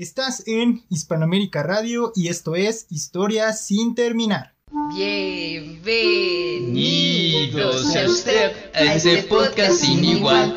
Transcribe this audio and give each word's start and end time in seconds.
Estás 0.00 0.44
en 0.46 0.82
Hispanoamérica 0.88 1.62
Radio 1.62 2.10
y 2.16 2.28
esto 2.28 2.56
es 2.56 2.86
Historias 2.88 3.66
sin 3.66 3.94
terminar. 3.94 4.54
Bienvenidos 4.94 5.84
a 7.94 8.06
usted 8.08 8.52
a 8.72 8.94
este 8.94 9.24
podcast 9.24 9.74
sin 9.74 10.02
igual. 10.02 10.56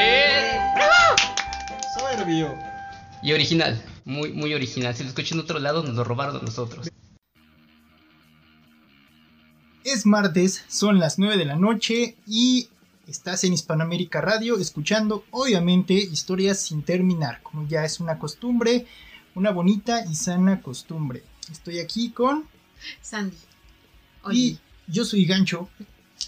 Y 3.23 3.33
original, 3.33 3.83
muy, 4.05 4.31
muy 4.31 4.53
original. 4.53 4.95
Si 4.95 5.03
lo 5.03 5.09
escuchan 5.09 5.37
en 5.37 5.43
otro 5.43 5.59
lado, 5.59 5.83
nos 5.83 5.95
lo 5.95 6.03
robaron 6.03 6.37
a 6.37 6.41
nosotros. 6.41 6.89
Es 9.83 10.05
martes, 10.05 10.63
son 10.67 10.99
las 10.99 11.19
9 11.19 11.37
de 11.37 11.45
la 11.45 11.55
noche 11.55 12.15
y 12.25 12.69
estás 13.07 13.43
en 13.43 13.53
Hispanoamérica 13.53 14.21
Radio 14.21 14.57
escuchando 14.57 15.25
obviamente 15.31 15.93
historias 15.93 16.61
sin 16.61 16.83
terminar, 16.83 17.41
como 17.43 17.67
ya 17.67 17.83
es 17.83 17.99
una 17.99 18.17
costumbre, 18.17 18.85
una 19.35 19.51
bonita 19.51 20.05
y 20.05 20.15
sana 20.15 20.61
costumbre. 20.61 21.23
Estoy 21.51 21.79
aquí 21.79 22.11
con 22.11 22.47
Sandy. 23.01 23.35
y 24.31 24.57
yo 24.87 25.03
soy 25.03 25.25
Gancho. 25.25 25.67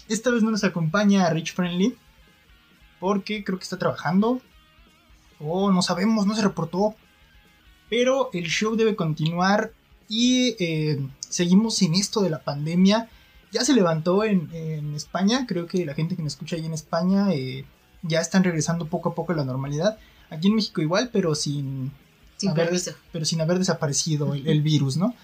Esta 0.08 0.30
vez 0.30 0.42
no 0.42 0.50
nos 0.50 0.64
acompaña 0.64 1.30
Rich 1.30 1.54
Friendly 1.54 1.96
porque 3.00 3.42
creo 3.42 3.58
que 3.58 3.64
está 3.64 3.78
trabajando 3.78 4.42
o 5.40 5.70
no 5.70 5.82
sabemos, 5.82 6.26
no 6.26 6.34
se 6.34 6.42
reportó. 6.42 6.94
Pero 7.90 8.30
el 8.32 8.46
show 8.46 8.76
debe 8.76 8.96
continuar 8.96 9.72
y 10.08 10.56
eh, 10.58 11.06
seguimos 11.20 11.80
en 11.82 11.94
esto 11.94 12.20
de 12.22 12.30
la 12.30 12.42
pandemia. 12.42 13.08
Ya 13.52 13.64
se 13.64 13.74
levantó 13.74 14.24
en, 14.24 14.50
en 14.52 14.94
España, 14.94 15.46
creo 15.46 15.66
que 15.66 15.84
la 15.86 15.94
gente 15.94 16.16
que 16.16 16.22
me 16.22 16.28
escucha 16.28 16.56
ahí 16.56 16.66
en 16.66 16.74
España 16.74 17.32
eh, 17.32 17.64
ya 18.02 18.20
están 18.20 18.42
regresando 18.42 18.86
poco 18.86 19.10
a 19.10 19.14
poco 19.14 19.32
a 19.32 19.36
la 19.36 19.44
normalidad. 19.44 19.98
Aquí 20.30 20.48
en 20.48 20.56
México 20.56 20.80
igual, 20.80 21.10
pero 21.12 21.34
sin, 21.34 21.92
Sin 22.36 22.50
haber, 22.50 22.70
pero 23.12 23.24
sin 23.24 23.40
haber 23.40 23.58
desaparecido 23.58 24.34
el, 24.34 24.46
el 24.48 24.62
virus, 24.62 24.96
¿no? 24.96 25.14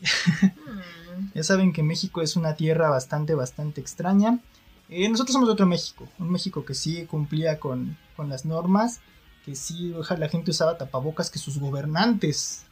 Ya 1.34 1.42
saben 1.42 1.72
que 1.72 1.82
México 1.82 2.22
es 2.22 2.36
una 2.36 2.54
tierra 2.54 2.90
bastante, 2.90 3.34
bastante 3.34 3.80
extraña. 3.80 4.40
Eh, 4.88 5.08
nosotros 5.08 5.32
somos 5.32 5.48
de 5.48 5.52
otro 5.52 5.66
México, 5.66 6.08
un 6.18 6.30
México 6.30 6.64
que 6.64 6.74
sí 6.74 7.06
cumplía 7.06 7.58
con, 7.58 7.96
con 8.16 8.28
las 8.28 8.44
normas, 8.44 9.00
que 9.44 9.54
sí 9.54 9.94
la 10.18 10.28
gente 10.28 10.50
usaba 10.50 10.78
tapabocas, 10.78 11.30
que 11.30 11.38
sus 11.38 11.58
gobernantes 11.58 12.62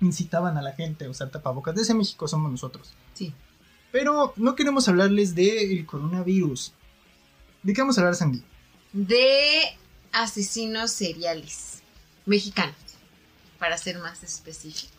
incitaban 0.00 0.56
a 0.56 0.62
la 0.62 0.72
gente 0.72 1.04
a 1.04 1.10
usar 1.10 1.30
tapabocas. 1.30 1.74
De 1.74 1.82
ese 1.82 1.94
México 1.94 2.26
somos 2.26 2.50
nosotros. 2.50 2.92
Sí. 3.12 3.32
Pero 3.92 4.32
no 4.36 4.54
queremos 4.54 4.88
hablarles 4.88 5.34
del 5.34 5.86
coronavirus. 5.86 6.72
¿De 7.62 7.72
qué 7.72 7.80
vamos 7.80 7.96
a 7.96 8.00
hablar, 8.00 8.14
Sandy? 8.14 8.42
De 8.92 9.76
asesinos 10.12 10.90
seriales 10.90 11.82
mexicanos, 12.26 12.76
para 13.58 13.76
ser 13.76 13.98
más 13.98 14.22
específicos. 14.22 14.94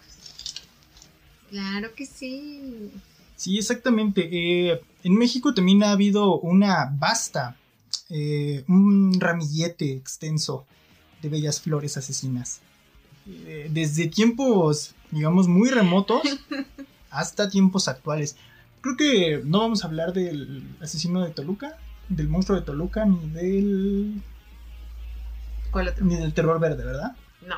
Claro 1.49 1.93
que 1.95 2.05
sí. 2.05 2.91
Sí, 3.35 3.57
exactamente. 3.57 4.29
Eh, 4.31 4.81
en 5.03 5.15
México 5.15 5.53
también 5.53 5.83
ha 5.83 5.91
habido 5.91 6.39
una 6.39 6.91
vasta, 6.97 7.57
eh, 8.09 8.63
un 8.67 9.19
ramillete 9.19 9.91
extenso 9.93 10.65
de 11.25 11.29
bellas 11.29 11.59
flores 11.59 11.97
asesinas. 11.97 12.61
Eh, 13.27 13.69
desde 13.71 14.07
tiempos, 14.07 14.93
digamos, 15.11 15.47
muy 15.47 15.69
remotos 15.69 16.21
hasta 17.09 17.49
tiempos 17.49 17.87
actuales. 17.87 18.35
Creo 18.81 18.95
que 18.95 19.41
no 19.43 19.59
vamos 19.59 19.83
a 19.83 19.87
hablar 19.87 20.13
del 20.13 20.63
asesino 20.79 21.23
de 21.23 21.31
Toluca, 21.31 21.77
del 22.07 22.27
monstruo 22.27 22.59
de 22.59 22.65
Toluca, 22.65 23.05
ni 23.05 23.29
del, 23.31 24.21
¿Cuál 25.71 25.87
otro? 25.87 26.05
ni 26.05 26.15
del 26.15 26.33
terror 26.33 26.59
verde, 26.59 26.85
¿verdad? 26.85 27.15
No. 27.47 27.55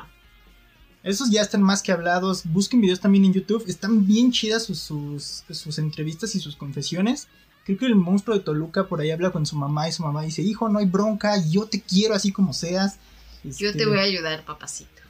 Esos 1.02 1.30
ya 1.30 1.42
están 1.42 1.62
más 1.62 1.82
que 1.82 1.92
hablados. 1.92 2.44
Busquen 2.46 2.80
videos 2.80 3.00
también 3.00 3.26
en 3.26 3.34
YouTube. 3.34 3.64
Están 3.66 4.06
bien 4.06 4.32
chidas 4.32 4.64
sus, 4.64 4.78
sus, 4.78 5.44
sus 5.50 5.78
entrevistas 5.78 6.34
y 6.34 6.40
sus 6.40 6.56
confesiones. 6.56 7.28
Creo 7.64 7.76
que 7.76 7.86
el 7.86 7.96
monstruo 7.96 8.34
de 8.34 8.42
Toluca 8.42 8.88
por 8.88 9.02
ahí 9.02 9.10
habla 9.10 9.30
con 9.30 9.44
su 9.44 9.54
mamá 9.54 9.86
y 9.86 9.92
su 9.92 10.02
mamá 10.02 10.22
dice, 10.22 10.40
hijo, 10.40 10.70
no 10.70 10.78
hay 10.78 10.86
bronca, 10.86 11.36
yo 11.46 11.66
te 11.66 11.82
quiero 11.82 12.14
así 12.14 12.32
como 12.32 12.54
seas. 12.54 12.98
Yo 13.44 13.68
Este, 13.68 13.78
te 13.78 13.86
voy 13.86 13.98
a 13.98 14.02
ayudar, 14.02 14.44
papacito. 14.44 15.02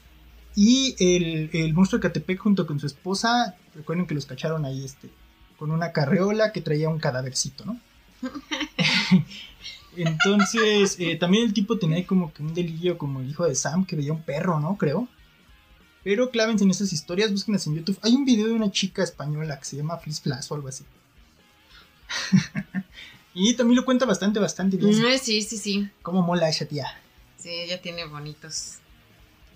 Y 0.55 0.97
el, 0.99 1.51
el 1.53 1.75
monstruo 1.75 1.99
de 1.99 2.09
Catepec 2.09 2.39
junto 2.39 2.67
con 2.67 2.81
su 2.81 2.87
esposa, 2.87 3.57
recuerden 3.75 4.07
que 4.07 4.15
los 4.15 4.27
cacharon 4.27 4.65
ahí 4.65 4.85
este, 4.85 5.11
con 5.57 5.71
una 5.71 5.93
carreola 5.93 6.53
que 6.53 6.61
traía 6.61 6.89
un 6.89 6.99
cadávercito, 6.99 7.65
¿no? 7.65 7.81
Entonces, 9.97 10.97
eh, 10.99 11.17
también 11.17 11.45
el 11.45 11.53
tipo 11.53 11.79
tenía 11.79 12.07
como 12.07 12.33
que 12.33 12.43
un 12.43 12.55
delirio 12.55 12.99
como 12.99 13.21
el 13.21 13.31
hijo 13.31 13.47
de 13.47 13.55
Sam 13.55 13.85
que 13.85 13.97
veía 13.97 14.13
un 14.13 14.23
perro, 14.23 14.61
¿no? 14.61 14.77
Creo. 14.77 15.09
Pero 16.05 16.31
clávense 16.31 16.65
en 16.65 16.71
esas 16.71 16.93
historias, 16.93 17.33
búsquenlas 17.33 17.67
en 17.67 17.77
YouTube. 17.77 17.99
Hay 18.03 18.15
un 18.15 18.25
video 18.25 18.47
de 18.47 18.53
una 18.53 18.71
chica 18.71 19.03
española 19.03 19.59
que 19.59 19.65
se 19.65 19.77
llama 19.77 19.99
Fliss 19.99 20.21
Flash 20.21 20.47
o 20.51 20.55
algo 20.55 20.69
así. 20.69 20.85
y 23.35 23.55
también 23.55 23.77
lo 23.77 23.85
cuenta 23.85 24.07
bastante, 24.07 24.39
bastante 24.39 24.77
bien. 24.77 24.95
Sí, 25.21 25.43
sí, 25.43 25.57
sí. 25.59 25.91
Cómo 26.03 26.23
mola 26.23 26.49
esa 26.49 26.67
tía. 26.67 26.87
Sí, 27.39 27.49
ella 27.51 27.81
tiene 27.81 28.05
bonitos 28.07 28.75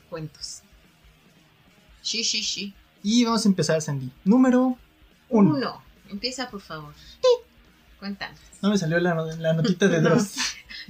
cuentos. 0.09 0.63
Sí, 2.01 2.25
sí, 2.25 2.43
sí. 2.43 2.75
Y 3.03 3.25
vamos 3.25 3.45
a 3.45 3.49
empezar, 3.49 3.81
Sandy. 3.83 4.11
Número 4.25 4.77
uno. 5.29 5.55
Uno. 5.55 5.83
Empieza, 6.11 6.51
por 6.51 6.61
favor. 6.61 6.95
Cuéntanos. 7.99 8.39
No 8.61 8.71
me 8.71 8.79
salió 8.79 8.99
la, 9.01 9.15
no- 9.15 9.27
la 9.27 9.53
notita 9.53 9.89
de 9.89 10.01
Dross. 10.03 10.35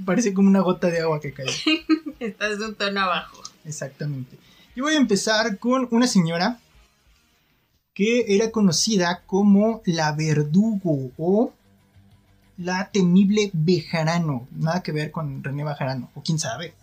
Parece 0.04 0.32
como 0.34 0.48
una 0.48 0.60
gota 0.60 0.88
de 0.88 1.00
agua 1.00 1.20
que 1.20 1.32
cayó. 1.32 1.52
Estás 2.20 2.58
de 2.58 2.66
un 2.66 2.74
tono 2.74 3.00
abajo. 3.00 3.42
Exactamente. 3.64 4.38
Yo 4.74 4.84
voy 4.84 4.94
a 4.94 4.98
empezar 4.98 5.58
con 5.58 5.88
una 5.90 6.06
señora 6.06 6.58
que 7.94 8.34
era 8.34 8.50
conocida 8.50 9.22
como 9.26 9.82
la 9.84 10.12
verdugo 10.12 11.10
o 11.18 11.52
la 12.56 12.90
temible 12.90 13.50
Bejarano. 13.52 14.48
Nada 14.52 14.82
que 14.82 14.92
ver 14.92 15.10
con 15.10 15.44
René 15.44 15.62
Bejarano, 15.64 16.10
o 16.14 16.22
quién 16.22 16.38
sabe. 16.38 16.74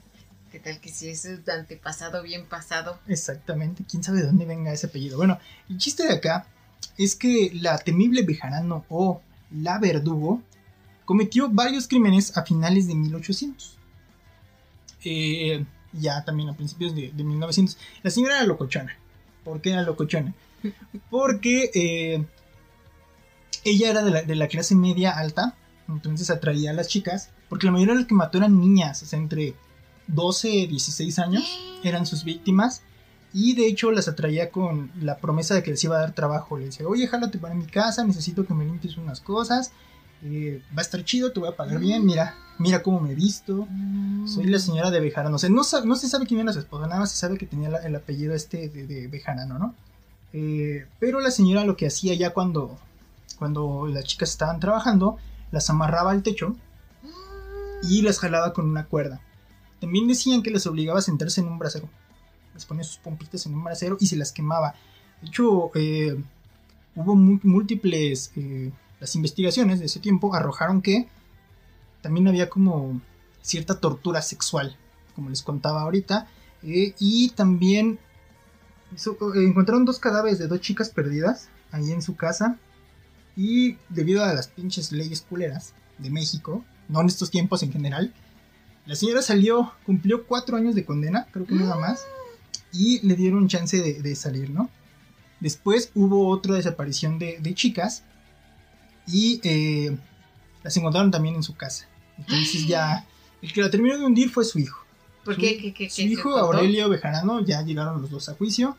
¿Qué 0.51 0.59
tal 0.59 0.79
que 0.79 0.89
si 0.89 1.09
es 1.09 1.27
tu 1.45 1.51
antepasado 1.51 2.23
bien 2.23 2.45
pasado? 2.45 2.99
Exactamente, 3.07 3.83
quién 3.87 4.03
sabe 4.03 4.21
de 4.21 4.27
dónde 4.27 4.45
venga 4.45 4.73
ese 4.73 4.87
apellido. 4.87 5.17
Bueno, 5.17 5.37
el 5.69 5.77
chiste 5.77 6.03
de 6.03 6.13
acá 6.13 6.47
es 6.97 7.15
que 7.15 7.51
la 7.53 7.77
temible 7.77 8.23
Bejarano 8.23 8.83
o 8.89 9.21
la 9.51 9.77
verdugo 9.77 10.41
cometió 11.05 11.49
varios 11.49 11.87
crímenes 11.87 12.35
a 12.35 12.43
finales 12.43 12.87
de 12.87 12.95
1800. 12.95 13.77
Eh, 15.05 15.65
ya 15.93 16.25
también 16.25 16.49
a 16.49 16.53
principios 16.53 16.95
de, 16.95 17.11
de 17.11 17.23
1900. 17.23 17.77
La 18.01 18.09
señora 18.09 18.37
era 18.37 18.45
locochona. 18.45 18.97
¿Por 19.43 19.61
qué 19.61 19.71
era 19.71 19.83
locochona? 19.83 20.33
Porque 21.11 21.69
eh, 21.73 22.25
ella 23.63 23.89
era 23.91 24.03
de 24.03 24.11
la, 24.11 24.21
de 24.23 24.35
la 24.35 24.47
clase 24.47 24.73
media 24.75 25.11
alta, 25.11 25.55
entonces 25.87 26.29
atraía 26.29 26.71
a 26.71 26.73
las 26.73 26.87
chicas, 26.87 27.29
porque 27.49 27.67
la 27.67 27.71
mayoría 27.71 27.93
de 27.93 27.99
las 28.01 28.07
que 28.07 28.15
mató 28.15 28.39
eran 28.39 28.59
niñas, 28.59 29.03
o 29.03 29.05
sea, 29.05 29.19
entre 29.19 29.55
12 30.09 30.49
y 30.49 30.67
16 30.67 31.19
años 31.19 31.43
eran 31.83 32.05
sus 32.05 32.23
víctimas. 32.23 32.81
Y 33.31 33.53
de 33.53 33.67
hecho 33.67 33.91
las 33.91 34.07
atraía 34.07 34.49
con 34.49 34.91
la 34.99 35.17
promesa 35.17 35.53
de 35.53 35.61
que 35.61 35.71
les 35.71 35.83
iba 35.83 35.97
a 35.97 35.99
dar 35.99 36.13
trabajo. 36.13 36.57
Le 36.57 36.65
decía, 36.65 36.87
oye, 36.87 37.07
jálate 37.07 37.37
para 37.37 37.53
mi 37.53 37.65
casa, 37.65 38.03
necesito 38.03 38.45
que 38.45 38.53
me 38.55 38.65
limpies 38.65 38.97
unas 38.97 39.21
cosas. 39.21 39.71
eh, 40.23 40.61
va 40.75 40.79
a 40.79 40.81
estar 40.81 41.03
chido, 41.03 41.31
te 41.31 41.39
voy 41.39 41.49
a 41.49 41.55
pagar 41.55 41.79
bien. 41.79 42.05
Mira, 42.05 42.35
mira 42.57 42.81
cómo 42.81 42.99
me 42.99 43.11
he 43.11 43.15
visto. 43.15 43.67
Soy 44.25 44.45
la 44.45 44.59
señora 44.59 44.89
de 44.89 44.99
Bejarano. 44.99 45.37
O 45.37 45.49
no, 45.49 45.63
se 45.63 46.09
sabe 46.09 46.25
quién 46.25 46.39
era 46.41 46.53
su 46.53 46.59
esposa, 46.59 46.87
nada 46.87 47.05
se 47.05 47.17
sabe 47.17 47.37
que 47.37 47.45
tenía 47.45 47.69
el 47.69 47.95
apellido 47.95 48.33
este 48.33 48.67
de, 48.69 48.87
de 48.87 49.07
Bejarano, 49.07 49.59
¿no? 49.59 49.75
Eh, 50.33 50.85
pero 50.99 51.19
la 51.21 51.31
señora 51.31 51.63
lo 51.65 51.75
que 51.75 51.87
hacía 51.87 52.13
ya 52.13 52.31
cuando, 52.33 52.77
cuando 53.37 53.87
las 53.87 54.03
chicas 54.05 54.29
estaban 54.29 54.59
trabajando, 54.59 55.17
las 55.51 55.69
amarraba 55.69 56.11
al 56.11 56.23
techo 56.23 56.55
y 57.83 58.01
las 58.01 58.19
jalaba 58.19 58.53
con 58.53 58.67
una 58.69 58.85
cuerda. 58.85 59.21
También 59.79 60.07
decían 60.07 60.43
que 60.43 60.51
las 60.51 60.67
obligaba 60.67 60.99
a 60.99 61.01
sentarse 61.01 61.41
en 61.41 61.47
un 61.47 61.59
brasero. 61.59 61.89
Les 62.53 62.65
ponía 62.65 62.83
sus 62.83 62.97
pompitas 62.97 63.45
en 63.45 63.53
un 63.53 63.63
brasero 63.63 63.97
y 63.99 64.07
se 64.07 64.15
las 64.15 64.31
quemaba. 64.31 64.75
De 65.21 65.27
hecho, 65.27 65.71
eh, 65.75 66.21
hubo 66.95 67.15
múltiples... 67.15 68.31
eh, 68.35 68.71
las 68.99 69.15
investigaciones 69.15 69.79
de 69.79 69.85
ese 69.85 69.99
tiempo 69.99 70.33
arrojaron 70.35 70.81
que 70.81 71.07
también 72.01 72.27
había 72.27 72.49
como 72.49 73.01
cierta 73.41 73.79
tortura 73.79 74.21
sexual, 74.21 74.75
como 75.15 75.29
les 75.29 75.41
contaba 75.41 75.81
ahorita. 75.83 76.27
eh, 76.63 76.93
y 76.99 77.29
también 77.29 77.99
eh, 78.91 79.47
encontraron 79.47 79.85
dos 79.85 79.99
cadáveres 79.99 80.39
de 80.39 80.47
dos 80.47 80.59
chicas 80.59 80.89
perdidas 80.89 81.49
ahí 81.71 81.91
en 81.91 82.01
su 82.01 82.15
casa. 82.15 82.57
Y 83.37 83.77
debido 83.87 84.23
a 84.23 84.33
las 84.33 84.49
pinches 84.49 84.91
leyes 84.91 85.21
culeras 85.21 85.73
de 85.97 86.09
México, 86.09 86.65
no 86.89 86.99
en 86.99 87.07
estos 87.07 87.31
tiempos 87.31 87.63
en 87.63 87.71
general, 87.71 88.13
la 88.89 88.95
señora 88.95 89.21
salió, 89.21 89.71
cumplió 89.85 90.25
cuatro 90.25 90.57
años 90.57 90.73
de 90.73 90.83
condena, 90.83 91.27
creo 91.31 91.45
que 91.45 91.53
nada 91.53 91.75
más, 91.75 92.01
y 92.73 92.99
le 93.07 93.15
dieron 93.15 93.47
chance 93.47 93.79
de, 93.79 94.01
de 94.01 94.15
salir, 94.15 94.49
¿no? 94.49 94.69
Después 95.39 95.91
hubo 95.95 96.27
otra 96.27 96.55
desaparición 96.55 97.19
de, 97.19 97.37
de 97.39 97.53
chicas 97.53 98.03
y 99.07 99.39
eh, 99.43 99.95
las 100.63 100.75
encontraron 100.75 101.11
también 101.11 101.35
en 101.35 101.43
su 101.43 101.55
casa. 101.55 101.87
Entonces 102.17 102.67
ya, 102.67 103.05
el 103.41 103.53
que 103.53 103.61
la 103.61 103.69
terminó 103.69 103.97
de 103.97 104.05
hundir 104.05 104.29
fue 104.29 104.43
su 104.43 104.59
hijo. 104.59 104.83
¿Por 105.23 105.35
Su- 105.35 105.41
qué? 105.41 105.57
¿Qué, 105.57 105.73
qué, 105.73 105.89
Su 105.89 105.97
qué- 105.97 106.01
hijo, 106.03 106.33
qué? 106.33 106.39
Aurelio 106.39 106.89
Bejarano, 106.89 107.41
ya 107.45 107.61
llegaron 107.61 108.01
los 108.01 108.09
dos 108.09 108.27
a 108.29 108.33
juicio. 108.33 108.75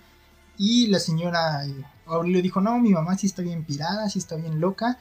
Y 0.59 0.89
la 0.89 0.99
señora 0.99 1.65
eh, 1.65 1.75
Aurelio 2.07 2.43
dijo, 2.43 2.61
no, 2.61 2.79
mi 2.81 2.91
mamá 2.91 3.17
sí 3.17 3.27
está 3.27 3.43
bien 3.43 3.65
pirada, 3.65 4.11
sí 4.11 4.19
está 4.19 4.35
bien 4.37 4.61
loca. 4.61 4.99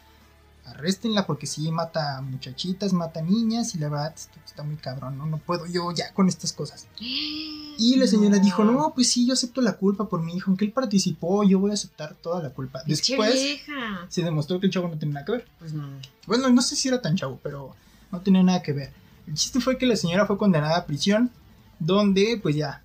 Arréstenla 0.69 1.25
porque 1.25 1.47
sí 1.47 1.71
mata 1.71 2.21
muchachitas, 2.21 2.93
mata 2.93 3.21
niñas 3.21 3.75
y 3.75 3.79
la 3.79 3.89
verdad 3.89 4.13
está 4.15 4.63
muy 4.63 4.75
cabrón, 4.77 5.17
¿no? 5.17 5.25
No 5.25 5.37
puedo 5.37 5.65
yo 5.65 5.91
ya 5.91 6.13
con 6.13 6.27
estas 6.27 6.53
cosas. 6.53 6.87
Y 6.99 7.95
la 7.97 8.07
señora 8.07 8.39
dijo, 8.39 8.63
no, 8.63 8.93
pues 8.93 9.11
sí, 9.11 9.25
yo 9.25 9.33
acepto 9.33 9.61
la 9.61 9.73
culpa 9.73 10.09
por 10.09 10.21
mi 10.21 10.35
hijo, 10.35 10.51
aunque 10.51 10.65
él 10.65 10.71
participó, 10.71 11.43
yo 11.43 11.59
voy 11.59 11.71
a 11.71 11.75
aceptar 11.75 12.15
toda 12.15 12.41
la 12.43 12.49
culpa. 12.49 12.81
Después 12.85 13.33
vieja. 13.33 14.05
se 14.09 14.23
demostró 14.23 14.59
que 14.59 14.67
el 14.67 14.71
chavo 14.71 14.87
no 14.87 14.97
tenía 14.97 15.15
nada 15.15 15.25
que 15.25 15.31
ver. 15.33 15.47
Pues 15.59 15.73
no. 15.73 15.87
Bueno, 16.27 16.49
no 16.49 16.61
sé 16.61 16.75
si 16.75 16.87
era 16.87 17.01
tan 17.01 17.15
chavo, 17.15 17.39
pero 17.41 17.75
no 18.11 18.21
tenía 18.21 18.43
nada 18.43 18.61
que 18.61 18.73
ver. 18.73 18.91
El 19.27 19.35
chiste 19.35 19.59
fue 19.59 19.77
que 19.77 19.85
la 19.85 19.95
señora 19.95 20.25
fue 20.25 20.37
condenada 20.37 20.77
a 20.77 20.85
prisión, 20.85 21.31
donde 21.79 22.39
pues 22.41 22.55
ya, 22.55 22.81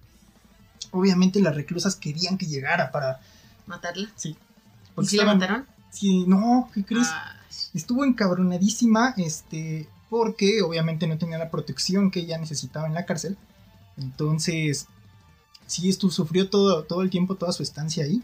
obviamente 0.91 1.41
las 1.41 1.55
reclusas 1.55 1.97
querían 1.97 2.39
que 2.39 2.47
llegara 2.47 2.93
para... 2.93 3.21
¿Matarla? 3.67 4.11
Sí. 4.15 4.31
¿Y 4.31 4.37
porque 4.95 5.11
si 5.11 5.17
la 5.17 5.25
mataron? 5.25 5.67
Sí, 5.91 6.25
no, 6.27 6.71
¿qué 6.75 6.85
crees? 6.85 7.09
Ah, 7.11 7.37
Estuvo 7.73 8.05
encabronadísima, 8.05 9.15
este, 9.17 9.89
porque 10.11 10.63
obviamente 10.63 11.07
no 11.07 11.19
tenía 11.19 11.39
la 11.39 11.51
protección 11.51 12.11
que 12.11 12.21
ella 12.21 12.39
necesitaba 12.39 12.87
en 12.87 12.95
la 12.95 13.07
cárcel. 13.07 13.37
Entonces, 13.97 14.87
sí, 15.67 15.89
estuvo, 15.89 16.11
sufrió 16.11 16.51
todo, 16.51 16.85
todo 16.85 17.03
el 17.03 17.11
tiempo, 17.11 17.37
toda 17.37 17.53
su 17.53 17.63
estancia 17.63 18.05
ahí. 18.05 18.23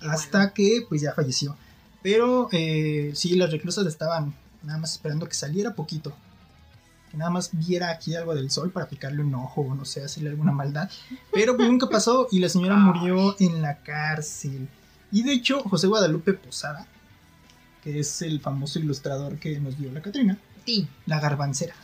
qué 0.00 0.08
hasta 0.08 0.38
bueno. 0.38 0.54
que 0.54 0.86
pues 0.88 1.00
ya 1.00 1.12
falleció. 1.14 1.56
Pero 2.02 2.48
eh, 2.52 3.12
sí, 3.14 3.34
las 3.34 3.50
reclusas 3.50 3.86
estaban 3.86 4.34
nada 4.62 4.78
más 4.78 4.92
esperando 4.92 5.28
que 5.28 5.34
saliera 5.34 5.74
poquito. 5.74 6.14
Que 7.10 7.16
nada 7.16 7.30
más 7.30 7.50
viera 7.52 7.90
aquí 7.90 8.14
algo 8.14 8.34
del 8.34 8.50
sol 8.50 8.70
para 8.70 8.88
picarle 8.88 9.22
un 9.22 9.34
ojo 9.34 9.62
o 9.62 9.74
no 9.74 9.84
sé, 9.84 10.04
hacerle 10.04 10.30
alguna 10.30 10.52
maldad. 10.52 10.90
Pero 11.32 11.56
pues 11.56 11.68
nunca 11.68 11.88
pasó 11.88 12.28
y 12.30 12.38
la 12.38 12.48
señora 12.48 12.76
murió 12.76 13.34
en 13.40 13.62
la 13.62 13.78
cárcel. 13.78 14.68
Y 15.10 15.22
de 15.22 15.32
hecho, 15.32 15.62
José 15.62 15.86
Guadalupe 15.86 16.34
Posada, 16.34 16.86
que 17.88 18.00
es 18.00 18.20
el 18.22 18.40
famoso 18.40 18.78
ilustrador 18.78 19.38
que 19.38 19.58
nos 19.60 19.78
dio 19.78 19.90
la 19.90 20.02
Catrina, 20.02 20.36
Sí. 20.66 20.86
la 21.06 21.20
garbancera, 21.20 21.74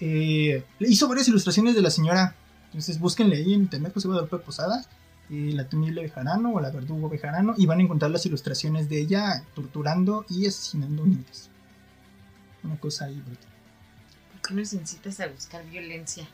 eh, 0.00 0.64
hizo 0.80 1.06
varias 1.08 1.28
ilustraciones 1.28 1.74
de 1.76 1.82
la 1.82 1.90
señora. 1.90 2.34
Entonces 2.66 2.98
búsquenle 2.98 3.36
ahí 3.36 3.54
en 3.54 3.62
internet 3.62 3.92
José 3.94 4.08
Guadalupe 4.08 4.38
Posada, 4.38 4.84
eh, 5.30 5.52
la 5.54 5.68
temible 5.68 6.02
Bejarano 6.02 6.52
o 6.52 6.60
la 6.60 6.70
verdugo 6.70 7.08
Bejarano, 7.08 7.54
y 7.56 7.66
van 7.66 7.78
a 7.78 7.82
encontrar 7.82 8.10
las 8.10 8.26
ilustraciones 8.26 8.88
de 8.88 9.00
ella 9.00 9.44
torturando 9.54 10.24
y 10.28 10.46
asesinando 10.46 11.06
niños. 11.06 11.48
Una 12.64 12.76
cosa 12.78 13.04
ahí 13.04 13.14
brutal. 13.20 13.50
¿Por 14.32 14.48
qué 14.48 14.54
nos 14.54 14.72
incitas 14.72 15.20
a 15.20 15.28
buscar 15.28 15.64
violencia? 15.66 16.26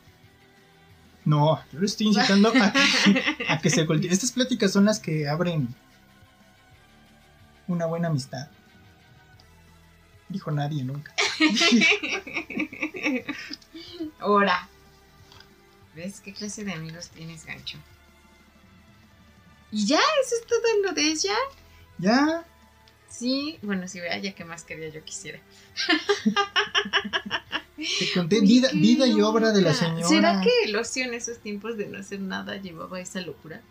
No, 1.25 1.59
yo 1.71 1.79
le 1.79 1.85
estoy 1.85 2.07
incitando 2.07 2.49
a 2.49 2.51
que, 2.73 3.23
a 3.49 3.59
que 3.59 3.69
se 3.69 3.85
cultive. 3.85 4.13
Estas 4.13 4.31
pláticas 4.31 4.71
son 4.71 4.85
las 4.85 4.99
que 4.99 5.27
abren 5.27 5.67
una 7.67 7.85
buena 7.85 8.07
amistad. 8.07 8.47
Dijo 10.29 10.51
nadie 10.51 10.83
nunca. 10.83 11.13
Ahora. 14.19 14.67
¿Ves 15.95 16.19
qué 16.21 16.31
clase 16.33 16.63
de 16.63 16.73
amigos 16.73 17.09
tienes, 17.09 17.45
gancho? 17.45 17.77
Y 19.71 19.85
ya, 19.87 19.97
eso 20.23 20.35
es 20.39 20.45
todo 20.47 20.61
lo 20.83 20.91
de 20.93 21.01
ella. 21.11 21.33
Ya, 21.97 22.45
Sí, 23.09 23.57
bueno, 23.63 23.87
si 23.87 23.99
vea, 24.01 24.17
ya 24.19 24.35
que 24.35 24.43
más 24.45 24.63
quería 24.63 24.89
yo 24.89 25.01
quisiera. 25.03 25.39
te 27.77 28.11
conté 28.13 28.41
vida, 28.41 28.69
vida 28.73 29.07
y 29.07 29.21
obra 29.21 29.51
de 29.53 29.61
la 29.61 29.73
señora. 29.73 30.07
¿Será 30.07 30.41
que 30.41 30.49
el 30.65 30.75
ocio 30.75 31.05
en 31.05 31.13
esos 31.13 31.39
tiempos 31.39 31.77
de 31.77 31.87
no 31.87 31.97
hacer 31.99 32.19
nada 32.19 32.57
llevaba 32.57 32.99
esa 32.99 33.21
locura? 33.21 33.61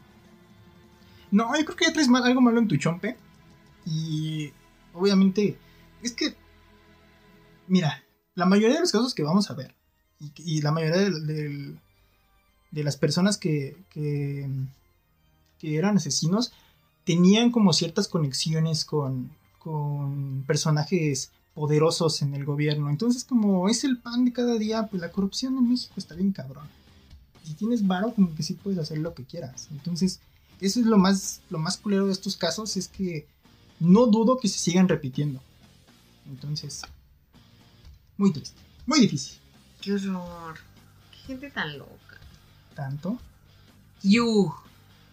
No, 1.30 1.56
yo 1.56 1.64
creo 1.64 1.76
que 1.76 1.84
ya 1.86 1.92
traes 1.92 2.08
mal- 2.08 2.24
algo 2.24 2.40
malo 2.40 2.58
en 2.58 2.66
tu 2.66 2.76
chompe. 2.76 3.16
Y 3.84 4.52
obviamente, 4.94 5.56
es 6.02 6.12
que, 6.12 6.34
mira, 7.68 8.04
la 8.34 8.46
mayoría 8.46 8.76
de 8.76 8.80
los 8.80 8.92
casos 8.92 9.14
que 9.14 9.22
vamos 9.22 9.50
a 9.50 9.54
ver, 9.54 9.74
y, 10.18 10.62
la 10.62 10.72
mayoría 10.72 11.10
de 12.70 12.84
las 12.84 12.96
personas 12.96 13.36
que, 13.36 13.76
que, 13.90 14.48
que 15.58 15.76
eran 15.76 15.96
asesinos, 15.96 16.52
tenían 17.04 17.50
como 17.50 17.72
ciertas 17.72 18.08
conexiones 18.08 18.84
con, 18.84 19.30
con 19.58 20.44
personajes 20.46 21.30
poderosos 21.54 22.20
en 22.22 22.34
el 22.34 22.44
gobierno. 22.44 22.90
Entonces, 22.90 23.24
como 23.24 23.68
es 23.68 23.84
el 23.84 23.98
pan 23.98 24.24
de 24.24 24.32
cada 24.32 24.56
día, 24.58 24.86
pues 24.88 25.00
la 25.00 25.10
corrupción 25.10 25.56
en 25.56 25.70
México 25.70 25.94
está 25.96 26.14
bien 26.14 26.32
cabrón. 26.32 26.66
Si 27.44 27.54
tienes 27.54 27.86
varo, 27.86 28.12
como 28.12 28.34
que 28.34 28.42
sí 28.42 28.54
puedes 28.54 28.78
hacer 28.78 28.98
lo 28.98 29.14
que 29.14 29.24
quieras. 29.24 29.68
Entonces, 29.70 30.20
eso 30.60 30.80
es 30.80 30.86
lo 30.86 30.98
más, 30.98 31.40
lo 31.48 31.58
más 31.58 31.76
culero 31.76 32.06
de 32.06 32.12
estos 32.12 32.36
casos, 32.36 32.76
es 32.76 32.88
que 32.88 33.26
no 33.80 34.06
dudo 34.06 34.38
que 34.38 34.48
se 34.48 34.58
sigan 34.58 34.88
repitiendo. 34.88 35.40
Entonces, 36.28 36.82
muy 38.16 38.32
triste, 38.32 38.60
muy 38.86 39.00
difícil. 39.00 39.38
¡Qué 39.80 39.92
horror! 39.92 40.58
¡Qué 41.12 41.18
gente 41.26 41.50
tan 41.50 41.78
loca! 41.78 42.18
Tanto. 42.74 43.18
¡You! 44.02 44.52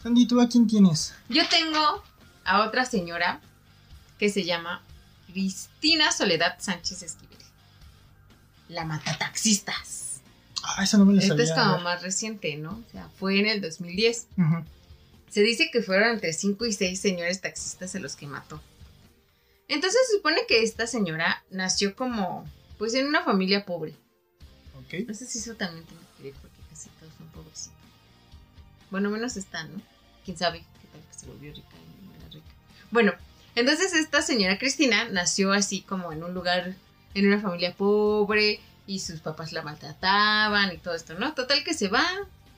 Sandy, 0.01 0.27
¿tú 0.27 0.41
a 0.41 0.47
quién 0.49 0.67
tienes? 0.67 1.13
Yo 1.29 1.47
tengo 1.49 2.03
a 2.43 2.61
otra 2.67 2.85
señora 2.85 3.39
que 4.19 4.29
se 4.29 4.43
llama 4.43 4.81
Cristina 5.31 6.11
Soledad 6.11 6.55
Sánchez 6.59 7.03
Esquivel. 7.03 7.37
La 8.69 8.85
matataxistas. 8.85 10.21
Ah, 10.63 10.83
esa 10.83 10.97
no 10.97 11.05
me 11.05 11.13
la 11.13 11.21
Esta 11.21 11.33
sabía. 11.33 11.43
es 11.45 11.51
a 11.51 11.63
como 11.71 11.83
más 11.83 12.01
reciente, 12.01 12.55
¿no? 12.57 12.71
O 12.87 12.91
sea, 12.91 13.09
fue 13.19 13.39
en 13.39 13.47
el 13.47 13.61
2010. 13.61 14.27
Ujú. 14.37 14.63
Se 15.29 15.41
dice 15.41 15.69
que 15.71 15.81
fueron 15.81 16.09
entre 16.11 16.31
5 16.33 16.65
y 16.65 16.73
6 16.73 16.99
señores 16.99 17.41
taxistas 17.41 17.95
a 17.95 17.99
los 17.99 18.15
que 18.15 18.27
mató. 18.27 18.61
Entonces 19.67 19.99
se 20.07 20.17
supone 20.17 20.41
que 20.47 20.63
esta 20.63 20.85
señora 20.87 21.43
nació 21.49 21.95
como, 21.95 22.45
pues 22.77 22.93
en 22.93 23.07
una 23.07 23.23
familia 23.23 23.65
pobre. 23.65 23.95
Ok. 24.79 25.07
No 25.07 25.13
sé 25.13 25.25
si 25.25 25.39
eso 25.39 25.55
también 25.55 25.85
tiene 25.85 26.03
que 26.17 26.23
ver 26.23 26.33
porque 26.41 26.57
casi 26.69 26.89
todos 26.99 27.13
son 27.17 27.27
pobrecitos. 27.27 27.77
Bueno, 28.89 29.09
menos 29.09 29.37
están, 29.37 29.73
¿no? 29.73 29.81
Quién 30.25 30.37
sabe 30.37 30.59
qué 30.59 30.87
tal 30.91 31.01
que 31.01 31.17
se 31.17 31.25
volvió 31.25 31.53
rica 31.53 31.75
y 31.75 32.05
no 32.05 32.15
era 32.15 32.27
rica. 32.29 32.47
Bueno, 32.91 33.13
entonces 33.55 33.93
esta 33.93 34.21
señora 34.21 34.57
Cristina 34.57 35.05
nació 35.09 35.51
así 35.51 35.81
como 35.81 36.11
en 36.11 36.23
un 36.23 36.33
lugar, 36.33 36.75
en 37.13 37.27
una 37.27 37.39
familia 37.39 37.73
pobre 37.73 38.59
y 38.87 38.99
sus 38.99 39.19
papás 39.19 39.53
la 39.53 39.61
maltrataban 39.61 40.73
y 40.73 40.77
todo 40.77 40.95
esto, 40.95 41.13
¿no? 41.15 41.33
Total 41.33 41.63
que 41.63 41.73
se 41.73 41.87
va. 41.87 42.05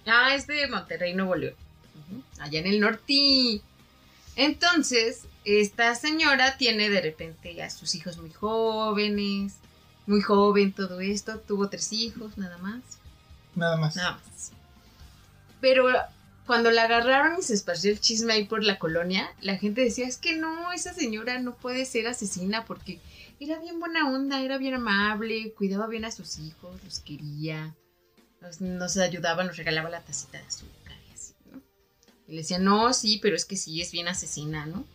Ah, 0.05 0.35
es 0.35 0.47
de 0.47 0.67
Monterrey, 0.67 1.13
Nuevo 1.13 1.35
León. 1.35 1.55
Allá 2.39 2.59
en 2.59 2.67
el 2.67 2.79
norte. 2.79 3.61
Entonces, 4.35 5.23
esta 5.45 5.95
señora 5.95 6.57
tiene 6.57 6.89
de 6.89 7.01
repente 7.01 7.61
a 7.63 7.69
sus 7.69 7.95
hijos 7.95 8.17
muy 8.17 8.31
jóvenes, 8.31 9.53
muy 10.07 10.21
joven 10.21 10.73
todo 10.73 10.99
esto, 11.01 11.39
tuvo 11.39 11.69
tres 11.69 11.91
hijos 11.93 12.37
nada 12.37 12.57
más, 12.59 12.81
Nada 13.55 13.77
más. 13.77 13.95
nada 13.95 14.11
más. 14.13 14.51
Pero 15.61 15.87
cuando 16.45 16.69
la 16.71 16.83
agarraron 16.83 17.39
y 17.39 17.41
se 17.41 17.53
esparció 17.53 17.91
el 17.91 17.99
chisme 17.99 18.33
ahí 18.33 18.45
por 18.45 18.63
la 18.63 18.77
colonia, 18.77 19.33
la 19.41 19.57
gente 19.57 19.81
decía, 19.81 20.07
es 20.07 20.17
que 20.17 20.35
no, 20.35 20.71
esa 20.73 20.93
señora 20.93 21.39
no 21.39 21.55
puede 21.55 21.85
ser 21.85 22.07
asesina 22.07 22.65
porque 22.65 22.99
era 23.39 23.57
bien 23.59 23.79
buena 23.79 24.09
onda, 24.09 24.41
era 24.41 24.57
bien 24.57 24.75
amable, 24.75 25.53
cuidaba 25.53 25.87
bien 25.87 26.05
a 26.05 26.11
sus 26.11 26.37
hijos, 26.37 26.83
los 26.83 26.99
quería, 26.99 27.75
nos, 28.41 28.61
nos 28.61 28.97
ayudaba, 28.97 29.43
nos 29.43 29.57
regalaba 29.57 29.89
la 29.89 30.01
tacita 30.01 30.37
de 30.37 30.45
azúcar 30.45 30.97
y 31.09 31.13
así, 31.13 31.33
¿no? 31.51 31.61
Y 32.27 32.31
le 32.33 32.37
decían, 32.39 32.63
no, 32.63 32.93
sí, 32.93 33.19
pero 33.21 33.35
es 33.35 33.45
que 33.45 33.55
sí, 33.57 33.81
es 33.81 33.91
bien 33.91 34.07
asesina, 34.07 34.65
¿no? 34.65 34.85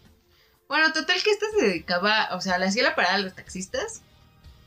Bueno, 0.68 0.92
total 0.92 1.20
que 1.22 1.30
esta 1.30 1.46
se 1.58 1.66
dedicaba, 1.66 2.28
o 2.36 2.40
sea, 2.40 2.58
le 2.58 2.66
hacía 2.66 2.84
la 2.84 2.94
parada 2.94 3.16
a 3.16 3.18
los 3.18 3.34
taxistas 3.34 4.02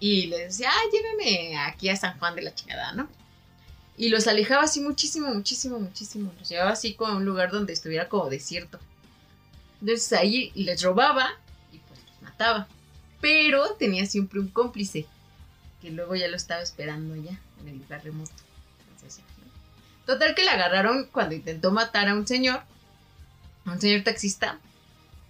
y 0.04 0.26
les 0.26 0.50
decía, 0.50 0.70
ah, 0.70 0.82
lléveme 0.92 1.58
aquí 1.60 1.88
a 1.88 1.96
San 1.96 2.20
Juan 2.20 2.36
de 2.36 2.42
la 2.42 2.54
chingada, 2.54 2.92
¿no? 2.92 3.08
Y 3.96 4.10
los 4.10 4.28
alejaba 4.28 4.64
así 4.64 4.82
muchísimo, 4.82 5.34
muchísimo, 5.34 5.80
muchísimo. 5.80 6.34
Los 6.38 6.50
llevaba 6.50 6.72
así 6.72 6.94
como 6.94 7.14
a 7.14 7.16
un 7.16 7.24
lugar 7.24 7.52
donde 7.52 7.72
estuviera 7.72 8.10
como 8.10 8.30
desierto. 8.30 8.80
Entonces 9.80 10.12
ahí 10.12 10.52
les 10.56 10.82
robaba 10.82 11.30
y 11.72 11.78
pues 11.78 12.02
los 12.06 12.22
mataba. 12.22 12.68
Pero 13.22 13.76
tenía 13.76 14.06
siempre 14.06 14.42
un 14.42 14.50
cómplice 14.50 15.06
que 15.82 15.90
luego 15.90 16.16
ya 16.18 16.28
lo 16.28 16.36
estaba 16.36 16.62
esperando 16.62 17.16
ya 17.16 17.40
en 17.62 17.70
el 17.70 17.78
lugar 17.78 18.04
remoto. 18.04 18.34
Entonces, 18.96 19.24
¿no? 19.38 20.06
Total 20.06 20.36
que 20.36 20.44
la 20.44 20.56
agarraron 20.56 21.06
cuando 21.14 21.34
intentó 21.34 21.72
matar 21.72 22.10
a 22.10 22.14
un 22.14 22.28
señor 22.28 22.62
un 23.66 23.80
señor 23.80 24.04
taxista, 24.04 24.60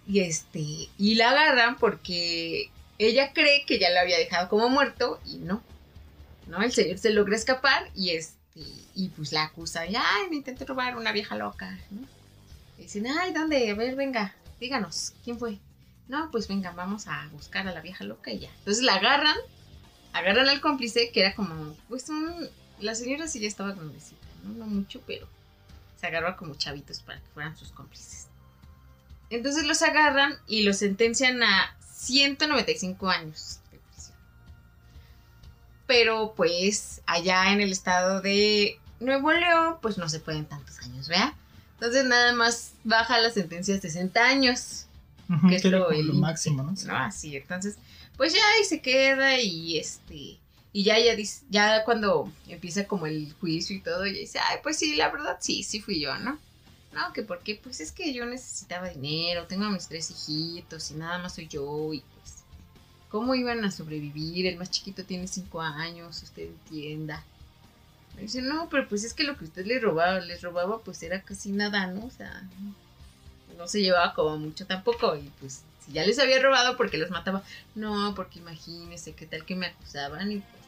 y 0.08 0.22
este, 0.22 0.89
y 0.98 1.13
la 1.13 1.30
agarran 1.30 1.77
porque 1.77 2.72
ella 3.00 3.34
cree 3.34 3.66
que 3.66 3.80
ya 3.80 3.90
lo 3.92 4.00
había 4.00 4.18
dejado 4.18 4.50
como 4.50 4.70
muerto 4.70 5.20
y 5.26 5.38
no. 5.38 5.62
¿No? 6.48 6.62
El 6.62 6.72
señor 6.72 6.98
se 6.98 7.12
logra 7.12 7.36
escapar 7.36 7.90
y 7.96 8.12
este, 8.12 8.62
y 8.96 9.10
pues 9.10 9.32
la 9.32 9.44
acusa, 9.44 9.88
y, 9.88 9.96
ay, 9.96 10.30
me 10.30 10.36
intenté 10.36 10.66
robar 10.66 10.98
una 10.98 11.12
vieja 11.12 11.36
loca, 11.36 11.80
¿no? 11.90 12.02
Y 12.78 12.84
dicen, 12.84 13.08
ay, 13.08 13.32
¿dónde? 13.34 13.70
A 13.72 13.76
ver, 13.76 13.96
venga, 13.96 14.36
díganos, 14.60 15.14
¿quién 15.24 15.40
fue? 15.40 15.60
No, 16.08 16.30
pues 16.32 16.48
venga, 16.48 16.72
vamos 16.72 17.08
a 17.08 17.28
buscar 17.32 17.68
a 17.68 17.74
la 17.74 17.82
vieja 17.82 18.04
loca 18.04 18.32
y 18.32 18.40
ya. 18.40 18.50
Entonces 18.60 18.84
la 18.84 18.96
agarran, 18.96 19.38
agarran 20.12 20.50
al 20.50 20.62
cómplice, 20.62 21.12
que 21.12 21.22
era 21.22 21.34
como, 21.34 21.76
pues 21.88 22.10
un, 22.10 22.50
la 22.80 22.94
señora 22.94 23.28
sí 23.28 23.40
ya 23.40 23.48
estaba 23.48 23.72
grandecita, 23.72 24.28
¿no? 24.44 24.54
No 24.54 24.66
mucho, 24.66 25.02
pero 25.08 25.28
se 26.00 26.08
agarró 26.08 26.36
como 26.36 26.56
chavitos 26.56 27.00
para 27.02 27.20
que 27.20 27.28
fueran 27.34 27.56
sus 27.58 27.72
cómplices. 27.72 28.28
Entonces 29.30 29.66
los 29.66 29.82
agarran 29.82 30.38
y 30.46 30.64
los 30.64 30.78
sentencian 30.78 31.42
a 31.42 31.76
195 32.03 33.10
años 33.10 33.60
de 33.72 33.79
prisión. 33.79 34.17
Pero 35.88 36.33
pues 36.36 37.01
allá 37.05 37.51
en 37.51 37.62
el 37.62 37.72
estado 37.72 38.22
de 38.22 38.79
Nuevo 39.00 39.31
León, 39.31 39.77
pues 39.81 39.98
no 39.98 40.10
se 40.10 40.19
pueden 40.19 40.45
tantos 40.45 40.79
años, 40.79 41.07
¿vea? 41.07 41.36
Entonces 41.74 42.05
nada 42.05 42.33
más 42.33 42.74
baja 42.83 43.19
la 43.19 43.29
sentencia 43.29 43.75
a 43.75 43.79
60 43.79 44.24
años. 44.24 44.86
Que 45.50 45.55
es 45.55 45.65
lo 45.65 45.88
como 45.88 46.01
lo 46.01 46.13
máximo, 46.13 46.63
¿no? 46.63 46.74
¿no? 46.86 46.95
Así, 46.95 47.36
entonces, 47.36 47.77
pues 48.17 48.33
ya 48.33 48.39
ahí 48.55 48.65
se 48.65 48.81
queda 48.81 49.39
y 49.39 49.79
este, 49.79 50.38
y 50.74 50.83
ya, 50.83 51.00
ya, 51.00 51.15
ya 51.50 51.83
cuando 51.86 52.31
empieza 52.48 52.86
como 52.88 53.05
el 53.05 53.33
juicio 53.39 53.75
y 53.75 53.79
todo, 53.79 54.05
ya 54.05 54.13
dice, 54.13 54.39
ay, 54.39 54.57
pues 54.62 54.77
sí, 54.77 54.95
la 54.95 55.10
verdad 55.10 55.38
sí, 55.39 55.63
sí 55.63 55.81
fui 55.81 56.00
yo, 56.00 56.15
¿no? 56.17 56.38
No, 56.94 57.12
que 57.12 57.24
porque, 57.24 57.60
pues 57.62 57.80
es 57.80 57.92
que 57.92 58.14
yo 58.14 58.26
necesitaba 58.26 58.90
dinero, 58.90 59.48
tengo 59.48 59.66
a 59.66 59.70
mis 59.72 59.88
tres 59.88 60.12
hijitos 60.12 60.92
y 60.92 60.96
nada 60.96 61.18
más 61.18 61.36
soy 61.36 61.48
yo 61.48 61.92
y 61.92 62.02
pues, 62.02 62.44
¿cómo 63.10 63.34
iban 63.34 63.66
a 63.66 63.72
sobrevivir? 63.72 64.46
El 64.46 64.58
más 64.58 64.70
chiquito 64.70 65.04
tiene 65.04 65.28
cinco 65.28 65.62
años, 65.62 66.22
usted 66.22 66.44
entienda. 66.44 67.24
Me 68.16 68.24
dice, 68.24 68.42
no, 68.42 68.70
pero 68.70 68.88
pues 68.88 69.04
es 69.04 69.14
que 69.14 69.24
lo 69.24 69.38
que 69.38 69.46
usted 69.46 69.66
le 69.66 69.80
robaba, 69.80 70.20
les 70.20 70.42
robaba, 70.42 70.80
pues 70.84 71.02
era 71.02 71.22
casi 71.24 71.52
nada, 71.52 71.88
¿no? 71.88 72.06
O 72.06 72.12
sea, 72.12 72.44
no 73.58 73.68
se 73.68 73.82
llevaba 73.82 74.14
como 74.14 74.38
mucho 74.38 74.68
tampoco. 74.68 75.16
Y 75.16 75.32
pues, 75.40 75.64
si 75.84 75.94
ya 75.94 76.06
les 76.06 76.20
había 76.20 76.42
robado, 76.42 76.78
porque 76.78 77.00
los 77.00 77.10
mataba? 77.10 77.44
No, 77.74 78.14
porque 78.16 78.38
imagínese 78.40 79.14
qué 79.14 79.26
tal 79.26 79.46
que 79.46 79.56
me 79.56 79.68
acusaban 79.68 80.32
y 80.32 80.38
pues 80.38 80.64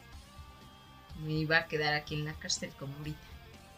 me 1.24 1.34
iba 1.34 1.58
a 1.58 1.67
quedar 1.67 1.94
aquí 1.94 2.15
en 2.15 2.25
la 2.25 2.34
cárcel 2.34 2.72
como 2.79 2.96
ahorita. 2.98 3.34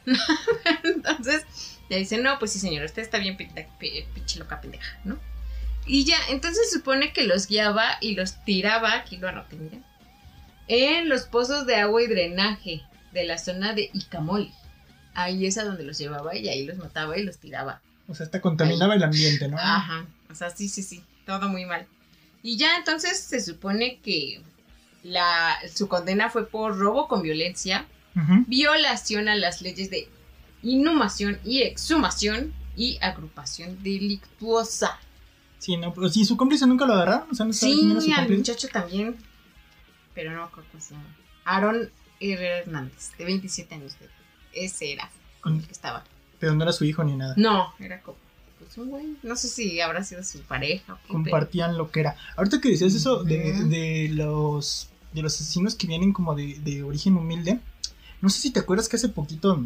Entonces, 0.84 1.46
ya 1.90 1.98
dice, 1.98 2.18
no, 2.18 2.40
pues 2.40 2.52
sí, 2.52 2.60
señor, 2.60 2.86
usted 2.86 3.02
está 3.02 3.18
bien 3.18 3.38
pinche 3.38 4.40
loca 4.40 4.62
pendeja, 4.62 5.00
¿no? 5.04 5.20
Y 5.86 6.04
ya, 6.04 6.18
entonces 6.30 6.70
supone 6.70 7.14
que 7.14 7.24
los 7.24 7.48
guiaba 7.48 7.98
y 8.02 8.16
los 8.16 8.44
tiraba, 8.44 8.94
aquí 8.94 9.18
lo 9.18 9.30
anoté, 9.30 9.56
miren, 9.56 9.86
en 10.68 11.08
los 11.08 11.24
pozos 11.24 11.66
de 11.66 11.78
agua 11.78 12.04
y 12.04 12.08
drenaje 12.08 12.84
de 13.14 13.24
la 13.24 13.38
zona 13.38 13.74
de 13.74 13.90
Icamol. 13.94 14.52
Ahí 15.14 15.46
es 15.46 15.58
a 15.58 15.64
donde 15.64 15.84
los 15.84 15.98
llevaba 15.98 16.36
y 16.36 16.50
ahí 16.50 16.66
los 16.66 16.78
mataba 16.78 17.18
y 17.18 17.24
los 17.24 17.38
tiraba. 17.38 17.82
O 18.08 18.14
sea, 18.14 18.26
hasta 18.26 18.42
contaminaba 18.42 18.96
el 18.96 19.04
ambiente, 19.04 19.48
¿no? 19.48 19.58
Ajá, 19.58 20.06
o 20.30 20.36
sea, 20.36 20.50
sí, 20.50 20.68
sí, 20.68 20.84
sí, 20.84 21.04
todo 21.26 21.48
muy 21.48 21.66
mal. 21.66 21.88
Y 22.44 22.58
ya 22.58 22.76
entonces 22.78 23.18
se 23.20 23.42
supone 23.42 24.00
que 24.02 24.42
la, 25.04 25.58
su 25.74 25.88
condena 25.88 26.30
fue 26.30 26.48
por 26.48 26.78
robo 26.78 27.08
con 27.08 27.22
violencia, 27.22 27.86
Violación 28.48 29.28
a 29.30 29.36
las 29.36 29.62
leyes 29.62 29.90
de 29.90 30.08
inhumación 30.64 31.40
y 31.46 31.62
exhumación 31.62 32.54
y 32.76 32.98
agrupación 33.02 33.82
delictuosa. 33.84 35.00
Sí, 35.60 35.78
no, 35.78 35.94
pero 35.94 36.10
sí, 36.10 36.26
su 36.26 36.38
cómplice 36.38 36.68
nunca 36.68 36.86
lo 36.86 36.94
agarraron. 36.94 37.30
O 37.32 37.36
sea, 37.36 37.46
no 37.46 37.52
era 37.52 37.60
su 37.60 37.66
Sí, 38.02 38.12
al 38.14 38.30
muchacho 38.30 38.68
también, 38.70 39.16
pero 40.14 40.32
no 40.32 40.38
me 40.38 40.44
acuerdo 40.44 40.70
cómo 40.72 40.84
se 40.84 40.94
llama. 40.94 41.16
Aaron 41.46 41.90
Herrera 42.20 42.58
Hernández, 42.60 43.12
de 43.18 43.26
27 43.26 43.76
años 43.76 43.98
de 44.00 44.06
edad. 44.06 44.14
Ese 44.54 44.94
era 44.94 45.10
con 45.42 45.56
el 45.58 45.66
que 45.66 45.72
estaba. 45.72 46.04
Pero 46.40 46.54
no 46.54 46.64
era 46.64 46.74
su 46.74 46.86
hijo 46.86 47.04
ni 47.04 47.16
nada. 47.16 47.34
No, 47.38 47.74
era 47.80 48.02
como 48.02 48.18
pues 48.60 48.78
un 48.78 48.90
güey. 48.90 49.18
No 49.24 49.36
sé 49.36 49.48
si 49.48 49.80
habrá 49.82 50.04
sido 50.04 50.24
su 50.24 50.42
pareja 50.42 50.94
o 50.94 50.98
qué, 50.98 51.02
pero- 51.08 51.14
Compartían 51.24 51.78
lo 51.78 51.92
que 51.92 52.00
era. 52.02 52.16
Ahorita 52.36 52.60
que 52.62 52.70
decías 52.70 52.94
eso 52.94 53.24
de, 53.24 53.54
de 53.66 54.10
los 54.14 54.90
de 55.14 55.22
los 55.24 55.34
asesinos 55.36 55.74
que 55.76 55.88
vienen 55.88 56.12
como 56.14 56.36
de, 56.36 56.60
de 56.60 56.84
origen 56.84 57.16
humilde, 57.18 57.60
no 58.22 58.30
sé 58.30 58.40
si 58.40 58.52
te 58.52 58.60
acuerdas 58.60 58.90
que 58.90 58.96
hace 58.96 59.10
poquito 59.10 59.64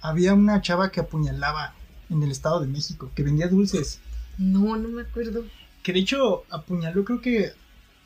había 0.00 0.34
una 0.34 0.60
chava 0.60 0.90
que 0.90 1.00
apuñalaba 1.00 1.74
en 2.10 2.22
el 2.22 2.30
Estado 2.30 2.60
de 2.60 2.66
México, 2.66 3.10
que 3.14 3.22
vendía 3.22 3.48
dulces. 3.48 4.00
No, 4.38 4.76
no 4.76 4.88
me 4.88 5.02
acuerdo. 5.02 5.44
Que 5.82 5.92
de 5.92 6.00
hecho 6.00 6.44
apuñaló 6.50 7.04
creo 7.04 7.20
que 7.20 7.52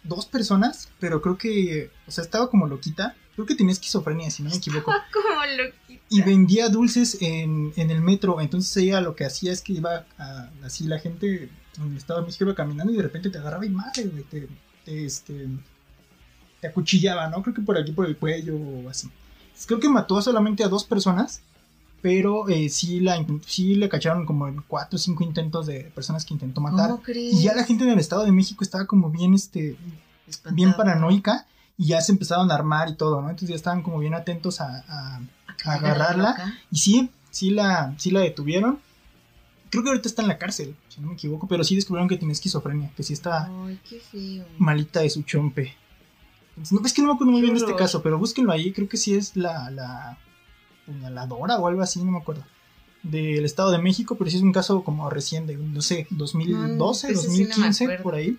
dos 0.03 0.27
personas, 0.27 0.89
pero 0.99 1.21
creo 1.21 1.37
que, 1.37 1.91
o 2.07 2.11
sea, 2.11 2.25
estaba 2.25 2.49
como 2.51 2.67
loquita. 2.67 3.15
Creo 3.35 3.47
que 3.47 3.55
tenía 3.55 3.73
esquizofrenia, 3.73 4.31
si 4.31 4.43
no 4.43 4.51
me 4.51 4.57
equivoco. 4.57 4.93
Como 5.13 5.47
loquita. 5.57 6.05
Y 6.11 6.23
vendía 6.23 6.69
dulces 6.69 7.19
en, 7.21 7.73
en 7.77 7.91
el 7.91 8.01
metro. 8.01 8.41
Entonces 8.41 8.77
ella 8.77 9.01
lo 9.01 9.15
que 9.15 9.25
hacía 9.25 9.53
es 9.53 9.63
que 9.63 9.75
iba 9.75 10.05
a, 10.19 10.51
así 10.65 10.85
la 10.85 10.99
gente 10.99 11.49
en 11.79 11.91
el 11.91 11.97
Estado 11.97 12.21
de 12.21 12.27
México 12.27 12.45
iba 12.45 12.55
caminando 12.55 12.93
y 12.93 12.97
de 12.97 13.03
repente 13.03 13.31
te 13.31 13.39
agarraba 13.39 13.65
y 13.65 13.71
madre, 13.71 14.05
güey, 14.05 14.25
te, 14.25 14.49
te, 14.85 15.07
este, 15.07 15.47
te 16.61 16.67
acuchillaba, 16.67 17.29
¿no? 17.29 17.43
Creo 17.43 17.55
que 17.55 17.63
por 17.63 17.79
aquí 17.79 17.93
por 17.93 18.07
el 18.07 18.17
cuello 18.17 18.57
o 18.57 18.89
así. 18.91 19.09
Entonces, 19.61 19.67
creo 19.67 19.81
que 19.81 19.89
mató 19.91 20.21
solamente 20.23 20.65
a 20.65 20.69
dos 20.69 20.85
personas, 20.85 21.43
pero 22.01 22.49
eh, 22.49 22.71
sí, 22.71 23.01
la, 23.01 23.23
sí 23.47 23.75
le 23.75 23.89
cacharon 23.91 24.25
como 24.25 24.49
en 24.49 24.63
cuatro 24.67 24.97
o 24.97 24.99
cinco 24.99 25.23
intentos 25.23 25.67
de 25.67 25.85
personas 25.95 26.25
que 26.25 26.33
intentó 26.33 26.63
matar. 26.63 26.91
¿Cómo 26.91 27.03
crees? 27.03 27.35
Y 27.35 27.43
ya 27.43 27.55
la 27.55 27.65
gente 27.65 27.85
en 27.85 27.91
el 27.91 27.99
Estado 27.99 28.25
de 28.25 28.33
México 28.33 28.65
estaba 28.65 28.87
como 28.87 29.11
bien, 29.11 29.35
este, 29.35 29.77
Espantada. 30.27 30.55
bien 30.55 30.73
paranoica 30.75 31.47
y 31.77 31.89
ya 31.89 32.01
se 32.01 32.13
empezaron 32.13 32.51
a 32.51 32.55
armar 32.55 32.89
y 32.89 32.95
todo, 32.97 33.21
¿no? 33.21 33.29
Entonces 33.29 33.51
ya 33.51 33.55
estaban 33.57 33.83
como 33.83 33.99
bien 33.99 34.15
atentos 34.15 34.61
a- 34.63 35.21
agarrarla. 35.65 36.55
y 36.71 36.79
sí, 36.79 37.11
sí 37.31 37.51
la, 37.51 37.95
sí 37.99 38.11
la 38.11 38.21
detuvieron. 38.21 38.79
Creo 39.69 39.83
que 39.85 39.91
ahorita 39.91 40.09
está 40.09 40.23
en 40.23 40.29
la 40.29 40.39
cárcel, 40.39 40.75
si 40.89 41.01
no 41.01 41.09
me 41.09 41.15
equivoco, 41.15 41.47
pero 41.47 41.63
sí 41.65 41.77
descubrieron 41.77 42.09
que 42.09 42.17
tiene 42.17 42.33
esquizofrenia, 42.33 42.91
que 42.97 43.03
sí 43.05 43.13
está 43.13 43.49
Ay, 43.65 43.79
qué 43.89 44.01
feo. 44.01 44.45
malita 44.59 45.01
de 45.01 45.11
su 45.11 45.23
chompe. 45.23 45.77
No, 46.57 46.81
es 46.85 46.93
que 46.93 47.01
no 47.03 47.09
me 47.09 47.15
acuerdo 47.15 47.33
muy 47.33 47.41
bien 47.43 47.55
de 47.55 47.61
este 47.61 47.75
caso, 47.77 48.03
pero 48.03 48.19
búsquenlo 48.19 48.53
ahí, 48.53 48.73
creo 48.73 48.89
que 48.89 48.97
sí 48.97 49.15
es 49.15 49.37
la, 49.37 49.71
la 49.71 50.19
puñaladora 50.87 51.59
o 51.59 51.67
algo 51.67 51.83
así, 51.83 52.03
no 52.05 52.13
me 52.13 52.19
acuerdo. 52.19 52.45
Del 53.03 53.45
Estado 53.47 53.71
de 53.71 53.79
México, 53.79 54.17
pero 54.17 54.29
sí 54.31 54.37
es 54.37 54.43
un 54.43 54.53
caso 54.53 54.85
como 54.85 55.09
recién 55.09 55.47
de, 55.47 55.57
no 55.57 55.81
sé, 55.81 56.07
2012, 56.11 57.09
Mm, 57.09 57.11
ese 57.13 57.23
sí 57.23 57.29
no 57.29 57.33
me 57.35 57.39
2015, 57.47 57.85
acuerdo. 57.85 58.03
por 58.03 58.15
ahí. 58.15 58.37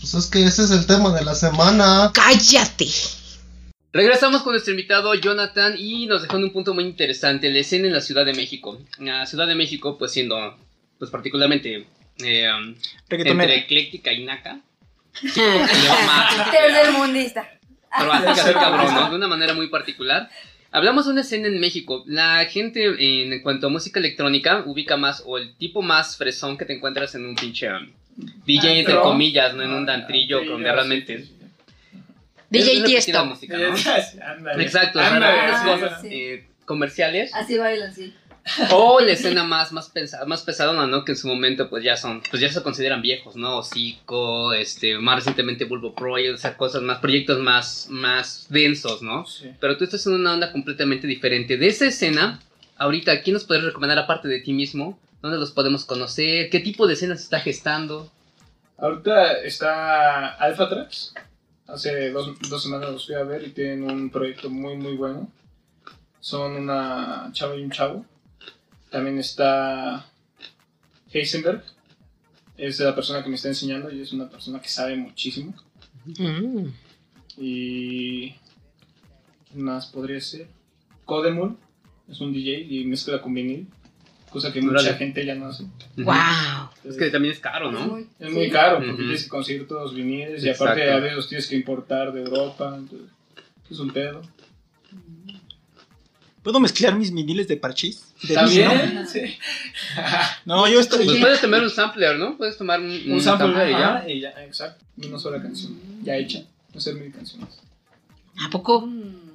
Pues 0.00 0.14
es 0.14 0.26
que 0.26 0.44
ese 0.44 0.62
es 0.62 0.70
el 0.70 0.86
tema 0.86 1.12
de 1.12 1.24
la 1.24 1.34
semana. 1.34 2.12
Cállate. 2.14 2.86
Regresamos 3.92 4.42
con 4.42 4.52
nuestro 4.52 4.70
invitado 4.70 5.12
Jonathan 5.14 5.74
y 5.76 6.06
nos 6.06 6.22
dejó 6.22 6.36
en 6.36 6.44
un 6.44 6.52
punto 6.52 6.74
muy 6.74 6.84
interesante, 6.84 7.50
la 7.50 7.58
escena 7.58 7.88
en 7.88 7.92
la 7.92 8.00
Ciudad 8.00 8.24
de 8.24 8.34
México. 8.34 8.80
La 8.98 9.26
Ciudad 9.26 9.48
de 9.48 9.56
México, 9.56 9.98
pues 9.98 10.12
siendo, 10.12 10.36
pues 11.00 11.10
particularmente 11.10 11.88
eh, 12.18 12.48
entre 13.08 13.56
ecléctica 13.56 14.12
y 14.12 14.24
naca. 14.24 14.60
Tercermundista. 16.50 17.48
Hacer 17.90 18.54
cabrón, 18.54 18.94
¿no? 18.94 19.10
De 19.10 19.16
una 19.16 19.28
manera 19.28 19.54
muy 19.54 19.68
particular. 19.68 20.28
Hablamos 20.70 21.04
de 21.04 21.12
una 21.12 21.20
escena 21.20 21.48
en 21.48 21.60
México. 21.60 22.02
La 22.06 22.44
gente, 22.46 22.84
en 22.98 23.42
cuanto 23.42 23.66
a 23.66 23.70
música 23.70 24.00
electrónica, 24.00 24.62
ubica 24.64 24.96
más, 24.96 25.22
o 25.26 25.36
el 25.36 25.54
tipo 25.56 25.82
más 25.82 26.16
fresón 26.16 26.56
que 26.56 26.64
te 26.64 26.72
encuentras 26.72 27.14
en 27.14 27.26
un 27.26 27.34
pinche 27.34 27.68
um, 27.70 27.90
DJ, 28.46 28.78
entre 28.80 28.94
Antro. 28.94 29.02
comillas, 29.10 29.54
no 29.54 29.62
en 29.62 29.72
un 29.72 29.88
antrillo, 29.90 30.40
Sí, 30.40 30.46
donde 30.46 30.66
ya, 30.68 30.72
realmente. 30.74 31.18
sí, 31.18 31.24
sí, 31.26 31.34
sí. 32.50 32.70
DJ 32.80 32.82
Tiesto. 32.84 33.24
música. 33.26 33.58
Exacto, 34.58 34.98
Ah, 35.02 35.62
cosas 35.66 36.00
sí. 36.00 36.08
eh, 36.10 36.46
comerciales. 36.64 37.34
Así 37.34 37.58
bailan, 37.58 37.94
sí. 37.94 38.14
O 38.72 38.98
la 39.00 39.12
escena 39.12 39.44
más, 39.44 39.70
más, 39.72 39.88
pesa- 39.88 40.24
más 40.26 40.42
pesadona, 40.42 40.86
¿no? 40.86 41.04
Que 41.04 41.12
en 41.12 41.18
su 41.18 41.28
momento 41.28 41.70
pues 41.70 41.84
ya 41.84 41.96
son, 41.96 42.22
pues 42.28 42.42
ya 42.42 42.50
se 42.52 42.62
consideran 42.62 43.00
viejos, 43.00 43.36
¿no? 43.36 43.58
Hocico, 43.58 44.52
este, 44.52 44.98
más 44.98 45.16
recientemente 45.16 45.64
Bulbo 45.64 45.94
Project, 45.94 46.34
o 46.34 46.38
sea, 46.38 46.56
cosas 46.56 46.82
más, 46.82 46.98
proyectos 46.98 47.38
más, 47.38 47.86
más 47.90 48.46
densos, 48.48 49.00
¿no? 49.02 49.24
Sí. 49.26 49.50
Pero 49.60 49.76
tú 49.76 49.84
estás 49.84 50.06
en 50.06 50.14
una 50.14 50.32
onda 50.34 50.50
completamente 50.52 51.06
diferente. 51.06 51.56
De 51.56 51.68
esa 51.68 51.86
escena 51.86 52.40
ahorita, 52.78 53.22
¿quién 53.22 53.34
nos 53.34 53.44
podría 53.44 53.66
recomendar 53.66 53.98
aparte 53.98 54.26
de 54.28 54.40
ti 54.40 54.52
mismo? 54.52 54.98
¿Dónde 55.20 55.38
los 55.38 55.52
podemos 55.52 55.84
conocer? 55.84 56.50
¿Qué 56.50 56.58
tipo 56.58 56.88
de 56.88 56.94
escenas 56.94 57.20
está 57.22 57.38
gestando? 57.38 58.10
Ahorita 58.76 59.34
está 59.42 60.30
Alpha 60.34 60.68
Tracks. 60.68 61.14
Hace 61.68 62.10
dos, 62.10 62.32
dos 62.50 62.60
semanas 62.60 62.90
los 62.90 63.06
fui 63.06 63.14
a 63.14 63.22
ver 63.22 63.46
y 63.46 63.50
tienen 63.50 63.84
un 63.88 64.10
proyecto 64.10 64.50
muy, 64.50 64.76
muy 64.76 64.96
bueno. 64.96 65.30
Son 66.18 66.52
una 66.56 67.30
chava 67.32 67.54
y 67.56 67.62
un 67.62 67.70
chavo. 67.70 68.04
También 68.92 69.18
está 69.18 70.06
Heisenberg. 71.12 71.64
Es 72.56 72.78
la 72.78 72.94
persona 72.94 73.22
que 73.24 73.28
me 73.30 73.34
está 73.36 73.48
enseñando 73.48 73.90
y 73.90 74.00
es 74.02 74.12
una 74.12 74.28
persona 74.28 74.60
que 74.60 74.68
sabe 74.68 74.94
muchísimo. 74.96 75.54
Mm. 76.04 76.66
Y. 77.38 78.30
¿Quién 79.50 79.64
más 79.64 79.86
podría 79.86 80.20
ser? 80.20 80.46
Codemul. 81.04 81.56
Es 82.08 82.20
un 82.20 82.32
DJ 82.32 82.60
y 82.68 82.84
mezcla 82.84 83.20
con 83.22 83.32
vinil. 83.34 83.66
Cosa 84.30 84.52
que 84.52 84.62
mucha 84.62 84.94
gente 84.94 85.24
ya 85.26 85.34
no 85.34 85.46
hace. 85.46 85.64
Wow. 85.96 86.14
Es 86.84 86.96
que 86.96 87.10
también 87.10 87.32
es 87.34 87.40
caro, 87.40 87.68
Es 87.68 87.74
¿no? 87.74 87.86
muy- 87.86 88.06
Es 88.18 88.30
muy 88.32 88.46
sí. 88.46 88.50
caro 88.50 88.76
porque 88.76 88.92
Ujú. 88.92 89.02
tienes 89.02 89.22
que 89.24 89.28
conseguir 89.28 89.66
todos 89.68 89.82
los 89.82 89.94
viniles 89.94 90.42
y 90.44 90.48
aparte 90.48 90.80
Exacto. 90.80 90.96
a 90.96 91.00
veces 91.00 91.16
los 91.16 91.28
tienes 91.28 91.46
que 91.48 91.56
importar 91.56 92.12
de 92.12 92.20
Europa. 92.22 92.74
entonces, 92.78 93.08
es 93.70 93.78
un 93.78 93.90
pedo. 93.90 94.22
¿Puedo 96.42 96.60
mezclar 96.60 96.96
mis 96.96 97.12
viniles 97.12 97.46
de 97.48 97.56
parchís? 97.56 98.11
De 98.22 98.34
También, 98.34 99.06
sí. 99.06 99.36
¿no? 100.44 100.54
No, 100.62 100.68
yo 100.68 100.78
estoy... 100.78 101.04
Pues 101.04 101.18
puedes 101.18 101.40
tomar 101.40 101.62
un 101.62 101.70
sampler, 101.70 102.16
¿no? 102.18 102.36
Puedes 102.36 102.56
tomar 102.56 102.80
un, 102.80 103.12
Un 103.12 103.20
sample 103.20 103.70
y 103.70 103.74
ajá, 103.74 104.08
y 104.08 104.20
ya, 104.20 104.30
exacto. 104.44 104.84
Una 104.96 105.18
sola 105.18 105.42
canción. 105.42 105.76
Ya 106.02 106.16
hecha. 106.16 106.44
Hacer 106.76 106.94
mil 106.94 107.12
canciones. 107.12 107.48
¿A 108.46 108.50
poco? 108.50 108.82
Mm. 108.86 109.32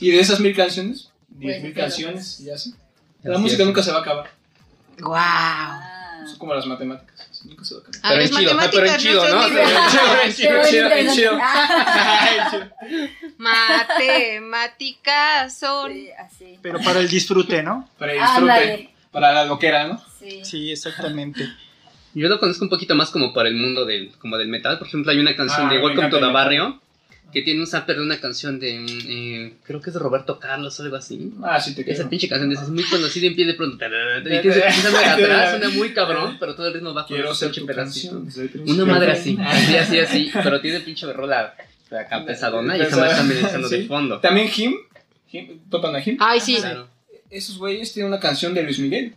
Y 0.00 0.10
de 0.10 0.20
esas 0.20 0.40
mil 0.40 0.54
canciones, 0.54 1.10
diez 1.28 1.54
Pues, 1.54 1.62
mil 1.62 1.74
canciones, 1.74 2.38
ya 2.38 2.58
sé. 2.58 2.72
La 3.22 3.38
música 3.38 3.64
nunca 3.64 3.82
se 3.82 3.90
va 3.90 3.98
a 3.98 4.00
acabar. 4.00 4.30
Wow. 5.00 5.14
Ah. 5.14 6.22
Es 6.24 6.34
como 6.34 6.54
las 6.54 6.66
matemáticas. 6.66 7.15
Nunca 7.46 7.64
se 7.64 7.74
va 7.74 7.80
a. 7.80 8.08
A 8.08 8.10
Pero 8.10 8.22
en 8.22 8.28
chido, 8.28 8.38
pero 8.38 8.50
en 8.50 8.56
matemáticas 8.56 9.02
chido, 9.02 9.28
¿no? 9.28 9.48
divertidas. 9.48 9.96
Chido, 10.36 10.62
chido, 10.68 10.88
chido, 10.90 11.14
chido. 11.14 11.38
Matemáticas 13.38 15.58
son. 15.58 15.92
Sí, 15.92 16.08
así. 16.18 16.58
Pero 16.62 16.80
para 16.80 17.00
el 17.00 17.08
disfrute, 17.08 17.62
¿no? 17.62 17.88
Para 17.98 18.12
el 18.12 18.20
disfrute. 18.20 18.90
Para 19.10 19.32
la 19.32 19.44
loquera, 19.44 19.86
¿no? 19.86 20.02
Sí. 20.18 20.40
Sí, 20.44 20.72
exactamente. 20.72 21.48
Yo 22.14 22.28
lo 22.28 22.40
conozco 22.40 22.64
un 22.64 22.70
poquito 22.70 22.94
más 22.94 23.10
como 23.10 23.32
para 23.34 23.48
el 23.48 23.56
mundo 23.56 23.84
del, 23.84 24.12
como 24.18 24.36
del 24.38 24.48
metal. 24.48 24.78
Por 24.78 24.88
ejemplo, 24.88 25.12
hay 25.12 25.18
una 25.18 25.36
canción 25.36 25.66
Ah, 25.66 25.70
de 25.70 25.78
me 25.78 25.84
Welcome 25.84 26.08
to 26.08 26.18
the. 26.18 26.32
Barrio 26.32 26.80
que 27.32 27.42
tiene 27.42 27.60
un 27.60 27.66
sampler 27.66 27.98
de 27.98 28.02
una 28.04 28.18
canción 28.20 28.58
de. 28.58 28.84
eh, 29.08 29.54
creo 29.64 29.80
que 29.80 29.90
es 29.90 29.94
de 29.94 30.00
Roberto 30.00 30.38
Carlos 30.38 30.78
o 30.78 30.82
algo 30.84 30.96
así. 30.96 31.32
Ah, 31.42 31.60
sí 31.60 31.74
te 31.74 31.82
Esa 31.82 31.92
quiero. 31.94 32.08
pinche 32.10 32.28
canción 32.28 32.48
de 32.50 32.54
es 32.56 32.68
muy 32.68 32.84
conocida 32.84 33.26
en 33.26 33.34
pie 33.36 33.46
de 33.46 33.54
pronto. 33.54 33.76
Y 33.84 34.30
que 34.30 34.36
empieza 34.48 35.12
atrás, 35.14 35.50
suena 35.50 35.68
muy 35.70 35.92
cabrón, 35.92 36.36
pero 36.40 36.54
todo 36.54 36.68
el 36.68 36.74
ritmo 36.74 36.94
va 36.94 37.06
con 37.06 37.16
ese 37.20 37.46
pinche 37.46 37.64
pedacito. 37.66 38.22
Una 38.66 38.84
madre 38.84 39.12
así, 39.12 39.36
así, 39.44 39.76
así, 39.76 39.98
así, 39.98 40.30
pero 40.42 40.60
tiene 40.60 40.80
pinche 40.80 41.12
rola 41.12 41.54
acá 41.90 42.24
pesadona 42.24 42.76
y 42.76 42.80
esa 42.82 42.96
madre 42.96 43.10
está 43.10 43.22
amenazando 43.22 43.68
de 43.68 43.84
fondo. 43.86 44.20
También 44.20 44.48
Him. 44.56 44.74
Him 45.30 45.60
¿Topan 45.68 45.94
a 45.96 46.02
Him? 46.04 46.16
Ay, 46.20 46.40
sí. 46.40 46.58
Esos 47.28 47.58
güeyes 47.58 47.92
tienen 47.92 48.12
una 48.12 48.20
canción 48.20 48.54
de 48.54 48.62
Luis 48.62 48.78
Miguel. 48.78 49.14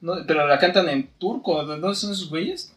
No, 0.00 0.14
pero 0.26 0.46
la 0.46 0.58
cantan 0.58 0.88
en 0.88 1.08
turco. 1.18 1.64
¿De 1.66 1.78
dónde 1.78 1.94
son 1.94 2.12
esos 2.12 2.28
güeyes? 2.30 2.72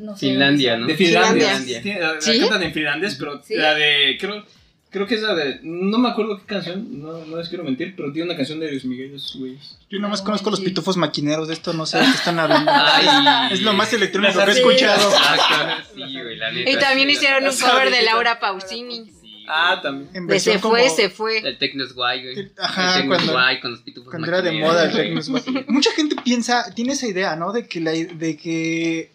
No 0.00 0.16
sé 0.16 0.28
Finlandia, 0.28 0.76
¿no? 0.76 0.86
De 0.86 0.94
Finlandia. 0.96 1.46
Finlandia. 1.48 1.82
Tiene- 1.82 2.00
La, 2.00 2.14
la 2.14 2.20
¿Sí? 2.20 2.38
cantan 2.40 2.62
en 2.62 2.72
finlandés, 2.72 3.14
pero 3.16 3.42
¿Sí? 3.42 3.54
la 3.54 3.74
de. 3.74 4.16
Creo, 4.20 4.44
creo 4.90 5.06
que 5.06 5.14
es 5.16 5.22
la 5.22 5.34
de. 5.34 5.60
No 5.62 5.98
me 5.98 6.08
acuerdo 6.08 6.38
qué 6.38 6.44
canción, 6.46 7.00
no, 7.00 7.24
no 7.26 7.36
les 7.36 7.48
quiero 7.48 7.64
mentir, 7.64 7.94
pero 7.96 8.12
tiene 8.12 8.26
una 8.28 8.36
canción 8.36 8.58
de 8.60 8.70
Luis 8.70 8.84
Miguel, 8.84 9.16
güeyes. 9.38 9.78
Yo 9.90 9.98
nomás 10.00 10.20
No 10.20 10.26
conozco 10.26 10.50
los 10.50 10.60
pitufos 10.60 10.96
maquineros 10.96 11.48
de 11.48 11.54
esto, 11.54 11.72
no 11.72 11.86
sé 11.86 11.98
de 11.98 12.04
qué 12.04 12.10
están 12.10 12.38
hablando. 12.38 12.70
Ay. 12.74 13.52
Es 13.52 13.62
lo 13.62 13.72
más 13.74 13.92
electrónico 13.92 14.44
que 14.44 14.50
he 14.50 14.54
Sí. 14.54 14.60
escuchado. 14.60 15.10
Exacto, 15.10 15.84
sí, 15.94 16.00
güey, 16.22 16.36
la 16.36 16.52
neta. 16.52 16.70
Y 16.70 16.76
también 16.78 17.08
sí. 17.08 17.14
hicieron 17.16 17.44
un 17.46 17.56
cover 17.58 17.90
de. 17.90 18.02
Laura 18.02 18.40
Pausini. 18.40 19.04
Sí. 19.04 19.12
Ah, 19.50 19.80
también. 19.82 20.10
En 20.14 20.40
se 20.40 20.58
fue, 20.58 20.90
se 20.90 21.08
fue. 21.08 21.38
El 21.38 21.56
techno 21.56 21.82
es 21.82 21.94
guay, 21.94 22.22
güey. 22.22 22.50
Ajá, 22.58 22.96
el 22.96 23.00
techno 23.00 23.14
es 23.14 23.22
cuando- 23.22 23.32
guay 23.32 23.60
con 23.60 23.70
los 23.70 23.80
pitufos 23.80 24.10
Cuando 24.10 24.28
era 24.28 24.42
de 24.42 24.52
moda 24.52 24.84
el 24.84 24.92
techno 24.92 25.20
es 25.20 25.28
guay. 25.30 25.42
Mucha 25.68 25.90
gente 25.92 26.16
piensa, 26.22 26.70
tiene 26.74 26.92
esa 26.92 27.06
idea, 27.06 27.34
¿no? 27.34 27.52
De 27.52 27.66
que, 27.66 27.80
la, 27.80 27.92
de 27.92 28.36
que 28.36 29.10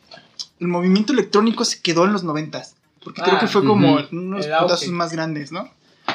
el 0.60 0.67
movimiento 0.67 1.13
electrónico 1.13 1.65
se 1.65 1.82
quedó 1.82 2.06
en 2.06 2.13
los 2.13 2.24
noventas. 2.24 2.76
Porque 3.04 3.22
creo 3.22 3.36
Ah, 3.36 3.39
que 3.39 3.48
fue 3.48 3.65
como 3.65 3.96
ujú. 3.96 4.08
unos 4.12 4.46
El 4.46 4.54
auge. 4.54 4.63
putazos 4.65 4.88
más 4.89 5.12
grandes, 5.12 5.52
¿no? 5.52 5.69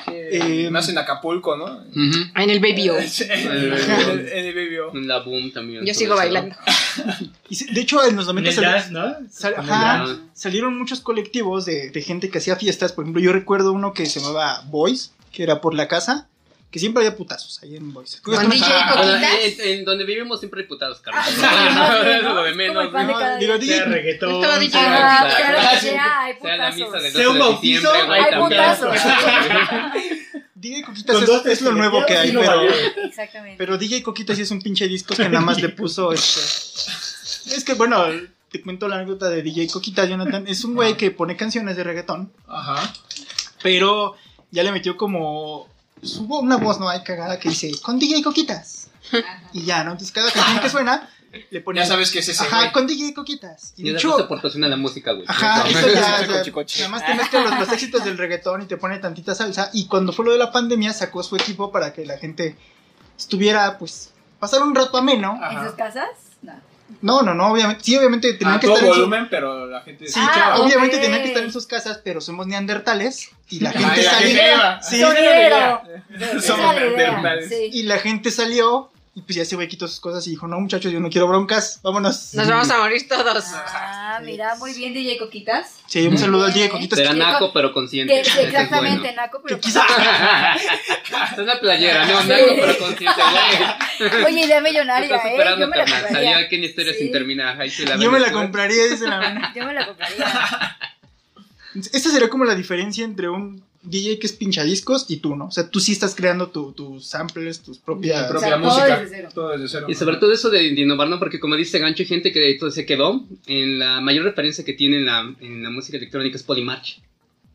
Eh, 0.07 0.69
más 0.71 0.89
en 0.89 0.99
Acapulco, 0.99 1.57
¿no? 1.57 1.65
Ujú. 1.65 2.19
En 2.37 2.51
el 2.51 2.61
Baby 2.61 2.91
O. 2.91 2.95
Sí, 3.07 3.25
en 3.29 3.31
el- 3.51 4.55
Baby 4.55 4.79
O. 4.79 4.95
En 4.95 5.07
la 5.09 5.19
boom 5.21 5.51
también. 5.53 5.85
Yo 5.85 5.93
sigo 5.95 6.15
eso. 6.15 6.23
bailando. 6.23 6.55
Y 7.51 7.55
se- 7.55 7.73
de 7.73 7.81
hecho, 7.81 8.05
en 8.05 8.17
los 8.17 8.27
En 8.29 8.35
noventas 8.35 8.59
el 8.59 8.65
sal- 8.65 8.75
jazz, 8.75 8.91
¿no? 8.91 9.15
sal- 9.31 9.55
ajá, 9.57 10.19
salieron 10.35 10.77
muchos 10.79 11.01
colectivos 11.01 11.65
de, 11.65 11.91
de 11.91 12.03
gente 12.03 12.29
que 12.31 12.39
hacía 12.39 12.57
fiestas. 12.57 12.93
Por 12.93 13.05
ejemplo, 13.05 13.23
yo 13.23 13.33
recuerdo 13.33 13.73
uno 13.73 13.93
que 13.95 14.05
se 14.07 14.21
llamaba 14.21 14.63
Boys, 14.69 15.13
que 15.33 15.43
era 15.43 15.61
por 15.61 15.75
la 15.75 15.89
casa, 15.89 16.29
que 16.71 16.79
siempre 16.79 17.03
había 17.05 17.17
putazos 17.17 17.63
ahí 17.63 17.77
en 17.77 17.93
Boys. 17.95 18.21
Con 18.21 18.35
DJ 18.49 18.61
Bueno, 18.61 18.95
Coquitas. 18.95 19.35
en, 19.61 19.79
en 19.79 19.85
donde 19.87 20.05
vivimos 20.05 20.39
siempre 20.39 20.61
hay 20.63 20.67
putados, 20.67 21.01
Carlos. 21.01 21.25
Ah, 21.43 22.21
¿no? 22.23 22.35
lo 22.35 22.43
de 22.45 22.55
menos. 22.55 22.93
de 22.93 23.39
Digo, 23.41 23.59
DJ 23.59 23.85
reggaetón. 23.87 24.35
Estaba 24.35 24.59
DJ. 24.59 24.79
Ah, 24.79 25.27
Exacto. 25.29 25.37
claro 25.37 25.71
que 25.71 25.81
sí, 25.81 25.97
hay 25.99 26.35
Sea 26.41 26.57
la 26.57 26.71
misa 26.71 26.85
putazos. 26.87 27.03
del 27.03 27.13
Sea 27.13 27.31
un 27.31 27.39
12 27.39 27.49
de 27.49 27.51
bautizo, 27.51 27.93
hay 28.13 28.39
putazos. 28.39 28.97
DJ 30.55 30.83
Coquitas 30.83 31.21
es, 31.23 31.27
dos 31.27 31.47
es 31.47 31.61
lo 31.63 31.73
nuevo 31.73 32.05
que 32.05 32.17
hay, 32.17 32.33
pero. 32.33 32.63
Exactamente. 33.05 33.57
pero 33.59 33.79
DJ 33.79 34.03
Coquitas 34.03 34.37
sí 34.37 34.43
es 34.43 34.51
un 34.51 34.61
pinche 34.61 34.87
disco 34.89 35.15
que 35.15 35.29
nada 35.29 35.41
más 35.45 35.61
le 35.63 35.69
puso 35.71 36.13
este. 36.13 36.41
Es 37.57 37.65
que 37.65 37.75
bueno, 37.75 38.05
te 38.51 38.61
cuento 38.61 38.89
la 38.89 38.97
anécdota 38.97 39.29
de 39.31 39.43
DJ 39.43 39.69
Coquitas, 39.69 40.09
Jonathan. 40.09 40.47
Es 40.49 40.65
un 40.65 40.75
güey 40.75 40.97
que 40.97 41.11
pone 41.13 41.37
canciones 41.37 41.77
de 41.77 41.85
reggaetón, 41.85 42.33
Ajá. 42.47 42.93
pero 43.63 44.17
ya 44.51 44.63
le 44.63 44.73
metió 44.73 44.97
como. 44.97 45.69
Subo 46.03 46.41
una 46.41 46.57
voz, 46.57 46.79
¿no? 46.81 46.89
Hay 46.89 47.03
cagada 47.03 47.39
que 47.39 47.49
dice, 47.49 47.71
con 47.83 47.99
DJ 47.99 48.23
Coquitas. 48.23 48.89
Y 49.53 49.65
ya, 49.65 49.85
¿no? 49.85 49.93
Entonces 49.93 50.13
cada 50.13 50.31
canción 50.31 50.61
que 50.61 50.69
suena, 50.69 51.09
le 51.51 51.61
pone. 51.61 51.81
Ya 51.81 51.87
sabes 51.87 52.11
que 52.11 52.21
es 52.21 52.29
ese 52.29 52.43
Ajá, 52.43 52.59
güey. 52.61 52.73
con 52.73 52.87
DJ 52.87 53.15
Coquitas. 53.15 53.75
Y 53.77 53.89
hecho, 53.91 53.97
hecho, 54.09 54.17
se 54.19 54.25
proporciona 54.25 54.69
la 54.69 54.77
música, 54.77 55.13
güey. 55.13 55.25
Ajá, 55.29 55.69
Eso. 55.69 55.79
eso 55.79 56.45
ya, 56.45 56.53
Coche, 56.53 56.79
ya, 56.79 56.89
nada 56.89 57.15
más 57.15 57.31
te 57.31 57.41
los, 57.41 57.59
los 57.59 57.73
éxitos 57.73 58.05
del 58.05 58.19
reggaetón 58.19 58.63
y 58.63 58.67
te 58.67 58.77
pone 58.77 58.99
tantita 58.99 59.35
salsa. 59.35 59.71
Y 59.73 59.87
cuando 59.87 60.13
fue 60.13 60.25
lo 60.25 60.33
de 60.33 60.39
la 60.39 60.53
pandemia, 60.53 60.93
sacó 60.93 61.23
su 61.23 61.37
equipo 61.37 61.71
para 61.71 61.93
que 61.93 62.07
la 62.07 62.19
gente 62.19 62.57
estuviera, 63.19 63.79
pues, 63.79 64.11
pasar 64.39 64.63
un 64.63 64.75
rato 64.75 64.97
ameno. 64.97 65.37
¿En 65.37 65.45
Ajá. 65.45 65.67
sus 65.67 65.77
casas? 65.77 66.09
No. 67.01 67.23
No, 67.23 67.35
no, 67.35 67.53
obviamente, 67.53 67.85
sí, 67.85 67.97
obviamente 67.97 68.33
tenían 68.35 68.57
A 68.57 68.61
que 68.61 68.67
todo 68.67 68.77
estar 68.77 68.89
en 68.89 68.95
su- 68.95 69.01
volumen, 69.01 69.29
pero 69.31 69.67
la 69.67 69.81
gente 69.83 70.07
Sí, 70.09 70.15
Ah, 70.21 70.31
claro, 70.35 70.65
obviamente 70.65 70.99
tenían 70.99 71.23
que 71.23 71.29
estar 71.29 71.43
en 71.45 71.53
sus 71.53 71.67
casas, 71.67 72.01
pero 72.03 72.21
somos 72.21 72.47
neandertales 72.47 73.31
y 73.51 73.61
la 73.61 73.71
Ay, 73.71 73.77
gente 73.85 74.03
la 74.03 74.11
salió. 74.83 74.83
Sí. 74.83 75.01
Somos 76.47 76.75
neandertales. 76.75 77.49
sí. 77.49 77.71
y 77.73 77.83
la 77.85 77.99
gente 77.99 78.31
salió 78.31 78.91
y 79.15 79.23
pues 79.23 79.35
ya 79.37 79.43
ese 79.43 79.57
güey 79.57 79.67
quitó 79.67 79.89
sus 79.89 79.99
cosas 80.01 80.25
y 80.29 80.31
dijo, 80.31 80.47
no 80.47 80.61
muchachos, 80.61 80.93
yo 80.93 81.01
no 81.01 81.11
quiero 81.11 81.27
broncas, 81.27 81.81
vámonos. 81.83 82.35
Nos 82.35 82.49
vamos 82.49 82.71
a 82.71 82.79
morir 82.79 83.09
todos. 83.09 83.45
Ah, 83.53 84.08
mira, 84.21 84.55
muy 84.57 84.73
bien, 84.75 84.93
DJ 84.95 85.19
Coquitas. 85.19 85.77
Sí, 85.87 86.07
un 86.07 86.19
saludo 86.19 86.47
al 86.47 86.53
DJ 86.53 86.69
Coquitas. 86.69 86.99
Será 86.99 87.13
naco, 87.13 87.53
pero 87.53 87.73
consciente. 87.73 88.13
Que, 88.15 88.21
exactamente, 88.21 89.01
bueno. 89.01 89.17
Naco, 89.23 89.43
pero. 89.45 89.59
quizá- 89.61 89.85
Es 91.33 91.39
una 91.39 91.59
playera, 91.61 92.05
no, 92.07 92.23
naco, 92.25 92.45
pero 92.61 92.79
consciente, 92.79 93.21
güey. 94.01 94.25
Oye, 94.25 94.45
idea 94.47 94.61
millonaria, 94.61 95.17
¿eh? 95.17 95.37
Yo 95.59 95.67
me 95.69 95.77
la 95.77 95.85
compraría. 95.85 96.09
Sabía 96.09 96.49
que 96.49 96.57
en 96.57 96.65
historia 96.65 96.93
Sí. 96.93 96.99
sin 97.01 97.13
terminar. 97.13 97.61
Ahí 97.61 97.71
se 97.71 97.85
la 97.85 97.95
Yo 97.97 97.99
ven 98.03 98.13
me 98.13 98.19
la 98.21 98.25
después. 98.27 98.43
compraría, 98.45 98.85
dice 98.87 99.07
la 99.09 99.19
mano. 99.21 99.49
Yo 99.55 99.65
me 99.67 99.75
la 99.75 99.87
compraría. 99.87 100.27
Esta 101.75 102.11
sería 102.11 102.29
como 102.29 102.45
la 102.45 102.55
diferencia 102.55 103.05
entre 103.05 103.29
un 103.29 103.63
DJ 103.83 104.19
que 104.19 104.27
es 104.27 104.33
pinchadiscos 104.33 105.07
y 105.09 105.19
tú, 105.19 105.37
¿no? 105.37 105.47
O 105.47 105.51
sea, 105.51 105.69
tú 105.71 105.79
sí 105.81 105.93
estás 105.93 106.15
creando 106.15 106.49
tu- 106.49 106.73
tus 106.73 107.07
samples, 107.07 107.61
tus 107.61 107.79
propias... 107.79 108.27
propia 108.29 108.49
O 108.49 108.51
sea, 108.51 108.61
todo 108.61 108.71
música. 108.71 109.01
desde 109.01 109.17
cero. 109.17 109.29
Todo 109.35 109.49
desde 109.51 109.69
cero. 109.69 109.87
Y 109.89 109.95
sobre 109.95 110.17
todo 110.17 110.33
eso 110.33 110.51
de, 110.51 110.59
de 110.59 110.81
innovar, 110.81 111.09
¿no? 111.09 111.19
Porque 111.19 111.39
como 111.41 111.55
dice 111.57 111.79
Gancho, 111.79 112.03
hay 112.03 112.09
gente 112.09 112.33
que 112.33 112.57
todo 112.59 112.71
se 112.71 112.85
quedó. 112.85 113.25
En 113.47 113.79
la 113.79 114.01
mayor 114.01 114.25
referencia 114.25 114.65
que 114.65 114.73
tiene 114.75 114.97
en 114.99 115.07
la, 115.07 115.35
en 115.41 115.63
la 115.63 115.71
música 115.71 115.97
electrónica 115.97 116.37
es 116.37 116.43
Polymarch. 116.43 117.01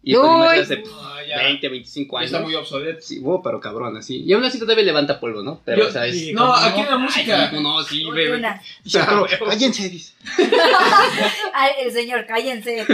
Y. 0.04 0.16
Polymarch 0.16 0.60
hace 0.60 0.84
Ah, 1.02 1.22
ya. 1.26 1.38
20, 1.44 1.70
25 1.70 2.16
Ya 2.16 2.20
años. 2.20 2.32
está 2.32 2.44
muy 2.44 2.54
obsoleto. 2.56 3.00
Sí, 3.02 3.20
wow, 3.20 3.42
pero 3.42 3.60
cabrón, 3.62 3.96
así. 3.96 4.22
Y 4.24 4.34
aún 4.34 4.44
así 4.44 4.60
todavía 4.60 4.84
levanta 4.84 5.20
polvo, 5.20 5.42
¿no? 5.44 5.62
Pero, 5.64 5.84
Yo- 5.84 5.88
o 5.88 5.92
sea, 5.92 6.06
es... 6.06 6.20
sí. 6.20 6.34
No, 6.34 6.42
¿cómo 6.48 6.56
aquí 6.56 6.80
en 6.82 6.90
la 6.90 6.98
música. 6.98 7.50
Ay, 7.50 7.62
no, 7.62 7.82
sí, 7.84 8.04
bebé. 8.12 8.42
Cállense, 9.48 9.90
dice. 9.90 10.14
Ay, 11.54 11.72
el 11.84 11.92
señor, 11.94 12.26
cállense. 12.26 12.86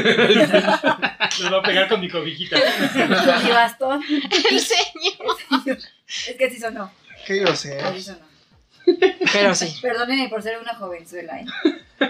Nos 1.41 1.54
va 1.54 1.58
a 1.58 1.63
pegar 1.63 1.88
con 1.88 2.00
mi 2.02 2.10
cobijita. 2.10 2.58
Con 2.60 3.43
mi 3.43 3.52
bastón. 3.52 4.02
El 4.52 4.60
señor. 4.60 5.38
Es 6.08 6.36
que 6.38 6.50
sí 6.50 6.60
sonó. 6.60 6.91
Qué 7.26 7.38
grosero. 7.38 7.93
Sí 7.93 8.02
sonó. 8.02 8.28
Pero 9.34 9.56
sí. 9.56 9.67
Perdónenme 9.82 10.30
por 10.30 10.41
ser 10.41 10.60
una 10.60 10.75
jovenzuela, 10.75 11.39
¿eh? 11.39 11.45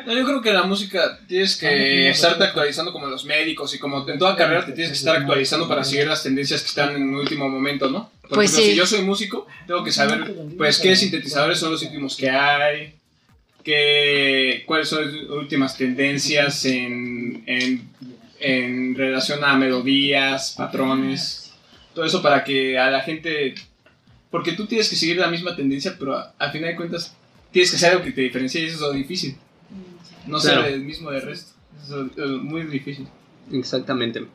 No, 0.06 0.14
yo 0.14 0.24
creo 0.26 0.42
que 0.42 0.54
la 0.54 0.64
música 0.64 1.20
tienes 1.28 1.56
que 1.58 2.10
estarte 2.10 2.44
actualizando 2.44 2.92
como 2.94 3.08
los 3.08 3.26
médicos 3.26 3.74
y 3.74 3.80
como 3.80 4.08
en 4.08 4.20
toda 4.20 4.36
carrera 4.36 4.66
te 4.66 4.72
tienes 4.74 4.92
que 4.92 4.98
estar 4.98 5.16
actualizando 5.16 5.68
para 5.68 5.84
seguir 5.84 6.06
las 6.08 6.22
tendencias 6.22 6.62
que 6.62 6.68
están 6.68 6.96
en 6.96 7.10
el 7.10 7.16
último 7.16 7.50
momento, 7.50 7.90
¿no? 7.90 8.12
Por 8.22 8.36
Pues 8.36 8.52
ejemplo, 8.52 8.66
sí. 8.66 8.72
si 8.72 8.78
yo 8.78 8.86
soy 8.86 9.02
músico, 9.02 9.48
tengo 9.66 9.84
que 9.84 9.92
saber, 9.92 10.32
pues, 10.58 10.78
qué 10.80 10.96
sintetizadores 10.96 11.58
son 11.58 11.72
los 11.72 11.82
últimos 11.82 12.16
que 12.16 12.30
hay, 12.30 12.94
qué, 13.64 14.64
cuáles 14.68 14.90
son 14.90 15.06
las 15.06 15.30
últimas 15.32 15.76
tendencias 15.78 16.66
en, 16.66 17.44
en, 17.48 17.90
en 18.40 18.96
relación 18.96 19.44
a 19.44 19.56
melodías, 19.56 20.54
patrones, 20.56 21.52
todo 21.96 22.06
eso 22.06 22.22
para 22.22 22.44
que 22.44 22.78
a 22.78 22.92
la 22.92 23.02
gente, 23.02 23.56
porque 24.32 24.54
tú 24.54 24.66
tienes 24.68 24.90
que 24.90 24.96
seguir 24.96 25.18
la 25.18 25.30
misma 25.30 25.56
tendencia, 25.56 25.96
pero 25.98 26.16
a- 26.18 26.34
al 26.38 26.52
final 26.52 26.70
de 26.70 26.76
cuentas 26.76 27.16
tienes 27.52 27.72
que 27.72 27.78
hacer 27.78 27.92
algo 27.92 28.04
que 28.04 28.12
te 28.12 28.22
diferencie 28.22 28.62
y 28.62 28.66
eso 28.66 28.76
es 28.76 28.82
lo 28.82 28.92
difícil. 28.94 29.36
No 30.28 30.40
Claro. 30.40 30.64
ser 30.64 30.74
el 30.74 30.82
mismo 30.82 31.10
del 31.12 31.22
resto. 31.22 31.54
Eso 31.84 32.06
es 32.06 32.30
muy 32.30 32.64
difícil. 32.64 33.08
Exactamente. 33.52 34.26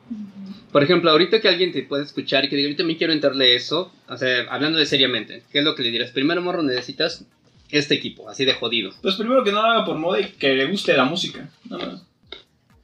Por 0.71 0.83
ejemplo, 0.83 1.09
ahorita 1.11 1.39
que 1.39 1.47
alguien 1.47 1.71
te 1.71 1.83
puede 1.83 2.03
escuchar 2.03 2.43
y 2.43 2.49
que 2.49 2.57
diga, 2.57 2.69
yo 2.69 2.75
también 2.75 2.97
quiero 2.97 3.13
entrarle 3.13 3.55
eso, 3.55 3.93
o 4.09 4.17
sea, 4.17 4.43
hablando 4.49 4.77
de 4.77 4.85
seriamente, 4.85 5.43
¿qué 5.51 5.59
es 5.59 5.63
lo 5.65 5.73
que 5.75 5.83
le 5.83 5.91
dirás? 5.91 6.11
Primero, 6.11 6.41
morro, 6.41 6.63
necesitas 6.63 7.23
este 7.69 7.95
equipo, 7.95 8.27
así 8.29 8.43
de 8.43 8.53
jodido. 8.55 8.91
Pues 9.01 9.15
primero 9.15 9.43
que 9.45 9.51
no 9.53 9.61
lo 9.61 9.67
haga 9.69 9.85
por 9.85 9.97
moda 9.97 10.19
y 10.19 10.25
que 10.31 10.53
le 10.53 10.65
guste 10.65 10.95
la 10.97 11.05
música. 11.05 11.49
Nada 11.69 11.85
más. 11.87 12.03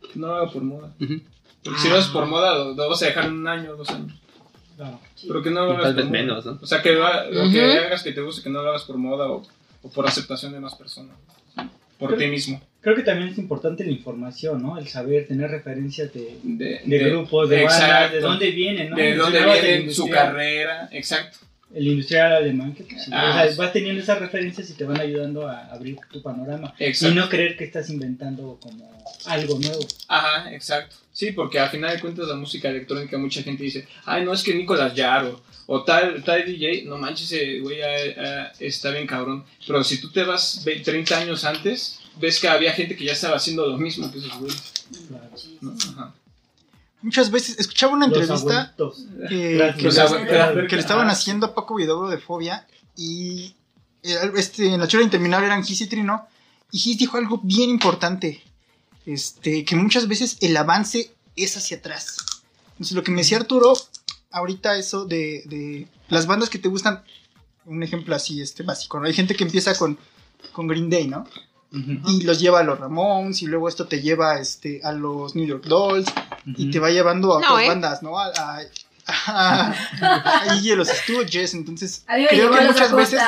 Que 0.02 0.18
no 0.20 0.28
lo 0.28 0.36
haga 0.36 0.52
por 0.52 0.64
moda. 0.64 0.94
Ujú. 1.02 1.20
Porque 1.64 1.80
si 1.80 1.90
lo 1.90 1.96
haces 1.98 2.12
por 2.12 2.26
moda, 2.28 2.58
lo, 2.58 2.74
lo 2.76 2.90
vas 2.90 3.04
a 3.04 3.08
dejar 3.08 3.30
un 3.30 3.46
año 3.48 3.72
o 3.72 3.76
dos 3.76 3.90
años. 3.90 4.14
Pero 5.28 5.42
que 5.44 5.50
no 5.52 5.66
lo 5.66 5.72
hagas 5.72 5.84
Tal 5.84 5.94
por 5.96 6.04
vez 6.04 6.06
moda. 6.06 6.20
menos, 6.22 6.46
¿no? 6.46 6.60
O 6.62 6.66
sea, 6.66 6.82
que, 6.82 6.92
lo 6.94 7.06
ha- 7.06 7.26
lo 7.26 7.44
Ujú. 7.44 7.52
que 7.54 7.62
hagas 7.78 8.04
que 8.04 8.12
te 8.14 8.22
guste, 8.22 8.44
que 8.44 8.50
no 8.50 8.62
lo 8.64 8.70
hagas 8.70 8.84
por 8.84 8.98
moda 8.98 9.28
o, 9.30 9.44
o 9.84 9.90
por 9.92 10.08
aceptación 10.08 10.52
de 10.54 10.60
más 10.60 10.76
personas. 10.76 11.16
Por 11.98 12.18
ti 12.18 12.26
mismo. 12.28 12.60
Creo 12.82 12.96
que 12.96 13.04
también 13.04 13.30
es 13.30 13.38
importante 13.38 13.84
la 13.86 13.92
información, 13.92 14.60
¿no? 14.64 14.80
El 14.80 14.88
saber, 14.88 15.28
tener 15.28 15.52
referencias 15.52 16.12
de, 16.12 16.40
De, 16.42 16.82
de 16.84 16.98
grupos, 16.98 17.48
de 17.48 17.64
bandas, 17.64 18.12
de 18.12 18.20
dónde 18.22 18.50
vienen, 18.52 18.90
¿no? 18.90 18.96
De 18.96 19.16
dónde 19.16 19.40
viene 19.40 19.92
su 19.94 20.10
carrera. 20.10 20.90
Exacto. 20.92 21.38
El 21.74 21.88
industrial 21.88 22.34
alemán, 22.34 22.74
que 22.74 22.84
pues, 22.84 23.08
Ah, 23.12 23.44
o 23.46 23.48
sea, 23.48 23.56
vas 23.58 23.72
teniendo 23.74 24.02
esas 24.02 24.20
referencias 24.20 24.70
y 24.70 24.74
te 24.74 24.84
van 24.84 25.00
ayudando 25.00 25.48
a 25.48 25.68
abrir 25.68 25.98
tu 26.12 26.22
panorama. 26.22 26.74
Exacto. 26.80 27.14
Y 27.14 27.18
no 27.18 27.30
creer 27.30 27.56
que 27.56 27.64
estás 27.64 27.90
inventando 27.90 28.60
como 28.62 28.92
algo 29.26 29.58
nuevo. 29.60 29.80
Ajá, 30.10 30.52
exacto. 30.54 30.96
Sí, 31.14 31.32
porque 31.32 31.60
al 31.60 31.70
final 31.70 31.96
de 31.96 32.02
cuentas 32.02 32.28
la 32.28 32.36
música 32.36 32.70
electrónica 32.70 33.18
mucha 33.18 33.42
gente 33.44 33.64
dice, 33.64 33.88
ay, 34.06 34.26
no, 34.26 34.34
es 34.34 34.44
que 34.44 34.54
Nicolás 34.54 34.94
Jarro 34.96 35.42
o 35.68 35.84
tal, 35.84 36.22
tal 36.24 36.44
DJ, 36.46 36.84
no 36.86 36.98
manches, 36.98 37.32
ese 37.32 37.60
güey 37.60 37.80
está 38.60 38.92
bien 38.92 39.08
cabrón. 39.08 39.46
Pero 39.66 39.84
si 39.84 40.02
tú 40.02 40.10
te 40.12 40.24
vas 40.24 40.64
ve- 40.66 40.80
30 40.82 41.18
años 41.20 41.46
antes, 41.46 42.00
ves 42.20 42.40
que 42.40 42.48
había 42.50 42.74
gente 42.74 42.96
que 42.96 43.06
ya 43.06 43.14
estaba 43.14 43.38
haciendo 43.38 43.66
lo 43.68 43.78
mismo 43.78 44.12
que 44.12 44.20
esos 44.20 44.38
güeyes. 44.40 44.74
Claro. 45.08 45.30
¿no? 45.62 45.74
Ajá. 45.92 46.14
Muchas 47.02 47.32
veces 47.32 47.58
escuchaba 47.60 47.94
una 47.94 48.06
entrevista 48.06 48.74
que, 49.30 49.56
le- 49.58 50.02
abuelitos. 50.02 50.70
que 50.70 50.76
le 50.76 50.82
estaban 50.82 51.10
haciendo 51.10 51.46
a 51.48 51.56
Paco 51.56 51.76
Vidobro 51.76 52.10
de 52.10 52.18
Fobia 52.20 52.68
y 52.96 53.56
era- 54.04 54.32
este, 54.38 54.68
en 54.74 54.80
la 54.80 54.88
chora 54.88 55.04
interminable 55.04 55.48
eran 55.48 55.64
Giz 55.64 55.82
y 55.82 55.88
Trino 55.88 56.28
y 56.72 56.78
Giz 56.80 56.98
dijo 56.98 57.18
algo 57.18 57.40
bien 57.44 57.70
importante 57.70 58.44
este, 59.06 59.66
que 59.66 59.76
muchas 59.76 60.08
veces 60.08 60.38
el 60.42 60.56
avance 60.58 61.12
es 61.36 61.58
hacia 61.58 61.78
atrás 61.78 62.18
entonces 62.74 62.96
lo 62.96 63.04
que 63.04 63.12
me 63.12 63.22
decía 63.22 63.38
Arturo 63.38 63.74
ahorita 64.32 64.78
eso 64.78 65.06
de, 65.06 65.44
de 65.48 65.88
las 66.10 66.28
bandas 66.28 66.50
que 66.50 66.60
te 66.60 66.68
gustan 66.70 67.04
un 67.66 67.82
ejemplo 67.84 68.16
así 68.16 68.42
este 68.42 68.64
básico 68.64 69.00
¿no? 69.00 69.06
hay 69.08 69.14
gente 69.14 69.36
que 69.36 69.44
empieza 69.44 69.76
con, 69.76 69.98
con 70.52 70.68
Green 70.68 70.90
Day 70.90 71.08
¿no? 71.08 71.28
Y 71.74 72.24
los 72.24 72.42
lleva 72.42 72.60
a 72.60 72.64
los 72.64 72.78
Ramones 72.80 73.42
y 73.44 73.48
luego 73.48 73.70
esto 73.70 73.88
te 73.88 74.02
lleva 74.02 74.40
este, 74.40 74.82
a 74.84 74.92
los 74.92 75.36
New 75.36 75.46
York 75.46 75.64
Dolls 75.64 76.06
y 76.46 76.72
te 76.72 76.80
va 76.80 76.90
llevando 76.90 77.38
a 77.38 77.42
No, 77.42 77.48
otras 77.48 77.64
¿eh? 77.64 77.68
bandas, 77.68 78.02
¿no? 78.04 78.18
A, 78.20 78.28
a, 78.28 78.62
a- 79.28 79.74
a- 80.02 80.56
y 80.62 80.76
los 80.76 80.88
Stooges, 80.88 81.54
entonces 81.54 82.04
A 82.08 82.16
mí 82.16 82.22
me 82.24 82.28
creo 82.30 82.52
que 82.52 82.62
muchas 82.62 82.94
veces. 82.96 83.20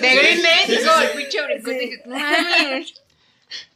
De 0.00 0.14
Green 0.16 0.42
Day, 0.42 0.66
digo, 0.68 0.90
el 1.00 1.10
pinche 1.10 1.42
brincote, 1.44 1.78
dije, 1.78 2.02
mames. 2.06 2.94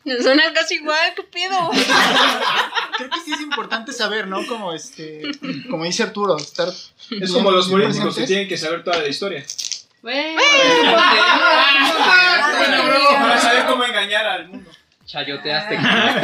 Nos 0.05 0.23
suena 0.23 0.53
casi 0.55 0.77
igual, 0.77 1.13
¿qué 1.15 1.23
pedo? 1.25 1.71
creo 2.97 3.11
que 3.11 3.21
sí 3.25 3.33
es 3.35 3.41
importante 3.41 3.93
saber, 3.93 4.27
¿no? 4.27 4.47
Como 4.47 4.73
este, 4.73 5.23
como 5.69 5.85
dice 5.85 6.05
Arturo, 6.05 6.37
estar 6.39 6.69
Es 7.11 7.33
como 7.33 7.51
los 7.51 7.69
políticos 7.69 8.17
que 8.17 8.25
tienen 8.27 8.49
que 8.49 8.57
saber 8.57 8.83
toda 8.85 8.99
la 8.99 9.09
historia. 9.09 9.45
Bueno, 10.03 10.41
Para 13.19 13.41
saber 13.41 13.67
cómo 13.67 13.85
engañar 13.85 14.25
al 14.27 14.49
mundo. 14.49 14.71
Chayoteaste, 15.07 15.77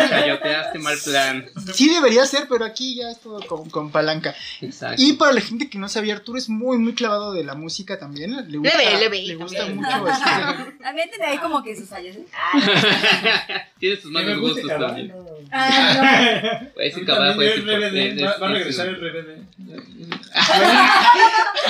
chayoteaste, 0.08 0.78
mal 0.80 0.98
plan. 1.04 1.46
Sí 1.72 1.88
debería 1.88 2.26
ser, 2.26 2.46
pero 2.48 2.64
aquí 2.64 2.96
ya 2.96 3.10
es 3.10 3.20
todo 3.20 3.40
con, 3.46 3.70
con 3.70 3.92
palanca. 3.92 4.34
Exacto. 4.60 5.00
Y 5.00 5.12
para 5.12 5.32
la 5.32 5.40
gente 5.40 5.70
que 5.70 5.78
no 5.78 5.88
sabía, 5.88 6.14
Arturo 6.14 6.36
es 6.36 6.48
muy, 6.48 6.78
muy 6.78 6.92
clavado 6.94 7.32
de 7.32 7.44
la 7.44 7.54
música 7.54 7.98
también. 7.98 8.34
Le 8.50 8.58
gusta, 8.58 8.76
ve, 8.76 8.98
le 8.98 9.08
ve, 9.08 9.22
le 9.22 9.34
gusta 9.36 9.66
mucho. 9.66 9.88
este, 10.08 10.72
También 10.82 11.08
tiene 11.10 11.26
ahí 11.26 11.38
como 11.38 11.62
que 11.62 11.76
sus 11.76 11.88
fallas. 11.88 12.16
¿eh? 12.16 12.26
Tienes 13.78 14.00
tus 14.02 14.10
malos 14.10 14.40
gustos 14.40 14.66
también. 14.68 15.12
Ah, 15.52 16.60
Ese 16.76 16.94
Ahorita 16.96 17.12
caballo 17.14 17.38
viene 17.38 17.52
es 17.54 17.58
el 17.58 17.62
RBD, 17.66 17.96
importante, 18.20 18.24
va, 18.24 18.30
a 18.30 18.50
es- 18.52 18.58
regresar 18.58 18.88
es- 18.88 18.94
el 18.94 19.10
RBD. 19.10 20.01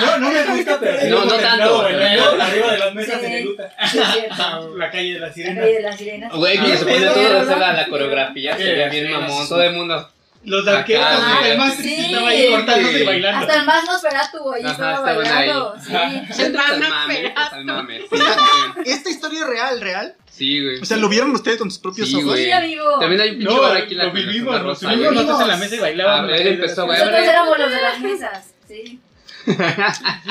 No, 0.00 0.18
no 0.18 0.31
me 0.31 0.44
gusta, 0.44 0.78
pero 0.81 1.09
No, 1.18 1.24
no 1.24 1.35
tanto. 1.35 1.81
arriba 1.83 2.72
de 2.72 2.78
las 2.78 2.94
mesas 2.94 3.16
Sí. 3.20 3.22
de 3.22 3.28
Neluta. 3.31 3.72
sí, 3.90 3.98
es 3.98 4.09
cierto. 4.12 4.74
La 4.76 4.90
calle 4.90 5.14
de 5.14 5.20
la 5.20 5.26
La 5.28 5.33
sirena. 5.33 5.61
calle 5.61 5.74
de 5.74 5.83
las 5.83 5.96
sirenas. 5.96 6.33
Güey, 6.33 6.59
que 6.59 6.76
se 6.76 6.85
pone 6.85 7.07
todo 7.07 7.38
a 7.38 7.42
hacer 7.42 7.59
la, 7.59 7.72
la 7.72 7.87
coreografía, 7.88 8.57
Sí, 8.57 8.62
sería 8.62 8.88
bien 8.88 9.11
mamón, 9.11 9.48
todo 9.48 9.62
el 9.62 9.72
mundo. 9.74 10.09
Los 10.44 10.66
arqueros, 10.66 11.05
Acá, 11.05 11.48
el 11.48 11.57
más 11.59 11.76
sí. 11.76 11.94
estaba 11.94 12.28
ahí 12.28 12.50
cortándose 12.50 13.00
y 13.00 13.07
bailando. 13.07 13.40
Hasta 13.40 13.61
el 13.61 13.66
más 13.66 13.85
Nosferatu 13.85 14.52
ahí 14.52 14.62
Ajá, 14.64 14.72
estaba 14.72 15.00
bailando. 15.14 15.74
ahí. 15.74 16.26
Sí. 16.33 16.44
A 16.44 17.61
mame. 17.62 18.00
Sí, 18.11 18.16
sí, 18.85 18.90
Esta 18.90 19.11
historia 19.11 19.40
es 19.42 19.46
real, 19.46 19.81
real. 19.81 20.14
sí, 20.28 20.61
güey. 20.62 20.81
O 20.81 20.85
sea, 20.85 20.96
lo 20.96 21.09
vieron 21.09 21.31
ustedes 21.31 21.59
con 21.59 21.70
sus 21.70 21.78
propios 21.78 22.09
Sí, 22.09 22.14
ojos. 22.16 22.26
güey. 22.26 22.44
Sí, 22.46 22.50
amigo. 22.50 22.98
También 22.98 23.20
hay 23.20 23.31
un 23.31 23.38
pinche 23.38 23.55
No, 23.55 23.61
bar 23.62 23.76
aquí 23.76 23.92
en 23.92 23.98
la 23.98 24.05
lo 24.07 24.12
vivimos, 24.12 24.35
vivimos 24.81 24.81
güey. 24.81 24.96
nosotros 25.14 25.40
en 25.42 25.48
la 25.48 25.57
mesa 25.57 25.76
y 25.76 25.78
bailábamos. 25.78 26.31
A 26.31 26.33
ver, 26.33 26.46
empezó, 26.48 26.87
güey. 26.87 26.98
Nosotros 26.98 27.24
éramos 27.24 27.59
los 27.59 27.70
de 27.70 27.83
las 27.83 28.00
mesas. 28.00 28.55
Sí. 28.68 29.00
Sí, 29.44 29.52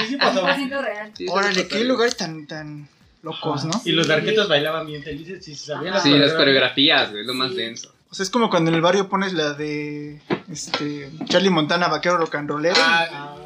sí 0.09 0.15
pasó. 0.17 0.45
100% 0.47 0.81
real. 0.81 1.11
Órale, 1.29 1.67
qué 1.67 1.83
lugares 1.83 2.15
tan, 2.17 2.47
tan 2.47 2.87
locos, 3.23 3.65
¿no? 3.65 3.81
Y 3.85 3.91
los 3.91 4.09
arquetos 4.09 4.47
bailaban 4.47 4.87
bien 4.87 5.03
felices 5.03 5.45
y 5.47 5.55
se 5.55 5.65
sabían 5.67 5.93
las 5.95 6.03
Sí, 6.03 6.09
las 6.17 6.33
coreografías. 6.33 7.11
güey, 7.11 7.25
lo 7.25 7.33
más 7.33 7.51
Sí. 7.51 7.57
denso. 7.57 7.93
O 8.11 8.13
sea, 8.13 8.23
es 8.23 8.29
como 8.29 8.49
cuando 8.49 8.69
en 8.69 8.75
el 8.75 8.81
barrio 8.81 9.07
pones 9.07 9.31
la 9.31 9.53
de 9.53 10.21
este 10.49 11.09
Charlie 11.25 11.49
Montana, 11.49 11.87
vaquero 11.87 12.17
rock 12.17 12.35
and 12.35 12.49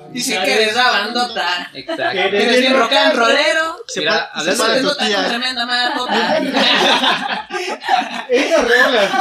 rollero. 0.06 0.14
Dice 0.14 0.40
que 0.44 0.54
eres 0.54 0.76
la 0.76 0.90
bandota. 0.92 1.70
Exacto. 1.74 2.20
Eres 2.20 2.60
bien 2.62 2.78
rock 2.78 2.94
and 2.94 3.16
rollero. 3.18 3.76
se 3.88 4.00
Mira, 4.02 4.30
hablando 4.34 4.68
de 4.74 4.82
con 4.84 4.98
tías. 5.08 5.28
tremenda. 5.30 5.66
Esas 8.30 8.62
rolas. 8.64 9.12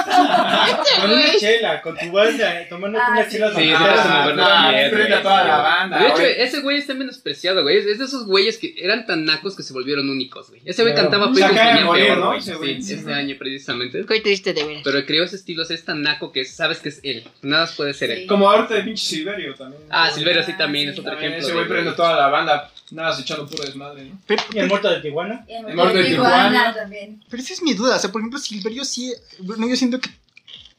con 1.00 1.10
una 1.12 1.34
chela, 1.38 1.82
con 1.82 1.96
tu 1.96 2.10
banda, 2.10 2.68
tomándote 2.68 3.04
Ah, 3.06 3.10
una 3.12 3.28
chela. 3.28 3.54
Sí, 3.54 3.72
Ah, 3.76 4.72
frente 4.90 5.14
a 5.14 5.22
toda 5.22 5.44
la 5.44 5.56
banda. 5.58 5.98
De 5.98 6.06
hecho, 6.08 6.22
ese 6.22 6.60
güey 6.60 6.78
está 6.78 6.94
menospreciado, 6.94 7.62
güey. 7.62 7.78
Es, 7.78 7.98
de 7.98 8.04
esos 8.04 8.26
güeyes 8.26 8.58
que 8.58 8.74
eran 8.78 9.06
tan 9.06 9.24
nacos 9.24 9.56
que 9.56 9.62
se 9.62 9.72
volvieron 9.72 10.08
únicos, 10.08 10.48
güey. 10.50 10.62
Ese 10.64 10.82
güey 10.82 10.94
cantaba 10.94 11.24
y 11.26 11.40
componía 11.40 11.84
morir, 11.84 12.04
peor, 12.06 12.18
¿no? 12.18 12.34
Ese. 12.34 12.54
Sí, 12.82 12.94
este 12.94 13.12
año 13.12 13.36
precisamente. 13.38 14.04
Qué 14.06 14.20
triste 14.20 14.52
de 14.52 14.64
veras. 14.64 14.82
Pero 14.84 15.04
creó 15.06 15.24
ese 15.24 15.36
estilo, 15.36 15.62
es 15.62 15.84
tan 15.84 16.02
naco 16.02 16.32
que 16.32 16.44
sabes 16.44 16.78
que 16.78 16.88
es 16.88 17.00
él. 17.02 17.26
Nada 17.42 17.64
más 17.64 17.72
puede 17.74 17.94
ser 17.94 18.10
él. 18.10 18.26
Como 18.26 18.50
ahorita 18.50 18.74
de 18.74 18.82
pinche 18.82 19.04
Silverio 19.04 19.54
también. 19.54 19.82
Ah, 19.90 20.10
Silverio 20.10 20.42
sí 20.42 20.52
también 20.56 20.73
Ah, 20.74 20.90
es 20.92 20.98
otro 20.98 21.10
También 21.10 21.32
ejemplo. 21.32 21.46
ese 21.48 21.52
güey 21.54 21.64
de- 21.64 21.70
prende 21.74 21.92
toda 21.92 22.16
la 22.16 22.28
banda, 22.28 22.70
nada 22.90 23.08
más 23.10 23.20
echando 23.20 23.46
puro 23.46 23.64
desmadre, 23.64 24.04
¿no? 24.04 24.18
Pero, 24.26 24.42
Y 24.52 24.58
el 24.58 24.68
muerto 24.68 24.90
de 24.90 25.00
Tijuana. 25.00 25.44
Y 25.48 25.52
El 25.54 25.74
muerto 25.74 25.98
de 25.98 26.04
Tijuana 26.04 26.48
Tijuana. 26.50 26.74
también. 26.74 27.24
pero 27.30 27.42
esa 27.42 27.52
es 27.54 27.62
mi 27.62 27.74
duda. 27.74 27.96
O 27.96 27.98
sea, 27.98 28.10
por 28.12 28.20
ejemplo, 28.20 28.38
Silverio 28.38 28.84
sí. 28.84 29.12
Bueno, 29.40 29.66
yo 29.68 29.76
siento 29.76 30.00
que 30.00 30.10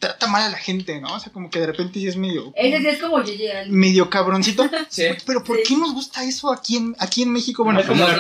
trata 0.08 0.28
mal 0.28 0.44
a 0.44 0.50
la 0.50 0.58
gente, 0.58 1.00
¿no? 1.02 1.13
O 1.15 1.20
sea, 1.20 1.32
como 1.32 1.50
que 1.50 1.60
de 1.60 1.68
repente 1.68 2.00
sí 2.00 2.08
es 2.08 2.15
medio. 2.15 2.54
Ese 2.56 2.80
sí 2.80 2.88
es 2.88 3.00
como 3.00 3.24
Gigi 3.24 3.48
medio 3.68 4.10
cabroncito. 4.10 4.70
Sí. 4.89 5.04
Pero 5.26 5.44
¿por 5.44 5.58
Sí. 5.58 5.63
qué 5.68 5.78
nos 5.78 5.94
gusta 5.94 6.24
eso 6.24 6.52
aquí 6.52 6.78
en, 6.78 6.96
aquí 7.00 7.24
en 7.24 7.32
México? 7.32 7.63
Bueno, 7.63 7.80
Es 7.80 7.86
como 7.88 8.08
Es 8.08 8.13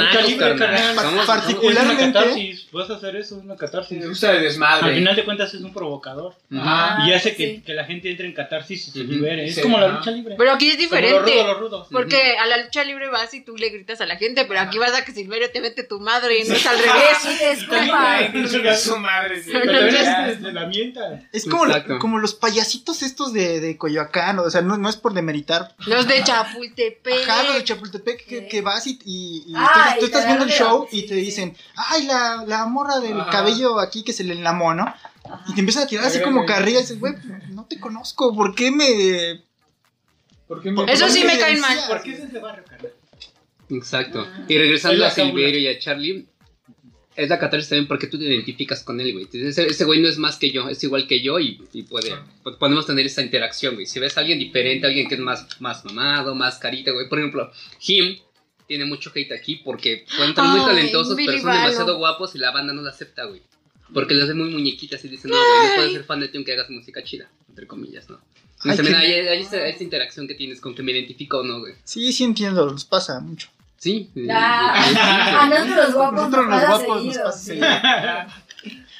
Particularmente- 1.25 2.11
catarsis. 2.11 2.67
Vas 2.71 2.89
a 2.89 2.95
hacer 2.95 3.15
eso, 3.15 3.37
es 3.37 3.43
una 3.43 3.55
catarsis. 3.55 3.97
Me 3.99 4.07
gusta 4.07 4.31
el 4.31 4.37
Al 4.37 4.43
desmadre. 4.43 4.95
final 4.95 5.15
de 5.15 5.23
cuentas 5.25 5.53
es 5.53 5.61
un 5.61 5.73
provocador. 5.73 6.35
Ajá. 6.55 7.07
Y 7.07 7.13
hace 7.13 7.35
que, 7.35 7.55
sí. 7.55 7.61
que 7.65 7.73
la 7.73 7.85
gente 7.85 8.09
entre 8.09 8.25
en 8.27 8.33
catarsis 8.33 8.87
y 8.87 8.91
se 8.91 8.99
libere. 9.03 9.45
Es 9.45 9.55
Sí, 9.55 9.61
como 9.61 9.79
la 9.79 9.87
lucha 9.89 10.11
libre. 10.11 10.35
Pero 10.37 10.51
aquí 10.51 10.69
es 10.69 10.75
Como 10.75 11.01
los 11.01 11.01
diferente. 11.01 11.31
rudos, 11.33 11.47
los 11.47 11.59
rudos. 11.59 11.87
Porque 11.91 12.37
a 12.37 12.45
la 12.45 12.57
lucha 12.63 12.83
libre 12.83 13.07
vas 13.09 13.33
y 13.33 13.41
tú 13.43 13.55
le 13.57 13.69
gritas 13.69 14.01
a 14.01 14.05
la 14.05 14.17
gente, 14.17 14.45
pero 14.45 14.59
aquí 14.59 14.77
vas 14.77 14.93
a 14.93 15.03
que 15.05 15.11
Silverio 15.11 15.49
te 15.51 15.61
mete 15.61 15.83
tu 15.83 15.99
madre 15.99 16.39
y 16.39 16.47
no 16.47 16.55
es 16.55 16.65
al 16.65 16.77
revés. 16.77 17.17
Sí, 17.21 17.29
disculpa. 17.55 18.15
Ay, 18.15 18.29
pinche 18.31 18.75
su 18.75 18.97
madre. 18.97 19.41
sí. 19.43 19.51
Pero 19.53 19.71
también 19.71 20.03
Ya. 20.03 20.29
es 20.29 20.41
de 20.41 20.51
la 20.53 20.65
mienta. 20.67 21.21
es 21.31 21.45
como, 21.45 21.65
la- 21.65 21.74
Exacto. 21.77 21.99
como 21.99 22.17
los 22.19 22.33
payasitos 22.35 23.01
estos 23.03 23.33
de, 23.33 23.59
de 23.59 23.77
Coyoacán. 23.77 24.39
O 24.39 24.49
sea, 24.49 24.61
no, 24.61 24.77
no 24.77 24.89
es 24.89 24.95
por 24.97 25.13
demeritar. 25.13 25.75
Los 25.85 26.07
de 26.07 26.23
Chapultepec. 26.23 27.29
Ajá, 27.29 27.43
los 27.43 27.55
de 27.55 27.63
Chapultepec 27.63 28.47
que, 28.49 28.61
vas 28.61 28.87
y, 28.87 28.99
y- 29.05 29.43
y 29.47 29.53
Ay, 29.55 29.93
tú, 29.95 29.99
tú 30.01 30.05
estás 30.07 30.25
viendo 30.25 30.45
el 30.45 30.51
show 30.51 30.87
y 30.91 31.05
te 31.07 31.15
dicen, 31.15 31.55
ay, 31.75 32.05
la, 32.05 32.43
la 32.47 32.65
morra 32.65 32.99
del 32.99 33.19
Ajá. 33.19 33.29
cabello 33.31 33.79
aquí 33.79 34.03
que 34.03 34.13
se 34.13 34.23
le 34.23 34.33
enlamó, 34.33 34.73
¿no? 34.73 34.83
Ajá. 34.83 35.43
Y 35.47 35.53
te 35.53 35.59
empiezan 35.61 35.83
a 35.83 35.87
tirar 35.87 36.05
así 36.05 36.21
como 36.21 36.45
carrilla 36.45 36.79
y 36.79 36.81
dices, 36.81 36.99
güey, 36.99 37.13
no 37.49 37.65
te 37.65 37.79
conozco, 37.79 38.35
¿por 38.35 38.53
qué 38.55 38.71
me 38.71 39.43
¿Por 40.47 40.61
qué 40.61 40.71
Porque 40.71 40.91
Eso 40.93 41.09
sí 41.09 41.21
no 41.23 41.27
me 41.33 41.39
caen 41.39 41.59
mal. 41.59 41.77
Porque 41.87 42.11
ese 42.13 42.23
es 42.23 42.31
de 42.33 42.39
barrio, 42.39 42.63
carnal. 42.69 42.93
Exacto. 43.69 44.27
Ah. 44.31 44.45
Y 44.47 44.57
regresando 44.59 45.03
a 45.05 45.09
Silverio 45.09 45.59
y 45.59 45.67
a 45.67 45.79
Charlie, 45.79 46.27
es 47.15 47.29
la 47.29 47.39
catarsis 47.39 47.69
también 47.69 47.87
porque 47.87 48.07
tú 48.07 48.17
te 48.19 48.25
identificas 48.25 48.83
con 48.83 48.99
él, 48.99 49.13
güey. 49.13 49.27
Ese, 49.31 49.65
ese 49.67 49.85
güey 49.85 50.01
no 50.01 50.07
es 50.09 50.17
más 50.17 50.37
que 50.37 50.51
yo, 50.51 50.67
es 50.69 50.83
igual 50.83 51.07
que 51.07 51.21
yo 51.21 51.39
y, 51.39 51.61
y 51.73 51.83
puede, 51.83 52.13
po- 52.43 52.57
podemos 52.57 52.85
tener 52.85 53.05
esa 53.05 53.21
interacción, 53.21 53.75
güey. 53.75 53.85
Si 53.85 53.99
ves 53.99 54.17
a 54.17 54.21
alguien 54.21 54.39
diferente, 54.39 54.85
alguien 54.87 55.07
que 55.07 55.15
es 55.15 55.21
más, 55.21 55.47
más 55.61 55.85
mamado, 55.85 56.35
más 56.35 56.57
carita, 56.59 56.91
güey. 56.91 57.07
Por 57.07 57.19
ejemplo, 57.19 57.51
Him 57.87 58.17
tiene 58.67 58.85
mucho 58.85 59.11
hate 59.13 59.31
aquí 59.31 59.57
porque 59.63 60.05
ser 60.07 60.43
muy 60.43 60.65
talentosos, 60.65 61.15
Billy 61.15 61.27
pero 61.27 61.41
son 61.41 61.51
demasiado 61.53 61.97
guapos 61.97 62.35
y 62.35 62.39
la 62.39 62.51
banda 62.51 62.73
no 62.73 62.81
lo 62.81 62.89
acepta, 62.89 63.25
güey. 63.25 63.41
Porque 63.93 64.15
los 64.15 64.23
hace 64.23 64.33
muy 64.33 64.49
muñequitas 64.49 65.05
y 65.05 65.09
dicen, 65.09 65.29
no, 65.31 65.37
güey, 65.37 65.69
no 65.69 65.75
puedes 65.75 65.93
ser 65.93 66.03
fan 66.05 66.19
de 66.19 66.27
ti 66.27 66.37
aunque 66.37 66.53
hagas 66.53 66.69
música 66.71 67.03
chida, 67.03 67.29
entre 67.47 67.67
comillas, 67.67 68.09
¿no? 68.09 68.19
Ay, 68.61 68.75
también 68.75 68.95
hay, 68.95 69.11
hay 69.13 69.41
esa, 69.41 69.67
esa 69.67 69.83
interacción 69.83 70.27
que 70.27 70.33
tienes 70.33 70.59
con 70.59 70.73
que 70.73 70.81
me 70.81 70.91
identifico 70.91 71.37
o 71.39 71.43
no, 71.43 71.59
güey. 71.59 71.73
Sí, 71.83 72.11
sí 72.11 72.23
entiendo, 72.23 72.65
nos 72.65 72.83
pasa 72.83 73.19
mucho. 73.19 73.47
Sí. 73.85 74.09
Ah, 74.31 75.41
a 75.41 75.45
nosotros 75.47 75.75
los 75.75 75.93
guapos 75.93 76.13
Nosotros 76.15 76.47
nos 76.47 76.61
los 76.61 76.61
pasa 76.71 76.77
guapos 76.85 76.95
nos 76.95 77.03
seguido, 77.03 77.23
pasa 77.25 77.37
sí. 77.37 77.45
seguido. 77.45 77.67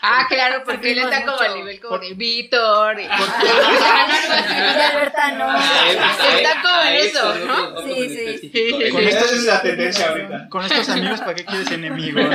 Ah, 0.08 0.26
claro, 0.30 0.62
porque 0.64 0.92
él 0.92 1.00
está 1.00 1.26
como 1.26 1.40
al 1.40 1.56
nivel 1.56 1.80
como 1.82 1.98
de 1.98 2.14
Víctor. 2.14 3.00
y- 3.00 3.04
Y 3.06 3.08
Alberta 4.92 5.32
no. 5.32 5.58
Está 5.58 6.62
como 6.62 6.82
en 6.84 6.94
eso, 6.98 7.36
¿no? 7.48 7.82
Sí, 7.82 8.40
sí. 8.52 8.92
Con 8.92 9.02
Esa 9.04 9.20
estos- 9.20 9.32
es 9.32 9.44
la 9.46 9.62
tendencia 9.64 10.10
ahorita. 10.10 10.50
Con 10.50 10.64
estos 10.66 10.90
amigos, 10.90 11.20
¿para 11.22 11.34
qué 11.34 11.46
quieres 11.46 11.72
enemigos? 11.72 12.26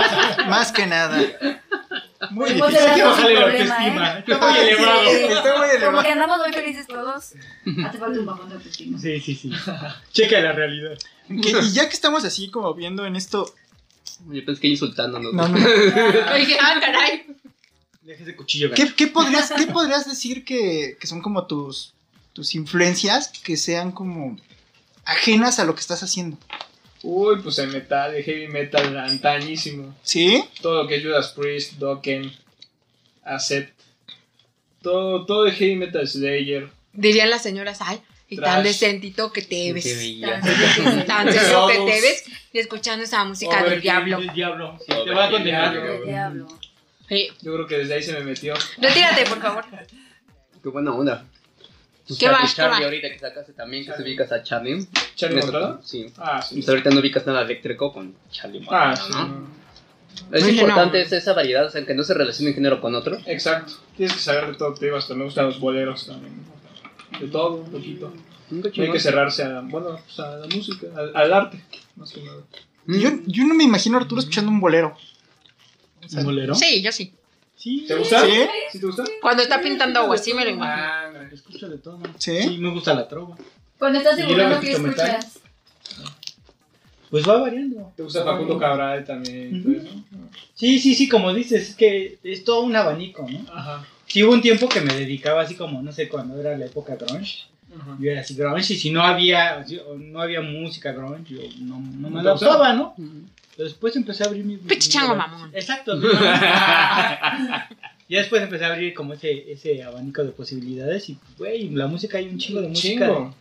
Más 0.48 0.72
que 0.72 0.86
nada. 0.88 1.20
Muy 2.30 2.50
Hemos 2.50 2.68
difícil. 2.68 2.88
Hay 2.90 2.96
que 2.96 3.04
bajarle 3.04 3.34
la 3.34 3.40
autoestima. 3.46 4.12
¿eh? 4.12 4.18
Está 4.26 4.38
muy 4.38 4.58
elevado. 4.58 5.02
Sí. 5.10 5.16
Está 5.16 5.42
muy 5.42 5.52
Como 5.52 5.64
elevado. 5.72 6.02
que 6.02 6.08
andamos 6.12 6.38
muy 6.38 6.52
felices 6.52 6.86
todos. 6.86 7.24
Hace 7.86 7.98
falta 7.98 8.20
un 8.20 8.26
bajón 8.26 8.48
de 8.50 8.54
autoestima. 8.56 8.98
Sí, 8.98 9.20
sí, 9.20 9.34
sí. 9.34 9.50
Checa 10.12 10.40
la 10.40 10.52
realidad. 10.52 10.98
Que- 11.28 11.60
y 11.62 11.72
ya 11.72 11.88
que 11.88 11.94
estamos 11.94 12.24
así 12.24 12.50
como 12.50 12.74
viendo 12.74 13.06
en 13.06 13.16
esto. 13.16 13.54
Yo 14.28 14.44
pensé 14.44 14.60
que 14.60 14.68
insultándonos. 14.68 15.32
No, 15.32 15.48
no. 15.48 15.56
Dije, 16.36 16.58
ah, 16.60 16.74
caray. 16.80 17.26
Deja 18.02 18.22
ese 18.22 18.36
cuchillo, 18.36 18.70
¿Qué, 18.74 18.92
qué 18.94 19.06
podrías, 19.06 19.52
qué 19.56 19.66
podrías 19.68 20.06
decir 20.08 20.44
que, 20.44 20.96
que 21.00 21.06
son 21.06 21.22
como 21.22 21.46
tus, 21.46 21.94
tus 22.32 22.54
influencias 22.54 23.28
que 23.28 23.56
sean 23.56 23.92
como 23.92 24.36
ajenas 25.04 25.58
a 25.58 25.64
lo 25.64 25.74
que 25.74 25.80
estás 25.80 26.02
haciendo? 26.02 26.36
Uy, 27.02 27.40
pues 27.42 27.58
el 27.58 27.68
metal, 27.68 28.14
el 28.14 28.22
heavy 28.24 28.48
metal 28.48 28.96
antañísimo. 28.98 29.96
¿Sí? 30.02 30.44
Todo 30.60 30.82
lo 30.82 30.88
que 30.88 30.96
es 30.96 31.02
Judas 31.04 31.32
Priest, 31.36 31.74
Dokken, 31.74 32.30
Accept. 33.24 33.72
Todo, 34.82 35.24
todo 35.26 35.46
el 35.46 35.52
heavy 35.52 35.76
metal 35.76 36.06
Slayer. 36.06 36.68
Dirían 36.92 37.30
las 37.30 37.42
señoras, 37.42 37.78
ay, 37.80 38.00
y 38.28 38.36
tan 38.36 38.62
Trash. 38.62 38.64
decentito 38.64 39.32
que 39.32 39.42
te 39.42 39.48
Qué 39.48 39.72
ves. 39.72 39.96
bella. 39.98 40.40
Tan 41.06 41.26
decentito 41.26 41.66
que 41.68 41.74
te 41.78 41.84
ves 42.02 42.24
y 42.52 42.58
escuchando 42.58 43.04
esa 43.04 43.24
música 43.24 43.62
del 43.64 43.80
diablo. 43.80 44.18
El 44.18 44.30
diablo. 44.32 44.78
Sí, 44.78 44.92
te 45.04 45.10
va 45.10 45.26
a 45.26 45.30
condenar. 45.30 45.76
Overkill. 45.76 46.00
El 46.02 46.06
diablo. 46.08 46.48
Sí. 47.08 47.28
Yo 47.42 47.54
creo 47.54 47.66
que 47.66 47.78
desde 47.78 47.94
ahí 47.94 48.02
se 48.02 48.12
me 48.12 48.20
metió. 48.20 48.54
Retírate, 48.78 49.24
por 49.26 49.40
favor. 49.40 49.64
Qué 50.62 50.68
buena 50.68 50.92
onda. 50.92 51.26
¿Qué 52.18 52.26
Charlie- 52.26 52.42
vas, 52.42 52.50
qué 52.54 52.56
Charlie 52.62 52.84
ahorita 52.84 53.08
que 53.10 53.18
sacaste 53.18 53.52
también, 53.52 53.84
que 53.86 53.92
se 53.92 54.02
ubicas 54.02 54.32
a 54.32 54.42
Charlie. 54.42 54.86
¿Charlie 55.14 55.40
Montrada? 55.40 55.80
Sí. 55.82 56.06
Ah, 56.18 56.42
sí. 56.42 56.56
Pues 56.56 56.68
ahorita 56.68 56.90
no 56.90 57.00
ubicas 57.00 57.26
nada 57.26 57.42
eléctrico 57.42 57.92
con 57.92 58.14
Charlie 58.30 58.58
Ah, 58.70 58.94
Montrada, 58.94 58.96
sí. 58.96 59.12
¿no? 59.12 59.60
Es 60.36 60.42
Oye, 60.44 60.52
importante 60.60 60.98
no. 61.08 61.16
esa 61.16 61.32
variedad, 61.32 61.66
o 61.66 61.70
sea, 61.70 61.86
que 61.86 61.94
no 61.94 62.02
se 62.02 62.14
relacione 62.14 62.50
un 62.50 62.54
género 62.56 62.80
con 62.80 62.94
otro. 62.94 63.18
Exacto. 63.26 63.74
Tienes 63.96 64.14
que 64.16 64.20
saber 64.22 64.48
de 64.48 64.54
todo. 64.54 64.74
Te 64.74 64.86
digo, 64.86 64.96
hasta 64.96 65.14
me 65.14 65.24
gustan 65.24 65.46
los 65.46 65.60
boleros 65.60 66.06
también. 66.06 66.34
De 67.20 67.26
todo, 67.28 67.56
un 67.56 67.70
poquito. 67.70 68.12
No 68.50 68.62
hay 68.64 68.90
que 68.92 68.98
cerrarse 69.00 69.44
a, 69.44 69.60
bueno, 69.60 69.98
pues 70.04 70.18
a 70.20 70.36
la 70.38 70.46
música, 70.48 70.88
al, 70.96 71.16
al 71.16 71.32
arte, 71.32 71.64
más 71.96 72.12
que 72.12 72.20
nada. 72.22 72.38
Yo, 72.86 73.10
yo 73.26 73.44
no 73.46 73.54
me 73.54 73.62
imagino 73.64 73.96
a 73.96 74.00
Arturo 74.00 74.20
escuchando 74.20 74.50
un 74.50 74.58
bolero. 74.60 74.96
¿Un 76.16 76.24
bolero? 76.24 76.54
Sí, 76.56 76.82
yo 76.82 76.90
sí. 76.90 77.14
Sí. 77.60 77.84
¿Te 77.86 77.94
gusta? 77.94 78.24
¿Sí? 78.24 78.32
¿Sí 78.72 78.80
te 78.80 78.86
gusta? 78.86 79.04
Cuando 79.20 79.42
está 79.42 79.60
pintando 79.60 80.00
agua, 80.00 80.16
sí 80.16 80.32
me 80.32 80.44
lo 80.44 80.50
imagino. 80.50 80.82
Ah, 80.82 81.10
Escucho 81.30 81.68
de 81.68 81.76
todo. 81.76 82.00
¿Sí? 82.16 82.40
Sí, 82.40 82.58
me 82.58 82.70
gusta 82.70 82.94
la 82.94 83.06
trova. 83.06 83.36
Cuando 83.78 83.98
estás 83.98 84.16
dibujando, 84.16 84.58
¿qué 84.60 84.72
escuchas? 84.72 85.40
Pues 87.10 87.28
va 87.28 87.38
variando. 87.38 87.92
¿Te 87.96 88.02
gusta 88.02 88.24
Facundo 88.24 88.58
Cabral 88.58 89.04
también? 89.04 89.62
eso? 89.76 90.24
Sí, 90.54 90.78
sí, 90.78 90.94
sí, 90.94 91.08
como 91.08 91.34
dices, 91.34 91.70
es 91.70 91.74
que 91.74 92.18
es 92.22 92.44
todo 92.44 92.62
un 92.62 92.74
abanico, 92.74 93.26
¿no? 93.28 93.44
Ajá. 93.52 93.84
Sí 94.06 94.24
hubo 94.24 94.32
un 94.32 94.40
tiempo 94.40 94.68
que 94.68 94.80
me 94.80 94.94
dedicaba 94.94 95.42
así 95.42 95.54
como, 95.54 95.82
no 95.82 95.92
sé, 95.92 96.08
cuando 96.08 96.40
era 96.40 96.56
la 96.56 96.66
época 96.66 96.96
grunge. 96.96 97.44
Ajá. 97.78 97.96
Yo 98.00 98.10
era 98.10 98.22
así 98.22 98.34
grunge 98.34 98.72
y 98.72 98.76
si 98.78 98.90
no 98.90 99.02
había, 99.02 99.66
no 99.98 100.22
había 100.22 100.40
música 100.40 100.92
grunge, 100.92 101.34
yo 101.34 101.40
no, 101.60 101.78
no 101.80 102.10
me 102.10 102.22
¿No 102.22 102.22
te 102.22 102.28
adaptaba, 102.28 102.72
¿no? 102.72 102.94
Pero 103.60 103.68
después 103.68 103.94
empecé 103.94 104.24
a 104.24 104.28
abrir 104.28 104.42
mi... 104.42 104.56
Pinche 104.56 104.74
mi- 104.88 104.92
chango 104.94 105.12
mi- 105.12 105.18
mamón. 105.18 105.50
Exacto. 105.52 105.94
¿no? 105.96 106.08
ya 108.08 108.18
después 108.18 108.42
empecé 108.42 108.64
a 108.64 108.72
abrir 108.72 108.94
como 108.94 109.12
ese, 109.12 109.52
ese 109.52 109.82
abanico 109.82 110.24
de 110.24 110.30
posibilidades 110.30 111.10
y, 111.10 111.18
güey, 111.36 111.68
la 111.68 111.86
música 111.86 112.16
hay 112.16 112.28
un 112.28 112.38
chingo 112.38 112.62
de 112.62 112.68
música 112.68 113.06
Chingo. 113.06 113.34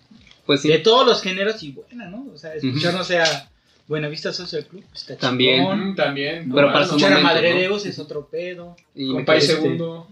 Pues 0.45 0.63
de 0.63 0.77
todos 0.79 1.05
los 1.07 1.21
géneros 1.21 1.63
y 1.63 1.71
buena, 1.71 2.09
¿no? 2.09 2.27
O 2.33 2.37
sea, 2.37 2.53
escuchar, 2.53 2.93
no 2.95 3.05
sé, 3.05 3.19
a 3.19 3.49
Buenavista 3.87 4.33
Social 4.33 4.65
Club, 4.65 4.83
está 4.93 5.15
También. 5.15 5.59
chingón. 5.61 5.95
También. 5.95 6.49
¿no? 6.49 6.55
Pero 6.55 6.67
para 6.73 6.83
escuchar 6.83 7.13
a 7.13 7.15
momento, 7.15 7.33
Madre 7.35 7.53
¿no? 7.53 7.59
Deus 7.61 7.85
es 7.85 7.97
otro 7.97 8.27
pedo. 8.27 8.75
y 8.93 9.13
Compay 9.13 9.39
Segundo. 9.39 10.05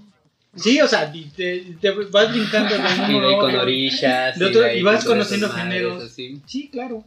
Sí, 0.55 0.79
o 0.79 0.87
sea, 0.87 1.11
y 1.13 1.25
te, 1.35 1.65
te 1.81 1.91
vas 1.91 2.31
brincando 2.31 2.73
de 2.75 2.81
Y 3.11 3.13
uno 3.13 3.27
de 3.29 3.37
con 3.39 3.55
orillas. 3.55 4.39
De 4.39 4.45
otro- 4.45 4.61
de 4.61 4.69
ahí 4.69 4.79
y 4.79 4.83
vas 4.83 5.03
con 5.03 5.15
conociendo 5.15 5.49
géneros. 5.49 6.11
Sí, 6.13 6.69
claro. 6.71 7.03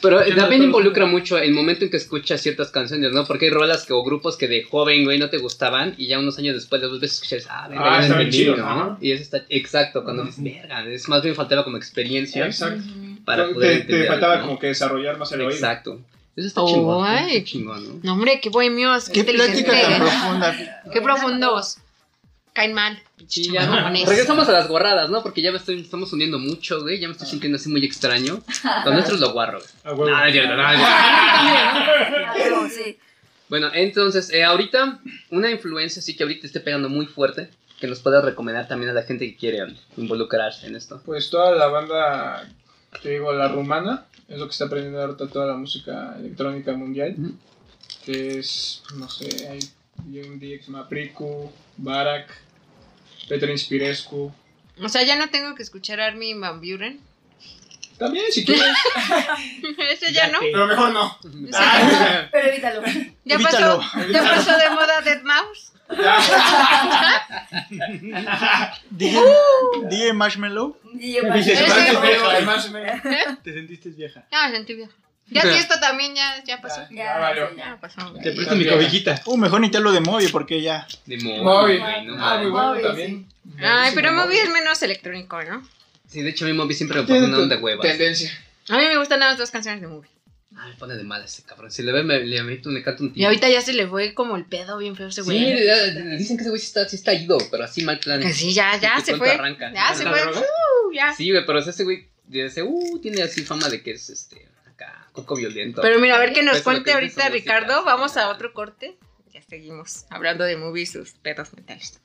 Pero 0.00 0.20
también 0.34 0.62
involucra 0.62 1.06
mucho 1.06 1.36
el 1.38 1.52
momento 1.52 1.84
en 1.84 1.90
que 1.90 1.96
escuchas 1.98 2.40
ciertas 2.40 2.70
canciones, 2.70 3.12
¿no? 3.12 3.26
Porque 3.26 3.46
hay 3.46 3.50
rolas 3.50 3.84
que, 3.84 3.92
o 3.92 4.02
grupos 4.02 4.36
que 4.36 4.48
de 4.48 4.62
joven, 4.64 5.04
güey, 5.04 5.18
no 5.18 5.28
te 5.28 5.38
gustaban 5.38 5.94
y 5.98 6.06
ya 6.06 6.18
unos 6.18 6.38
años 6.38 6.54
después 6.54 6.80
las 6.80 6.90
vuelves 6.90 7.10
a 7.10 7.14
escuchar 7.14 7.40
ah, 7.50 7.68
verga, 7.68 7.96
Ah, 7.96 8.00
está 8.02 8.18
bien 8.18 8.30
chido, 8.30 8.56
¿no? 8.56 8.74
¿no? 8.74 8.98
Y 9.00 9.12
eso 9.12 9.22
está 9.22 9.42
exacto, 9.48 10.02
cuando 10.04 10.24
dices, 10.24 10.42
verga, 10.42 10.86
es 10.86 11.08
más 11.08 11.22
bien 11.22 11.34
faltaba 11.34 11.64
como 11.64 11.76
experiencia 11.76 12.46
Exacto. 12.46 12.82
para 13.24 13.48
poder 13.50 13.86
te, 13.86 13.92
te 14.00 14.06
faltaba 14.06 14.34
algo, 14.34 14.42
¿no? 14.44 14.48
como 14.48 14.60
que 14.60 14.68
desarrollar 14.68 15.18
más 15.18 15.30
el 15.32 15.40
oído. 15.40 15.50
Exacto. 15.52 16.00
Eso 16.36 16.48
está 16.48 16.60
Oh, 16.62 16.68
chingón, 16.68 16.98
¿no? 16.98 17.04
ay. 17.04 17.36
Está 17.36 17.50
chingón, 17.50 17.84
¿no? 17.88 18.00
No, 18.02 18.12
hombre, 18.12 18.40
qué 18.42 18.50
bohemios, 18.50 19.08
qué, 19.08 19.24
Qué 19.24 19.32
plática 19.32 19.72
tan 19.72 20.00
profunda. 20.00 20.56
Qué 20.92 21.00
profundos. 21.00 21.78
Caen 22.56 22.72
mal. 22.72 22.98
Sí, 23.26 23.52
ya. 23.52 23.90
Regresamos 23.90 24.48
a 24.48 24.52
las 24.52 24.66
guarradas, 24.66 25.10
¿no? 25.10 25.22
Porque 25.22 25.42
ya 25.42 25.52
me 25.52 25.58
estoy, 25.58 25.78
estamos 25.78 26.10
hundiendo 26.10 26.38
mucho, 26.38 26.80
güey. 26.80 26.98
Ya 26.98 27.06
me 27.06 27.12
estoy 27.12 27.28
sintiendo 27.28 27.56
así 27.56 27.68
muy 27.68 27.84
extraño. 27.84 28.40
Lo 28.86 28.94
nuestro 28.94 29.16
es 29.16 29.20
lo 29.20 29.34
guarro, 29.34 29.60
güey. 29.94 30.10
Ah. 30.10 30.24
Ah, 30.64 32.32
pero 32.34 32.66
sí. 32.70 32.96
Bueno, 33.50 33.68
entonces, 33.74 34.30
eh, 34.32 34.42
ahorita, 34.42 35.00
una 35.30 35.50
influencia 35.50 36.00
sí 36.00 36.16
que 36.16 36.22
ahorita 36.22 36.46
esté 36.46 36.60
pegando 36.60 36.88
muy 36.88 37.04
fuerte, 37.04 37.50
que 37.78 37.88
nos 37.88 38.00
puedas 38.00 38.24
recomendar 38.24 38.66
también 38.66 38.90
a 38.90 38.94
la 38.94 39.02
gente 39.02 39.26
que 39.26 39.36
quiere 39.36 39.62
um, 39.62 39.74
involucrarse 39.98 40.66
en 40.66 40.76
esto. 40.76 41.02
Pues 41.04 41.28
toda 41.28 41.54
la 41.54 41.66
banda, 41.66 42.48
te 43.02 43.10
digo, 43.10 43.34
la 43.34 43.48
rumana, 43.48 44.06
es 44.28 44.38
lo 44.38 44.46
que 44.46 44.52
está 44.52 44.64
aprendiendo 44.64 45.02
ahorita 45.02 45.28
toda 45.28 45.46
la 45.46 45.56
música 45.56 46.16
electrónica 46.18 46.72
mundial. 46.72 47.16
Que 48.06 48.38
es, 48.38 48.82
no 48.94 49.10
sé, 49.10 49.46
hay 49.46 49.58
un 50.26 50.38
día 50.38 50.56
que 50.56 50.64
se 50.64 50.72
llama 50.72 50.88
Priku, 50.88 51.52
Barak, 51.76 52.45
Petro 53.28 53.50
Inspirescu. 53.50 54.32
O 54.82 54.88
sea, 54.88 55.02
ya 55.02 55.16
no 55.16 55.28
tengo 55.30 55.54
que 55.54 55.62
escuchar 55.62 56.00
a 56.00 56.06
Armin 56.06 56.40
Van 56.40 56.60
Buren. 56.60 57.00
También, 57.98 58.26
si 58.30 58.44
quieres. 58.44 58.76
Ese 59.90 60.12
ya 60.12 60.28
no. 60.28 60.38
pero 60.40 60.66
mejor 60.66 60.92
no. 60.92 61.18
Pero 62.30 62.48
evítalo. 62.48 62.82
Ya 63.24 63.34
Evítalo. 63.36 63.78
pasó, 63.80 64.08
ya 64.12 64.22
pasó 64.22 64.58
de 64.58 64.70
moda 64.70 65.00
Dead 65.00 65.22
Mouse. 65.22 65.72
DJ, 68.90 69.20
DJ 69.88 70.12
Marshmallow. 70.12 70.76
Y 70.98 71.14
yo, 71.14 71.22
Dices, 71.32 71.60
ese- 71.60 71.72
"Ay, 71.72 71.88
Además, 71.96 72.02
vieja, 72.02 72.30
además 72.30 72.70
me- 72.70 73.36
Te 73.42 73.52
sentiste 73.52 73.88
vieja. 73.90 74.24
Ya 74.30 74.48
me 74.48 74.56
sentí 74.56 74.74
vieja. 74.74 74.92
Ya 75.28 75.42
sí, 75.42 75.48
esto 75.58 75.74
también 75.80 76.14
ya, 76.14 76.42
ya 76.44 76.60
pasó. 76.60 76.82
Ya, 76.90 76.96
Ya, 77.04 77.18
valió. 77.18 77.48
sí, 77.50 77.56
Ya 77.56 77.64
ya. 77.66 77.80
pasó. 77.80 78.12
Te 78.22 78.32
presto 78.32 78.54
mi 78.54 78.66
cobijita. 78.66 79.20
Uh, 79.26 79.36
mejor 79.36 79.60
ni 79.60 79.70
te 79.70 79.78
hablo 79.78 79.90
de 79.92 80.00
Moby 80.00 80.28
porque 80.28 80.62
ya. 80.62 80.86
De 81.04 81.16
móvil, 81.18 81.42
Moby. 81.42 81.78
güey, 81.78 82.04
no 82.06 82.16
Ah, 82.24 82.38
muy 82.38 82.50
bueno 82.50 82.68
Moby, 82.68 82.82
también. 82.82 83.26
Ay, 83.60 83.92
pero 83.94 84.12
Moby 84.12 84.36
es 84.36 84.50
menos 84.50 84.80
electrónico, 84.82 85.42
¿no? 85.42 85.66
Sí, 86.08 86.22
de 86.22 86.30
hecho, 86.30 86.44
mi 86.44 86.52
móvil 86.52 86.76
siempre 86.76 87.00
me 87.00 87.06
pone 87.08 87.24
una 87.24 87.38
onda 87.38 87.56
de 87.56 87.62
huevas. 87.62 87.86
Tendencia. 87.86 88.30
A 88.68 88.78
mí 88.78 88.84
me 88.86 88.96
gustan 88.98 89.18
nada 89.20 89.32
más 89.32 89.38
dos 89.38 89.50
canciones 89.50 89.80
de 89.80 89.88
Moby. 89.88 90.06
Ah, 90.56 90.68
me 90.68 90.74
pone 90.76 90.94
de 90.94 91.02
mal 91.04 91.22
ese 91.22 91.42
cabrón. 91.42 91.70
Si 91.72 91.82
le 91.82 91.90
ve, 91.92 92.02
me, 92.04 92.20
le 92.20 92.42
meto, 92.44 92.70
me 92.70 92.82
canta 92.82 93.02
un 93.02 93.10
Y 93.10 93.12
tiro. 93.14 93.26
ahorita 93.26 93.48
ya 93.48 93.60
se 93.60 93.72
le 93.74 93.86
fue 93.88 94.14
como 94.14 94.36
el 94.36 94.44
pedo 94.44 94.78
bien 94.78 94.94
feo 94.96 95.06
a 95.06 95.08
ese 95.10 95.22
Sí, 95.22 95.26
güey. 95.28 95.66
ya- 95.66 95.84
dicen 96.16 96.36
que 96.36 96.42
ese 96.42 96.50
güey 96.50 96.60
sí 96.60 96.68
está, 96.68 96.88
sí 96.88 96.96
está 96.96 97.12
ido, 97.12 97.36
pero 97.50 97.64
así 97.64 97.82
mal 97.82 97.98
plan. 97.98 98.20
Que 98.20 98.32
sí, 98.32 98.54
ya, 98.54 98.76
ya 98.80 99.00
se 99.00 99.16
fue. 99.16 99.32
arranca. 99.32 99.72
Ya 99.74 99.92
se 99.94 100.04
¿La 100.04 100.12
fue. 100.12 100.22
Uh, 100.40 100.92
ya. 100.94 101.12
Sí, 101.14 101.30
güey, 101.30 101.44
pero 101.44 101.58
ese 101.58 101.84
güey 101.84 102.08
dice, 102.26 102.62
uh, 102.62 102.98
tiene 103.00 103.22
así 103.22 103.44
fama 103.44 103.68
de 103.68 103.82
que 103.82 103.90
es 103.90 104.08
este, 104.08 104.48
violento. 105.36 105.82
Pero 105.82 105.98
mira, 105.98 106.16
a 106.16 106.18
ver 106.18 106.32
que 106.32 106.42
nos 106.42 106.62
cuente 106.62 106.92
ahorita 106.92 107.28
Ricardo, 107.28 107.84
vamos 107.84 108.16
a 108.16 108.28
otro 108.28 108.52
corte. 108.52 108.98
Ya 109.32 109.42
seguimos 109.42 110.06
hablando 110.10 110.44
de 110.44 110.56
movies 110.56 110.92
sus 110.92 111.12
pedos 111.12 111.52
mentales 111.54 112.00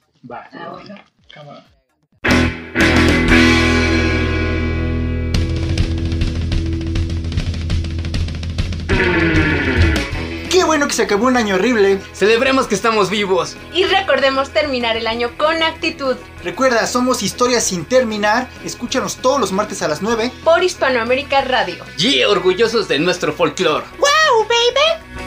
bueno 10.71 10.88
que 10.88 10.93
se 10.93 11.03
acabó 11.03 11.25
un 11.25 11.36
año 11.36 11.55
horrible. 11.55 11.99
Celebremos 12.13 12.65
que 12.65 12.75
estamos 12.75 13.10
vivos. 13.10 13.57
Y 13.73 13.84
recordemos 13.84 14.51
terminar 14.51 14.95
el 14.95 15.05
año 15.05 15.31
con 15.38 15.62
actitud 15.62 16.15
Recuerda, 16.45 16.88
somos 16.88 17.23
Historias 17.23 17.65
sin 17.65 17.84
terminar. 17.84 18.47
Escúchanos 18.63 19.17
todos 19.17 19.38
los 19.38 19.51
martes 19.51 19.81
a 19.81 19.89
las 19.89 20.01
9. 20.01 20.31
por 20.45 20.63
Hispanoamérica 20.63 21.41
Radio. 21.41 21.84
Y 21.97 22.23
orgullosos 22.23 22.88
de 22.88 22.99
nuestro 22.99 23.34
folclore. 23.34 23.84
¡Wow, 23.99 24.47
baby! 24.47 25.21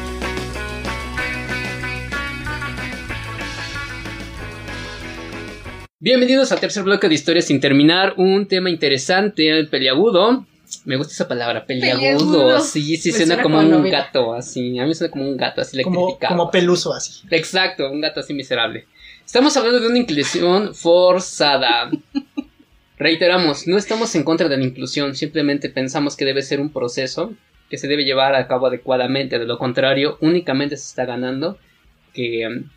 Bienvenidos 6.01 6.53
al 6.53 6.61
tercer 6.61 6.85
bloque 6.85 7.11
de 7.11 7.17
Historias 7.17 7.45
sin 7.45 7.61
terminar. 7.61 8.15
Un 8.17 8.49
tema 8.49 8.71
interesante, 8.71 9.65
peliagudo. 9.65 10.47
Me 10.85 10.97
gusta 10.97 11.13
esa 11.15 11.27
palabra, 11.27 11.65
peliagudo. 11.65 12.61
Sí, 12.61 12.97
sí, 12.97 13.11
suena 13.11 13.27
suena 13.27 13.43
como 13.43 13.57
como 13.57 13.69
un 13.69 13.73
novela. 13.73 13.99
gato, 14.03 14.35
así. 14.35 14.79
A 14.79 14.85
mí 14.85 14.95
suena 14.95 15.11
como 15.11 15.29
un 15.29 15.37
gato, 15.37 15.61
así 15.63 15.77
le 15.77 15.83
Como, 15.83 16.19
como 16.19 16.51
peluso 16.51 16.93
así. 16.93 17.23
Exacto, 17.31 17.91
un 17.91 18.01
gato 18.01 18.21
así 18.21 18.35
miserable. 18.35 18.87
Estamos 19.25 19.57
hablando 19.57 19.81
de 19.81 19.89
una 19.89 19.99
inclusión 19.99 20.75
forzada. 20.75 21.91
Reiteramos, 22.99 23.67
no 23.67 23.77
estamos 23.79 24.15
en 24.15 24.23
contra 24.25 24.49
de 24.49 24.57
la 24.57 24.65
inclusión, 24.65 25.17
simplemente 25.17 25.69
pensamos 25.69 26.17
que 26.17 26.25
debe 26.25 26.43
ser 26.43 26.61
un 26.61 26.71
proceso 26.73 27.33
que 27.69 27.79
se 27.79 27.89
debe 27.89 28.05
llevar 28.05 28.35
a 28.35 28.47
cabo 28.47 28.67
adecuadamente. 28.67 29.39
De 29.39 29.47
lo 29.47 29.59
contrario, 29.59 30.19
únicamente 30.21 30.77
se 30.77 30.87
está 30.87 31.07
ganando 31.07 31.59
que 32.13 32.43
em, 32.43 32.69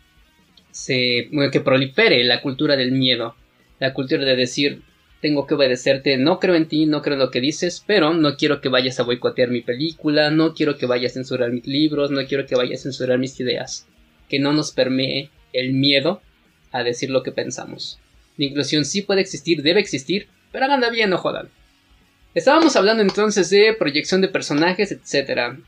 se 0.70 1.28
que 1.52 1.60
prolifere 1.60 2.24
la 2.24 2.40
cultura 2.40 2.76
del 2.76 2.92
miedo, 2.92 3.36
la 3.78 3.92
cultura 3.92 4.24
de 4.24 4.34
decir 4.34 4.82
tengo 5.20 5.46
que 5.46 5.54
obedecerte, 5.54 6.16
no 6.16 6.38
creo 6.38 6.54
en 6.54 6.68
ti, 6.68 6.86
no 6.86 7.02
creo 7.02 7.14
en 7.14 7.20
lo 7.20 7.30
que 7.30 7.40
dices, 7.40 7.82
pero 7.86 8.14
no 8.14 8.36
quiero 8.36 8.60
que 8.60 8.68
vayas 8.68 9.00
a 9.00 9.02
boicotear 9.02 9.50
mi 9.50 9.62
película, 9.62 10.30
no 10.30 10.54
quiero 10.54 10.76
que 10.76 10.86
vayas 10.86 11.12
a 11.12 11.14
censurar 11.14 11.50
mis 11.50 11.66
libros, 11.66 12.10
no 12.10 12.24
quiero 12.26 12.46
que 12.46 12.54
vayas 12.54 12.80
a 12.80 12.82
censurar 12.84 13.18
mis 13.18 13.38
ideas, 13.40 13.86
que 14.28 14.38
no 14.38 14.52
nos 14.52 14.70
permee 14.70 15.30
el 15.52 15.72
miedo 15.72 16.22
a 16.70 16.84
decir 16.84 17.10
lo 17.10 17.22
que 17.22 17.32
pensamos. 17.32 17.98
La 18.36 18.44
inclusión 18.44 18.84
sí 18.84 19.02
puede 19.02 19.20
existir, 19.20 19.62
debe 19.62 19.80
existir, 19.80 20.28
pero 20.52 20.66
háganla 20.66 20.90
bien, 20.90 21.10
no 21.10 21.18
jodan. 21.18 21.48
Estábamos 22.34 22.76
hablando 22.76 23.02
entonces 23.02 23.50
de 23.50 23.74
proyección 23.76 24.20
de 24.20 24.28
personajes, 24.28 24.92
etc. 24.92 25.58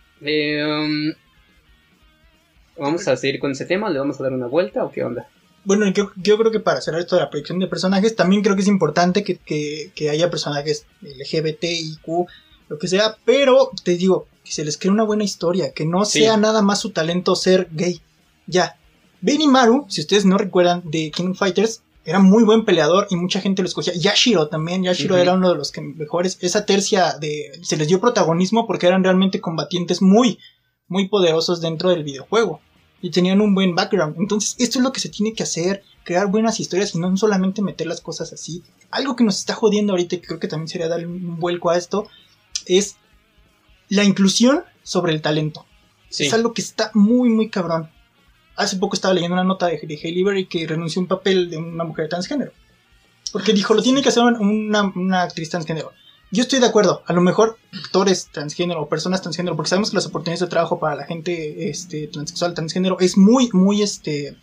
¿Vamos 2.78 3.08
a 3.08 3.16
seguir 3.16 3.40
con 3.40 3.50
ese 3.50 3.66
tema? 3.66 3.90
¿Le 3.90 3.98
vamos 3.98 4.20
a 4.20 4.22
dar 4.22 4.32
una 4.32 4.46
vuelta 4.46 4.84
o 4.84 4.92
qué 4.92 5.02
onda? 5.02 5.28
Bueno, 5.64 5.86
yo, 5.92 6.10
yo 6.16 6.38
creo 6.38 6.50
que 6.50 6.60
para 6.60 6.80
cerrar 6.80 7.00
esto 7.00 7.16
de 7.16 7.22
la 7.22 7.30
proyección 7.30 7.58
de 7.58 7.66
personajes, 7.66 8.16
también 8.16 8.42
creo 8.42 8.56
que 8.56 8.62
es 8.62 8.68
importante 8.68 9.22
que, 9.22 9.36
que- 9.36 9.92
que 9.94 10.08
haya 10.10 10.30
personajes 10.30 10.86
LGBT, 11.02 11.64
IQ, 11.64 12.26
lo 12.68 12.78
que 12.78 12.88
sea, 12.88 13.16
pero 13.24 13.70
te 13.84 13.96
digo, 13.96 14.26
que 14.44 14.52
se 14.52 14.64
les 14.64 14.78
cree 14.78 14.90
una 14.92 15.04
buena 15.04 15.24
historia, 15.24 15.72
que 15.74 15.84
no 15.84 16.04
Sí. 16.04 16.20
sea 16.20 16.36
nada 16.36 16.62
más 16.62 16.80
su 16.80 16.90
talento 16.90 17.36
ser 17.36 17.68
gay. 17.72 18.00
Ya. 18.46 18.76
Benny 19.20 19.46
Maru, 19.46 19.84
si 19.88 20.00
ustedes 20.00 20.24
no 20.24 20.38
recuerdan 20.38 20.82
de 20.84 21.10
King 21.10 21.34
Fighters, 21.34 21.82
era 22.06 22.18
muy 22.20 22.42
buen 22.42 22.64
peleador 22.64 23.06
y 23.10 23.16
mucha 23.16 23.40
gente 23.42 23.60
lo 23.60 23.68
escogía. 23.68 23.92
Yashiro 23.94 24.48
también, 24.48 24.82
Yashiro 24.82 25.18
era 25.18 25.34
uno 25.34 25.50
de 25.50 25.56
los 25.56 25.70
que 25.70 25.82
mejores. 25.82 26.38
Esa 26.40 26.64
tercia 26.64 27.18
de. 27.20 27.52
se 27.62 27.76
les 27.76 27.86
dio 27.88 28.00
protagonismo 28.00 28.66
porque 28.66 28.86
eran 28.86 29.04
realmente 29.04 29.40
combatientes 29.42 30.00
muy, 30.00 30.38
muy 30.88 31.08
poderosos 31.08 31.60
dentro 31.60 31.90
del 31.90 32.02
videojuego. 32.02 32.60
Y 33.02 33.10
tenían 33.10 33.40
un 33.40 33.54
buen 33.54 33.74
background. 33.74 34.16
Entonces, 34.18 34.56
esto 34.58 34.78
es 34.78 34.84
lo 34.84 34.92
que 34.92 35.00
se 35.00 35.08
tiene 35.08 35.32
que 35.32 35.42
hacer: 35.42 35.82
crear 36.04 36.26
buenas 36.26 36.60
historias 36.60 36.94
y 36.94 36.98
no 36.98 37.16
solamente 37.16 37.62
meter 37.62 37.86
las 37.86 38.00
cosas 38.00 38.32
así. 38.32 38.62
Algo 38.90 39.16
que 39.16 39.24
nos 39.24 39.38
está 39.38 39.54
jodiendo 39.54 39.92
ahorita, 39.92 40.16
y 40.16 40.18
que 40.18 40.26
creo 40.26 40.40
que 40.40 40.48
también 40.48 40.68
sería 40.68 40.88
darle 40.88 41.06
un 41.06 41.38
vuelco 41.38 41.70
a 41.70 41.78
esto, 41.78 42.08
es 42.66 42.96
la 43.88 44.04
inclusión 44.04 44.62
sobre 44.82 45.12
el 45.12 45.22
talento. 45.22 45.66
Sí. 46.08 46.26
Es 46.26 46.34
algo 46.34 46.52
que 46.52 46.62
está 46.62 46.90
muy, 46.94 47.28
muy 47.28 47.48
cabrón. 47.48 47.90
Hace 48.56 48.76
poco 48.76 48.94
estaba 48.94 49.14
leyendo 49.14 49.34
una 49.34 49.44
nota 49.44 49.66
de, 49.66 49.78
de 49.78 49.94
Hailey 50.02 50.22
Berry 50.22 50.46
que 50.46 50.66
renunció 50.66 51.00
a 51.00 51.04
un 51.04 51.08
papel 51.08 51.48
de 51.48 51.56
una 51.56 51.84
mujer 51.84 52.08
transgénero. 52.08 52.52
Porque 53.32 53.52
dijo, 53.52 53.74
lo 53.74 53.82
tiene 53.82 54.02
que 54.02 54.08
hacer 54.08 54.24
una, 54.24 54.82
una 54.82 55.22
actriz 55.22 55.48
transgénero. 55.48 55.92
Yo 56.32 56.42
estoy 56.42 56.60
de 56.60 56.66
acuerdo, 56.66 57.02
a 57.06 57.12
lo 57.12 57.20
mejor 57.22 57.58
actores 57.84 58.28
transgénero 58.30 58.82
o 58.82 58.88
personas 58.88 59.20
transgénero, 59.20 59.56
porque 59.56 59.70
sabemos 59.70 59.90
que 59.90 59.96
las 59.96 60.06
oportunidades 60.06 60.40
de 60.40 60.46
trabajo 60.46 60.78
para 60.78 60.94
la 60.94 61.04
gente 61.04 61.68
este, 61.70 62.06
transexual, 62.06 62.54
transgénero, 62.54 62.98
es 63.00 63.16
muy, 63.18 63.50
muy, 63.52 63.82
este, 63.82 64.36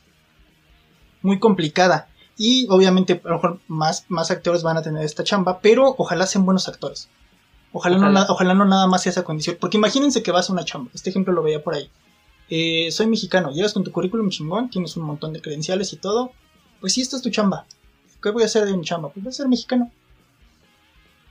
muy 1.21 1.39
complicada. 1.39 2.09
Y 2.37 2.67
obviamente, 2.69 3.21
a 3.23 3.27
lo 3.29 3.35
mejor 3.35 3.59
más, 3.67 4.05
más 4.09 4.31
actores 4.31 4.63
van 4.63 4.77
a 4.77 4.81
tener 4.81 5.03
esta 5.03 5.23
chamba, 5.23 5.59
pero 5.61 5.95
ojalá 5.97 6.27
sean 6.27 6.45
buenos 6.45 6.67
actores. 6.67 7.09
Ojalá, 7.71 7.97
No, 7.97 8.03
Ojalá. 8.07 8.19
na- 8.21 8.25
ojalá 8.29 8.53
no 8.53 8.65
nada 8.65 8.87
más 8.87 9.03
sea 9.03 9.11
esa 9.11 9.23
condición. 9.23 9.57
Porque 9.59 9.77
imagínense 9.77 10.21
que 10.23 10.31
vas 10.31 10.49
a 10.49 10.53
una 10.53 10.65
chamba. 10.65 10.91
Este 10.93 11.09
ejemplo 11.09 11.33
lo 11.33 11.41
veía 11.43 11.63
por 11.63 11.73
ahí. 11.73 11.89
Eh, 12.49 12.89
soy 12.91 13.07
mexicano, 13.07 13.51
llegas 13.51 13.73
con 13.73 13.83
tu 13.83 13.91
currículum 13.91 14.29
chingón, 14.29 14.69
tienes 14.69 14.95
un 14.97 15.03
montón 15.03 15.33
de 15.33 15.41
credenciales 15.41 15.91
y 15.93 15.97
todo. 15.97 16.31
Pues 16.79 16.93
sí, 16.93 17.01
esta 17.01 17.15
es 17.17 17.21
tu 17.21 17.29
chamba. 17.29 17.65
¿Qué 18.21 18.29
voy 18.31 18.43
a 18.43 18.45
hacer 18.45 18.65
de 18.65 18.75
mi 18.77 18.83
chamba? 18.85 19.09
Pues 19.09 19.23
voy 19.23 19.29
a 19.31 19.33
ser 19.33 19.47
mexicano. 19.47 19.91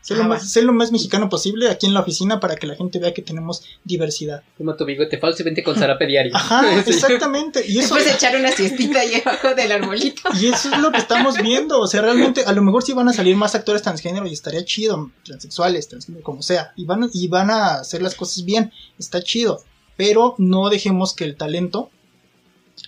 Ser, 0.06 0.18
Ah, 0.18 0.22
lo 0.22 0.28
va. 0.28 0.36
más, 0.36 0.48
ser 0.48 0.62
lo 0.62 0.72
más 0.72 0.92
mexicano 0.92 1.28
posible 1.28 1.68
aquí 1.68 1.86
en 1.86 1.92
la 1.92 1.98
oficina 2.00 2.38
para 2.38 2.54
que 2.54 2.68
la 2.68 2.76
gente 2.76 3.00
vea 3.00 3.12
que 3.12 3.22
tenemos 3.22 3.64
diversidad. 3.82 4.44
Toma 4.56 4.76
tu 4.76 4.84
bigote 4.84 5.18
falso 5.18 5.42
y 5.42 5.44
vente 5.46 5.64
con 5.64 5.74
zarape 5.76 6.06
diario. 6.06 6.30
Ajá, 6.36 6.62
Sí. 6.84 6.90
exactamente. 6.92 7.64
Y 7.66 7.80
eso, 7.80 7.96
Después 7.96 8.14
echar 8.14 8.36
una 8.36 8.52
siestita 8.52 9.00
ahí 9.00 9.20
abajo 9.24 9.54
del 9.56 9.72
arbolito. 9.72 10.22
y 10.40 10.46
eso 10.46 10.72
es 10.72 10.78
lo 10.78 10.92
que 10.92 10.98
estamos 10.98 11.38
viendo. 11.38 11.80
O 11.80 11.88
sea, 11.88 12.02
realmente, 12.02 12.44
a 12.44 12.52
lo 12.52 12.62
mejor 12.62 12.84
sí 12.84 12.92
van 12.92 13.08
a 13.08 13.12
salir 13.12 13.34
más 13.34 13.56
actores 13.56 13.82
transgénero 13.82 14.26
y 14.28 14.32
estaría 14.32 14.64
chido. 14.64 15.10
Transexuales, 15.24 15.88
transgénero, 15.88 16.22
como 16.22 16.40
sea. 16.40 16.72
Y 16.76 16.84
van, 16.84 17.10
y 17.12 17.26
van 17.26 17.50
a 17.50 17.74
hacer 17.80 18.00
las 18.00 18.14
cosas 18.14 18.44
bien. 18.44 18.70
Está 19.00 19.20
chido. 19.22 19.64
Pero 19.96 20.36
no 20.38 20.68
dejemos 20.70 21.14
que 21.14 21.24
el 21.24 21.36
talento. 21.36 21.90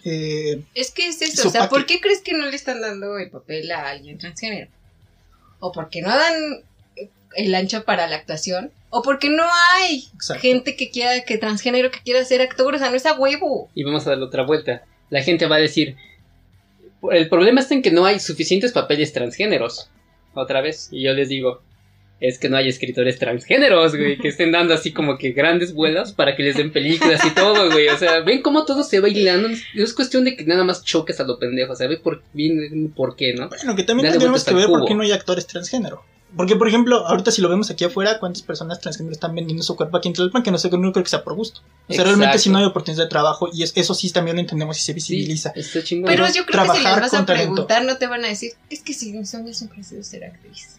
eh, 0.05 0.63
Es 0.75 0.91
que 0.93 1.09
es 1.09 1.21
eso, 1.23 1.49
o 1.49 1.51
sea. 1.51 1.69
¿por 1.69 1.85
qué 1.87 2.01
crees 2.01 2.21
que 2.21 2.33
no 2.35 2.47
le 2.47 2.55
están 2.55 2.81
dando 2.81 3.19
el 3.19 3.29
papel 3.31 3.71
a 3.73 3.89
alguien 3.89 4.19
transgénero? 4.19 4.71
¿O 5.59 5.73
porque 5.73 6.01
no 6.03 6.11
dan 6.11 6.63
el 7.37 7.55
ancho 7.55 7.85
para 7.85 8.07
la 8.07 8.17
actuación? 8.17 8.71
¿O 8.91 9.03
porque 9.03 9.29
no 9.29 9.45
hay 9.73 10.09
Exacto. 10.15 10.41
gente 10.41 10.77
que 10.77 10.91
quiera, 10.91 11.23
que 11.25 11.37
transgénero 11.39 11.91
que 11.91 12.01
quiera 12.01 12.25
ser 12.25 12.41
actor? 12.41 12.75
O 12.75 12.79
sea, 12.79 12.91
no 12.91 12.97
es 12.97 13.07
a 13.07 13.15
huevo. 13.15 13.71
y 13.75 13.85
vamos 13.85 14.07
a 14.07 14.11
darle 14.11 14.25
otra 14.25 14.45
vuelta. 14.45 14.83
La 15.11 15.23
gente 15.23 15.47
va 15.47 15.57
a 15.57 15.61
decir, 15.61 15.97
el 17.11 17.29
problema 17.29 17.61
está 17.61 17.75
en 17.75 17.83
que 17.83 17.91
no 17.91 18.05
hay 18.07 18.19
suficientes 18.21 18.73
papeles 18.73 19.13
transgéneros. 19.13 19.91
Otra 20.35 20.61
vez, 20.61 20.89
y 20.93 21.03
yo 21.03 21.13
les 21.13 21.29
digo, 21.29 21.63
es 22.21 22.39
que 22.39 22.49
no 22.49 22.57
hay 22.57 22.69
escritores 22.69 23.19
transgéneros, 23.19 23.95
güey, 23.95 24.19
que 24.19 24.29
estén 24.29 24.53
dando 24.53 24.75
así 24.75 24.93
como 24.93 25.19
que 25.19 25.31
grandes 25.33 25.73
vuelas 25.73 26.13
para 26.13 26.35
que 26.35 26.43
les 26.43 26.57
den 26.57 26.73
películas 26.73 27.25
y 27.25 27.31
todo, 27.31 27.71
güey. 27.71 27.89
O 27.89 27.97
sea, 27.97 28.21
ven 28.21 28.43
cómo 28.43 28.65
todo 28.65 28.83
se 28.83 29.01
va 29.01 29.09
hilando. 29.09 29.49
No 29.49 29.85
es 29.85 29.93
cuestión 29.95 30.25
de 30.25 30.37
que 30.37 30.45
nada 30.45 30.65
más 30.65 30.83
choques 30.85 31.21
a 31.21 31.25
lo 31.25 31.39
pendejo, 31.39 31.73
o 31.73 31.77
sea, 31.77 31.87
ve 31.87 31.99
por, 31.99 32.23
bien 32.33 32.93
por 32.95 33.17
qué, 33.17 33.35
¿no? 33.35 33.49
Bueno, 33.49 33.77
que 33.77 33.85
también 33.85 34.07
Dale 34.07 34.13
tendríamos 34.15 34.45
que 34.45 34.55
ver 34.55 34.67
por 34.67 34.85
qué 34.87 34.95
no 34.95 35.03
hay 35.03 35.13
actores 35.13 35.47
transgénero. 35.47 36.03
Porque, 36.37 36.57
por 36.57 36.69
ejemplo, 36.69 37.07
ahorita 37.07 37.31
si 37.31 37.41
lo 37.41 37.49
vemos 37.49 37.71
aquí 37.71 37.85
afuera, 37.85 38.19
¿cuántas 38.21 38.43
personas 38.43 38.81
transgénero 38.81 39.15
están 39.15 39.35
vendiendo 39.35 39.63
su 39.63 39.77
cuerpo 39.77 39.97
aquí 39.97 40.09
en 40.09 40.15
Tlalpan? 40.15 40.43
Que 40.43 40.51
no 40.51 40.59
sé, 40.59 40.69
no 40.71 40.93
creo 40.93 41.03
que 41.03 41.09
sea 41.09 41.25
por 41.25 41.35
gusto. 41.35 41.61
O 41.89 41.93
sea, 41.95 42.05
realmente 42.05 42.27
Exacto. 42.37 42.43
si 42.43 42.51
no 42.51 42.59
hay 42.59 42.65
oportunidad 42.67 43.05
de 43.05 43.09
trabajo 43.09 43.49
y 43.51 43.63
es- 43.63 43.73
eso 43.75 43.95
sí 43.95 44.11
también 44.11 44.37
lo 44.37 44.41
entendemos 44.43 44.77
y 44.77 44.81
se 44.81 44.87
Sí, 44.87 44.93
visibiliza. 44.93 45.53
está 45.57 45.83
chingón. 45.83 46.11
Pero 46.11 46.25
Pero 46.25 46.35
yo 46.35 46.45
creo 46.45 46.63
que 46.65 46.69
si 46.69 46.75
les 46.75 46.83
trabajar 46.83 47.01
vas 47.03 47.15
a 47.15 47.17
con 47.17 47.27
talento. 47.27 47.53
preguntar, 47.55 47.85
no 47.85 47.97
te 47.97 48.07
van 48.07 48.25
a 48.27 48.29
decir, 48.29 48.53
es 48.69 48.83
que 48.83 48.93
si 48.93 49.13
mi 49.13 49.25
sueño 49.25 49.55
siempre 49.55 49.81
ha 49.81 49.85
sido 49.85 50.03
ser 50.03 50.25
actriz. 50.25 50.77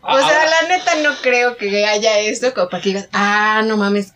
O 0.00 0.06
Ah, 0.08 0.20
sea, 0.20 0.44
la 0.62 0.68
neta 0.68 0.94
no 1.02 1.16
creo 1.22 1.56
que 1.56 1.84
haya 1.86 2.18
eso 2.20 2.54
como 2.54 2.68
para 2.68 2.82
que 2.82 2.90
digas, 2.90 3.08
ah, 3.12 3.62
no 3.66 3.76
mames, 3.76 4.12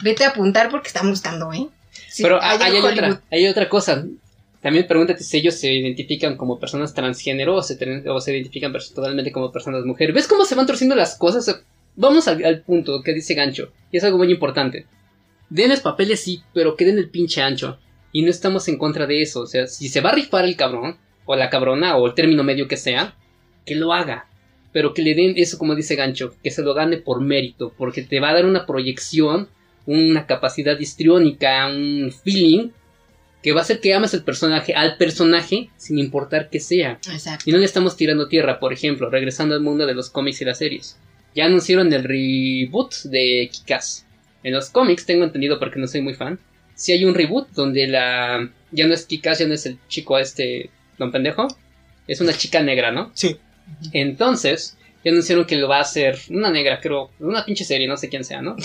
vete 0.00 0.24
a 0.24 0.28
apuntar 0.28 0.70
porque 0.70 0.86
están 0.88 1.10
buscando, 1.10 1.52
¿eh? 1.52 1.68
Sí, 2.08 2.22
Pero 2.22 2.40
hay 2.40 2.58
hay, 2.62 2.76
hay 2.76 2.80
otra, 2.82 3.20
hay 3.30 3.48
otra 3.48 3.68
cosa. 3.68 4.04
También 4.66 4.88
pregúntate 4.88 5.22
si 5.22 5.36
ellos 5.36 5.54
se 5.54 5.72
identifican 5.72 6.36
como 6.36 6.58
personas 6.58 6.92
transgénero 6.92 7.54
o 7.54 7.62
se, 7.62 7.76
identifican 7.76 8.72
totalmente 8.72 9.30
como 9.30 9.52
personas 9.52 9.84
mujer. 9.84 10.12
¿Ves 10.12 10.26
cómo 10.26 10.44
se 10.44 10.56
van 10.56 10.66
torciendo 10.66 10.96
las 10.96 11.16
cosas? 11.16 11.62
Vamos 11.94 12.26
al, 12.26 12.44
al 12.44 12.62
punto 12.62 13.00
que 13.00 13.14
dice 13.14 13.34
Gancho. 13.34 13.70
Y 13.92 13.98
es 13.98 14.02
algo 14.02 14.18
muy 14.18 14.28
importante. 14.28 14.86
Denles 15.50 15.82
papeles 15.82 16.18
sí, 16.18 16.42
pero 16.52 16.74
que 16.74 16.84
den 16.84 16.98
el 16.98 17.10
pinche 17.10 17.42
ancho. 17.42 17.78
Y 18.10 18.22
no 18.22 18.28
estamos 18.28 18.66
en 18.66 18.76
contra 18.76 19.06
de 19.06 19.22
eso. 19.22 19.42
O 19.42 19.46
sea, 19.46 19.68
si 19.68 19.88
se 19.88 20.00
va 20.00 20.10
a 20.10 20.14
rifar 20.14 20.44
el 20.44 20.56
cabrón, 20.56 20.96
o 21.26 21.36
la 21.36 21.48
cabrona, 21.48 21.96
o 21.96 22.08
el 22.08 22.14
término 22.14 22.42
medio 22.42 22.66
que 22.66 22.76
sea, 22.76 23.14
que 23.64 23.76
lo 23.76 23.92
haga. 23.92 24.26
Pero 24.72 24.94
que 24.94 25.02
le 25.02 25.14
den 25.14 25.34
eso 25.36 25.58
como 25.58 25.76
dice 25.76 25.94
Gancho, 25.94 26.34
que 26.42 26.50
se 26.50 26.62
lo 26.62 26.74
gane 26.74 26.96
por 26.96 27.20
mérito, 27.20 27.72
porque 27.78 28.02
te 28.02 28.18
va 28.18 28.30
a 28.30 28.34
dar 28.34 28.46
una 28.46 28.66
proyección, 28.66 29.48
una 29.86 30.26
capacidad 30.26 30.76
histriónica, 30.76 31.68
un 31.68 32.10
feeling, 32.10 32.70
que 33.46 33.52
va 33.52 33.60
a 33.60 33.62
hacer 33.62 33.78
que 33.78 33.94
ames 33.94 34.12
el 34.12 34.24
personaje, 34.24 34.74
al 34.74 34.96
personaje, 34.96 35.70
sin 35.76 36.00
importar 36.00 36.50
que 36.50 36.58
sea. 36.58 36.98
Exacto. 37.08 37.48
Y 37.48 37.52
no 37.52 37.58
le 37.58 37.64
estamos 37.64 37.96
tirando 37.96 38.26
tierra, 38.26 38.58
por 38.58 38.72
ejemplo, 38.72 39.08
regresando 39.08 39.54
al 39.54 39.60
mundo 39.60 39.86
de 39.86 39.94
los 39.94 40.10
cómics 40.10 40.40
y 40.40 40.44
las 40.44 40.58
series. 40.58 40.98
Ya 41.32 41.44
anunciaron 41.44 41.92
el 41.92 42.02
reboot 42.02 43.04
de 43.04 43.48
Kikas. 43.52 44.04
En 44.42 44.52
los 44.52 44.68
cómics, 44.70 45.06
tengo 45.06 45.22
entendido 45.22 45.60
porque 45.60 45.78
no 45.78 45.86
soy 45.86 46.00
muy 46.00 46.14
fan, 46.14 46.40
si 46.74 46.90
hay 46.90 47.04
un 47.04 47.14
reboot 47.14 47.50
donde 47.50 47.86
la... 47.86 48.50
Ya 48.72 48.88
no 48.88 48.94
es 48.94 49.06
Kikas, 49.06 49.38
ya 49.38 49.46
no 49.46 49.54
es 49.54 49.64
el 49.64 49.78
chico 49.86 50.18
este, 50.18 50.70
don 50.98 51.12
pendejo, 51.12 51.46
es 52.08 52.20
una 52.20 52.32
chica 52.32 52.60
negra, 52.64 52.90
¿no? 52.90 53.12
Sí. 53.14 53.36
Entonces, 53.92 54.76
ya 55.04 55.12
anunciaron 55.12 55.44
que 55.44 55.54
lo 55.54 55.68
va 55.68 55.78
a 55.78 55.82
hacer 55.82 56.18
una 56.30 56.50
negra, 56.50 56.80
creo, 56.80 57.12
una 57.20 57.44
pinche 57.44 57.62
serie, 57.62 57.86
no 57.86 57.96
sé 57.96 58.08
quién 58.08 58.24
sea, 58.24 58.42
¿no? 58.42 58.56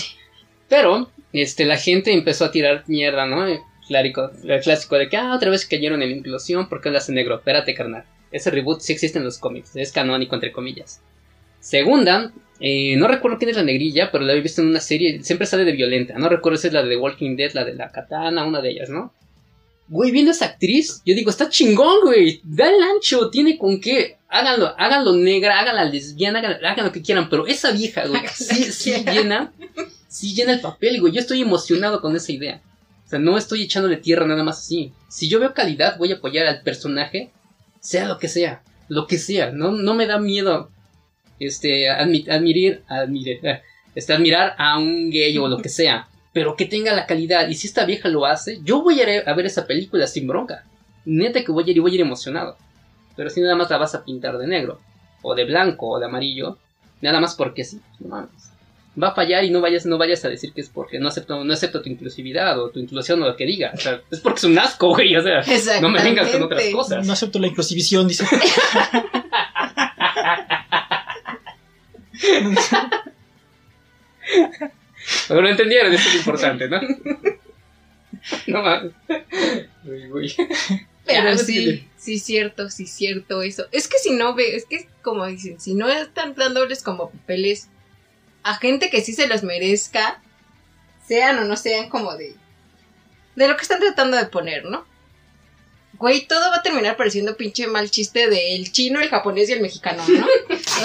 Pero, 0.68 1.08
este, 1.32 1.66
la 1.66 1.76
gente 1.76 2.12
empezó 2.12 2.46
a 2.46 2.50
tirar 2.50 2.82
mierda, 2.88 3.26
¿no? 3.26 3.46
El 3.82 4.12
clásico, 4.12 4.30
el 4.44 4.60
clásico 4.60 4.96
de 4.96 5.08
que, 5.08 5.16
ah, 5.16 5.34
otra 5.34 5.50
vez 5.50 5.66
cayeron 5.66 6.02
en 6.02 6.10
la 6.10 6.16
inclusión, 6.16 6.68
¿por 6.68 6.80
qué 6.80 6.88
hablas 6.88 7.08
en 7.08 7.16
negro? 7.16 7.36
Espérate, 7.36 7.74
carnal. 7.74 8.04
Ese 8.30 8.50
reboot 8.50 8.80
sí 8.80 8.92
existe 8.92 9.18
en 9.18 9.24
los 9.24 9.38
cómics, 9.38 9.76
es 9.76 9.92
canónico, 9.92 10.34
entre 10.34 10.52
comillas. 10.52 11.02
Segunda, 11.60 12.32
eh, 12.58 12.96
no 12.96 13.06
recuerdo 13.06 13.38
quién 13.38 13.50
es 13.50 13.56
la 13.56 13.62
negrilla, 13.62 14.10
pero 14.10 14.24
la 14.24 14.32
he 14.32 14.40
visto 14.40 14.62
en 14.62 14.68
una 14.68 14.80
serie, 14.80 15.22
siempre 15.22 15.46
sale 15.46 15.64
de 15.64 15.72
violenta. 15.72 16.14
No 16.18 16.28
recuerdo 16.28 16.58
si 16.58 16.68
es 16.68 16.72
la 16.72 16.82
de 16.82 16.90
The 16.90 16.96
Walking 16.96 17.36
Dead, 17.36 17.52
la 17.52 17.64
de 17.64 17.74
la 17.74 17.90
katana, 17.90 18.44
una 18.44 18.60
de 18.60 18.70
ellas, 18.70 18.88
¿no? 18.88 19.12
Güey, 19.88 20.10
viendo 20.10 20.30
a 20.30 20.34
esa 20.34 20.46
actriz, 20.46 21.02
yo 21.04 21.14
digo, 21.14 21.30
está 21.30 21.48
chingón, 21.48 22.00
güey. 22.02 22.40
Da 22.44 22.68
el 22.68 22.82
ancho, 22.82 23.30
tiene 23.30 23.58
con 23.58 23.80
qué. 23.80 24.16
Háganlo, 24.28 24.74
háganlo 24.78 25.14
negra, 25.14 25.60
háganla 25.60 25.84
lesbiana, 25.84 26.38
hagan 26.38 26.86
lo 26.86 26.92
que 26.92 27.02
quieran, 27.02 27.28
pero 27.28 27.46
esa 27.46 27.70
vieja, 27.72 28.06
güey, 28.06 28.22
sí, 28.34 28.72
sí 28.72 29.04
llena, 29.04 29.52
sí 30.08 30.34
llena 30.34 30.54
el 30.54 30.60
papel, 30.60 31.00
güey. 31.00 31.12
Yo 31.12 31.20
estoy 31.20 31.42
emocionado 31.42 32.00
con 32.00 32.16
esa 32.16 32.32
idea. 32.32 32.62
No 33.18 33.36
estoy 33.38 33.62
echándole 33.62 33.96
tierra 33.96 34.26
nada 34.26 34.44
más 34.44 34.58
así. 34.58 34.92
Si 35.08 35.28
yo 35.28 35.40
veo 35.40 35.54
calidad, 35.54 35.98
voy 35.98 36.12
a 36.12 36.16
apoyar 36.16 36.46
al 36.46 36.62
personaje, 36.62 37.30
sea 37.80 38.06
lo 38.06 38.18
que 38.18 38.28
sea, 38.28 38.62
lo 38.88 39.06
que 39.06 39.18
sea. 39.18 39.50
No, 39.50 39.70
no 39.72 39.94
me 39.94 40.06
da 40.06 40.18
miedo, 40.18 40.70
este, 41.38 41.88
admi- 41.88 42.28
admirar, 42.30 42.80
este, 43.94 44.12
admirar 44.12 44.54
a 44.58 44.78
un 44.78 45.10
gay 45.10 45.36
o 45.38 45.48
lo 45.48 45.58
que 45.58 45.68
sea 45.68 46.08
pero 46.34 46.56
que 46.56 46.64
tenga 46.64 46.94
la 46.94 47.04
calidad. 47.04 47.46
Y 47.50 47.54
si 47.54 47.66
esta 47.66 47.84
vieja 47.84 48.08
lo 48.08 48.24
hace, 48.24 48.60
yo 48.62 48.82
voy 48.82 48.98
a 49.00 49.18
ir 49.18 49.28
a 49.28 49.34
ver 49.34 49.44
esa 49.44 49.66
película 49.66 50.06
sin 50.06 50.26
bronca. 50.26 50.64
Neta 51.04 51.44
que 51.44 51.52
voy 51.52 51.64
a 51.66 51.70
ir 51.70 51.76
y 51.76 51.80
voy 51.80 51.92
a 51.92 51.94
ir 51.96 52.00
emocionado. 52.00 52.56
Pero 53.16 53.28
si 53.28 53.42
nada 53.42 53.54
más 53.54 53.68
la 53.68 53.76
vas 53.76 53.94
a 53.94 54.02
pintar 54.02 54.38
de 54.38 54.46
negro, 54.46 54.80
o 55.20 55.34
de 55.34 55.44
blanco, 55.44 55.90
o 55.90 55.98
de 55.98 56.06
amarillo, 56.06 56.56
nada 57.02 57.20
más 57.20 57.34
porque 57.34 57.64
sí, 57.64 57.82
no 58.00 58.08
mames. 58.08 58.50
Va 59.00 59.08
a 59.08 59.14
fallar 59.14 59.42
y 59.44 59.50
no 59.50 59.60
vayas, 59.62 59.86
no 59.86 59.96
vayas 59.96 60.22
a 60.24 60.28
decir 60.28 60.52
que 60.52 60.60
es 60.60 60.68
porque 60.68 60.98
no 60.98 61.08
acepto, 61.08 61.42
no 61.42 61.52
acepto 61.52 61.80
tu 61.80 61.88
inclusividad 61.88 62.60
o 62.60 62.68
tu 62.70 62.78
inclusión 62.78 63.22
o 63.22 63.26
lo 63.26 63.36
que 63.36 63.46
diga. 63.46 63.72
O 63.74 63.78
sea, 63.78 64.02
es 64.10 64.20
porque 64.20 64.38
es 64.38 64.44
un 64.44 64.58
asco, 64.58 64.88
güey. 64.88 65.16
O 65.16 65.22
sea, 65.22 65.42
no 65.80 65.88
me 65.88 66.02
vengas 66.02 66.28
con 66.28 66.42
otras 66.42 66.62
cosas. 66.66 67.06
No 67.06 67.14
acepto 67.14 67.38
la 67.38 67.46
inclusivición, 67.46 68.06
dice. 68.06 68.26
Pero 75.28 75.42
lo 75.42 75.48
entendieron, 75.48 75.92
eso 75.92 76.08
es 76.08 76.14
lo 76.14 76.20
importante, 76.20 76.68
¿no? 76.68 76.80
no 78.46 78.62
mames. 78.62 78.92
Uy, 79.84 80.12
uy. 80.12 80.34
Pero 81.04 81.30
Ya, 81.30 81.38
sí, 81.38 81.88
sí, 81.96 82.18
cierto, 82.18 82.70
sí, 82.70 82.86
cierto 82.86 83.42
eso. 83.42 83.66
Es 83.72 83.88
que 83.88 83.98
si 83.98 84.10
no 84.10 84.34
ve, 84.34 84.56
es 84.56 84.66
que 84.66 84.88
como 85.02 85.26
dicen, 85.26 85.60
si 85.60 85.74
no 85.74 85.88
están 85.88 86.34
dándoles 86.34 86.82
como 86.82 87.10
papeles 87.10 87.68
a 88.42 88.54
gente 88.56 88.90
que 88.90 89.02
sí 89.02 89.12
se 89.12 89.26
los 89.26 89.42
merezca, 89.42 90.20
sean 91.06 91.38
o 91.38 91.44
no 91.44 91.56
sean 91.56 91.88
como 91.88 92.16
de. 92.16 92.34
de 93.36 93.48
lo 93.48 93.56
que 93.56 93.62
están 93.62 93.80
tratando 93.80 94.16
de 94.16 94.26
poner, 94.26 94.64
¿no? 94.64 94.84
Güey, 95.98 96.26
todo 96.26 96.50
va 96.50 96.56
a 96.56 96.62
terminar 96.62 96.96
pareciendo 96.96 97.36
pinche 97.36 97.66
mal 97.68 97.90
chiste 97.90 98.28
del 98.28 98.72
chino, 98.72 99.00
el 99.00 99.08
japonés 99.08 99.48
y 99.48 99.52
el 99.52 99.60
mexicano, 99.60 100.02
¿no? 100.08 100.26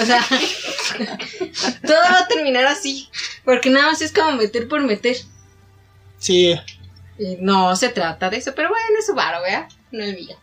O 0.00 0.06
sea, 0.06 0.24
todo 1.86 1.96
va 1.96 2.20
a 2.20 2.28
terminar 2.28 2.66
así. 2.66 3.08
Porque 3.44 3.70
nada 3.70 3.86
más 3.86 4.00
es 4.00 4.12
como 4.12 4.32
meter 4.36 4.68
por 4.68 4.80
meter. 4.82 5.16
Sí, 6.18 6.54
Y 7.18 7.36
no 7.40 7.74
se 7.74 7.88
trata 7.88 8.30
de 8.30 8.36
eso, 8.36 8.52
pero 8.54 8.68
bueno, 8.68 8.84
es 8.98 9.06
su 9.06 9.14
varo, 9.14 9.42
¿vea? 9.42 9.68
No 9.90 10.04
el 10.04 10.14
mío. 10.14 10.36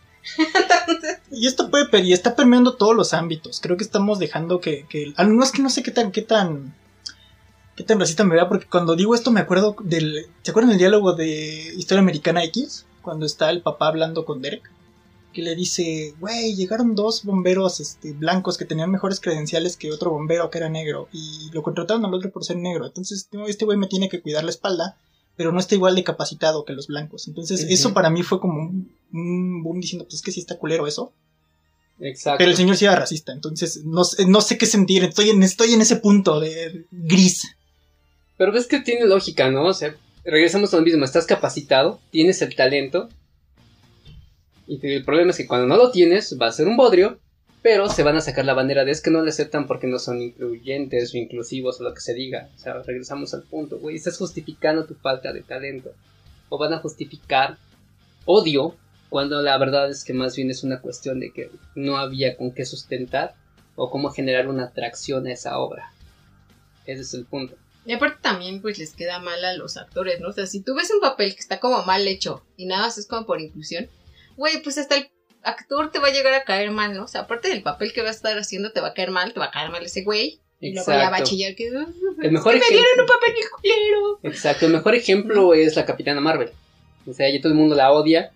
y 1.32 1.48
esto 1.48 1.70
puede 1.70 2.00
y 2.02 2.12
está 2.12 2.36
permeando 2.36 2.76
todos 2.76 2.96
los 2.96 3.14
ámbitos. 3.14 3.62
Creo 3.62 3.78
que 3.78 3.84
estamos 3.84 4.20
dejando 4.20 4.60
que, 4.60 4.86
que 4.90 5.14
no 5.18 5.44
es 5.44 5.52
que 5.52 5.62
no 5.62 5.70
sé 5.70 5.84
qué 5.84 5.92
tan 5.92 6.12
qué 6.12 6.22
tan 6.22 6.74
qué 7.76 7.84
tan 7.84 8.00
racista 8.00 8.24
me 8.24 8.36
vea 8.36 8.48
porque 8.48 8.68
cuando 8.68 8.96
digo 8.96 9.16
esto 9.16 9.32
me 9.32 9.40
acuerdo 9.42 9.76
del 9.84 10.28
¿se 10.44 10.52
acuerdan 10.52 10.70
del 10.70 10.80
diálogo 10.80 11.14
de 11.14 11.74
Historia 11.78 12.02
Americana 12.02 12.44
X? 12.46 12.86
Cuando 13.02 13.26
está 13.26 13.50
el 13.52 13.62
papá 13.62 13.88
hablando 13.88 14.26
con 14.26 14.42
Derek 14.42 14.72
que 15.34 15.42
le 15.42 15.54
dice, 15.54 16.14
güey, 16.22 16.56
llegaron 16.56 16.96
dos 16.96 17.26
bomberos 17.26 17.82
este, 17.82 18.14
blancos 18.14 18.58
que 18.58 18.64
tenían 18.64 18.90
mejores 18.90 19.20
credenciales 19.20 19.76
que 19.76 19.92
otro 19.92 20.10
bombero 20.12 20.50
que 20.50 20.60
era 20.60 20.70
negro 20.70 21.10
y 21.12 21.50
lo 21.52 21.62
contrataron 21.62 22.06
al 22.06 22.14
otro 22.14 22.32
por 22.32 22.46
ser 22.46 22.56
negro. 22.56 22.86
Entonces, 22.86 23.28
este 23.48 23.66
güey 23.66 23.78
me 23.78 23.88
tiene 23.88 24.08
que 24.08 24.22
cuidar 24.22 24.46
la 24.46 24.52
espalda, 24.52 24.98
pero 25.36 25.52
no 25.52 25.60
está 25.60 25.76
igual 25.76 25.94
de 25.94 26.06
capacitado 26.06 26.64
que 26.64 26.72
los 26.72 26.88
blancos. 26.88 27.28
Entonces, 27.28 27.66
eso 27.70 27.94
para 27.94 28.10
mí 28.10 28.24
fue 28.24 28.40
como 28.40 28.62
un, 28.62 28.96
un 29.12 29.62
boom 29.62 29.82
diciendo, 29.82 30.06
pues 30.06 30.16
es 30.16 30.22
que 30.22 30.32
sí 30.32 30.40
está 30.40 30.58
culero 30.58 30.88
eso. 30.88 31.12
Exacto. 32.00 32.38
Pero 32.38 32.52
el 32.52 32.56
señor 32.58 32.78
sí 32.78 32.86
era 32.86 32.96
racista, 32.96 33.34
entonces 33.34 33.84
no, 33.84 34.06
sé- 34.06 34.26
no 34.28 34.40
sé 34.40 34.58
qué 34.58 34.66
sentir, 34.66 35.04
estoy 35.04 35.32
en, 35.32 35.44
estoy 35.44 35.74
en 35.74 35.82
ese 35.82 35.98
punto 35.98 36.40
de 36.40 36.86
gris. 36.92 37.44
Pero 38.38 38.52
ves 38.52 38.68
que 38.68 38.80
tiene 38.80 39.06
lógica, 39.06 39.50
¿no? 39.50 39.66
O 39.66 39.74
sea, 39.74 39.96
regresamos 40.24 40.74
a 40.74 40.78
lo 40.78 40.84
mismo, 40.84 41.06
estás 41.06 41.26
capacitado, 41.26 42.00
tienes 42.12 42.42
el 42.42 42.56
talento. 42.56 43.10
Y 44.68 44.86
el 44.88 45.06
problema 45.06 45.32
es 45.32 45.38
que 45.38 45.48
cuando 45.48 45.68
no 45.68 45.78
lo 45.78 45.92
tienes, 45.92 46.38
va 46.42 46.48
a 46.48 46.52
ser 46.52 46.68
un 46.68 46.76
bodrio, 46.76 47.20
pero 47.62 47.90
se 47.90 48.04
van 48.04 48.16
a 48.16 48.22
sacar 48.22 48.46
la 48.46 48.54
bandera 48.54 48.86
de 48.86 48.92
es 48.92 49.02
que 49.02 49.12
no 49.12 49.24
le 49.24 49.30
aceptan 49.30 49.68
porque 49.68 49.88
no 49.88 50.00
son 50.00 50.22
incluyentes 50.22 51.14
o 51.14 51.18
inclusivos 51.18 51.80
o 51.80 51.84
lo 51.84 51.94
que 51.94 52.02
se 52.02 52.14
diga. 52.14 52.50
O 52.56 52.60
sea, 52.60 52.74
regresamos 52.82 53.34
al 53.34 53.44
punto, 53.44 53.80
güey, 53.80 53.96
estás 53.96 54.18
justificando 54.18 54.86
tu 54.86 54.96
falta 54.96 55.32
de 55.32 55.42
talento. 55.42 55.92
O 56.50 56.58
van 56.58 56.74
a 56.74 56.80
justificar 56.80 57.58
odio 58.26 58.76
cuando 59.10 59.42
la 59.42 59.58
verdad 59.58 59.90
es 59.90 60.04
que 60.04 60.14
más 60.14 60.36
bien 60.36 60.52
es 60.52 60.64
una 60.64 60.82
cuestión 60.82 61.20
de 61.20 61.32
que 61.32 61.50
no 61.76 61.98
había 61.98 62.36
con 62.36 62.52
qué 62.52 62.66
sustentar 62.66 63.36
o 63.76 63.90
cómo 63.90 64.10
generar 64.10 64.48
una 64.48 64.66
atracción 64.66 65.26
a 65.28 65.34
esa 65.34 65.58
obra. 65.58 65.92
Ese 66.86 67.02
es 67.02 67.14
el 67.14 67.26
punto. 67.26 67.56
Y 67.86 67.94
aparte 67.94 68.18
también 68.22 68.62
pues 68.62 68.80
les 68.80 68.94
queda 68.94 69.20
mal 69.20 69.44
a 69.46 69.54
los 69.54 69.78
actores, 69.78 70.20
¿no? 70.20 70.30
O 70.30 70.34
sea, 70.34 70.48
si 70.48 70.62
tú 70.62 70.76
ves 70.76 70.92
un 70.92 71.02
papel 71.02 71.36
que 71.36 71.42
está 71.42 71.60
como 71.60 71.84
mal 71.84 72.08
hecho 72.08 72.44
y 72.58 72.66
nada 72.66 72.84
más 72.84 72.98
es 72.98 73.06
como 73.06 73.26
por 73.26 73.40
inclusión, 73.42 73.88
güey, 74.38 74.62
pues 74.64 74.78
hasta 74.78 74.98
el 74.98 75.10
actor 75.44 75.92
te 75.92 76.00
va 76.00 76.08
a 76.08 76.12
llegar 76.12 76.34
a 76.34 76.44
caer 76.44 76.72
mal, 76.72 76.96
¿no? 76.96 77.04
O 77.04 77.08
sea, 77.08 77.22
aparte 77.22 77.50
del 77.50 77.62
papel 77.62 77.94
que 77.94 78.02
va 78.02 78.08
a 78.08 78.12
estar 78.12 78.38
haciendo 78.38 78.72
te 78.72 78.82
va 78.82 78.90
a 78.90 78.94
caer 78.94 79.12
mal, 79.12 79.34
te 79.34 79.40
va 79.40 79.46
a 79.46 79.52
caer 79.52 79.70
mal 79.70 79.84
ese 79.84 80.04
güey. 80.04 80.40
Y 80.60 80.74
luego 80.74 80.92
ya 80.92 81.10
va 81.10 81.18
a 81.18 81.24
chillar 81.24 81.54
que... 81.54 81.68
El 81.68 82.32
mejor 82.32 82.54
que 82.54 82.60
me 82.60 82.66
dieron 82.70 83.02
un 83.02 83.06
papel 83.06 83.36
culero. 83.56 84.20
Exacto, 84.24 84.66
el 84.66 84.72
mejor 84.72 84.96
ejemplo 84.96 85.54
es 85.54 85.76
la 85.76 85.86
Capitana 85.86 86.22
Marvel. 86.22 86.50
O 87.06 87.14
sea, 87.14 87.30
ya 87.30 87.40
todo 87.40 87.52
el 87.52 87.58
mundo 87.58 87.76
la 87.76 87.92
odia. 87.92 88.32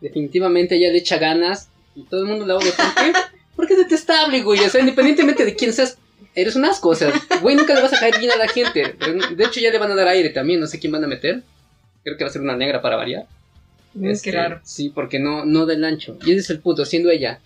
Definitivamente 0.00 0.76
ella 0.76 0.92
le 0.92 0.98
echa 0.98 1.18
ganas 1.18 1.70
y 1.96 2.04
todo 2.04 2.20
el 2.20 2.26
mundo 2.26 2.46
la 2.46 2.56
odia. 2.56 2.72
¿Por 2.76 2.94
qué? 2.94 3.12
Porque 3.56 3.74
es 3.74 3.80
detestable, 3.80 4.42
güey. 4.42 4.60
O 4.60 4.68
sea, 4.68 4.80
independientemente 4.80 5.44
de 5.44 5.56
quién 5.56 5.72
seas, 5.72 5.98
eres 6.34 6.56
un 6.56 6.64
asco. 6.64 6.90
O 6.90 6.94
sea, 6.94 7.12
güey, 7.40 7.56
nunca 7.56 7.74
le 7.74 7.82
vas 7.82 7.92
a 7.92 8.00
caer 8.00 8.18
bien 8.18 8.32
a 8.32 8.36
la 8.36 8.48
gente. 8.48 8.96
De 9.36 9.44
hecho, 9.44 9.60
ya 9.60 9.70
le 9.70 9.78
van 9.78 9.90
a 9.90 9.94
dar 9.94 10.08
aire 10.08 10.30
también. 10.30 10.60
No 10.60 10.66
sé 10.66 10.78
quién 10.78 10.92
van 10.92 11.04
a 11.04 11.08
meter. 11.08 11.42
Creo 12.04 12.16
que 12.16 12.24
va 12.24 12.30
a 12.30 12.32
ser 12.32 12.42
una 12.42 12.56
negra 12.56 12.82
para 12.82 12.96
variar. 12.96 13.26
Es 13.94 14.22
que 14.22 14.30
Este, 14.30 14.32
raro. 14.32 14.60
Sí, 14.64 14.90
porque 14.90 15.18
no, 15.18 15.44
no 15.44 15.66
del 15.66 15.84
ancho. 15.84 16.16
Y 16.24 16.32
ese 16.32 16.40
es 16.40 16.50
el 16.50 16.60
punto, 16.60 16.84
siendo 16.84 17.10
ella 17.10 17.40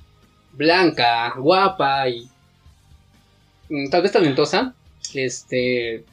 blanca, 0.52 1.34
guapa 1.36 2.08
y 2.08 2.28
mm, 3.68 3.90
tal 3.90 4.02
vez 4.02 4.12
talentosa, 4.12 4.74
este, 5.12 6.04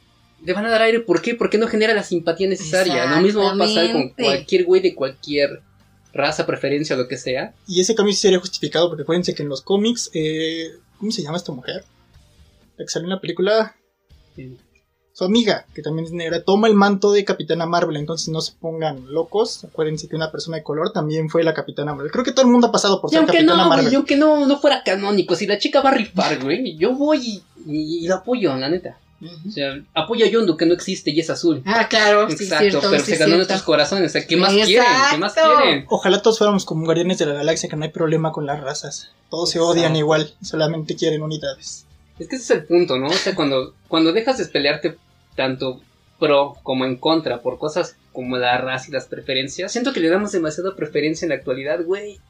le 0.44 0.52
van 0.52 0.66
a 0.66 0.70
dar 0.70 0.82
aire. 0.82 1.00
¿Por 1.00 1.22
qué? 1.22 1.34
Porque 1.34 1.58
no 1.58 1.68
genera 1.68 1.94
la 1.94 2.02
simpatía 2.02 2.48
necesaria. 2.48 3.06
Lo 3.06 3.20
mismo 3.20 3.42
va 3.42 3.52
a 3.52 3.58
pasar 3.58 3.92
con 3.92 4.10
cualquier 4.10 4.64
güey 4.64 4.82
de 4.82 4.94
cualquier 4.94 5.62
raza, 6.12 6.46
preferencia 6.46 6.94
o 6.94 6.98
lo 6.98 7.08
que 7.08 7.16
sea. 7.16 7.54
Y 7.66 7.80
ese 7.80 7.94
cambio 7.94 8.12
sí 8.14 8.20
sería 8.20 8.38
justificado 8.38 8.88
porque 8.88 9.02
acuérdense 9.02 9.34
que 9.34 9.42
en 9.42 9.48
los 9.48 9.62
cómics, 9.62 10.10
eh, 10.14 10.70
¿cómo 10.98 11.10
se 11.10 11.22
llama 11.22 11.36
esta 11.36 11.52
mujer? 11.52 11.84
La 12.76 12.84
que 12.84 12.88
salió 12.90 13.06
en 13.06 13.10
la 13.10 13.20
película, 13.20 13.74
Sí. 14.36 14.56
su 15.12 15.24
amiga, 15.24 15.64
que 15.74 15.80
también 15.82 16.06
es 16.06 16.12
negra, 16.12 16.42
toma 16.42 16.66
el 16.66 16.74
manto 16.74 17.12
de 17.12 17.24
Capitana 17.24 17.66
Marvel, 17.66 17.96
entonces 17.96 18.28
no 18.28 18.40
se 18.40 18.52
pongan 18.52 19.12
locos. 19.12 19.62
Acuérdense 19.64 20.08
que 20.08 20.16
una 20.16 20.32
persona 20.32 20.56
de 20.56 20.64
color 20.64 20.92
también 20.92 21.30
fue 21.30 21.44
la 21.44 21.54
Capitana 21.54 21.94
Marvel. 21.94 22.10
Creo 22.10 22.24
que 22.24 22.32
todo 22.32 22.44
el 22.46 22.50
mundo 22.50 22.66
ha 22.66 22.72
pasado 22.72 23.00
por 23.00 23.10
Y 23.10 23.12
ser 23.12 23.18
aunque 23.20 23.36
Capitana 23.38 23.62
no, 23.62 23.68
Marvel. 23.68 23.92
y 23.92 23.94
aunque 23.94 24.16
no, 24.16 24.44
no 24.46 24.58
fuera 24.58 24.82
canónico, 24.82 25.36
si 25.36 25.46
la 25.46 25.58
chica 25.58 25.80
va 25.82 25.90
a 25.90 25.94
rifar, 25.94 26.42
güey, 26.42 26.76
yo 26.76 26.94
voy 26.94 27.42
y, 27.66 28.02
y, 28.02 28.08
la 28.08 28.16
apoyo, 28.16 28.56
la 28.56 28.68
neta. 28.68 28.98
O 29.46 29.50
sea, 29.50 29.80
apoyo 29.94 30.26
a 30.26 30.28
Yondu 30.28 30.56
que 30.56 30.66
no 30.66 30.74
existe 30.74 31.10
y 31.12 31.20
es 31.20 31.30
azul. 31.30 31.62
Ah, 31.64 31.86
claro, 31.88 32.28
sí, 32.28 32.34
Exacto, 32.44 32.68
cierto, 32.70 32.90
pero 32.90 33.02
sí, 33.02 33.12
se 33.12 33.16
ganó 33.16 33.26
cierto. 33.26 33.36
nuestros 33.36 33.62
corazones. 33.62 34.10
O 34.10 34.12
sea, 34.12 34.26
¿qué 34.26 34.36
más 34.36 34.52
quieren? 34.52 34.84
¿Qué 35.12 35.16
más 35.16 35.32
quieren? 35.32 35.86
Ojalá 35.88 36.20
todos 36.20 36.36
fuéramos 36.38 36.66
como 36.66 36.84
guardianes 36.84 37.16
de 37.18 37.26
la 37.26 37.34
galaxia, 37.34 37.70
que 37.70 37.76
no 37.76 37.84
hay 37.84 37.90
problema 37.90 38.32
con 38.32 38.44
las 38.44 38.60
razas. 38.60 39.12
Todos 39.30 39.48
se 39.48 39.60
odian 39.60 39.96
igual, 39.96 40.34
solamente 40.42 40.94
quieren 40.96 41.22
unidades. 41.22 41.86
Es 42.18 42.28
que 42.28 42.36
ese 42.36 42.44
es 42.44 42.60
el 42.60 42.64
punto, 42.66 42.98
¿no? 42.98 43.08
O 43.08 43.12
sea, 43.12 43.34
cuando, 43.34 43.74
cuando 43.88 44.12
dejas 44.12 44.38
de 44.38 44.46
pelearte 44.46 44.96
tanto 45.34 45.80
pro 46.18 46.54
como 46.62 46.84
en 46.84 46.96
contra 46.96 47.42
por 47.42 47.58
cosas 47.58 47.96
como 48.12 48.36
la 48.36 48.56
raza 48.58 48.86
y 48.88 48.92
las 48.92 49.06
preferencias, 49.06 49.72
siento 49.72 49.92
que 49.92 50.00
le 50.00 50.08
damos 50.08 50.32
demasiada 50.32 50.76
preferencia 50.76 51.26
en 51.26 51.30
la 51.30 51.36
actualidad, 51.36 51.84
güey. 51.84 52.20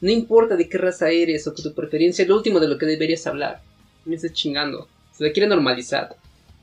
No 0.00 0.10
importa 0.10 0.56
de 0.56 0.68
qué 0.68 0.78
raza 0.78 1.10
eres 1.10 1.46
o 1.46 1.54
que 1.54 1.62
tu 1.62 1.74
preferencia 1.74 2.22
es 2.22 2.28
lo 2.28 2.36
último 2.36 2.60
de 2.60 2.68
lo 2.68 2.78
que 2.78 2.86
deberías 2.86 3.26
hablar. 3.26 3.62
Me 4.04 4.16
estás 4.16 4.32
chingando. 4.32 4.88
Se 5.12 5.24
la 5.24 5.32
quiere 5.32 5.48
normalizar. 5.48 6.16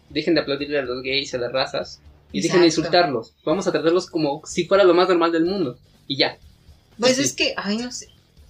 Dejen 0.09 0.35
de 0.35 0.41
aplaudirle 0.41 0.79
a 0.79 0.83
los 0.83 1.03
gays 1.03 1.33
y 1.33 1.35
a 1.35 1.39
las 1.39 1.51
razas. 1.51 2.01
Y 2.31 2.41
dejen 2.41 2.61
de 2.61 2.67
insultarlos. 2.67 3.33
Vamos 3.45 3.67
a 3.67 3.71
tratarlos 3.71 4.09
como 4.09 4.41
si 4.45 4.65
fuera 4.65 4.83
lo 4.83 4.93
más 4.93 5.07
normal 5.07 5.31
del 5.31 5.45
mundo. 5.45 5.77
Y 6.07 6.17
ya. 6.17 6.37
Pues 6.99 7.13
Así. 7.13 7.21
es 7.21 7.33
que, 7.33 7.53
ay, 7.55 7.77
no 7.77 7.91
sé. 7.91 8.07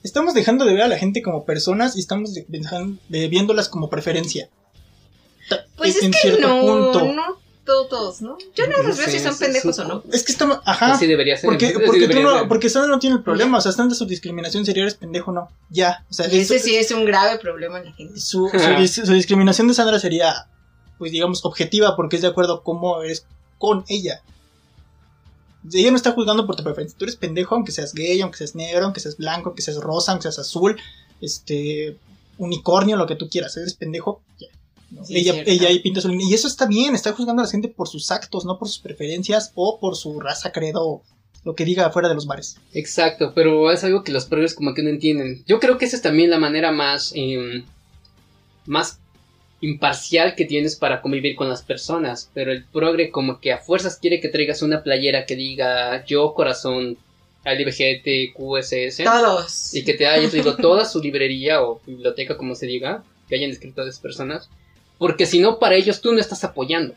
Estamos 0.07 0.33
dejando 0.33 0.63
de 0.65 0.73
ver 0.73 0.83
a 0.83 0.87
la 0.87 0.97
gente 0.97 1.21
como 1.21 1.43
personas 1.45 1.97
y 1.97 1.99
estamos 1.99 2.33
de- 2.33 3.27
viéndolas 3.27 3.67
como 3.67 3.89
preferencia. 3.89 4.49
Pues 5.75 5.97
en- 5.97 6.05
en 6.05 6.13
es 6.13 6.21
que 6.21 6.29
cierto 6.29 6.47
no, 6.47 6.61
punto. 6.61 7.05
no 7.13 7.37
todo, 7.65 7.87
todos, 7.87 8.21
¿no? 8.21 8.37
Yo 8.55 8.65
no 8.67 8.77
No 8.77 8.83
los 8.83 8.97
veo 8.97 9.07
si 9.09 9.19
son 9.19 9.33
es- 9.33 9.37
pendejos 9.39 9.77
es 9.77 9.79
o 9.79 9.87
no. 9.87 10.03
Es 10.13 10.23
que 10.23 10.31
estamos. 10.31 10.59
Ajá. 10.65 10.93
Así 10.93 11.05
debería 11.07 11.35
ser. 11.35 11.49
Porque, 11.49 11.71
tú 11.73 12.21
no, 12.21 12.39
ser. 12.39 12.47
porque 12.47 12.69
Sandra 12.69 12.89
no 12.89 12.99
tiene 12.99 13.17
el 13.17 13.23
problema, 13.23 13.57
o 13.57 13.61
sea, 13.61 13.71
estando 13.71 13.93
su 13.93 14.05
discriminación 14.05 14.65
sería 14.65 14.83
eres 14.83 14.95
pendejo, 14.95 15.33
no. 15.33 15.49
Ya. 15.69 16.05
O 16.09 16.13
sea, 16.13 16.27
Y 16.33 16.39
ese 16.39 16.55
eso- 16.55 16.65
sí 16.65 16.75
es 16.77 16.89
un 16.91 17.03
grave 17.05 17.37
problema 17.39 17.79
en 17.79 17.85
la 17.85 17.91
gente. 17.91 18.17
su, 18.21 18.49
su 18.49 19.13
discriminación 19.13 19.67
de 19.67 19.73
Sandra 19.73 19.99
sería, 19.99 20.47
pues 20.97 21.11
digamos, 21.11 21.43
objetiva 21.43 21.97
porque 21.97 22.15
es 22.15 22.21
de 22.21 22.29
acuerdo 22.29 22.53
a 22.55 22.63
cómo 22.63 23.01
eres 23.03 23.25
con 23.57 23.83
ella. 23.89 24.21
Ella 25.73 25.91
no 25.91 25.97
está 25.97 26.11
juzgando 26.11 26.45
por 26.45 26.55
tu 26.55 26.63
preferencia. 26.63 26.97
Tú 26.97 27.05
eres 27.05 27.15
pendejo, 27.15 27.55
aunque 27.55 27.71
seas 27.71 27.93
gay, 27.93 28.21
aunque 28.21 28.37
seas 28.37 28.55
negro, 28.55 28.85
aunque 28.85 28.99
seas 28.99 29.17
blanco, 29.17 29.49
aunque 29.49 29.61
seas 29.61 29.77
rosa, 29.77 30.11
aunque 30.11 30.23
seas 30.23 30.39
azul, 30.39 30.77
este, 31.21 31.97
unicornio, 32.37 32.97
lo 32.97 33.07
que 33.07 33.15
tú 33.15 33.29
quieras. 33.29 33.55
Eres 33.57 33.73
pendejo, 33.73 34.21
ya. 34.39 34.47
¿no? 34.91 35.03
Sí, 35.05 35.17
ella, 35.17 35.43
ella 35.45 35.67
ahí 35.67 35.79
pinta 35.79 36.01
su 36.01 36.09
línea. 36.09 36.27
Y 36.27 36.33
eso 36.33 36.47
está 36.47 36.65
bien, 36.65 36.95
está 36.95 37.13
juzgando 37.13 37.41
a 37.41 37.45
la 37.45 37.51
gente 37.51 37.67
por 37.67 37.87
sus 37.87 38.11
actos, 38.11 38.45
no 38.45 38.57
por 38.57 38.67
sus 38.67 38.79
preferencias 38.79 39.51
o 39.55 39.79
por 39.79 39.95
su 39.95 40.19
raza, 40.19 40.51
credo, 40.51 41.01
lo 41.43 41.55
que 41.55 41.65
diga 41.65 41.85
afuera 41.85 42.09
de 42.09 42.15
los 42.15 42.25
bares. 42.25 42.57
Exacto, 42.73 43.31
pero 43.33 43.71
es 43.71 43.83
algo 43.83 44.03
que 44.03 44.11
los 44.11 44.25
progres 44.25 44.53
como 44.53 44.73
que 44.73 44.83
no 44.83 44.89
entienden. 44.89 45.43
Yo 45.47 45.59
creo 45.59 45.77
que 45.77 45.85
esa 45.85 45.95
es 45.95 46.01
también 46.01 46.29
la 46.29 46.39
manera 46.39 46.71
más, 46.71 47.13
em, 47.15 47.65
más 48.65 48.99
imparcial 49.61 50.35
que 50.35 50.45
tienes 50.45 50.75
para 50.75 51.01
convivir 51.01 51.35
con 51.35 51.49
las 51.49 51.63
personas. 51.63 52.29
Pero 52.33 52.51
el 52.51 52.65
progre 52.65 53.09
como 53.09 53.39
que 53.39 53.51
a 53.51 53.57
fuerzas 53.57 53.97
quiere 53.97 54.19
que 54.19 54.29
traigas 54.29 54.61
una 54.61 54.83
playera 54.83 55.25
que 55.25 55.35
diga 55.35 56.05
yo 56.05 56.33
corazón 56.33 56.97
LBGTQSS 57.45 59.03
Todos. 59.03 59.73
y 59.73 59.83
que 59.83 59.93
te 59.93 60.05
hayas 60.05 60.33
leído 60.33 60.55
toda 60.57 60.85
su 60.85 61.01
librería 61.01 61.61
o 61.61 61.81
biblioteca 61.85 62.37
como 62.37 62.55
se 62.55 62.67
diga, 62.67 63.03
que 63.27 63.35
hayan 63.35 63.51
escrito 63.51 63.81
a 63.81 63.85
esas 63.85 63.99
personas. 63.99 64.49
Porque 64.97 65.25
si 65.25 65.39
no, 65.39 65.59
para 65.59 65.75
ellos 65.75 66.01
tú 66.01 66.11
no 66.11 66.19
estás 66.19 66.43
apoyando. 66.43 66.93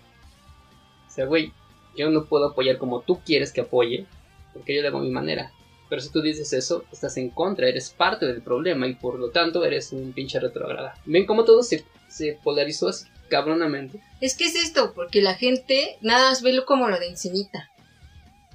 O 1.09 1.13
sea, 1.13 1.27
güey, 1.27 1.53
yo 1.97 2.11
no 2.11 2.25
puedo 2.25 2.49
apoyar 2.49 2.79
como 2.79 3.01
tú 3.01 3.21
quieres 3.25 3.53
que 3.53 3.61
apoye, 3.61 4.07
porque 4.55 4.75
yo 4.75 4.83
le 4.83 4.89
hago 4.89 4.99
a 4.99 5.03
mi 5.03 5.11
manera. 5.11 5.53
Pero 5.89 6.01
si 6.01 6.11
tú 6.11 6.23
dices 6.23 6.53
eso, 6.53 6.85
estás 6.93 7.17
en 7.17 7.31
contra, 7.31 7.69
eres 7.69 7.91
parte 7.91 8.25
del 8.25 8.43
problema 8.43 8.87
y 8.87 8.95
por 8.95 9.19
lo 9.19 9.31
tanto 9.31 9.65
eres 9.65 9.93
un 9.93 10.13
pinche 10.13 10.39
retrograda. 10.39 10.95
¿Ven 11.05 11.27
cómo 11.27 11.45
todo 11.45 11.63
se, 11.63 11.85
se 12.11 12.39
polarizó 12.43 12.89
así 12.89 13.07
cabronamente? 13.31 14.01
Es 14.21 14.37
que 14.37 14.45
es 14.45 14.57
esto, 14.57 14.93
porque 14.93 15.23
la 15.23 15.35
gente 15.35 15.97
nada 16.03 16.29
más 16.29 16.43
velo 16.43 16.67
como 16.67 16.89
lo 16.89 16.99
de 16.99 17.09
encimita. 17.09 17.71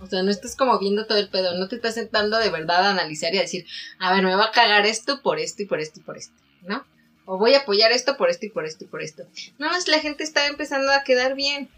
O 0.02 0.08
sea, 0.08 0.22
no 0.22 0.30
estás 0.30 0.56
como 0.56 0.78
viendo 0.78 1.08
todo 1.08 1.18
el 1.18 1.30
pedo, 1.30 1.58
no 1.58 1.68
te 1.68 1.78
estás 1.78 1.96
sentando 1.96 2.38
de 2.38 2.50
verdad 2.50 2.86
a 2.86 2.92
analizar 2.92 3.34
y 3.34 3.38
a 3.38 3.42
decir, 3.42 3.66
a 3.98 4.14
ver, 4.14 4.24
me 4.24 4.36
va 4.36 4.46
a 4.46 4.52
cagar 4.52 4.86
esto 4.86 5.22
por 5.22 5.40
esto 5.40 5.64
y 5.64 5.66
por 5.66 5.80
esto 5.80 6.00
y 6.00 6.04
por 6.04 6.18
esto, 6.18 6.36
¿no? 6.64 6.86
O 7.26 7.38
voy 7.38 7.56
a 7.56 7.60
apoyar 7.60 7.92
esto 7.92 8.18
por 8.18 8.30
esto 8.30 8.46
y 8.46 8.50
por 8.50 8.66
esto 8.66 8.84
y 8.84 8.88
por 8.88 9.02
esto. 9.02 9.24
Nada 9.58 9.72
más 9.72 9.88
la 9.88 10.00
gente 10.00 10.24
está 10.24 10.48
empezando 10.48 10.92
a 10.92 11.04
quedar 11.04 11.34
bien. 11.34 11.70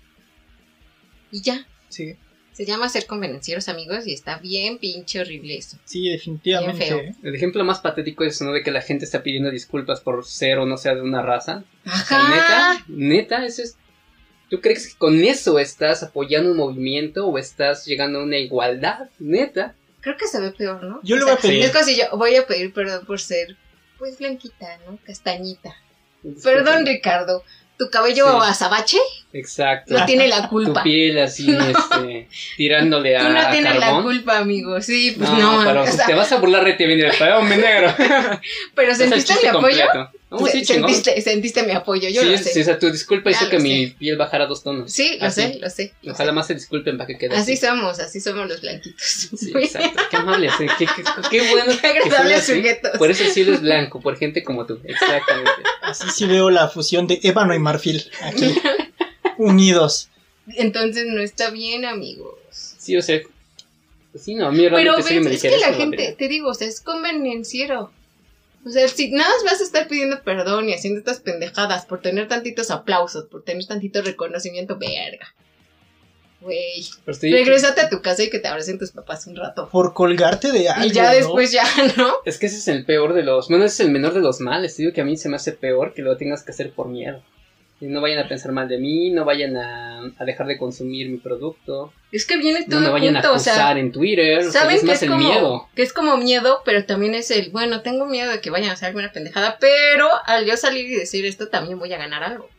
Y 1.31 1.41
ya. 1.41 1.67
Sí, 1.89 2.17
Se 2.57 2.65
llama 2.65 2.89
ser 2.89 3.05
convenencieros, 3.05 3.69
amigos, 3.69 4.07
y 4.07 4.13
está 4.13 4.39
bien 4.39 4.79
pinche 4.79 5.19
horrible 5.21 5.57
eso. 5.57 5.77
sí, 5.85 6.09
definitivamente. 6.09 6.85
Bien 6.85 6.87
feo. 6.87 6.99
¿eh? 7.11 7.15
El 7.21 7.35
ejemplo 7.35 7.63
más 7.63 7.81
patético 7.81 8.23
es 8.23 8.41
¿no? 8.41 8.51
de 8.51 8.63
que 8.63 8.71
la 8.71 8.81
gente 8.81 9.05
está 9.05 9.21
pidiendo 9.21 9.51
disculpas 9.51 10.01
por 10.01 10.25
ser 10.25 10.57
o 10.57 10.65
no 10.65 10.75
ser 10.77 10.95
de 10.95 11.01
una 11.03 11.21
raza. 11.21 11.63
O 11.85 11.89
sea, 11.89 12.17
Ajá. 12.17 12.73
neta, 12.79 12.85
neta, 12.87 13.45
eso 13.45 13.61
es. 13.61 13.75
¿Tú 14.49 14.59
crees 14.59 14.87
que 14.87 14.97
con 14.97 15.23
eso 15.23 15.59
estás 15.59 16.01
apoyando 16.01 16.49
un 16.49 16.57
movimiento 16.57 17.27
o 17.27 17.37
estás 17.37 17.85
llegando 17.85 18.19
a 18.19 18.23
una 18.23 18.37
igualdad? 18.37 19.09
Neta. 19.19 19.75
Creo 20.01 20.17
que 20.17 20.25
se 20.27 20.39
ve 20.41 20.49
peor, 20.51 20.83
¿no? 20.83 20.99
Yo 21.03 21.15
le 21.17 21.23
O 21.23 21.25
voy 21.27 21.35
a 21.35 21.37
pedir- 21.37 21.63
Es 21.63 21.71
como 21.71 21.83
si 21.83 21.95
yo 21.97 22.05
voy 22.17 22.35
a 22.37 22.47
pedir 22.47 22.73
perdón 22.73 23.05
por 23.05 23.19
ser, 23.19 23.55
pues, 23.99 24.17
blanquita, 24.17 24.79
¿no? 24.87 24.97
Castañita. 25.05 25.75
Perdón, 26.43 26.85
Ricardo. 26.87 27.43
¿Tu 27.77 27.89
cabello 27.89 28.25
Sí. 28.41 28.49
azabache? 28.49 28.97
Exacto. 29.33 29.93
No 29.93 30.05
tiene 30.05 30.27
la 30.27 30.43
Tu 30.43 30.49
culpa. 30.49 30.81
piel 30.83 31.19
así, 31.19 31.47
este, 31.69 32.27
tirándole 32.55 33.15
a, 33.17 33.21
Tú 33.21 33.29
no 33.33 33.49
tienes 33.51 33.75
la 33.75 33.79
carbón. 33.87 34.03
culpa, 34.03 34.37
amigo. 34.39 34.81
Sí, 34.81 35.13
pues 35.17 35.29
no, 35.29 35.61
no. 35.61 35.67
pero 35.67 35.83
o 35.83 35.87
sea, 35.87 36.05
te 36.07 36.13
vas 36.15 36.31
a 36.31 36.37
burlar 36.37 36.65
de 36.65 36.73
ti, 36.73 36.85
viene 36.85 37.05
el 37.07 37.15
mi 37.47 37.55
negro. 37.57 37.93
pero 38.75 38.91
el 38.91 38.97
¿sentiste 38.97 39.33
chiste 39.33 39.49
apoyo? 39.49 39.85
completo. 39.91 40.11
No, 40.29 40.45
sí, 40.45 40.65
sentiste, 40.65 41.21
sentiste 41.21 41.63
mi 41.63 41.71
apoyo, 41.71 42.09
yo 42.09 42.21
sí, 42.21 42.29
lo 42.29 42.37
sé. 42.37 42.51
sí, 42.51 42.59
o 42.59 42.63
sea, 42.65 42.77
tu 42.77 42.91
disculpa 42.91 43.31
hizo 43.31 43.45
lo 43.45 43.49
que 43.49 43.57
sé. 43.61 43.63
mi 43.63 43.87
piel 43.87 44.17
bajara 44.17 44.45
dos 44.45 44.61
tonos. 44.61 44.91
Sí, 44.91 45.17
lo 45.21 45.27
Así. 45.27 45.41
sé, 45.41 45.59
lo 45.59 45.69
sé. 45.69 45.93
lo 46.01 46.11
Ojalá 46.11 46.31
sé. 46.31 46.35
más 46.35 46.47
se 46.47 46.53
disculpen 46.55 46.97
para 46.97 47.07
que 47.07 47.17
quede 47.17 47.33
Así 47.33 47.53
así. 47.53 47.65
somos, 47.65 47.97
así 47.99 48.19
somos 48.19 48.45
los 48.45 48.59
blanquitos. 48.59 49.01
Sí, 49.01 49.51
exacto. 49.55 50.01
Qué 50.11 50.17
amables, 50.17 50.51
eh, 50.59 50.67
qué, 50.77 50.85
qué, 50.85 51.03
qué 51.31 51.49
bueno. 51.51 51.71
Qué 51.79 51.87
agradables 51.87 52.45
sujetos. 52.45 52.91
Por 52.97 53.09
eso 53.09 53.23
el 53.23 53.31
cielo 53.31 53.53
es 53.53 53.61
blanco, 53.61 54.01
por 54.01 54.17
gente 54.17 54.43
como 54.43 54.65
tú. 54.65 54.81
Exactamente. 54.83 55.51
Así 55.81 56.09
sí 56.13 56.25
veo 56.25 56.49
la 56.49 56.67
fusión 56.67 57.07
de 57.07 57.21
ébano 57.23 57.55
y 57.55 57.59
marfil 57.59 58.03
aquí, 58.21 58.53
unidos. 59.37 60.09
Entonces 60.55 61.05
no 61.07 61.21
está 61.21 61.51
bien, 61.51 61.85
amigos. 61.85 62.35
Sí, 62.51 62.97
o 62.97 63.01
sea. 63.01 63.21
Pues 64.11 64.23
sí, 64.25 64.35
no, 64.35 64.47
a 64.47 64.51
mí 64.51 64.67
Pero 64.69 64.97
ves, 64.97 65.21
me 65.21 65.33
es 65.33 65.41
que 65.41 65.57
la 65.57 65.73
gente, 65.73 66.15
te 66.17 66.27
digo, 66.27 66.49
o 66.49 66.53
sea, 66.53 66.67
es 66.67 66.81
convenenciero. 66.81 67.91
O 68.67 68.69
sea, 68.69 68.87
si 68.89 69.11
nada 69.11 69.29
más 69.29 69.43
vas 69.51 69.61
a 69.61 69.63
estar 69.63 69.87
pidiendo 69.87 70.21
perdón 70.23 70.67
y 70.67 70.73
haciendo 70.73 70.99
estas 70.99 71.21
pendejadas 71.21 71.85
por 71.85 72.01
tener 72.01 72.27
tantitos 72.27 72.69
aplausos, 72.69 73.25
por 73.25 73.43
tener 73.43 73.65
tantito 73.65 74.01
reconocimiento, 74.01 74.77
verga. 74.77 75.33
Güey. 76.41 76.85
Pero 77.05 77.13
estoy- 77.13 77.31
Regrésate 77.31 77.81
a 77.81 77.89
tu 77.89 78.01
casa 78.01 78.23
y 78.23 78.29
que 78.29 78.39
te 78.39 78.47
abracen 78.47 78.77
tus 78.77 78.91
papás 78.91 79.25
un 79.25 79.35
rato. 79.35 79.69
Por 79.71 79.93
colgarte 79.93 80.51
de 80.51 80.69
algo. 80.69 80.85
y 80.85 80.91
ya 80.91 81.09
¿no? 81.11 81.15
después 81.15 81.51
ya, 81.51 81.63
¿no? 81.97 82.13
Es 82.25 82.37
que 82.37 82.45
ese 82.47 82.57
es 82.57 82.67
el 82.67 82.85
peor 82.85 83.13
de 83.13 83.23
los. 83.23 83.47
Bueno, 83.47 83.63
ese 83.65 83.83
es 83.83 83.87
el 83.87 83.91
menor 83.93 84.13
de 84.13 84.19
los 84.21 84.39
males. 84.41 84.75
Te 84.75 84.83
digo 84.83 84.93
que 84.93 85.01
a 85.01 85.05
mí 85.05 85.17
se 85.17 85.29
me 85.29 85.37
hace 85.37 85.53
peor 85.53 85.93
que 85.93 86.01
lo 86.01 86.15
tengas 86.17 86.43
que 86.43 86.51
hacer 86.51 86.71
por 86.73 86.89
miedo. 86.89 87.23
No 87.79 88.01
vayan 88.01 88.25
a 88.25 88.27
pensar 88.27 88.51
mal 88.51 88.67
de 88.67 88.79
mí, 88.79 89.11
no 89.11 89.23
vayan 89.23 89.55
a, 89.55 90.01
a 90.17 90.25
dejar 90.25 90.47
de 90.47 90.57
consumir 90.57 91.09
mi 91.09 91.17
producto, 91.17 91.93
Es 92.11 92.25
que 92.25 92.37
viene 92.37 92.65
todo 92.65 92.79
no 92.79 92.87
me 92.87 92.91
vayan 92.93 93.13
junto, 93.13 93.29
a 93.29 93.31
o 93.33 93.39
sea, 93.39 93.71
en 93.77 93.91
Twitter. 93.91 94.39
o 94.39 94.51
sea, 94.51 94.61
Saben 94.61 94.75
es 94.77 94.81
que 94.81 94.87
más 94.87 94.95
es, 94.95 95.03
el 95.03 95.09
como, 95.09 95.27
miedo. 95.29 95.69
que 95.75 95.83
es 95.83 95.93
como 95.93 96.17
miedo, 96.17 96.61
pero 96.65 96.85
también 96.85 97.13
es 97.13 97.29
el, 97.29 97.51
bueno, 97.51 97.81
tengo 97.83 98.07
miedo 98.07 98.31
de 98.31 98.41
que 98.41 98.49
vayan 98.49 98.71
a 98.71 98.73
hacer 98.73 98.87
alguna 98.87 99.11
pendejada, 99.11 99.57
pero 99.59 100.09
al 100.25 100.45
yo 100.45 100.57
salir 100.57 100.85
y 100.89 100.95
decir 100.95 101.23
esto 101.27 101.49
también 101.49 101.77
voy 101.77 101.93
a 101.93 101.97
ganar 101.99 102.23
algo. 102.23 102.49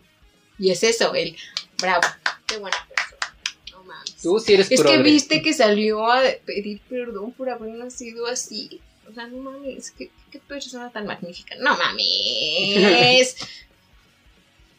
Y 0.57 0.71
es 0.71 0.85
eso, 0.85 1.13
el, 1.15 1.37
bravo, 1.81 2.07
qué 2.47 2.59
buena 2.59 2.77
persona. 2.89 3.35
No 3.73 3.83
mames. 3.85 4.15
Tú 4.23 4.39
sí 4.39 4.55
eres 4.55 4.71
Es 4.71 4.83
que 4.83 4.99
viste 4.99 5.43
que 5.43 5.53
salió 5.53 6.11
a 6.11 6.23
pedir 6.47 6.81
perdón 6.89 7.33
por 7.33 7.51
haber 7.51 7.71
nacido 7.71 8.29
así. 8.29 8.81
O 9.09 9.13
sea, 9.13 9.27
no 9.27 9.39
mames, 9.39 9.91
qué, 9.91 10.11
qué 10.31 10.39
persona 10.39 10.91
tan 10.91 11.07
magnífica. 11.07 11.57
No 11.59 11.77
mames. 11.77 13.37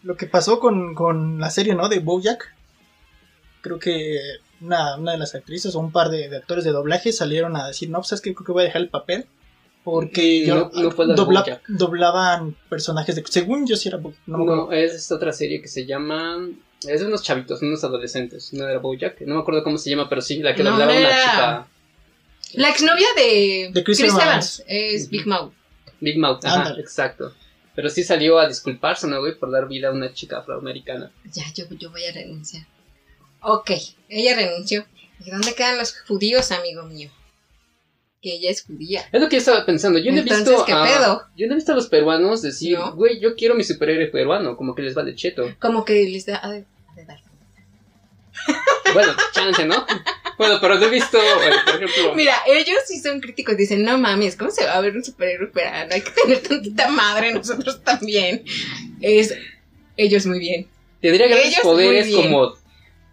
Lo 0.04 0.16
que 0.16 0.26
pasó 0.28 0.60
con, 0.60 0.96
con 0.96 1.40
la 1.40 1.50
serie, 1.50 1.76
¿no? 1.76 1.90
De 1.90 2.00
Bojack. 2.00 2.54
Creo 3.62 3.80
que 3.80 4.18
una, 4.62 4.96
una 4.96 5.12
de 5.14 5.18
las 5.18 5.36
actrices 5.36 5.76
o 5.76 5.80
un 5.80 5.92
par 5.92 6.10
de, 6.10 6.30
de 6.30 6.38
actores 6.38 6.64
de 6.64 6.72
doblaje 6.72 7.12
salieron 7.12 7.56
a 7.58 7.68
decir, 7.68 7.90
no, 7.90 8.00
pues 8.00 8.14
es 8.14 8.22
que 8.22 8.34
creo 8.34 8.46
que 8.46 8.52
voy 8.54 8.62
a 8.64 8.66
dejar 8.68 8.82
el 8.82 8.90
papel. 8.90 9.26
Porque 9.84 10.46
yo, 10.46 10.56
no- 10.56 10.70
dobla- 11.16 11.62
doblaban 11.68 12.56
personajes 12.70 13.16
de... 13.16 13.24
Según 13.28 13.66
yo 13.66 13.76
sí 13.76 13.88
era 13.90 13.98
Bojack, 13.98 14.20
no. 14.28 14.38
No, 14.40 14.72
es 14.72 14.94
esta 14.94 15.16
otra 15.16 15.34
serie 15.34 15.62
que 15.62 15.68
se 15.68 15.86
llama. 15.86 16.38
Es 16.88 17.02
de 17.02 17.08
unos 17.08 17.24
chavitos, 17.24 17.62
unos 17.62 17.84
adolescentes. 17.84 18.54
No 18.54 18.68
era 18.68 18.80
Bojack, 18.80 19.22
no 19.22 19.36
me 19.36 19.42
acuerdo 19.42 19.64
cómo 19.64 19.78
se 19.78 19.90
llama, 19.90 20.08
pero 20.08 20.22
sí, 20.22 20.40
la 20.40 20.54
que 20.56 20.64
No, 20.64 20.72
doblaba 20.72 20.92
una 20.94 21.10
chica. 21.10 21.68
La 22.54 22.70
exnovia 22.70 23.08
de, 23.16 23.72
De 23.74 23.84
Chris 23.84 24.00
Chris, 24.00 24.12
Evans. 24.14 24.60
Evans 24.60 24.64
es 24.68 25.10
Big 25.10 25.26
Mouth. 25.28 25.54
Big 26.02 26.18
Mouth, 26.18 26.44
ajá, 26.46 26.76
exacto. 26.80 27.34
Pero 27.80 27.90
sí 27.90 28.04
salió 28.04 28.38
a 28.40 28.46
disculparse, 28.46 29.08
¿no, 29.08 29.22
güey? 29.22 29.40
Por 29.40 29.52
dar 29.52 29.70
vida 29.70 29.88
a 29.88 29.92
una 29.94 30.12
chica 30.14 30.40
afroamericana. 30.40 31.14
Ya, 31.32 31.46
yo, 31.56 31.64
yo 31.78 31.90
voy 31.92 32.04
a 32.04 32.12
renunciar. 32.12 32.66
Ok, 33.42 33.72
ella 34.10 34.36
renunció. 34.36 34.86
¿Y 35.26 35.32
dónde 35.32 35.56
quedan 35.56 35.78
los 35.78 35.98
judíos, 36.02 36.52
amigo 36.52 36.84
mío? 36.84 37.10
Que 38.22 38.34
ella 38.34 38.50
es 38.50 38.64
judía. 38.64 39.08
Es 39.14 39.22
lo 39.22 39.30
que 39.30 39.38
yo 39.38 39.40
estaba 39.40 39.66
pensando. 39.66 39.98
Yo 39.98 40.12
no 40.12 40.18
he 40.18 40.24
visto. 40.24 40.66
¿qué 40.66 40.74
a- 40.74 40.84
pedo? 40.84 41.24
Yo 41.38 41.48
no 41.48 41.54
he 41.54 41.56
visto 41.56 41.72
a 41.72 41.76
los 41.76 41.88
peruanos 41.88 42.42
decir, 42.42 42.78
¿No? 42.78 42.94
güey, 42.96 43.22
yo 43.22 43.38
quiero 43.38 43.56
mi 43.56 43.64
superhéroe 43.64 44.08
peruano. 44.08 44.58
Como 44.58 44.76
que 44.76 44.82
les 44.82 44.94
vale 44.94 45.16
cheto. 45.16 45.56
Como 45.62 45.86
que 45.86 46.04
les 46.04 46.26
da... 46.26 46.38
ha 46.44 46.52
de- 46.52 46.66
ha 46.90 46.96
de 46.96 47.06
dar. 47.06 47.22
Bueno, 48.94 49.14
chance, 49.32 49.66
¿no? 49.66 49.86
Bueno, 50.40 50.58
pero 50.62 50.80
no 50.80 50.86
he 50.86 50.90
visto, 50.90 51.18
eh, 51.20 51.52
por 51.66 51.76
ejemplo. 51.84 52.16
Mira, 52.16 52.34
ellos 52.48 52.78
sí 52.88 53.00
son 53.00 53.20
críticos. 53.20 53.56
Dicen, 53.58 53.84
no 53.84 53.98
mames, 54.00 54.36
¿cómo 54.36 54.50
se 54.50 54.66
va 54.66 54.74
a 54.76 54.82
ver 54.82 54.96
un 54.96 55.04
superhéroe 55.04 55.48
peruano? 55.50 55.94
Hay 55.94 56.02
que 56.02 56.10
tener 56.12 56.40
tantita 56.42 56.88
madre, 56.90 57.34
nosotros 57.34 57.84
también. 57.84 58.44
Es... 59.02 59.36
Ellos 59.98 60.26
muy 60.26 60.40
bien. 60.40 60.68
Tendría 61.02 61.28
grandes 61.28 61.48
ellos 61.50 61.60
poderes 61.62 62.10
como 62.16 62.54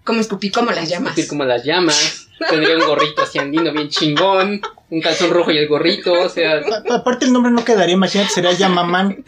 Como 0.04 0.20
escupí 0.20 0.50
como 0.50 0.70
las 0.70 0.88
llamas. 0.88 1.10
escupir 1.18 1.28
como 1.28 1.44
las 1.44 1.64
llamas. 1.64 2.28
Tendría 2.48 2.76
un 2.76 2.86
gorrito 2.86 3.22
así 3.22 3.38
andino 3.40 3.72
bien 3.72 3.88
chingón. 3.88 4.60
Un 4.88 5.00
calzón 5.00 5.30
rojo 5.30 5.50
y 5.50 5.58
el 5.58 5.66
gorrito. 5.66 6.12
O 6.12 6.28
sea, 6.28 6.60
A- 6.60 6.94
Aparte 6.94 7.24
el 7.24 7.32
nombre 7.32 7.50
no 7.50 7.64
quedaría, 7.64 7.94
imagínate, 7.94 8.30
sería 8.30 8.52
Yamaman. 8.52 9.24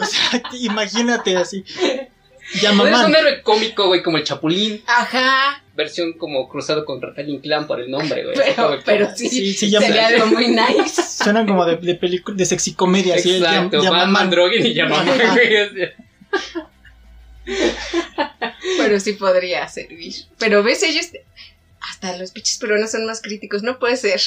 O 0.00 0.04
sea, 0.06 0.42
imagínate 0.54 1.36
así. 1.36 1.64
es 2.54 2.60
Yamaman. 2.62 3.06
un 3.06 3.14
héroe 3.16 3.42
cómico, 3.42 3.88
güey, 3.88 4.02
como 4.02 4.16
el 4.16 4.24
Chapulín. 4.24 4.82
Ajá, 4.86 5.62
Versión 5.80 6.12
como 6.14 6.48
cruzado 6.48 6.84
con 6.84 7.00
Rafael 7.02 7.28
Inclán 7.28 7.66
por 7.66 7.80
el 7.80 7.90
nombre, 7.90 8.22
güey. 8.24 8.36
pero, 8.36 8.78
pero 8.84 9.16
sí, 9.16 9.28
Sí, 9.28 9.52
sí, 9.54 9.70
ya 9.70 9.80
sería 9.80 10.06
algo 10.08 10.26
muy 10.26 10.48
nice. 10.48 11.02
Suenan 11.24 11.46
como 11.46 11.64
de, 11.64 11.76
de 11.76 11.94
película, 11.94 12.36
de 12.36 12.44
sexicomedia, 12.46 13.14
así. 13.16 13.30
el 13.30 13.42
Exacto, 13.42 13.82
Yam- 13.82 13.90
Batman, 13.90 14.30
Yamaman. 14.30 14.30
Drogen 14.30 14.66
y 14.66 14.74
sea. 14.74 15.94
Pero 18.78 19.00
sí 19.00 19.12
podría 19.14 19.66
servir. 19.68 20.14
Pero 20.38 20.62
ves, 20.62 20.82
ellos. 20.82 21.06
Hasta 21.80 22.16
los 22.18 22.30
pinches 22.30 22.58
peruanos 22.58 22.90
son 22.90 23.06
más 23.06 23.22
críticos. 23.22 23.62
No 23.62 23.78
puede 23.78 23.96
ser. 23.96 24.20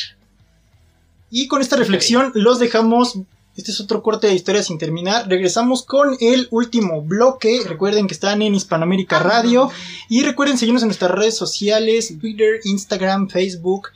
Y 1.30 1.48
con 1.48 1.62
esta 1.62 1.76
reflexión 1.76 2.32
los 2.36 2.60
dejamos. 2.60 3.20
Este 3.56 3.70
es 3.72 3.80
otro 3.80 4.02
corte 4.02 4.28
de 4.28 4.34
historia 4.34 4.64
sin 4.64 4.80
terminar. 4.80 5.28
Regresamos 5.28 5.84
con 5.84 6.18
el 6.20 6.48
último 6.50 7.02
bloque. 7.02 7.62
Recuerden 7.68 8.08
que 8.08 8.16
están 8.16 8.42
en 8.42 8.56
Hispanoamérica 8.56 9.20
Radio. 9.20 9.70
Y 10.10 10.24
recuerden 10.24 10.58
seguirnos 10.58 10.82
en 10.82 10.88
nuestras 10.88 11.12
redes 11.12 11.38
sociales: 11.38 12.16
Twitter, 12.20 12.60
Instagram, 12.64 13.30
Facebook. 13.30 13.90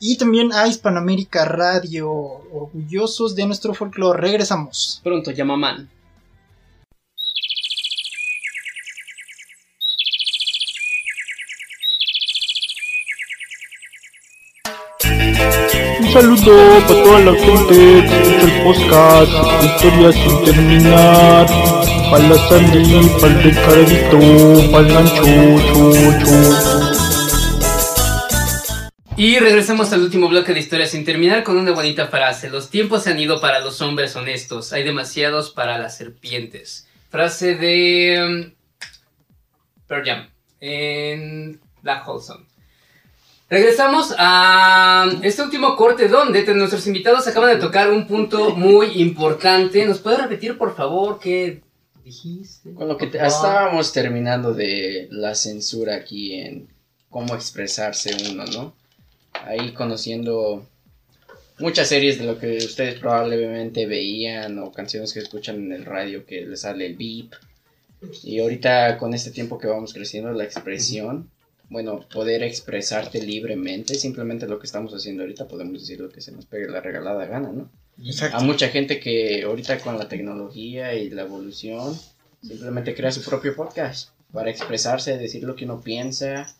Y 0.00 0.16
también 0.16 0.52
a 0.52 0.66
Hispanoamérica 0.66 1.44
Radio. 1.44 2.10
Orgullosos 2.10 3.36
de 3.36 3.46
nuestro 3.46 3.74
folclore. 3.74 4.20
Regresamos. 4.20 5.00
Pronto, 5.04 5.30
Yamaman. 5.30 5.90
Saludo 16.12 16.54
para 16.86 17.02
toda 17.02 17.20
la 17.20 17.32
gente 17.32 17.74
que 17.74 18.20
escucha 18.20 18.44
el 18.44 18.52
podcast, 18.62 19.32
historias 19.64 20.14
sin 20.14 20.44
terminar. 20.44 21.46
Para 22.10 22.28
la 22.28 22.36
Sandy, 22.48 23.08
para 23.18 23.32
el 23.32 23.42
Ricardo, 23.42 24.70
para 24.70 25.00
el. 25.00 25.08
Y 29.16 29.38
regresamos 29.38 29.90
al 29.94 30.02
último 30.02 30.28
bloque 30.28 30.52
de 30.52 30.60
historia 30.60 30.86
sin 30.86 31.06
terminar 31.06 31.42
con 31.44 31.56
una 31.56 31.72
bonita 31.72 32.08
frase. 32.08 32.50
Los 32.50 32.68
tiempos 32.68 33.04
se 33.04 33.10
han 33.10 33.18
ido 33.18 33.40
para 33.40 33.60
los 33.60 33.80
hombres 33.80 34.14
honestos, 34.14 34.74
hay 34.74 34.84
demasiados 34.84 35.50
para 35.50 35.78
las 35.78 35.96
serpientes. 35.96 36.86
Frase 37.08 37.54
de 37.54 38.22
um, 38.22 38.52
Pearl 39.86 40.28
en 40.60 41.58
Black 41.82 42.06
Hole 42.06 42.22
Sun. 42.22 42.51
Regresamos 43.52 44.14
a 44.16 45.10
este 45.22 45.42
último 45.42 45.76
corte 45.76 46.08
donde 46.08 46.42
nuestros 46.54 46.86
invitados 46.86 47.26
acaban 47.26 47.50
de 47.50 47.60
tocar 47.60 47.90
un 47.90 48.06
punto 48.06 48.56
muy 48.56 48.86
importante. 49.02 49.84
¿Nos 49.84 49.98
puede 49.98 50.16
repetir, 50.16 50.56
por 50.56 50.74
favor, 50.74 51.18
qué 51.20 51.60
dijiste? 52.02 52.72
Con 52.72 52.88
lo 52.88 52.96
que 52.96 53.08
te- 53.08 53.18
estábamos 53.18 53.92
terminando 53.92 54.54
de 54.54 55.06
la 55.10 55.34
censura 55.34 55.96
aquí 55.96 56.32
en 56.32 56.66
cómo 57.10 57.34
expresarse 57.34 58.16
uno, 58.30 58.46
¿no? 58.46 58.74
Ahí 59.44 59.72
conociendo 59.74 60.66
muchas 61.58 61.88
series 61.88 62.18
de 62.18 62.24
lo 62.24 62.38
que 62.38 62.56
ustedes 62.56 62.98
probablemente 63.00 63.84
veían 63.84 64.58
o 64.60 64.72
canciones 64.72 65.12
que 65.12 65.20
escuchan 65.20 65.56
en 65.56 65.72
el 65.72 65.84
radio 65.84 66.24
que 66.24 66.46
les 66.46 66.62
sale 66.62 66.86
el 66.86 66.96
beep. 66.96 67.32
Y 68.24 68.40
ahorita 68.40 68.96
con 68.96 69.12
este 69.12 69.30
tiempo 69.30 69.58
que 69.58 69.66
vamos 69.66 69.92
creciendo, 69.92 70.32
la 70.32 70.44
expresión, 70.44 71.28
bueno, 71.72 72.06
poder 72.12 72.42
expresarte 72.42 73.22
libremente, 73.22 73.94
simplemente 73.94 74.46
lo 74.46 74.58
que 74.58 74.66
estamos 74.66 74.92
haciendo 74.92 75.22
ahorita, 75.22 75.48
podemos 75.48 75.80
decir 75.80 76.00
lo 76.00 76.10
que 76.10 76.20
se 76.20 76.30
nos 76.30 76.44
pegue 76.44 76.68
la 76.68 76.80
regalada 76.80 77.24
gana, 77.24 77.50
¿no? 77.50 77.70
Exacto. 78.04 78.36
A 78.36 78.40
mucha 78.40 78.68
gente 78.68 79.00
que 79.00 79.42
ahorita 79.44 79.78
con 79.80 79.98
la 79.98 80.08
tecnología 80.08 80.94
y 80.94 81.08
la 81.10 81.22
evolución 81.22 81.98
simplemente 82.42 82.94
crea 82.94 83.10
su 83.10 83.22
propio 83.22 83.56
podcast 83.56 84.10
para 84.32 84.50
expresarse, 84.50 85.16
decir 85.16 85.44
lo 85.44 85.56
que 85.56 85.64
uno 85.64 85.80
piensa 85.80 86.54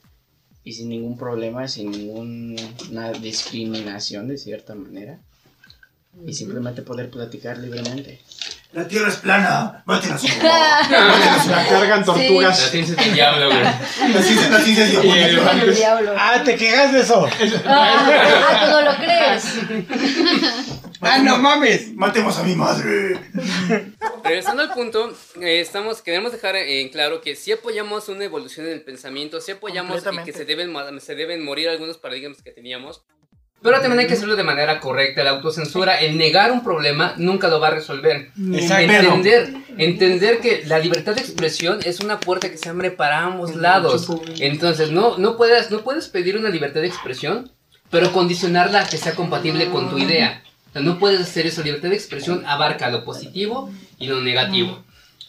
y 0.65 0.73
sin 0.73 0.89
ningún 0.89 1.19
problema, 1.19 1.69
sin 1.69 1.91
ninguna 1.91 3.13
discriminación 3.21 4.29
de 4.29 4.39
cierta 4.39 4.75
manera 4.75 5.21
y 6.27 6.33
simplemente 6.35 6.83
poder 6.83 7.11
platicar 7.11 7.59
libremente. 7.59 8.21
La 8.73 8.89
tierra 8.89 9.09
es 9.09 9.17
plana. 9.17 9.83
Maten 9.85 10.13
a 10.13 10.19
su 10.19 10.27
La 10.27 11.67
cargan 11.69 12.05
tortugas. 12.05 12.59
La 12.59 12.69
ciencia 12.69 12.95
del 12.95 13.13
diablo, 13.13 13.47
güey. 13.51 13.63
La 13.63 14.23
ciencia, 14.23 14.49
la 14.49 14.61
ciencia 14.61 14.85
es 14.87 15.77
diablo. 15.77 16.15
Ah, 16.17 16.43
te 16.43 16.57
quejas 16.57 16.93
de 16.93 17.01
eso. 17.03 17.29
Ah, 17.67 18.07
ah, 18.07 18.61
tú 18.65 18.71
no 18.71 18.81
lo 18.83 18.97
crees. 18.97 20.73
Ah, 21.05 21.19
no 21.19 21.37
mames. 21.37 21.93
Matemos 21.95 22.39
a 22.39 22.45
mi 22.45 22.55
madre. 22.55 23.19
Regresando 24.23 24.63
al 24.63 24.73
punto, 24.73 25.13
eh, 25.41 25.61
estamos, 25.61 26.01
queremos 26.01 26.31
dejar 26.31 26.55
en 26.55 26.91
claro 26.91 27.21
que 27.21 27.35
sí 27.35 27.51
apoyamos 27.51 28.09
una 28.09 28.25
evolución 28.25 28.67
en 28.67 28.75
el 28.75 28.83
pensamiento, 28.83 29.41
sí 29.41 29.51
apoyamos 29.51 30.01
y 30.01 30.25
que 30.25 30.33
se 30.33 30.45
deben, 30.45 30.73
se 31.01 31.17
deben 31.17 31.45
morir 31.45 31.69
algunos 31.71 31.99
paradigmas 31.99 32.41
que 32.41 32.53
teníamos, 32.53 33.03
pero 33.63 33.81
también 33.81 34.01
hay 34.01 34.07
que 34.07 34.15
hacerlo 34.15 34.35
de 34.35 34.43
manera 34.43 34.81
correcta. 34.81 35.23
La 35.23 35.31
autocensura, 35.31 36.01
el 36.01 36.19
negar 36.19 36.51
un 36.51 36.65
problema, 36.65 37.15
nunca 37.17 37.49
lo 37.49 37.61
va 37.61 37.69
a 37.69 37.71
resolver. 37.71 38.31
Exacto. 38.53 38.93
Entender, 38.93 39.55
entender 39.79 40.41
que 40.41 40.65
la 40.67 40.81
libertad 40.81 41.15
de 41.15 41.21
expresión 41.21 41.79
es 41.85 42.01
una 42.01 42.19
puerta 42.19 42.51
que 42.51 42.59
se 42.59 42.69
abre 42.69 42.91
para 42.91 43.21
ambos 43.21 43.55
lados. 43.55 44.09
Entonces, 44.41 44.91
no, 44.91 45.17
no, 45.19 45.37
puedes, 45.37 45.71
no 45.71 45.83
puedes 45.83 46.09
pedir 46.09 46.37
una 46.37 46.49
libertad 46.49 46.81
de 46.81 46.89
expresión, 46.89 47.53
pero 47.91 48.13
condicionarla 48.13 48.81
a 48.81 48.89
que 48.89 48.97
sea 48.97 49.15
compatible 49.15 49.71
con 49.71 49.89
tu 49.91 49.99
idea. 49.99 50.43
O 50.71 50.73
sea, 50.73 50.83
no 50.83 50.99
puedes 50.99 51.21
hacer 51.21 51.47
eso. 51.47 51.63
Libertad 51.63 51.91
de 51.91 51.95
expresión 51.95 52.45
abarca 52.47 52.91
lo 52.91 53.05
positivo 53.05 53.71
y 53.99 54.09
lo 54.09 54.21
negativo. 54.21 54.83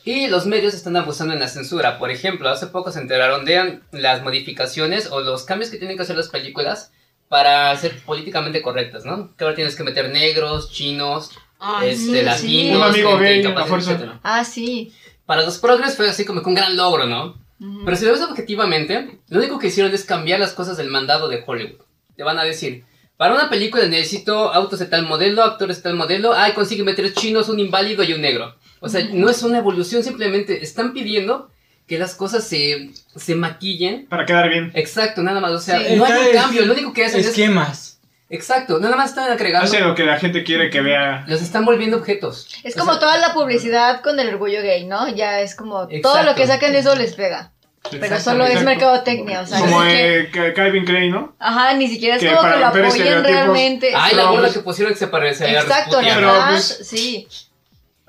Y 0.05 0.27
los 0.27 0.47
medios 0.47 0.73
están 0.73 0.97
abusando 0.97 1.33
en 1.33 1.39
la 1.39 1.47
censura. 1.47 1.99
Por 1.99 2.09
ejemplo, 2.09 2.49
hace 2.49 2.67
poco 2.67 2.91
se 2.91 2.99
enteraron 2.99 3.45
de 3.45 3.79
las 3.91 4.23
modificaciones 4.23 5.11
o 5.11 5.21
los 5.21 5.43
cambios 5.43 5.69
que 5.69 5.77
tienen 5.77 5.97
que 5.97 6.03
hacer 6.03 6.17
las 6.17 6.29
películas 6.29 6.91
para 7.29 7.75
ser 7.77 7.99
políticamente 8.03 8.61
correctas, 8.61 9.05
¿no? 9.05 9.35
Que 9.35 9.43
ahora 9.43 9.55
tienes 9.55 9.75
que 9.75 9.83
meter 9.83 10.09
negros, 10.09 10.71
chinos, 10.71 11.31
Ay, 11.59 11.89
este, 11.89 12.05
sí, 12.05 12.21
latinos, 12.21 12.39
sí. 12.39 12.75
Un 12.75 12.83
amigo 12.83 13.09
gente 13.11 13.23
gay, 13.23 13.39
incapaz, 13.39 13.63
a 13.63 13.67
fuerza. 13.67 14.19
Ah, 14.23 14.43
sí. 14.43 14.93
Para 15.25 15.43
los 15.43 15.57
progres 15.57 15.95
fue 15.95 16.09
así 16.09 16.25
como 16.25 16.41
que 16.41 16.49
un 16.49 16.55
gran 16.55 16.75
logro, 16.75 17.05
¿no? 17.05 17.41
Pero 17.85 17.95
si 17.95 18.03
lo 18.03 18.11
ves 18.11 18.21
objetivamente, 18.21 19.19
lo 19.29 19.39
único 19.39 19.57
que 19.57 19.67
hicieron 19.67 19.93
es 19.93 20.03
cambiar 20.03 20.41
las 20.41 20.51
cosas 20.51 20.75
del 20.75 20.89
mandado 20.89 21.29
de 21.29 21.43
Hollywood. 21.45 21.79
Te 22.17 22.23
van 22.23 22.37
a 22.37 22.43
decir, 22.43 22.83
para 23.15 23.35
una 23.35 23.49
película 23.49 23.85
necesito 23.85 24.53
autos 24.53 24.79
de 24.79 24.87
tal 24.87 25.07
modelo, 25.07 25.43
actores 25.43 25.77
de 25.77 25.83
tal 25.83 25.95
modelo, 25.95 26.33
ay, 26.33 26.51
consígueme 26.51 26.93
tres 26.93 27.13
chinos, 27.13 27.47
un 27.47 27.59
inválido 27.59 28.03
y 28.03 28.11
un 28.11 28.21
negro. 28.21 28.55
O 28.81 28.89
sea, 28.89 29.07
no 29.13 29.29
es 29.29 29.43
una 29.43 29.59
evolución, 29.59 30.03
simplemente 30.03 30.61
están 30.61 30.91
pidiendo 30.91 31.51
que 31.87 31.97
las 31.97 32.15
cosas 32.15 32.43
se, 32.45 32.91
se 33.15 33.35
maquillen. 33.35 34.05
Para 34.07 34.25
quedar 34.25 34.49
bien. 34.49 34.71
Exacto, 34.73 35.21
nada 35.21 35.39
más. 35.39 35.51
O 35.51 35.59
sea, 35.59 35.79
Sí, 35.79 35.95
no 35.95 36.05
hay 36.05 36.11
un 36.27 36.33
cambio, 36.33 36.65
lo 36.65 36.73
único 36.73 36.93
que 36.93 37.05
hacen 37.05 37.19
es... 37.19 37.27
Esquemas. 37.27 37.99
Exacto, 38.29 38.79
nada 38.79 38.95
más 38.95 39.09
están 39.09 39.31
agregando... 39.31 39.67
Hace 39.67 39.79
lo 39.81 39.93
que 39.93 40.03
la 40.05 40.17
gente 40.17 40.43
quiere 40.43 40.69
que 40.71 40.81
vea. 40.81 41.23
Los 41.27 41.41
están 41.41 41.65
volviendo 41.65 41.97
objetos. 41.97 42.47
Es 42.63 42.75
O 42.75 42.79
como 42.79 42.93
sea, 42.93 42.99
toda 43.01 43.17
la 43.19 43.33
publicidad 43.33 44.01
con 44.01 44.19
el 44.19 44.29
orgullo 44.29 44.61
gay, 44.63 44.85
¿no? 44.85 45.07
Ya 45.13 45.41
es 45.41 45.55
como 45.55 45.87
todo 45.87 45.89
Exacto. 45.91 46.23
lo 46.23 46.35
que 46.35 46.47
sacan 46.47 46.71
de 46.71 46.79
eso 46.79 46.95
les 46.95 47.13
pega. 47.13 47.51
Pero 47.91 48.17
solo 48.19 48.45
es 48.45 48.63
mercadotecnia, 48.63 49.41
o 49.41 49.45
sea, 49.45 49.59
Como 49.59 49.83
eh, 49.83 50.29
Ca- 50.31 50.53
Calvin 50.53 50.85
Klein, 50.85 51.11
¿no? 51.11 51.35
Ajá, 51.37 51.73
ni 51.73 51.89
siquiera 51.89 52.15
es 52.15 52.21
que 52.23 52.29
como 52.33 52.49
que 52.49 52.57
lo 52.57 52.65
apoyen 52.67 53.23
realmente. 53.23 53.91
Ay, 53.93 54.15
la 54.15 54.23
gorda 54.23 54.51
que 54.51 54.59
pusieron 54.59 54.93
que 54.93 54.99
se 54.99 55.07
parecía 55.07 55.45
a 55.47 55.61
Exacto, 55.61 56.01
nada 56.01 56.21
más, 56.21 56.75
pues, 56.77 56.87
sí. 56.87 57.27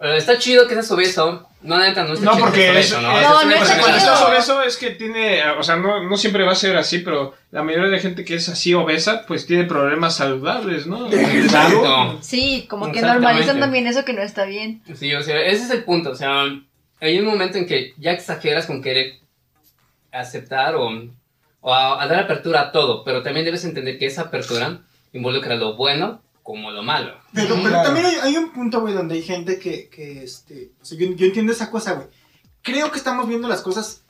Está 0.01 0.39
chido 0.39 0.67
que 0.67 0.75
seas 0.75 0.91
obeso. 0.91 1.49
No, 1.63 1.79
neta, 1.79 2.05
no 2.05 2.13
está 2.13 2.27
No, 2.27 2.33
chido 2.33 2.45
porque 2.45 2.61
que 2.73 2.81
es, 2.81 2.89
seas 2.89 3.01
obeso, 3.03 3.09
No, 3.09 3.19
Esa 3.19 3.31
no 3.31 3.43
una 3.47 3.57
está 3.57 3.79
cuando 3.79 3.97
estás 3.97 4.23
obeso 4.23 4.63
es 4.63 4.77
que 4.77 4.91
tiene, 4.91 5.43
o 5.51 5.63
sea, 5.63 5.77
no, 5.77 6.03
no 6.03 6.17
siempre 6.17 6.45
va 6.45 6.53
a 6.53 6.57
ser 6.57 6.77
así, 6.77 6.99
pero 6.99 7.35
la 7.53 7.63
mayoría 7.63 7.89
de 7.89 8.01
gente 8.01 8.25
que 8.25 8.35
es 8.35 8.49
así 8.49 8.75
obesa, 8.75 9.25
pues 9.27 9.47
tiene 9.47 9.65
problemas 9.65 10.17
saludables, 10.17 10.87
¿no? 10.87 11.07
Exacto. 11.13 12.19
Sí, 12.21 12.67
como 12.69 12.93
que 12.93 13.01
normalizan 13.01 13.61
también 13.61 13.87
eso 13.87 14.05
que 14.05 14.13
no 14.13 14.23
está 14.23 14.45
bien. 14.45 14.83
Sí, 14.95 15.15
o 15.15 15.23
sea, 15.23 15.41
ese 15.41 15.65
es 15.65 15.71
el 15.71 15.85
punto. 15.85 16.11
O 16.11 16.17
sea, 16.17 16.45
hay 17.01 17.19
un 17.19 17.25
momento 17.27 17.57
en 17.57 17.67
que 17.67 17.95
ya 17.97 18.11
exageras 18.11 18.67
con 18.67 18.83
querer 18.83 19.15
aceptar 20.13 20.75
o, 20.75 20.91
o 21.61 21.73
a, 21.75 22.03
a 22.03 22.07
dar 22.07 22.21
apertura 22.21 22.61
a 22.61 22.73
todo, 22.73 23.05
pero 23.05 23.23
también 23.23 23.45
debes 23.47 23.65
entender 23.65 23.99
que 23.99 24.07
esa 24.07 24.23
apertura 24.23 24.81
involucra 25.13 25.55
lo 25.55 25.77
bueno 25.77 26.21
como 26.45 26.71
lo 26.71 26.83
malo. 26.85 27.15
Pero, 27.33 27.57
pero 27.57 27.69
Claro. 27.71 27.83
también 27.87 28.07
hay, 28.07 28.15
hay 28.23 28.37
un 28.37 28.53
punto, 28.53 28.81
güey, 28.81 28.95
donde 28.95 29.17
hay 29.17 29.23
gente 29.23 29.59
que, 29.59 29.89
que 29.89 30.23
este, 30.23 30.71
o 30.81 30.85
sea, 30.85 30.97
yo, 30.97 31.09
yo 31.17 31.27
entiendo 31.27 31.51
esa 31.53 31.71
cosa, 31.71 31.95
güey. 31.95 32.07
Creo 32.63 32.93
que 32.93 32.99
estamos 32.99 33.27
viendo 33.27 33.49
las 33.49 33.63
cosas 33.63 34.03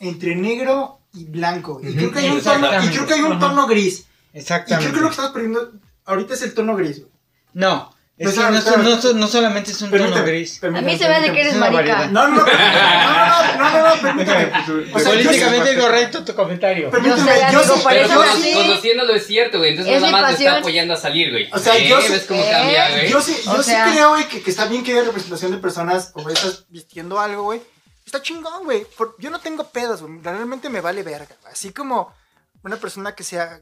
entre 0.00 0.36
negro 0.36 0.98
y 1.14 1.24
blanco. 1.24 1.80
Y 1.82 1.94
creo 1.94 2.10
que 2.12 2.18
hay 2.18 2.30
un 2.30 2.42
tono, 2.42 2.68
y 2.84 2.88
creo 2.88 3.06
que 3.06 3.14
hay 3.14 3.22
un 3.22 3.38
tono 3.38 3.66
gris. 3.66 4.00
Y 4.00 4.02
creo 4.02 4.40
Exactamente. 4.42 4.92
que 4.92 5.00
lo 5.00 5.06
que 5.06 5.10
estamos 5.12 5.30
perdiendo 5.32 5.72
ahorita 6.04 6.34
es 6.34 6.42
el 6.42 6.52
tono 6.54 6.76
gris, 6.76 6.98
güey. 7.00 7.12
No, 7.54 7.90
es 8.18 8.24
Pues, 8.32 8.34
que 8.34 8.42
ah, 8.44 8.50
no, 8.50 8.96
no, 8.96 9.12
no 9.12 9.26
solamente 9.28 9.72
es 9.72 9.82
un 9.82 9.90
tono 9.90 10.02
Permíteme, 10.04 10.26
gris. 10.30 10.64
A 10.64 10.68
mí 10.70 10.96
se 10.96 11.06
me 11.06 11.14
hace 11.16 11.32
que 11.32 11.40
eres 11.42 11.54
marica. 11.56 12.06
No, 12.06 12.28
no, 12.28 12.36
no, 12.36 12.46
no, 12.46 12.46
no, 12.46 13.96
no, 13.96 14.12
no, 14.14 14.24
no. 14.24 14.96
O 14.96 14.98
sea, 14.98 15.14
yo 15.14 15.22
Políticamente 15.24 15.78
correcto 15.78 16.24
tu 16.24 16.34
comentario. 16.34 16.90
Permíteme, 16.90 17.20
Yo 17.52 17.62
sé, 17.62 17.68
yo 17.74 17.80
Pero 17.86 18.24
nací. 18.24 18.54
conociéndolo 18.54 19.14
es 19.14 19.26
cierto, 19.26 19.58
güey. 19.58 19.72
Entonces 19.72 19.94
Es 19.96 20.00
nada 20.00 20.12
más 20.12 20.36
te 20.36 20.44
está 20.44 20.58
apoyando 20.58 20.94
a 20.94 20.96
salir, 20.96 21.30
güey. 21.30 21.50
O 21.52 21.58
sea, 21.58 21.76
¿Eh? 21.76 21.88
yo 21.88 22.00
sí- 22.00 22.12
¿Ves 22.12 22.24
cómo 22.26 22.42
¿Eh? 22.42 22.48
cambia, 22.50 22.90
güey? 22.90 23.10
Yo 23.10 23.20
sí, 23.20 23.36
O 23.48 23.56
yo 23.56 23.62
sea- 23.62 23.84
sí 23.86 23.92
creo, 23.92 24.08
güey, 24.10 24.28
que, 24.28 24.42
que 24.42 24.50
está 24.50 24.64
bien 24.64 24.82
que 24.82 24.92
haya 24.92 25.02
representación 25.04 25.50
de 25.52 25.58
personas 25.58 26.12
obesas 26.14 26.64
vistiendo 26.70 27.20
algo, 27.20 27.42
güey. 27.42 27.60
Está 28.06 28.22
chingón, 28.22 28.64
güey. 28.64 28.84
Por- 28.96 29.14
Yo 29.18 29.28
no 29.30 29.40
tengo 29.40 29.64
pedos, 29.68 30.00
güey. 30.00 30.20
Realmente 30.22 30.70
me 30.70 30.80
vale 30.80 31.02
verga. 31.02 31.36
güey. 31.42 31.52
Así 31.52 31.70
como 31.70 32.14
una 32.62 32.76
persona 32.76 33.14
que 33.14 33.24
sea... 33.24 33.60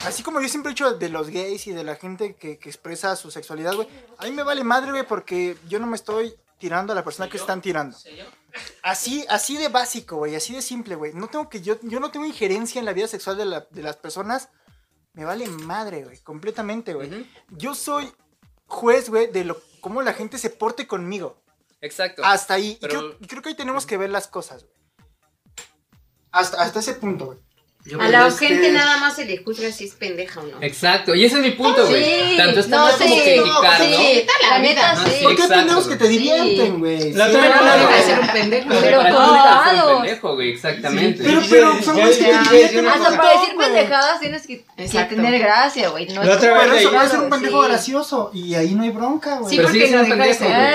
Así 0.00 0.22
como 0.22 0.40
yo 0.40 0.48
siempre 0.48 0.70
he 0.70 0.74
dicho 0.74 0.92
de 0.94 1.08
los 1.08 1.28
gays 1.28 1.66
y 1.66 1.72
de 1.72 1.82
la 1.84 1.96
gente 1.96 2.36
que, 2.36 2.58
que 2.58 2.68
expresa 2.68 3.16
su 3.16 3.30
sexualidad, 3.30 3.74
güey. 3.74 3.88
A 4.18 4.24
mí 4.26 4.30
me 4.30 4.42
vale 4.44 4.62
madre, 4.62 4.90
güey, 4.92 5.06
porque 5.06 5.56
yo 5.68 5.80
no 5.80 5.86
me 5.88 5.96
estoy 5.96 6.34
tirando 6.58 6.92
a 6.92 6.96
la 6.96 7.02
persona 7.04 7.28
que 7.28 7.36
están 7.36 7.60
tirando. 7.60 7.96
Así, 8.82 9.24
así 9.28 9.56
de 9.56 9.68
básico, 9.68 10.16
güey, 10.16 10.34
así 10.36 10.54
de 10.54 10.62
simple, 10.62 10.94
güey. 10.94 11.12
No 11.14 11.28
tengo 11.28 11.48
que, 11.48 11.60
yo, 11.62 11.78
yo 11.82 11.98
no 12.00 12.10
tengo 12.10 12.26
injerencia 12.26 12.78
en 12.78 12.84
la 12.84 12.92
vida 12.92 13.08
sexual 13.08 13.36
de, 13.36 13.44
la- 13.44 13.66
de 13.70 13.82
las 13.82 13.96
personas. 13.96 14.48
Me 15.14 15.24
vale 15.24 15.46
madre, 15.48 16.04
güey, 16.04 16.18
completamente, 16.20 16.94
güey. 16.94 17.28
Yo 17.50 17.74
soy 17.74 18.12
juez, 18.66 19.10
güey, 19.10 19.26
de 19.32 19.44
lo, 19.44 19.60
cómo 19.80 20.00
la 20.02 20.14
gente 20.14 20.38
se 20.38 20.50
porte 20.50 20.86
conmigo. 20.86 21.42
Exacto. 21.80 22.22
Hasta 22.24 22.54
ahí. 22.54 22.70
Y 22.72 22.76
Pero- 22.80 22.98
creo, 23.00 23.16
y 23.20 23.26
creo 23.26 23.42
que 23.42 23.48
ahí 23.50 23.56
tenemos 23.56 23.84
que 23.84 23.96
ver 23.96 24.10
las 24.10 24.28
cosas, 24.28 24.62
güey. 24.64 24.74
Hasta, 26.30 26.62
hasta 26.62 26.78
ese 26.80 26.94
punto, 26.94 27.26
güey. 27.26 27.38
A 27.98 28.08
la 28.08 28.30
gente 28.30 28.70
nada 28.70 28.98
más 28.98 29.16
se 29.16 29.24
le 29.24 29.38
juzga 29.38 29.72
si 29.72 29.84
es 29.86 29.94
pendeja 29.94 30.40
o 30.40 30.42
no. 30.42 30.58
Exacto, 30.60 31.14
y 31.14 31.24
ese 31.24 31.36
es 31.36 31.42
mi 31.42 31.52
punto, 31.52 31.86
güey. 31.86 32.04
Sí, 32.04 32.36
Tanto 32.36 32.60
está 32.60 32.76
no, 32.76 32.82
mal 32.84 32.92
como 32.98 33.14
sí, 33.14 33.20
criticar, 33.22 33.80
sí, 33.80 34.26
¿no? 34.26 34.48
la 34.48 34.50
la 34.50 34.58
neta 34.58 34.96
sí. 34.96 35.02
sí, 35.10 35.24
hay 35.26 35.32
exacto, 35.32 35.54
pendejos 35.54 35.86
que 35.88 35.96
te 35.96 36.08
divierten, 36.08 36.78
güey. 36.80 37.12
La 37.14 37.28
Sí, 37.30 37.36
otra 37.36 37.48
no, 37.48 37.54
no 37.56 37.64
no, 37.64 37.76
deja 37.78 37.94
de 37.94 38.00
no. 38.00 38.06
ser 38.06 38.20
un 38.20 38.26
pendejo. 38.28 38.68
Pero 38.68 39.02
no 39.04 39.08
eres 39.08 39.84
un 39.84 39.94
pendejo, 40.02 40.34
güey, 40.34 40.50
exactamente. 40.50 41.22
Pero, 41.24 41.40
Sí, 41.40 41.46
pero 41.50 41.82
son 41.82 41.96
güeyes 41.96 42.18
que 42.18 42.24
te 42.80 42.88
Hasta 42.88 43.16
para 43.16 43.40
decir 43.40 43.56
pendejadas 43.56 44.20
tienes 44.20 44.46
que, 44.46 44.64
tener 45.04 45.38
gracia, 45.38 45.88
güey. 45.88 46.08
No 46.08 46.24
La 46.24 46.34
es 46.34 46.86
puede 46.86 47.08
ser 47.08 47.20
un 47.20 47.30
pendejo 47.30 47.62
Sí. 47.62 47.68
gracioso 47.68 48.30
y 48.34 48.54
ahí 48.54 48.74
no 48.74 48.82
hay 48.82 48.90
bronca, 48.90 49.36
güey. 49.38 49.56
Sí, 49.56 49.62
porque 49.62 49.78
no 49.78 49.86
ser 49.86 50.00
un 50.00 50.08
pendejo. 50.10 50.44
Ah, 50.52 50.70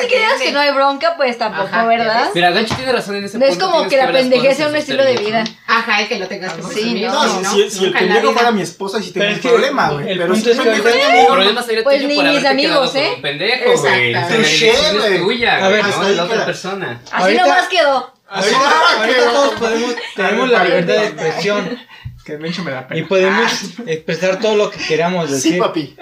si 0.00 0.06
creas 0.06 0.40
que 0.40 0.52
no 0.52 0.60
hay 0.60 0.70
bronca, 0.72 1.16
pues 1.16 1.38
tampoco, 1.38 1.86
¿verdad? 1.88 2.30
Mira, 2.34 2.52
Gancho 2.52 2.76
tiene 2.76 2.92
razón 2.92 3.16
en 3.16 3.24
ese 3.24 3.38
No 3.38 3.46
es 3.46 3.56
punto. 3.56 3.70
como 3.70 3.88
que 3.88 3.96
la 3.96 4.12
pendejez 4.12 4.58
sea 4.58 4.68
un 4.68 4.76
estilo 4.76 5.04
de 5.04 5.16
vida. 5.16 5.42
Ajá, 5.66 6.02
y 6.02 6.06
que 6.06 6.18
lo 6.18 6.28
tengas 6.28 6.41
que 6.48 6.62
Sí, 6.62 6.68
presumir. 6.72 7.06
no, 7.08 7.40
No, 7.42 7.52
si, 7.54 7.62
si- 7.62 7.70
si 7.78 7.84
el 7.84 7.92
la 7.92 7.98
pendejo 7.98 8.32
fuera 8.32 8.50
mi 8.52 8.62
esposa, 8.62 9.02
sí 9.02 9.10
tengo 9.12 9.32
un 9.34 9.38
problema, 9.40 9.90
güey. 9.90 10.10
el 10.10 10.18
Pero 10.18 10.32
punto 10.32 10.44
si 10.44 10.50
es 10.50 10.60
que 10.60 10.68
El 10.68 11.02
amigo, 11.02 11.26
problema 11.34 11.62
sería 11.62 11.84
Pues 11.84 11.96
tuyo 11.96 12.08
ni 12.08 12.14
por 12.16 12.26
haberte 12.26 12.48
amigos, 12.48 12.94
¿eh? 12.96 13.18
pendejo, 13.22 13.76
güey. 13.80 14.12
La 14.12 14.28
tuya, 14.28 15.64
A 15.64 15.68
ver, 15.68 15.84
no 15.84 16.04
de 16.04 16.14
la 16.16 16.24
otra 16.24 16.44
persona. 16.44 17.00
Así 17.10 17.34
nomás 17.34 17.68
quedó. 17.68 18.12
Ahorita, 18.28 18.58
Ah, 18.64 19.06
todos 19.30 19.54
podemos, 19.60 19.94
tenemos 20.16 20.48
la 20.50 20.64
libertad 20.64 20.94
de 20.94 21.04
expresión 21.06 21.78
Que 22.24 22.38
me 22.38 22.48
da 22.70 22.88
pena. 22.88 23.00
y 23.00 23.04
podemos 23.04 23.52
expresar 23.86 24.38
todo 24.40 24.56
lo 24.56 24.70
que 24.70 24.78
queramos 24.78 25.30
decir. 25.30 25.52
Sí, 25.54 25.58
papi. 25.58 25.94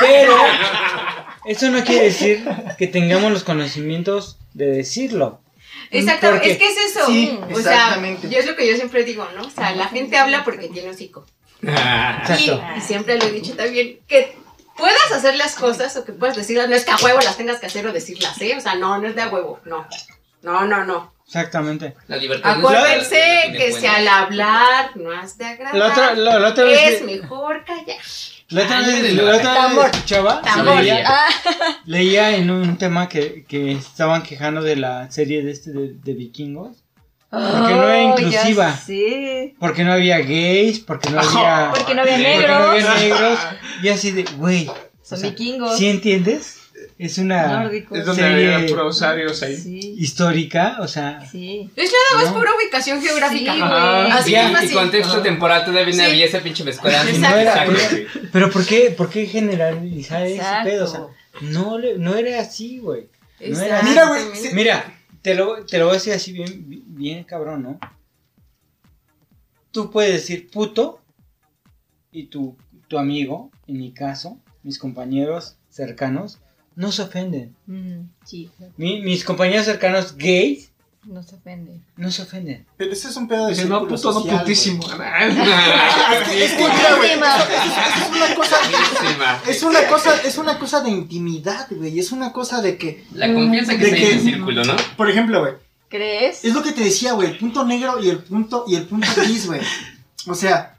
Pero 0.00 0.36
eso 1.46 1.70
no 1.70 1.82
quiere 1.82 2.04
decir 2.04 2.44
que 2.78 2.86
tengamos 2.86 3.32
los 3.32 3.42
conocimientos 3.42 4.38
de 4.54 4.66
decirlo. 4.66 5.40
Exacto, 5.90 6.30
Porque- 6.30 6.52
es 6.52 6.58
que 6.58 6.66
es 6.68 6.76
eso. 6.78 7.06
Sí, 7.06 7.38
o 7.42 7.58
exactamente. 7.58 8.22
sea, 8.22 8.30
yo 8.30 8.38
es 8.38 8.46
lo 8.46 8.56
que 8.56 8.68
yo 8.68 8.76
siempre 8.76 9.04
digo, 9.04 9.26
¿no? 9.36 9.42
O 9.46 9.50
sea, 9.50 9.72
la 9.74 9.88
gente 9.88 10.16
habla 10.16 10.44
porque 10.44 10.68
tiene 10.68 10.90
hocico. 10.90 11.26
Y, 11.62 11.68
Exacto. 11.68 12.62
y 12.76 12.80
siempre 12.80 13.18
lo 13.18 13.24
he 13.24 13.32
dicho 13.32 13.54
también, 13.56 13.98
que 14.06 14.36
puedas 14.76 15.12
hacer 15.12 15.34
las 15.36 15.54
cosas 15.56 15.96
o 15.96 16.04
que 16.04 16.12
puedas 16.12 16.36
decirlas, 16.36 16.68
no 16.68 16.74
es 16.76 16.84
que 16.84 16.90
a 16.92 16.96
huevo 16.96 17.18
las 17.20 17.36
tengas 17.36 17.58
que 17.58 17.66
hacer 17.66 17.86
o 17.86 17.92
decirlas, 17.92 18.40
¿eh? 18.40 18.56
O 18.56 18.60
sea, 18.60 18.76
no, 18.76 18.98
no 18.98 19.08
es 19.08 19.14
de 19.14 19.22
a 19.22 19.28
huevo, 19.28 19.60
no. 19.64 19.86
No, 20.42 20.64
no, 20.64 20.84
no. 20.84 21.12
Exactamente. 21.26 21.94
La 22.08 22.16
libertad 22.16 22.56
no 22.56 22.70
es- 22.70 22.76
Acuérdense 22.76 23.40
tiene 23.42 23.58
que 23.58 23.72
si 23.72 23.86
al 23.86 24.08
hablar 24.08 24.96
no 24.96 25.12
has 25.12 25.36
de 25.38 25.44
agradar, 25.44 25.74
La 25.76 25.86
otra, 25.88 26.14
la, 26.14 26.38
la 26.38 26.48
otra 26.48 26.64
vez, 26.64 26.94
es 26.94 27.02
mejor 27.02 27.64
callar. 27.64 27.98
La 28.50 28.62
otra 28.64 28.78
Ay, 28.78 29.02
vez, 29.02 29.14
la 29.14 29.22
otra 29.22 29.32
vez 29.32 29.42
tambor. 29.42 29.90
escuchaba, 29.92 30.42
Tambor. 30.42 30.76
leía, 30.76 31.04
Ah, 31.06 31.26
leía 31.86 32.36
en 32.36 32.50
un 32.50 32.76
tema 32.78 33.08
que, 33.08 33.44
que 33.48 33.72
estaban 33.72 34.22
quejando 34.22 34.62
de 34.62 34.76
la 34.76 35.10
serie 35.10 35.42
de 35.42 35.50
este 35.52 35.70
de, 35.72 35.94
de 35.94 36.14
vikingos. 36.14 36.84
Porque 37.30 37.46
no 37.74 37.82
era 37.88 38.02
inclusiva. 38.02 38.70
ya 38.70 38.76
sé. 38.76 39.54
Porque 39.60 39.84
no 39.84 39.92
había 39.92 40.18
gays, 40.18 40.80
porque 40.80 41.10
no 41.10 41.20
había, 41.20 41.70
Porque 41.72 41.94
no 41.94 42.02
había 42.02 42.14
porque 42.16 42.28
no 42.28 42.38
negros. 42.38 42.84
había 42.84 42.94
negros. 42.96 43.38
Y 43.84 43.88
así 43.88 44.10
de, 44.10 44.24
güey. 44.36 44.66
Son 45.02 45.18
o 45.18 45.20
sea, 45.20 45.30
vikingos. 45.30 45.78
¿Sí 45.78 45.88
entiendes? 45.88 46.59
Es 47.02 47.16
una 47.16 47.62
Nórdicos. 47.62 47.98
Es 47.98 48.04
donde 48.04 48.22
serie 48.22 48.54
arios 49.06 49.42
ahí. 49.42 49.56
Sí, 49.56 49.94
histórica, 49.96 50.76
o 50.80 50.86
sea, 50.86 51.26
sí. 51.30 51.70
Es 51.74 51.90
nada 51.90 52.22
más 52.24 52.32
No. 52.34 52.38
pura 52.38 52.50
ubicación 52.54 53.00
geográfica. 53.00 53.54
Sí, 53.54 53.60
Ajá. 53.62 54.00
güey. 54.02 54.12
Así 54.12 54.30
Ya, 54.32 54.50
es 54.52 54.70
y 54.70 54.74
contexto 54.74 55.22
temporal 55.22 55.64
todavía 55.64 55.86
no 55.96 56.04
Sí. 56.04 56.10
había 56.10 56.26
esa 56.26 56.40
pinche 56.40 56.62
mezcolanza. 56.62 57.08
Exacto. 57.10 57.72
no 57.72 57.78
era, 57.78 58.06
pero 58.32 58.50
¿por 58.50 58.66
qué, 58.66 58.90
por 58.90 59.08
qué 59.08 59.24
generalizar 59.26 60.26
ese 60.26 60.36
Exacto. 60.36 60.68
pedo? 60.68 60.84
O 60.84 60.88
sea, 60.88 61.00
no, 61.40 61.78
le- 61.78 61.96
no 61.96 62.14
era 62.16 62.38
así, 62.40 62.78
güey. 62.80 63.08
No 63.40 63.58
era 63.60 63.78
así. 63.78 63.88
Mira, 63.88 64.06
güey. 64.06 64.22
Mira, 64.52 64.94
te 65.22 65.34
lo, 65.34 65.64
te 65.64 65.78
lo 65.78 65.86
voy 65.86 65.92
a 65.92 65.94
decir 65.98 66.12
así 66.12 66.32
bien, 66.32 66.64
bien 66.86 67.24
cabrón, 67.24 67.62
¿no? 67.62 67.80
Tú 69.70 69.90
puedes 69.90 70.12
decir 70.12 70.50
puto 70.50 71.00
y 72.12 72.24
tu, 72.26 72.56
tu 72.88 72.98
amigo, 72.98 73.50
en 73.66 73.78
mi 73.78 73.92
caso, 73.92 74.38
mis 74.62 74.78
compañeros 74.78 75.56
cercanos, 75.70 76.40
no 76.76 76.92
se 76.92 77.02
ofenden. 77.02 77.54
Mm, 77.66 78.08
sí, 78.24 78.50
Mi- 78.76 79.00
mis 79.02 79.24
compañeros 79.24 79.66
cercanos 79.66 80.16
gays 80.16 80.70
no 81.04 81.22
se 81.22 81.34
ofende. 81.36 81.80
no 81.96 82.10
se 82.10 82.22
ofenden. 82.22 82.66
Pero 82.76 82.92
ese 82.92 83.08
es 83.08 83.16
un 83.16 83.26
pedo 83.26 83.46
de 83.46 83.54
Dice, 83.54 83.64
no, 83.66 83.80
puto, 83.88 84.12
no 84.12 84.20
social, 84.20 84.40
putísimo. 84.40 84.82
güey. 84.82 84.98
Es 85.00 86.28
que, 86.28 86.44
es 86.44 86.52
que, 86.52 86.62
mira, 86.64 86.96
güey, 86.96 87.10
es 87.12 88.10
una 88.16 88.34
cosa, 88.34 88.56
es 89.48 89.62
una 89.62 89.86
cosa, 89.88 90.22
es 90.22 90.38
una 90.38 90.58
cosa 90.58 90.80
de 90.82 90.90
intimidad, 90.90 91.66
güey, 91.70 91.98
es 91.98 92.12
una 92.12 92.32
cosa 92.32 92.60
de 92.62 92.76
que, 92.76 93.04
La 93.14 93.32
confianza 93.32 93.76
que 93.78 93.86
se 93.86 93.94
hay 93.94 94.00
que- 94.00 94.12
en 94.12 94.18
el 94.18 94.24
círculo, 94.24 94.64
¿no? 94.64 94.74
por 94.96 95.08
ejemplo, 95.10 95.40
güey, 95.40 95.54
¿Crees? 95.88 96.44
es 96.44 96.52
lo 96.54 96.62
que 96.62 96.72
te 96.72 96.84
decía, 96.84 97.12
güey, 97.14 97.30
el 97.30 97.38
punto 97.38 97.64
negro 97.64 98.02
y 98.02 98.08
el 98.10 98.18
punto, 98.18 98.64
y 98.68 98.76
el 98.76 98.84
punto 98.86 99.06
gris, 99.16 99.46
güey. 99.46 99.60
O 100.26 100.34
sea, 100.34 100.76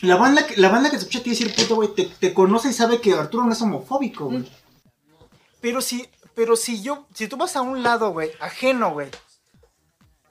la 0.00 0.16
banda, 0.16 0.46
que- 0.46 0.56
la 0.60 0.68
banda 0.70 0.90
que 0.90 0.96
te 0.96 1.00
escucha 1.02 1.18
a 1.18 1.22
ti 1.22 1.30
decir 1.30 1.52
puto, 1.54 1.76
güey, 1.76 1.90
te, 1.94 2.04
te 2.04 2.32
conoce 2.34 2.70
y 2.70 2.72
sabe 2.72 3.00
que 3.00 3.12
Arturo 3.12 3.44
no 3.44 3.52
es 3.52 3.60
homofóbico, 3.62 4.26
güey. 4.26 4.44
Pero 5.64 5.80
si, 5.80 6.06
pero 6.34 6.56
si 6.56 6.82
yo, 6.82 7.06
si 7.14 7.26
tú 7.26 7.38
vas 7.38 7.56
a 7.56 7.62
un 7.62 7.82
lado, 7.82 8.10
güey, 8.10 8.32
ajeno, 8.38 8.92
güey, 8.92 9.08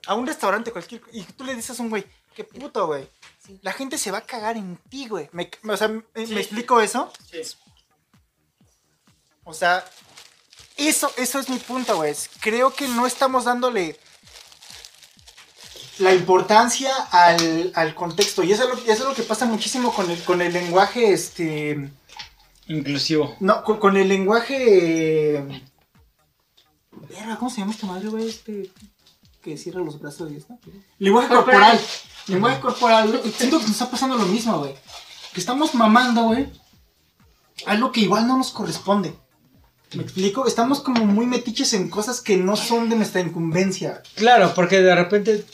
a 0.05 0.13
un 0.13 0.27
restaurante 0.27 0.71
cualquier, 0.71 1.01
y 1.11 1.23
tú 1.23 1.43
le 1.43 1.55
dices 1.55 1.79
a 1.79 1.81
un 1.81 1.89
güey, 1.89 2.05
qué 2.35 2.43
puto, 2.43 2.85
güey, 2.85 3.09
la 3.63 3.73
gente 3.73 3.97
se 3.97 4.11
va 4.11 4.19
a 4.19 4.25
cagar 4.27 4.57
en 4.57 4.77
ti, 4.91 5.07
güey. 5.07 5.29
Me, 5.31 5.49
o 5.67 5.75
sea, 5.75 5.87
¿me, 5.87 6.03
me 6.13 6.39
explico 6.39 6.79
eso? 6.79 7.11
O 9.43 9.55
sea, 9.55 9.83
eso, 10.77 11.11
eso 11.17 11.39
es 11.39 11.49
mi 11.49 11.57
punto, 11.57 11.95
güey. 11.95 12.13
Creo 12.39 12.71
que 12.71 12.87
no 12.87 13.07
estamos 13.07 13.45
dándole 13.45 13.99
la 15.97 16.13
importancia 16.13 16.93
al, 17.09 17.71
al 17.73 17.95
contexto. 17.95 18.43
Y 18.43 18.51
eso, 18.51 18.65
es 18.65 18.69
lo, 18.69 18.75
eso 18.75 18.91
es 18.91 19.09
lo 19.09 19.15
que 19.15 19.23
pasa 19.23 19.47
muchísimo 19.47 19.95
con 19.95 20.11
el, 20.11 20.23
con 20.23 20.43
el 20.43 20.53
lenguaje, 20.53 21.11
este... 21.11 21.89
Inclusivo. 22.67 23.35
No, 23.39 23.63
con, 23.63 23.77
con 23.77 23.97
el 23.97 24.07
lenguaje... 24.07 25.37
eh, 25.37 25.63
verga, 27.09 27.37
¿Cómo 27.37 27.49
se 27.51 27.59
llama 27.59 27.71
esta 27.73 27.87
madre, 27.87 28.09
güey? 28.09 28.27
Este... 28.29 28.69
Que 29.41 29.57
cierra 29.57 29.81
los 29.81 29.99
brazos 29.99 30.31
y 30.31 30.37
está. 30.37 30.57
Lenguaje 30.99 31.27
corporal. 31.27 31.77
Lenguaje 32.27 32.61
corporal. 32.61 33.09
güey. 33.09 33.31
Siento 33.33 33.57
que 33.57 33.63
nos 33.63 33.71
está 33.73 33.91
pasando 33.91 34.17
lo 34.17 34.25
mismo, 34.25 34.57
güey. 34.59 34.73
Que 35.33 35.41
estamos 35.41 35.75
mamando, 35.75 36.23
güey. 36.23 36.47
Algo 37.65 37.91
que 37.91 37.99
igual 38.01 38.25
no 38.25 38.37
nos 38.37 38.51
corresponde. 38.51 39.13
¿Me 39.95 40.03
explico? 40.03 40.47
Estamos 40.47 40.79
como 40.79 41.05
muy 41.05 41.25
metiches 41.25 41.73
en 41.73 41.89
cosas 41.89 42.21
que 42.21 42.37
no 42.37 42.55
son 42.55 42.89
de 42.89 42.95
nuestra 42.95 43.19
incumbencia. 43.19 44.01
Claro, 44.15 44.53
porque 44.55 44.81
de 44.81 44.95
repente 44.95 45.45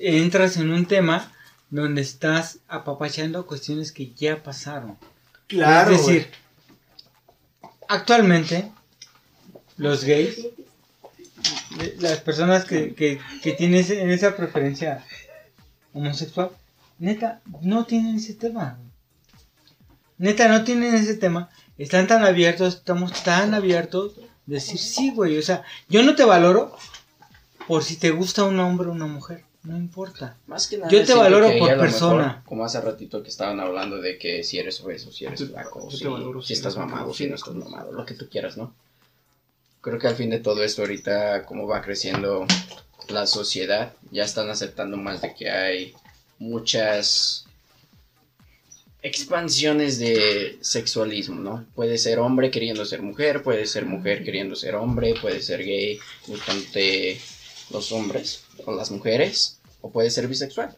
entras 0.00 0.56
en 0.56 0.70
un 0.72 0.86
tema 0.86 1.30
donde 1.68 2.00
estás 2.00 2.60
apapachando 2.66 3.46
cuestiones 3.46 3.92
que 3.92 4.12
ya 4.14 4.42
pasaron. 4.42 4.96
Claro, 5.48 5.90
Es 5.90 6.06
decir, 6.06 6.30
actualmente 7.94 8.70
los 9.76 10.04
gays, 10.04 10.46
las 11.98 12.20
personas 12.20 12.64
que, 12.64 12.94
que, 12.94 13.52
tienen 13.52 14.10
esa 14.10 14.36
preferencia 14.36 15.04
homosexual, 15.92 16.50
neta, 16.98 17.40
no 17.60 17.84
tienen 17.84 18.16
ese 18.16 18.34
tema. 18.34 18.78
Neta, 20.18 20.48
no 20.48 20.64
tienen 20.64 20.94
ese 20.94 21.14
tema. 21.14 21.50
Están 21.76 22.06
tan 22.06 22.24
abiertos, 22.24 22.76
estamos 22.76 23.12
tan 23.24 23.52
abiertos 23.52 24.16
de 24.46 24.54
decir 24.54 24.78
sí, 24.78 25.10
güey. 25.10 25.38
O 25.38 25.42
sea, 25.42 25.64
yo 25.88 26.02
no 26.02 26.14
te 26.14 26.24
valoro 26.24 26.76
por 27.66 27.82
si 27.82 27.96
te 27.96 28.10
gusta 28.10 28.44
un 28.44 28.60
hombre 28.60 28.88
o 28.88 28.92
una 28.92 29.06
mujer. 29.06 29.44
No 29.64 29.78
importa. 29.78 30.36
Más 30.46 30.66
que 30.66 30.76
nada, 30.76 30.90
Yo 30.90 31.04
te 31.04 31.14
valoro 31.14 31.50
por 31.58 31.78
persona. 31.78 32.42
como 32.44 32.64
hace 32.64 32.80
ratito 32.80 33.22
que 33.22 33.30
estaban 33.30 33.60
hablando 33.60 33.98
de 33.98 34.18
que 34.18 34.44
si 34.44 34.58
eres 34.58 34.80
obeso, 34.82 35.10
si 35.10 35.24
eres 35.24 35.42
flaco, 35.44 35.90
si, 35.90 36.04
si 36.42 36.52
estás 36.52 36.76
mamado, 36.76 37.14
si 37.14 37.26
no 37.26 37.34
estás 37.34 37.54
mamado, 37.54 37.90
lo 37.92 38.04
que 38.04 38.14
tú 38.14 38.28
quieras, 38.28 38.58
¿no? 38.58 38.74
Creo 39.80 39.98
que 39.98 40.06
al 40.06 40.16
fin 40.16 40.30
de 40.30 40.38
todo 40.38 40.62
esto 40.62 40.82
ahorita, 40.82 41.44
como 41.46 41.66
va 41.66 41.80
creciendo 41.80 42.46
la 43.08 43.26
sociedad, 43.26 43.94
ya 44.10 44.24
están 44.24 44.50
aceptando 44.50 44.96
más 44.98 45.22
de 45.22 45.34
que 45.34 45.50
hay 45.50 45.94
muchas 46.38 47.46
expansiones 49.02 49.98
de 49.98 50.58
sexualismo, 50.62 51.40
¿no? 51.40 51.66
Puede 51.74 51.98
ser 51.98 52.18
hombre 52.18 52.50
queriendo 52.50 52.84
ser 52.84 53.02
mujer, 53.02 53.42
puede 53.42 53.66
ser 53.66 53.84
mujer 53.84 54.24
queriendo 54.24 54.56
ser 54.56 54.74
hombre, 54.74 55.14
puede 55.20 55.40
ser 55.42 55.62
gay 55.62 55.98
gustándote 56.26 57.20
los 57.70 57.92
hombres 57.92 58.44
o 58.66 58.72
las 58.74 58.90
mujeres, 58.90 59.58
o 59.80 59.90
puede 59.90 60.10
ser 60.10 60.28
bisexual. 60.28 60.76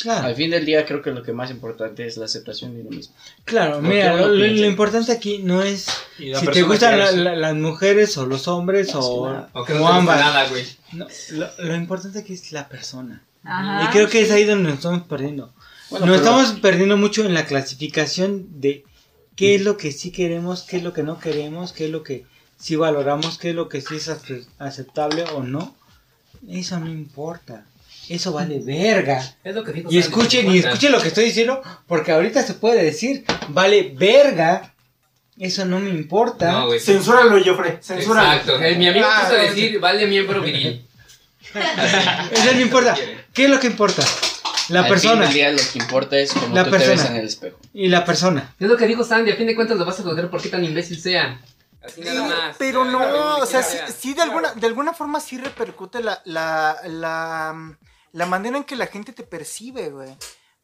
Claro. 0.00 0.26
Al 0.26 0.34
fin 0.34 0.50
del 0.50 0.64
día 0.64 0.84
creo 0.86 1.02
que 1.02 1.10
lo 1.12 1.22
que 1.22 1.32
más 1.32 1.50
importante 1.50 2.06
es 2.06 2.16
la 2.16 2.24
aceptación 2.24 2.74
de 2.74 2.80
uno 2.80 2.90
mismo. 2.90 3.14
Claro, 3.44 3.76
Lo 3.76 3.82
que 3.82 3.94
mira, 3.94 4.16
lo, 4.16 4.28
lo- 4.28 4.46
lo 4.46 4.66
importante 4.66 5.12
aquí 5.12 5.38
no 5.38 5.62
es 5.62 5.86
si 6.18 6.30
te 6.32 6.40
persona 6.40 6.66
gustan 6.66 6.98
la- 6.98 7.12
la- 7.12 7.36
las 7.36 7.54
mujeres 7.54 8.16
o 8.16 8.26
los 8.26 8.48
hombres 8.48 8.94
o, 8.94 9.46
O 9.52 9.64
que 9.64 9.74
no 9.74 9.86
ambas. 9.86 10.18
nada, 10.18 10.48
güey. 10.48 10.64
No, 10.92 11.06
lo, 11.32 11.48
lo 11.58 11.76
importante 11.76 12.18
aquí 12.20 12.32
es 12.32 12.50
la 12.52 12.68
persona. 12.68 13.22
Ajá. 13.44 13.84
Y 13.84 13.92
creo 13.92 14.08
que 14.08 14.22
es 14.22 14.30
ahí 14.30 14.44
donde 14.44 14.64
nos 14.70 14.78
estamos 14.78 15.02
perdiendo. 15.02 15.52
Bueno, 15.90 16.06
nos 16.06 16.20
pero- 16.20 16.30
estamos 16.40 16.60
perdiendo 16.60 16.96
mucho 16.96 17.24
en 17.24 17.34
la 17.34 17.44
clasificación 17.46 18.60
de 18.60 18.84
qué 19.36 19.54
es 19.54 19.62
lo 19.62 19.76
que 19.76 19.92
sí 19.92 20.10
queremos, 20.10 20.62
qué 20.62 20.78
es 20.78 20.82
lo 20.82 20.92
que 20.94 21.02
no 21.02 21.20
queremos, 21.20 21.72
qué 21.72 21.84
es 21.84 21.90
lo 21.90 22.02
que 22.02 22.24
sí 22.58 22.76
valoramos, 22.76 23.38
qué 23.38 23.50
es 23.50 23.54
lo 23.54 23.68
que 23.68 23.80
sí 23.82 23.96
es 23.96 24.08
ace- 24.08 24.46
aceptable 24.58 25.24
o 25.34 25.42
no. 25.42 25.76
Eso 26.48 26.78
no 26.80 26.88
importa. 26.88 27.64
Eso 28.08 28.32
vale 28.32 28.58
verga. 28.58 29.22
Es 29.44 29.54
lo 29.54 29.62
que 29.64 29.72
dijo 29.72 29.88
Y 29.90 29.98
escuchen, 29.98 30.50
y 30.50 30.58
escuchen 30.58 30.92
lo 30.92 31.00
que 31.00 31.08
estoy 31.08 31.24
diciendo, 31.26 31.62
porque 31.86 32.12
ahorita 32.12 32.42
se 32.42 32.54
puede 32.54 32.82
decir, 32.82 33.24
vale 33.48 33.92
verga. 33.96 34.74
Eso 35.38 35.64
no 35.64 35.78
me 35.80 35.90
importa. 35.90 36.52
No, 36.52 36.66
güey. 36.66 36.80
Censúralo, 36.80 37.42
Joffre. 37.44 37.78
Censúralo. 37.82 38.32
Exacto. 38.32 38.60
Eh, 38.60 38.74
Mi 38.76 38.88
amigo 38.88 39.06
Ah, 39.08 39.22
quiso 39.24 39.36
no, 39.36 39.42
decir, 39.48 39.80
vale 39.80 40.06
miembro 40.06 40.40
viril. 40.42 40.84
Eso 42.32 42.52
no 42.54 42.60
importa. 42.60 42.96
¿Qué 43.32 43.44
es 43.44 43.50
lo 43.50 43.58
que 43.60 43.66
importa? 43.66 44.02
La 44.68 44.80
Al 44.80 44.84
fin 44.86 44.92
persona. 44.92 45.24
del 45.24 45.34
día 45.34 45.50
lo 45.50 45.58
que 45.58 45.78
importa 45.78 46.18
es 46.18 46.32
cómo 46.32 46.54
La 46.54 46.64
tú 46.64 46.70
te 46.70 46.78
ves 46.78 46.88
persona. 46.88 47.10
en 47.10 47.16
el 47.20 47.26
espejo. 47.26 47.58
Y 47.74 47.88
la 47.88 48.04
persona. 48.04 48.54
Es 48.60 48.68
lo 48.68 48.76
que 48.76 48.86
dijo 48.86 49.04
Sandy, 49.04 49.30
a 49.32 49.36
fin 49.36 49.46
de 49.46 49.54
cuentas 49.54 49.76
lo 49.76 49.84
vas 49.84 49.98
a 49.98 50.02
juzgar 50.02 50.30
por 50.30 50.40
qué 50.40 50.48
tan 50.48 50.64
imbécil 50.64 51.00
sea. 51.00 51.40
Así 51.84 52.00
nada 52.00 52.22
más. 52.28 52.56
Pero 52.58 52.84
no, 52.84 52.98
donde 52.98 53.42
o 53.42 53.46
sea, 53.46 53.62
sí, 53.62 53.78
sí 53.96 54.14
de 54.14 54.22
alguna, 54.22 54.52
de 54.54 54.66
alguna 54.66 54.92
forma 54.92 55.20
sí 55.20 55.38
repercute 55.38 56.02
la, 56.02 56.20
la, 56.24 56.80
la, 56.84 57.76
la 58.12 58.26
manera 58.26 58.56
en 58.56 58.64
que 58.64 58.76
la 58.76 58.86
gente 58.86 59.12
te 59.12 59.24
percibe, 59.24 59.90
güey. 59.90 60.16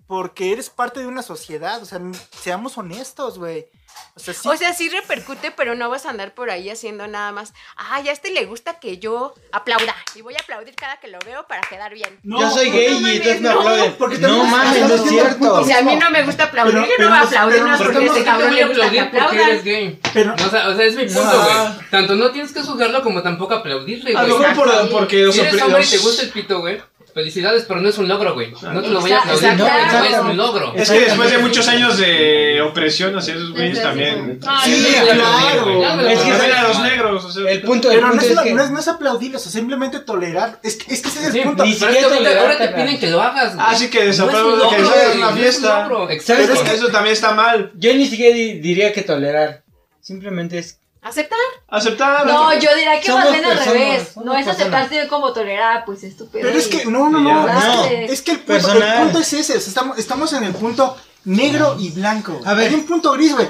Porque 0.07 0.53
eres 0.53 0.71
parte 0.71 1.01
de 1.01 1.07
una 1.07 1.23
sociedad, 1.23 1.83
o 1.83 1.87
sea, 1.87 2.01
seamos 2.31 2.79
honestos, 2.79 3.39
güey. 3.39 3.69
O 4.15 4.21
sea, 4.21 4.35
sí. 4.35 4.49
O 4.49 4.57
sea, 4.57 4.73
sí 4.75 4.89
repercute, 4.89 5.51
pero 5.53 5.75
no 5.75 5.89
vas 5.89 6.07
a 6.07 6.11
andar 6.11 6.35
por 6.35 6.51
ahí 6.51 6.69
haciendo 6.71 7.07
nada 7.07 7.31
más. 7.33 7.53
Ay, 7.77 8.09
a 8.09 8.13
este 8.13 8.31
le 8.33 8.45
gusta 8.47 8.81
que 8.81 8.99
yo 8.99 9.35
aplauda. 9.53 9.95
Y 10.17 10.23
voy 10.23 10.35
a 10.35 10.39
aplaudir 10.41 10.75
cada 10.75 10.99
que 10.99 11.09
lo 11.09 11.19
veo 11.21 11.47
para 11.47 11.61
quedar 11.63 11.95
bien. 11.95 12.19
No, 12.25 12.41
Yo 12.41 12.51
soy 12.51 12.69
no 12.71 12.75
gay 12.77 12.87
y 13.03 13.17
entonces 13.17 13.41
me 13.41 13.49
no, 13.49 13.59
aplauden. 13.61 13.95
porque 13.99 14.19
No 14.19 14.45
mames, 14.45 14.89
no 14.89 14.95
es 14.95 15.03
cierto. 15.09 15.65
Si 15.65 15.73
a 15.73 15.83
mí 15.83 15.97
no 15.97 16.11
me 16.11 16.23
gusta 16.25 16.45
aplaudir, 16.45 16.73
Pero- 16.75 16.87
yo 16.87 16.93
pero 16.97 17.09
no 17.11 17.15
voy 17.15 17.25
a 17.25 17.27
aplaudir, 17.29 17.63
no 17.63 17.79
porque 17.79 18.07
ese 18.07 18.25
cabrón 18.25 18.55
le 18.55 18.65
gusta 18.67 18.91
que 18.91 19.01
aplaudir 19.01 19.11
porque 19.11 19.19
aplaudan. 19.29 19.49
eres 19.51 19.65
gay. 19.65 20.01
Pero- 20.13 20.37
No, 20.37 20.47
o, 20.47 20.51
sea, 20.51 20.69
o 20.69 20.77
sea, 20.77 20.85
es 20.85 20.97
mi 20.97 21.05
punto, 21.07 21.23
No. 21.33 21.45
güey. 21.45 21.89
Tanto 21.91 22.17
no 22.17 22.31
tienes 22.31 22.53
que 22.53 22.61
juzgarlo 22.63 23.03
como 23.03 23.23
tampoco 23.23 23.55
aplaudirle, 23.55 24.17
A 24.17 24.21
güey. 24.25 24.29
lo 24.29 24.39
mejor 24.39 24.57
por- 24.57 24.91
porque 24.91 25.33
Si 25.33 25.41
eres 25.41 25.63
hombre 25.63 25.85
y 25.85 25.87
te 25.89 25.99
gusta 25.99 26.23
el 26.23 26.31
pito, 26.31 26.61
güey. 26.61 26.83
Felicidades, 27.19 27.65
pero 27.67 27.81
no 27.81 27.89
es 27.89 27.99
un 27.99 28.07
logro, 28.07 28.35
güey. 28.35 28.53
No 28.63 28.81
te 28.81 28.91
lo 28.91 29.01
voy 29.01 29.11
a 29.11 29.17
Exacto, 29.17 29.65
aplaudir, 29.65 29.93
no, 29.93 30.05
es 30.05 30.19
un 30.31 30.37
logro. 30.37 30.73
Es 30.77 30.89
que 30.89 31.01
después 31.01 31.33
de 31.33 31.39
muchos 31.39 31.67
años 31.67 31.99
de 31.99 32.61
opresión 32.63 33.19
hacia 33.19 33.35
esos 33.35 33.51
güeyes 33.51 33.83
también. 33.83 34.39
Ay, 34.47 34.73
Sí, 34.73 34.87
claro. 35.03 36.09
Es 36.09 36.19
que. 36.21 36.31
También 36.31 36.53
a 36.53 36.63
los 36.69 36.81
negros, 36.81 37.25
o 37.25 37.33
sea. 37.33 37.51
El 37.51 37.63
punto, 37.63 37.91
el 37.91 37.97
Pero 37.97 38.15
no 38.15 38.21
es, 38.21 38.27
es 38.27 38.31
una- 38.33 38.43
que 38.45 38.55
no, 38.55 38.63
es, 38.63 38.71
no 38.71 38.79
es 38.79 38.87
aplaudirlos, 38.87 39.45
o 39.45 39.51
simplemente 39.51 39.99
tolerar. 39.99 40.61
Es 40.63 40.77
que, 40.77 40.95
es 40.95 41.03
que 41.03 41.09
ese 41.09 41.19
es 41.19 41.27
el 41.27 41.33
Sí, 41.33 41.41
punto. 41.41 41.65
ni 41.65 41.75
Pero 41.75 41.91
es 41.91 41.97
que 41.97 42.05
siquiera 42.15 42.41
ahora 42.41 42.59
te 42.59 42.69
piden 42.69 43.01
que 43.01 43.07
lo 43.09 43.21
hagas, 43.21 43.55
güey. 43.57 43.67
Ah, 43.69 43.75
sí 43.75 43.91
que 43.91 44.09
es 44.09 44.19
un 44.21 44.27
lo 44.27 44.33
que 44.71 44.77
una 44.77 44.95
es 44.95 45.17
un 45.17 45.37
fiesta. 45.39 45.89
¿Sabes 45.89 46.49
Exacto. 46.51 46.65
qué? 46.67 46.75
Eso 46.77 46.89
también 46.89 47.15
está 47.15 47.33
mal. 47.35 47.73
yo 47.75 47.93
ni 47.95 48.07
siquiera 48.07 48.33
di- 48.37 48.61
diría 48.61 48.93
que 48.93 49.03
tolerar. 49.03 49.65
Simplemente 50.01 50.59
es. 50.59 50.78
¿Aceptar? 51.01 51.39
Aceptar. 51.69 52.27
No, 52.27 52.53
yo 52.59 52.75
diría 52.75 53.01
que 53.01 53.13
más 53.13 53.31
bien 53.31 53.45
al 53.45 53.59
revés. 53.65 54.17
No 54.17 54.35
es 54.37 54.45
personas. 54.45 54.49
aceptarse 54.49 55.09
como 55.09 55.33
tolerar, 55.33 55.85
pues 55.85 56.03
es 56.03 56.17
tu 56.17 56.29
pedo 56.29 56.43
Pero 56.43 56.59
es 56.59 56.67
que, 56.67 56.85
no, 56.87 57.09
no, 57.09 57.21
no. 57.21 57.49
Es, 57.49 57.55
No. 57.65 57.89
que, 57.89 58.05
es 58.07 58.23
que 58.23 58.31
el 58.33 58.41
punto, 58.41 58.73
el 58.73 59.03
punto 59.03 59.19
es 59.21 59.33
ese. 59.33 59.57
estamos, 59.57 59.99
estamos 59.99 60.33
en 60.33 60.45
el 60.45 60.55
punto 60.55 60.97
negro 61.25 61.77
y 61.79 61.91
blanco. 61.91 62.41
A 62.45 62.55
ver. 62.55 62.69
Hay 62.69 62.75
un 62.75 62.85
punto 62.85 63.13
gris, 63.13 63.33
güey. 63.35 63.49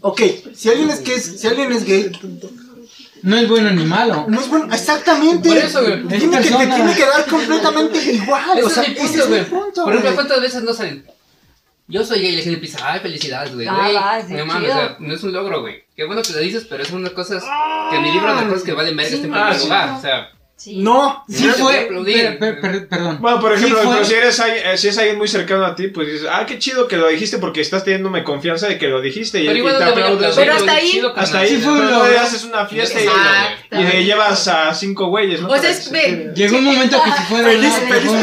Ok, 0.00 0.20
si 0.54 0.68
alguien 0.70 0.90
es, 0.90 1.00
que 1.00 1.14
es, 1.16 1.40
si 1.40 1.46
alguien 1.46 1.70
es 1.72 1.84
gay, 1.84 2.10
No 3.22 3.36
es 3.36 3.48
bueno 3.48 3.70
ni 3.70 3.84
malo. 3.84 4.24
no 4.28 4.40
es 4.40 4.48
bueno. 4.48 4.72
Exactamente. 4.72 5.48
Por 5.48 5.58
eso, 5.58 5.82
güey. 5.82 6.06
Tiene 6.06 6.40
que, 6.40 6.50
te 6.50 6.66
tiene 6.66 6.94
que 6.94 7.04
dar 7.06 7.26
completamente 7.26 7.98
igual. 8.12 8.58
Ese 8.58 8.64
o 8.66 8.70
sea, 8.70 8.82
es 8.84 8.88
mi 8.90 8.94
ese 8.94 9.06
punto, 9.06 9.22
es 9.22 9.28
güey. 9.28 9.40
mi 9.40 9.46
punto. 9.46 9.84
Por 9.84 9.92
ejemplo. 9.92 10.14
¿cuántas 10.14 10.40
veces 10.40 10.62
no 10.62 10.72
salen? 10.72 11.06
Yo 11.90 12.04
soy 12.04 12.20
gay 12.20 12.32
y 12.34 12.36
la 12.36 12.42
gente 12.42 12.54
empieza, 12.56 12.78
ay, 12.92 13.00
felicidades, 13.00 13.54
güey. 13.54 13.66
Ah, 13.66 14.20
sí, 14.26 14.34
no 14.34 14.44
mames, 14.44 14.70
o 14.70 14.72
sea, 14.74 14.96
no 14.98 15.14
es 15.14 15.22
un 15.22 15.32
logro, 15.32 15.62
güey. 15.62 15.84
Qué 15.96 16.04
bueno 16.04 16.20
que 16.22 16.32
lo 16.34 16.38
dices, 16.40 16.66
pero 16.68 16.82
es 16.82 16.90
una 16.90 17.08
cosa 17.10 17.40
que 17.90 17.96
en 17.96 18.02
mi 18.02 18.12
libro 18.12 18.36
de 18.36 18.44
cosas 18.46 18.62
que 18.62 18.72
valen 18.72 18.94
verga 18.96 19.14
este 19.14 19.26
en 19.26 19.34
Ah, 19.34 19.44
primer 19.46 19.54
sí. 19.58 19.64
lugar. 19.64 19.90
O 19.96 20.00
sea, 20.00 20.30
Sí. 20.58 20.78
No, 20.78 21.22
Sí 21.28 21.46
No 21.46 21.52
fue. 21.54 21.84
aplaudir. 21.84 22.36
per- 22.36 22.38
per- 22.38 22.60
per- 22.60 22.88
perdón. 22.88 23.18
Bueno, 23.20 23.40
por 23.40 23.52
ejemplo, 23.52 23.78
fue- 23.80 24.04
si 24.04 24.14
eres 24.14 24.40
alguien- 24.40 24.66
eh, 24.66 24.76
si 24.76 24.88
es 24.88 24.98
alguien 24.98 25.16
muy 25.16 25.28
cercano 25.28 25.64
a 25.64 25.76
ti, 25.76 25.86
pues 25.86 26.08
dices, 26.08 26.26
ah, 26.28 26.44
qué 26.46 26.58
chido 26.58 26.88
que 26.88 26.96
lo 26.96 27.06
dijiste 27.06 27.38
porque 27.38 27.60
estás 27.60 27.84
teniéndome 27.84 28.24
confianza 28.24 28.66
de 28.66 28.76
que 28.76 28.88
lo 28.88 29.00
dijiste 29.00 29.40
y, 29.40 29.46
pero 29.46 29.56
igual 29.58 29.78
te 29.78 29.84
no. 29.84 29.94
Pero 30.34 30.54
hasta 30.54 30.72
ahí- 30.72 31.00
Hasta 31.14 31.38
ahí 31.38 31.48
Sí 31.50 31.56
fue 31.58 31.74
pero 31.74 31.84
un 31.86 31.92
no 31.92 32.08
le 32.08 32.18
haces 32.18 32.44
una 32.44 32.66
fiesta 32.66 32.98
y, 33.00 33.04
le 33.84 34.04
llevas 34.04 34.48
a 34.48 34.74
cinco 34.74 35.06
güeyes, 35.06 35.40
¿no? 35.42 35.48
O 35.48 35.56
sea, 35.58 35.70
es, 35.70 35.88
Llegó 36.34 36.58
un 36.58 36.64
momento 36.64 37.00
que 37.04 37.10
si 37.12 37.22
un 37.40 37.44
Feliz- 37.44 37.72
logro, 37.80 37.94
feliz 37.94 38.10
fue 38.10 38.20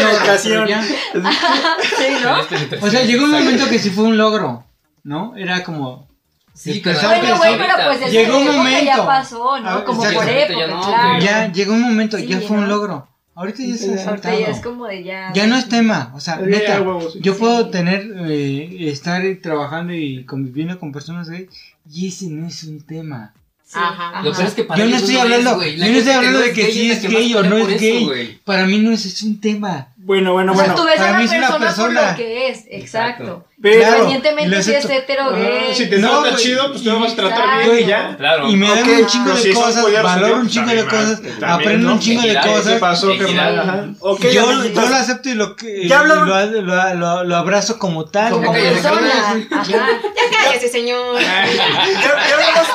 ya- 0.68 0.84
Sí, 1.98 2.14
¿no? 2.22 2.86
O 2.86 2.90
sea, 2.90 3.04
llegó 3.04 3.24
un 3.26 3.32
momento 3.32 3.70
que 3.70 3.80
sí 3.80 3.90
fue 3.92 4.04
un 4.04 4.18
logro, 4.18 4.66
¿no? 5.04 5.34
Era 5.38 5.64
como 5.64 6.10
Sí. 6.56 6.82
Bueno, 6.84 7.22
que 7.22 7.34
güey, 7.34 7.58
pero 7.58 7.74
pues 7.86 8.12
Llegó 8.12 8.38
un 8.38 8.46
momento. 8.46 8.86
ya 8.86 9.06
pasó, 9.06 9.60
¿no? 9.60 9.76
ver, 9.76 9.84
Como 9.84 10.02
por 10.02 10.30
época, 10.30 10.68
no, 10.68 10.82
claro. 10.82 11.20
Ya 11.24 11.52
llegó 11.52 11.74
un 11.74 11.82
momento, 11.82 12.18
Sí, 12.18 12.28
ya 12.28 12.40
fue 12.40 12.58
un 12.58 12.70
logro. 12.70 13.08
Ahorita 13.36 13.62
ya 13.62 13.76
se 13.76 14.00
ha 14.00 14.10
Ahorita 14.10 14.34
ya 14.40 14.48
es 14.48 14.62
como 14.62 14.86
de 14.88 15.04
ya. 15.04 15.34
Ya 15.34 15.46
no 15.48 15.58
es 15.58 15.68
tema, 15.68 16.14
o 16.16 16.22
sea, 16.22 16.38
neta, 16.38 16.82
yo 17.20 17.38
puedo 17.38 17.70
tener, 17.70 18.10
eh, 18.30 18.90
estar 18.90 19.22
trabajando 19.44 19.94
y 19.94 20.24
conviviendo 20.24 20.80
con 20.80 20.94
personas 20.94 21.30
gays 21.30 21.50
y 21.92 22.08
ese 22.08 22.28
no 22.30 22.48
es 22.48 22.64
un 22.64 22.80
tema. 22.82 23.34
Sí, 23.68 23.80
Ajá. 23.82 24.22
Lo 24.22 24.32
peor 24.32 24.46
es 24.46 24.54
que 24.54 24.64
para 24.64 24.80
Yo 24.80 24.90
no 24.90 24.96
estoy 24.96 25.16
es, 25.16 25.22
hablando, 25.22 25.64
yo 25.64 25.78
no 25.78 25.86
estoy 25.86 26.04
que 26.04 26.14
hablando 26.14 26.40
de 26.40 26.54
que 26.54 26.72
si 26.72 26.92
es 26.92 27.00
que 27.00 27.08
gay 27.08 27.34
o 27.34 27.44
no 27.44 27.58
es 27.58 27.64
por 27.64 27.74
eso, 27.74 28.10
gay. 28.12 28.40
Para 28.46 28.68
mí 28.68 28.78
no 28.78 28.92
es, 28.92 29.06
es 29.08 29.24
un 29.24 29.42
tema. 29.42 29.88
Bueno, 29.98 30.34
bueno, 30.34 30.52
O 30.52 30.56
sea, 30.56 30.66
bueno. 30.66 30.80
tú 30.80 30.86
ves 30.88 30.98
para 30.98 31.10
a 31.10 31.12
la 31.14 31.18
mí 31.18 31.26
es 31.26 31.32
una 31.32 31.40
persona, 31.58 31.58
por 31.58 31.68
persona. 31.68 32.12
lo 32.12 32.18
que 32.18 32.48
es, 32.50 32.64
exacto. 32.70 33.46
Pero, 33.62 33.80
Independientemente 34.12 34.64
si 34.64 34.74
es 34.74 34.86
hetero 34.90 35.24
Ajá, 35.30 35.38
gay. 35.40 35.74
si 35.74 35.90
te 35.90 35.98
No, 35.98 36.22
trata 36.22 36.36
chido, 36.36 36.72
pues 36.72 36.84
te 36.84 36.92
vas 36.92 37.14
a 37.14 37.16
tratar 37.16 37.64
bien 37.64 37.80
y 37.80 37.86
ya. 37.86 38.16
Claro. 38.18 38.50
Y 38.50 38.56
me 38.58 38.68
dan 38.70 38.90
un 38.90 39.06
chingo 39.08 39.32
de 39.34 39.54
cosas, 39.54 40.04
valoro 40.04 40.36
un 40.38 40.50
chingo 40.50 40.70
de 40.72 40.86
cosas, 40.86 41.22
aprendo 41.42 41.94
un 41.94 42.00
chingo 42.00 42.22
de 42.22 42.28
Felicidades, 42.34 42.52
¿Qué 42.58 42.64
cosas. 42.64 42.80
pasó, 42.80 43.18
carnal? 43.18 43.96
Yo, 44.34 44.52
lo 44.52 44.96
acepto 44.96 45.30
y 45.30 45.34
lo, 45.36 45.56
lo, 45.88 46.26
lo, 46.62 46.94
lo- 46.96 47.24
lo 47.24 47.36
abrazo 47.38 47.80
como 47.80 48.06
tal. 48.06 48.34
Como 48.34 48.52
persona. 48.52 49.36
Ya 49.66 49.98
cállese, 50.44 50.68
señor. 50.68 51.18
ya, 51.22 51.44
hablamos, 51.44 52.68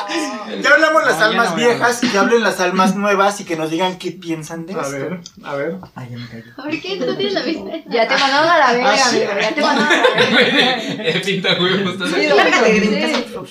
ya 0.61 0.69
hablamos 0.71 1.05
las 1.05 1.19
ya 1.19 1.25
almas 1.25 1.47
a 1.49 1.55
viejas, 1.55 2.01
que 2.01 2.17
hablen 2.17 2.43
las 2.43 2.59
almas 2.59 2.95
nuevas 2.95 3.39
y 3.39 3.45
que 3.45 3.55
nos 3.55 3.69
digan 3.69 3.97
qué 3.99 4.11
piensan 4.11 4.65
de 4.65 4.73
A 4.73 4.81
esto. 4.81 4.91
ver, 4.91 5.19
a 5.43 5.55
ver. 5.55 5.75
Ay, 5.95 6.07
ya 6.11 6.17
me 6.17 6.27
callo. 6.27 6.55
¿Por 6.55 6.69
qué 6.71 6.97
tú 6.97 7.15
tienes 7.15 7.33
la 7.33 7.41
vista? 7.41 7.71
Ya 7.87 8.07
te 8.07 8.17
mandaron 8.17 8.49
a 8.49 8.57
la 8.57 8.73
verga, 8.73 8.95
Ah, 8.97 9.09
amigo. 9.09 9.25
Ya 9.41 9.53
te 9.53 9.61
mandaron 9.61 9.93
a 9.93 10.19
la 10.19 10.37
verga. 10.37 10.71
Eh, 11.03 11.21
Pinta 11.25 11.57
huevos. 11.59 11.93
por 11.95 12.09
favor. 12.09 13.47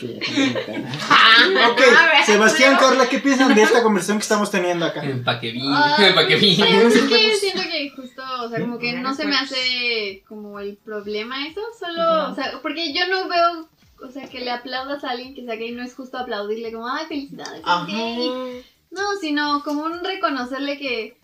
Ok, 1.70 1.80
Sebastián, 2.26 2.76
Carla, 2.78 3.08
¿qué 3.08 3.18
piensan 3.18 3.54
de 3.54 3.62
esta 3.62 3.82
conversación 3.82 4.18
que 4.18 4.22
estamos 4.22 4.50
teniendo 4.50 4.84
acá? 4.84 5.00
Bien, 5.00 5.16
Ah, 5.16 5.96
empaque 6.06 6.36
bien. 6.36 6.56
Pues 6.82 6.96
es 6.96 7.02
que 7.04 7.36
siento 7.36 7.62
que 7.62 7.90
justo, 7.90 8.22
o 8.42 8.48
sea, 8.48 8.60
como 8.60 8.78
que 8.78 8.92
no 8.94 9.14
se 9.14 9.24
me 9.26 9.36
hace 9.36 10.22
como 10.28 10.60
el 10.60 10.76
problema 10.76 11.46
eso, 11.46 11.60
solo, 11.78 12.30
o 12.30 12.34
sea, 12.34 12.60
porque 12.62 12.92
yo 12.92 13.06
no 13.08 13.28
veo, 13.28 13.68
o 14.06 14.10
sea, 14.10 14.28
que 14.28 14.40
le 14.40 14.50
aplaudas 14.50 15.02
a 15.04 15.10
alguien 15.10 15.34
que 15.34 15.44
sea 15.44 15.56
gay, 15.56 15.72
no 15.72 15.82
es 15.82 15.94
justo 15.94 16.18
aplaudirle 16.18 16.72
como, 16.72 16.88
ay, 16.88 17.06
felicidades, 17.06 17.60
es 17.60 17.86
gay. 17.86 18.64
No, 18.90 19.02
sino 19.20 19.62
como 19.64 19.84
un 19.84 20.02
reconocerle 20.04 20.78
que, 20.78 21.16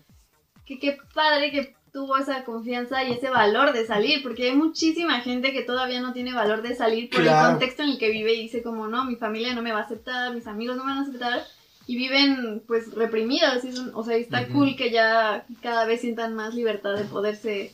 que 0.65 0.79
qué 0.79 0.97
padre 1.13 1.51
que 1.51 1.75
tuvo 1.97 2.15
esa 2.15 2.43
confianza 2.43 3.03
y 3.03 3.13
ese 3.13 3.31
valor 3.31 3.73
de 3.73 3.87
salir, 3.87 4.21
porque 4.21 4.49
hay 4.51 4.55
muchísima 4.55 5.19
gente 5.21 5.51
que 5.51 5.63
todavía 5.63 5.99
no 5.99 6.13
tiene 6.13 6.31
valor 6.31 6.61
de 6.61 6.75
salir 6.75 7.09
por 7.09 7.23
Claro. 7.23 7.47
el 7.47 7.51
contexto 7.53 7.81
en 7.81 7.89
el 7.89 7.97
que 7.97 8.11
vive 8.11 8.35
y 8.35 8.41
dice 8.43 8.61
como, 8.61 8.87
no, 8.87 9.03
mi 9.05 9.15
familia 9.15 9.55
no 9.55 9.63
me 9.63 9.71
va 9.71 9.79
a 9.79 9.83
aceptar, 9.83 10.31
mis 10.35 10.45
amigos 10.45 10.77
no 10.77 10.83
me 10.83 10.91
van 10.91 10.99
a 10.99 11.07
aceptar, 11.07 11.43
y 11.87 11.95
viven 11.95 12.61
pues 12.67 12.93
reprimidos, 12.93 13.63
y 13.65 13.69
es 13.69 13.79
un- 13.79 13.91
o 13.95 14.03
sea, 14.03 14.15
está 14.15 14.47
cool 14.49 14.75
que 14.75 14.91
ya 14.91 15.43
cada 15.63 15.85
vez 15.85 16.01
sientan 16.01 16.35
más 16.35 16.53
libertad 16.53 16.93
de 16.95 17.05
poderse, 17.05 17.73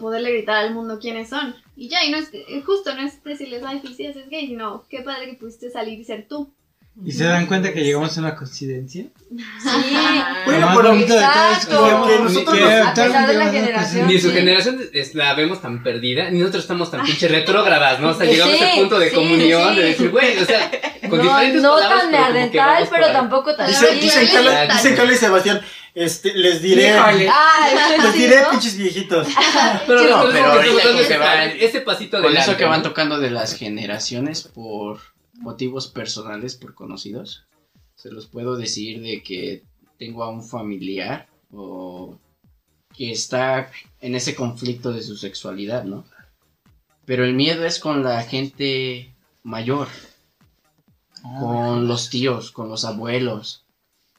poderle 0.00 0.32
gritar 0.32 0.56
al 0.56 0.74
mundo 0.74 0.98
quiénes 0.98 1.28
son. 1.28 1.54
Y 1.76 1.88
ya, 1.88 2.04
y 2.04 2.10
no 2.10 2.16
es, 2.18 2.30
eh, 2.32 2.60
justo, 2.66 2.92
no 2.96 3.02
es 3.02 3.22
decirles, 3.22 3.62
ay, 3.64 3.78
felicidades, 3.78 4.16
es 4.16 4.28
gay, 4.28 4.48
sino, 4.48 4.82
qué 4.88 5.02
padre 5.02 5.26
que 5.30 5.34
pudiste 5.36 5.70
salir 5.70 5.96
y 6.00 6.04
ser 6.04 6.26
tú. 6.26 6.50
¿Y 7.04 7.12
se 7.12 7.24
dan 7.24 7.46
cuenta 7.46 7.72
que 7.72 7.84
llegamos 7.84 8.16
a 8.16 8.20
una 8.20 8.34
coincidencia? 8.34 9.04
Sí. 9.62 9.96
Bueno, 10.46 10.82
Lo 10.82 10.94
de 10.96 11.04
todo 11.04 11.52
es 11.52 11.66
que 11.66 12.18
nosotros 12.22 12.58
A 12.86 12.94
pesar 12.94 13.28
de 13.28 13.34
la 13.34 13.46
generación. 13.50 14.06
Ni 14.08 14.18
su 14.18 14.28
Sí. 14.30 14.34
generación 14.34 14.80
es- 14.92 15.14
la 15.14 15.34
vemos 15.34 15.62
tan 15.62 15.82
perdida, 15.82 16.28
ni 16.30 16.40
nosotros 16.40 16.64
estamos 16.64 16.90
tan 16.90 17.04
pinche 17.04 17.28
retrógradas, 17.28 18.00
¿no? 18.00 18.08
O 18.10 18.14
sea, 18.14 18.26
llegamos 18.26 18.60
a 18.60 18.66
ese 18.70 18.80
punto 18.80 18.98
de 18.98 19.10
sí, 19.10 19.14
comunión 19.14 19.74
sí. 19.74 19.80
de 19.80 19.84
decir, 19.86 20.10
güey, 20.10 20.38
o 20.38 20.44
sea, 20.44 20.70
con 21.08 21.18
No, 21.18 21.24
diferentes 21.24 21.62
no 21.62 21.74
palabras, 21.74 22.00
tan 22.02 22.10
neandertal, 22.10 22.84
por 22.88 22.98
pero 22.98 23.12
tampoco 23.12 23.54
tan 23.54 23.66
dicen, 23.68 24.28
Carla, 24.32 24.66
sí. 24.70 24.76
dicen 24.76 24.96
Carla 24.96 25.12
y 25.12 25.16
Sebastián, 25.16 25.60
Este, 25.94 26.32
les 26.34 26.62
diré. 26.62 26.92
Les 26.92 27.32
sí, 28.12 28.18
diré, 28.18 28.42
¿no? 28.42 28.50
pinches 28.50 28.76
viejitos. 28.76 29.26
Pero 29.86 30.02
No, 30.04 30.30
pero 30.30 30.60
ese, 31.00 31.16
van- 31.18 31.50
ese 31.58 31.80
pasito 31.80 32.18
Con 32.18 32.26
adelante. 32.26 32.50
eso 32.50 32.58
que 32.58 32.64
van 32.64 32.82
tocando 32.82 33.18
de 33.18 33.30
las 33.30 33.54
generaciones 33.56 34.42
por 34.42 35.00
motivos 35.38 35.88
personales, 35.88 36.56
por 36.56 36.74
conocidos, 36.74 37.44
se 37.94 38.10
los 38.10 38.26
puedo 38.26 38.56
decir 38.56 39.00
de 39.00 39.22
que 39.22 39.62
tengo 39.98 40.22
a 40.22 40.30
un 40.30 40.44
familiar 40.44 41.28
o 41.52 42.18
que 42.96 43.10
está 43.10 43.70
en 44.00 44.14
ese 44.14 44.34
conflicto 44.34 44.92
de 44.92 45.02
su 45.02 45.16
sexualidad, 45.16 45.84
¿no? 45.84 46.04
Pero 47.04 47.24
el 47.24 47.34
miedo 47.34 47.64
es 47.64 47.78
con 47.78 48.02
la 48.02 48.22
gente 48.22 49.14
mayor, 49.42 49.88
con 51.40 51.88
los 51.88 52.10
tíos, 52.10 52.52
con 52.52 52.68
los 52.68 52.84
abuelos, 52.84 53.64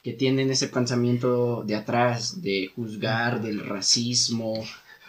que 0.02 0.12
tienen 0.12 0.50
ese 0.50 0.68
pensamiento 0.68 1.62
de 1.62 1.76
atrás, 1.76 2.42
de 2.42 2.70
juzgar, 2.74 3.42
del 3.42 3.60
racismo, 3.60 4.54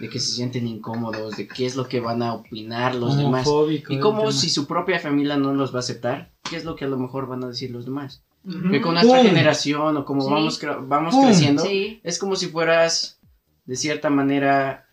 de 0.02 0.10
que 0.10 0.20
se 0.20 0.32
sienten 0.32 0.68
incómodos, 0.68 1.38
de 1.38 1.48
qué 1.48 1.66
es 1.66 1.76
lo 1.76 1.88
que 1.88 2.00
van 2.00 2.22
a 2.24 2.34
opinar 2.34 2.96
los 2.96 3.18
demás. 3.18 3.48
Y 3.70 3.80
tema. 3.80 4.32
si 4.32 4.50
su 4.50 4.66
propia 4.68 5.00
familia 5.00 5.38
no 5.38 5.54
los 5.54 5.72
va 5.74 5.78
a 5.78 5.80
aceptar, 5.80 6.32
¿qué 6.50 6.58
es 6.58 6.66
lo 6.66 6.76
que 6.76 6.86
a 6.86 6.88
lo 6.88 6.98
mejor 6.98 7.28
van 7.28 7.44
a 7.44 7.48
decir 7.48 7.72
los 7.72 7.86
demás? 7.86 8.24
Que 8.72 8.82
con 8.82 8.96
nuestra 8.96 9.20
¡Pum! 9.20 9.28
generación 9.28 9.98
o 9.98 10.04
como 10.06 10.22
Sí. 10.24 10.32
vamos, 10.32 10.62
cre- 10.62 10.84
vamos 10.88 11.16
creciendo, 11.16 11.64
Sí. 11.64 12.00
es 12.04 12.18
como 12.18 12.36
si 12.36 12.48
fueras, 12.48 13.20
de 13.66 13.76
cierta 13.76 14.10
manera, 14.10 14.88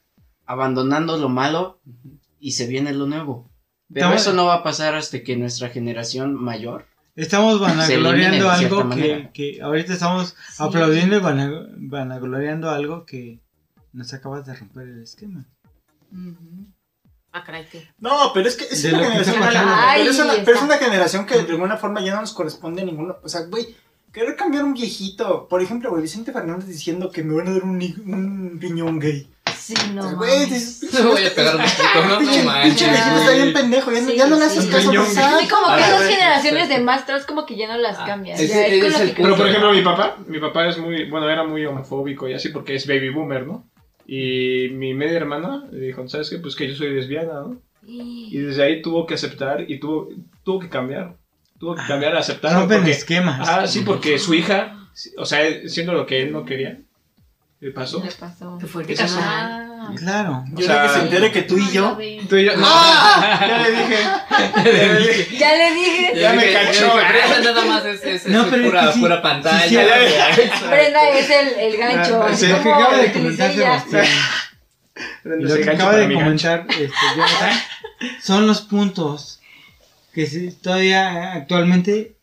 abandonando 0.44 1.16
lo 1.16 1.28
malo 1.30 1.80
y 2.38 2.52
se 2.52 2.66
viene 2.66 2.92
lo 2.92 3.06
nuevo. 3.06 3.50
Pero 3.92 4.06
Estamos- 4.06 4.20
eso 4.22 4.32
no 4.34 4.44
va 4.46 4.56
a 4.56 4.62
pasar 4.62 4.94
hasta 4.94 5.22
que 5.22 5.36
nuestra 5.36 5.70
generación 5.70 6.34
mayor 6.34 6.84
Estamos 7.16 7.59
vanagloriando 7.59 8.48
algo 8.48 8.88
que, 8.90 9.30
que 9.34 9.61
ahorita 9.61 9.92
estamos 9.94 10.36
aplaudiendo 10.59 11.16
y 11.16 11.20
vana- 11.20 11.66
vanagloriando 11.76 12.70
algo 12.70 13.04
que 13.06 13.40
nos 13.99 14.14
acabas 14.14 14.46
de 14.46 14.55
romper 14.55 14.88
el 14.88 15.03
esquema. 15.03 15.44
Ah, 17.32 17.44
caray, 17.44 17.66
¿qué? 17.70 17.86
No, 17.99 18.30
pero 18.32 18.49
es 18.49 18.57
que 18.57 18.64
es 18.64 18.82
De 18.82 18.88
una 18.90 19.01
que 19.01 19.05
generación. 19.24 19.38
pasando. 19.40 19.72
pero, 19.94 20.11
es 20.11 20.18
una, 20.18 20.32
Ay, 20.32 20.38
pero 20.44 20.57
es 20.57 20.62
está. 20.62 20.64
una 20.64 20.78
generación 20.84 21.26
que 21.26 21.42
de 21.42 21.53
alguna 21.53 21.76
forma 21.76 22.01
ya 22.01 22.14
no 22.14 22.20
nos 22.22 22.32
corresponde 22.32 22.82
a 22.82 22.84
ninguno. 22.86 23.16
O 23.22 23.28
sea, 23.28 23.42
güey, 23.42 23.76
querer 24.12 24.34
cambiar 24.36 24.64
un 24.64 24.72
viejito. 24.72 25.46
Por 25.49 25.61
ejemplo, 25.62 25.90
güey, 25.90 26.03
Vicente 26.03 26.32
Fernández 26.32 26.66
diciendo 26.66 27.11
que 27.11 27.22
me 27.22 27.34
van 27.36 27.49
a 27.49 27.53
dar 27.53 27.64
un, 27.64 27.76
un 28.07 28.59
riñón 28.61 28.99
gay. 28.99 29.30
Sí, 29.59 29.74
no. 29.92 30.01
O 30.01 30.05
sea, 30.09 30.12
güey, 30.14 30.40
mames. 30.46 30.80
dices, 30.80 30.94
No 31.05 31.11
voy 31.11 31.26
a 31.26 31.34
pegar 31.34 31.57
un 31.57 31.62
poquito, 31.62 32.09
no, 32.09 32.18
pinche, 32.18 32.88
viejito 32.88 33.16
está 33.18 33.32
bien 33.32 33.53
pendejo. 33.53 33.92
Ya, 33.92 34.01
no- 34.01 34.11
ya 34.14 34.26
no 34.26 34.38
le 34.38 34.44
haces 34.46 34.64
sí. 34.64 34.70
caso 34.70 34.88
a 34.88 34.92
Riñón. 34.92 35.07
Sí, 35.07 35.49
como 35.49 35.66
que 35.66 35.72
Ah, 35.72 35.78
esas 35.86 35.99
güey. 36.03 36.12
generaciones 36.14 36.68
de 36.70 36.80
más 36.80 37.03
atrás 37.03 37.26
como 37.26 37.44
que 37.44 37.57
ya 37.59 37.68
no 37.68 37.76
las 37.76 37.99
cambias. 37.99 38.40
el 38.40 38.49
que 38.49 39.14
Pero 39.22 39.36
por 39.36 39.46
ejemplo, 39.46 39.70
mi 39.72 39.82
papá, 39.82 40.16
mi 40.26 40.40
papá 40.40 40.66
es 40.68 40.78
muy, 40.78 41.11
bueno, 41.11 41.28
era 41.28 41.44
muy 41.44 41.66
homofóbico 41.66 42.26
y 42.26 42.32
así 42.32 42.49
porque 42.49 42.74
es 42.76 42.86
baby 42.86 43.11
boomer, 43.11 43.46
¿no? 43.46 43.68
Y 44.11 44.70
mi 44.70 44.94
media 44.94 45.18
hermana 45.18 45.68
le 45.70 45.80
dijo, 45.86 46.09
¿sabes 46.09 46.30
qué? 46.30 46.38
Pues 46.38 46.56
que 46.56 46.66
yo 46.66 46.74
soy 46.74 46.94
lesbiana, 46.94 47.34
¿no? 47.34 47.62
Y 47.86 48.38
desde 48.38 48.62
ahí 48.64 48.82
tuvo 48.82 49.06
que 49.06 49.14
aceptar 49.14 49.70
y 49.70 49.78
tuvo, 49.78 50.09
tuvo 50.44 50.59
que 50.61 50.68
cambiar. 50.70 51.16
Tuvo 51.61 51.74
que 51.74 51.82
cambiar 51.86 52.16
a 52.16 52.20
aceptar. 52.20 52.54
rompen 52.54 52.78
porque- 52.78 52.92
esquemas. 52.92 53.46
Ah, 53.48 53.66
sí, 53.66 53.82
porque 53.84 54.18
su 54.18 54.32
hija, 54.32 54.88
o 55.18 55.26
sea, 55.26 55.68
siendo 55.68 55.92
lo 55.92 56.06
que 56.06 56.22
él 56.22 56.32
no 56.32 56.44
quería, 56.44 56.80
le 57.61 57.70
pasó. 57.72 58.02
Le 58.04 58.12
pasó. 58.12 58.56
Qué 58.59 58.66
fuerte. 58.66 58.92
Eso 58.92 59.09
sí. 59.09 59.14
Ah. 59.18 59.90
Claro. 59.96 60.44
Yo 60.54 60.66
creo 60.66 60.82
que 60.82 60.88
se 60.88 61.00
entere 61.00 61.32
que 61.32 61.42
tú 61.42 61.59
y 61.59 61.70
yo. 61.72 61.98
Tú 62.28 62.36
y 62.36 62.44
yo, 62.44 62.56
no, 62.56 62.64
¡Ah! 62.66 63.38
ya 63.40 63.59
le 63.59 63.70
dije. 63.72 65.38
Ya 65.38 65.54
le 65.56 65.74
dije. 65.74 66.12
Ya 66.20 66.32
me 66.34 66.52
cachó. 66.52 66.92
pero 66.94 67.18
esa 67.18 67.40
nada 67.40 67.64
más 67.64 67.84
es, 67.84 68.04
es, 68.04 68.26
No, 68.26 68.42
es 68.42 68.48
pero 68.48 68.62
es 68.64 68.68
pura, 68.68 68.86
que 68.86 68.92
sí, 68.92 69.00
pura 69.00 69.16
sí, 69.16 69.22
pantalla. 69.22 69.68
sí, 69.68 69.74
Brenda 70.68 71.11
es 71.11 71.30
el, 71.30 71.48
el 71.59 71.76
gancho. 71.76 72.22
Ah, 72.22 72.34
sí. 72.34 72.46
Lo 72.48 72.56
que 72.56 72.62
como 72.62 72.74
acaba 72.74 72.96
de 72.98 73.12
comentar. 73.12 73.52
Sebastián 73.52 74.06
lo 75.24 75.54
que 75.56 75.70
acaba 75.70 75.96
de 75.96 76.14
comentar 76.14 76.66
este, 76.68 76.90
Jonathan, 77.16 77.59
son 78.20 78.46
los 78.46 78.61
puntos 78.62 79.40
que 80.12 80.26
sí, 80.26 80.50
todavía 80.61 81.32
actualmente 81.34 82.16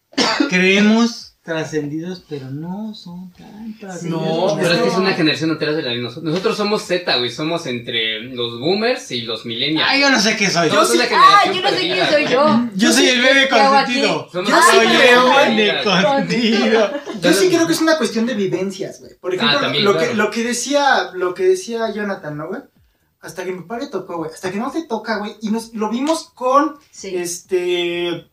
creemos 0.50 1.25
trascendidos, 1.46 2.24
pero 2.28 2.50
no 2.50 2.96
son 2.96 3.32
tan 3.34 3.78
trascendidos. 3.80 4.22
No, 4.24 4.58
pero 4.60 4.74
es 4.74 4.82
que 4.82 4.88
es 4.88 4.96
una 4.96 5.14
generación 5.14 5.52
atrás 5.52 5.76
de 5.76 5.84
la 5.84 5.92
de 5.92 6.00
nosotros. 6.00 6.24
Nosotros 6.32 6.58
somos 6.58 6.82
Z, 6.82 7.18
güey. 7.18 7.30
Somos 7.30 7.68
entre 7.68 8.20
los 8.22 8.60
boomers 8.60 9.12
y 9.12 9.22
los 9.22 9.46
millennials. 9.46 9.88
Ah, 9.90 9.96
yo 9.96 10.10
no 10.10 10.20
sé 10.20 10.36
qué 10.36 10.50
soy. 10.50 10.70
Yo 10.72 10.84
sí- 10.84 10.98
Ah, 11.14 11.44
yo 11.54 11.62
no 11.62 11.70
sé 11.70 11.78
quién 11.82 12.08
soy 12.10 12.26
yo. 12.28 12.70
Yo 12.76 12.92
soy 12.92 13.08
el 13.10 13.22
bebé 13.22 13.48
consentido. 13.48 14.28
Yo 14.34 14.42
soy 14.44 14.80
el 14.80 14.88
bebé 14.88 15.84
consentido. 15.84 16.92
Yo 17.22 17.34
sí 17.34 17.48
creo 17.50 17.68
que 17.68 17.74
es 17.74 17.82
una 17.82 17.98
cuestión 17.98 18.26
de 18.26 18.34
vivencias, 18.34 19.00
güey. 19.00 19.14
Por 19.20 19.34
ejemplo, 19.36 19.58
Ah, 19.60 19.62
también, 19.62 19.86
lo, 19.86 19.94
claro. 19.94 20.10
que, 20.10 20.16
lo 20.16 20.32
que 20.32 20.44
decía, 20.44 21.12
lo 21.14 21.34
que 21.34 21.44
decía 21.44 21.92
Jonathan, 21.94 22.38
¿no, 22.38 22.48
güey? 22.48 22.62
Hasta 23.22 23.44
que 23.44 23.52
mi 23.52 23.62
papá 23.62 23.80
le 23.80 23.88
tocó, 23.88 24.18
güey. 24.18 24.32
Hasta 24.32 24.52
que 24.52 24.58
no 24.60 24.72
te 24.72 24.84
toca, 24.84 25.18
güey. 25.18 25.36
Y 25.42 25.50
nos 25.50 25.74
lo 25.74 25.90
vimos 25.90 26.32
con 26.36 26.76
Sí. 26.92 27.16
este. 27.16 28.28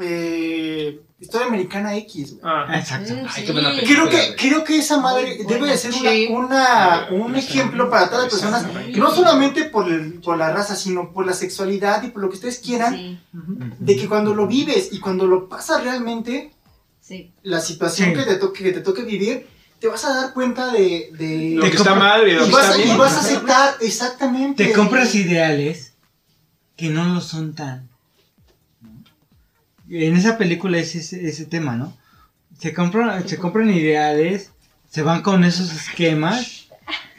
Eh, 0.00 1.00
Historia 1.20 1.46
Americana 1.46 1.96
X, 1.96 2.32
güey. 2.32 2.42
Ah, 2.44 2.66
Exacto. 2.78 3.14
Mm, 3.14 3.18
Ay, 3.28 3.40
qué 3.42 3.46
sí. 3.46 3.52
buena 3.52 3.70
película. 3.70 3.94
Creo 3.94 4.10
que, 4.10 4.36
creo 4.36 4.64
que 4.64 4.76
esa 4.78 4.98
madre 4.98 5.36
Muy 5.42 5.54
debe 5.54 5.68
de 5.68 5.78
ser 5.78 5.92
una, 6.30 7.06
un 7.10 7.34
ejemplo 7.36 7.88
para 7.88 8.10
todas 8.10 8.24
las 8.24 8.32
personas, 8.32 8.66
no 8.96 9.10
solamente 9.14 9.64
por, 9.64 9.90
el- 9.90 10.20
por 10.20 10.36
la 10.36 10.52
raza, 10.52 10.76
sino 10.76 11.12
por 11.12 11.24
la 11.24 11.32
sexualidad 11.32 12.02
y 12.02 12.08
por 12.08 12.20
lo 12.22 12.28
que 12.28 12.34
ustedes 12.34 12.58
quieran, 12.58 12.94
Sí, 12.94 13.18
de 13.78 13.96
que 13.96 14.08
cuando 14.08 14.34
lo 14.34 14.46
vives 14.46 14.90
y 14.92 15.00
cuando 15.00 15.26
lo 15.26 15.48
pasas 15.48 15.82
realmente, 15.82 16.52
sí. 17.00 17.32
la 17.42 17.60
situación 17.60 18.10
Sí. 18.10 18.16
que, 18.16 18.22
te 18.24 18.34
toque, 18.36 18.64
que 18.64 18.72
te 18.72 18.80
toque 18.80 19.02
vivir, 19.04 19.46
te 19.78 19.88
vas 19.88 20.04
a 20.04 20.14
dar 20.14 20.34
cuenta 20.34 20.72
de... 20.72 21.10
de 21.16 21.52
lo 21.56 21.62
que 21.70 21.76
está 21.76 21.94
mal 21.94 22.26
y 22.28 22.32
lo 22.32 22.42
y, 22.42 22.48
que 22.48 22.52
vas, 22.54 22.64
está 22.64 22.74
a- 22.74 22.78
y 22.80 22.84
bien. 22.84 22.98
vas 22.98 23.14
a 23.14 23.20
aceptar 23.20 23.74
exactamente. 23.80 24.66
Te 24.66 24.72
compras 24.72 25.14
ideales 25.14 25.94
que 26.76 26.88
no 26.90 27.04
lo 27.14 27.20
son 27.22 27.54
tan. 27.54 27.88
En 30.02 30.16
esa 30.16 30.36
película 30.38 30.78
es 30.78 30.94
ese, 30.94 31.26
ese 31.28 31.46
tema, 31.46 31.76
¿no? 31.76 31.96
Se 32.58 32.72
compran, 32.72 33.28
se 33.28 33.36
compran 33.38 33.70
ideales, 33.70 34.50
se 34.90 35.02
van 35.02 35.22
con 35.22 35.44
esos 35.44 35.72
esquemas 35.72 36.68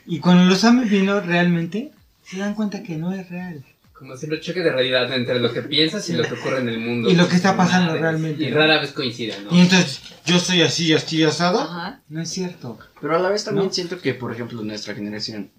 y 0.06 0.20
cuando 0.20 0.46
lo 0.46 0.54
están 0.56 0.82
viviendo 0.82 1.20
realmente 1.22 1.92
se 2.24 2.38
dan 2.38 2.54
cuenta 2.56 2.84
que 2.84 2.96
no 2.98 3.14
es 3.14 3.30
real. 3.30 3.64
Como 3.94 4.18
siempre, 4.18 4.42
choque 4.42 4.60
de 4.62 4.72
realidad 4.74 5.14
entre 5.14 5.40
lo 5.40 5.54
que 5.54 5.62
piensas 5.62 6.10
y 6.10 6.14
lo 6.14 6.24
que 6.24 6.34
ocurre 6.34 6.60
en 6.60 6.68
el 6.68 6.80
mundo. 6.80 7.10
Y 7.10 7.16
lo 7.16 7.30
que 7.30 7.38
está 7.38 7.56
pasando 7.56 7.88
Madres. 7.88 8.02
realmente. 8.02 8.44
Y 8.44 8.50
rara 8.50 8.82
vez 8.82 8.92
coinciden, 8.92 9.46
¿no? 9.46 9.56
Y 9.56 9.62
entonces 9.62 10.02
yo 10.26 10.38
soy 10.38 10.64
así, 10.64 10.92
así, 10.92 11.24
asado. 11.24 11.62
Ajá. 11.62 12.02
No 12.10 12.22
es 12.22 12.30
cierto. 12.30 12.78
Pero 13.00 13.16
a 13.16 13.20
la 13.20 13.30
vez 13.30 13.46
también 13.46 13.68
¿No? 13.68 13.74
siento 13.74 14.00
que, 14.02 14.14
por 14.14 14.34
ejemplo, 14.34 14.62
nuestra 14.64 14.94
generación, 14.96 15.50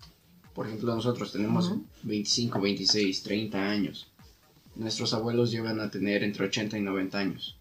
por 0.55 0.67
ejemplo, 0.67 0.95
nosotros 0.95 1.33
tenemos 1.33 1.67
Ujú. 1.69 1.87
25, 2.03 2.61
26, 2.61 3.23
30 3.23 3.59
años. 3.71 4.07
Nuestros 4.77 5.15
abuelos 5.15 5.51
llegan 5.51 5.81
a 5.81 5.91
tener 5.91 6.23
entre 6.23 6.47
80 6.47 6.77
y 6.79 6.83
90 6.83 7.19
años. 7.19 7.57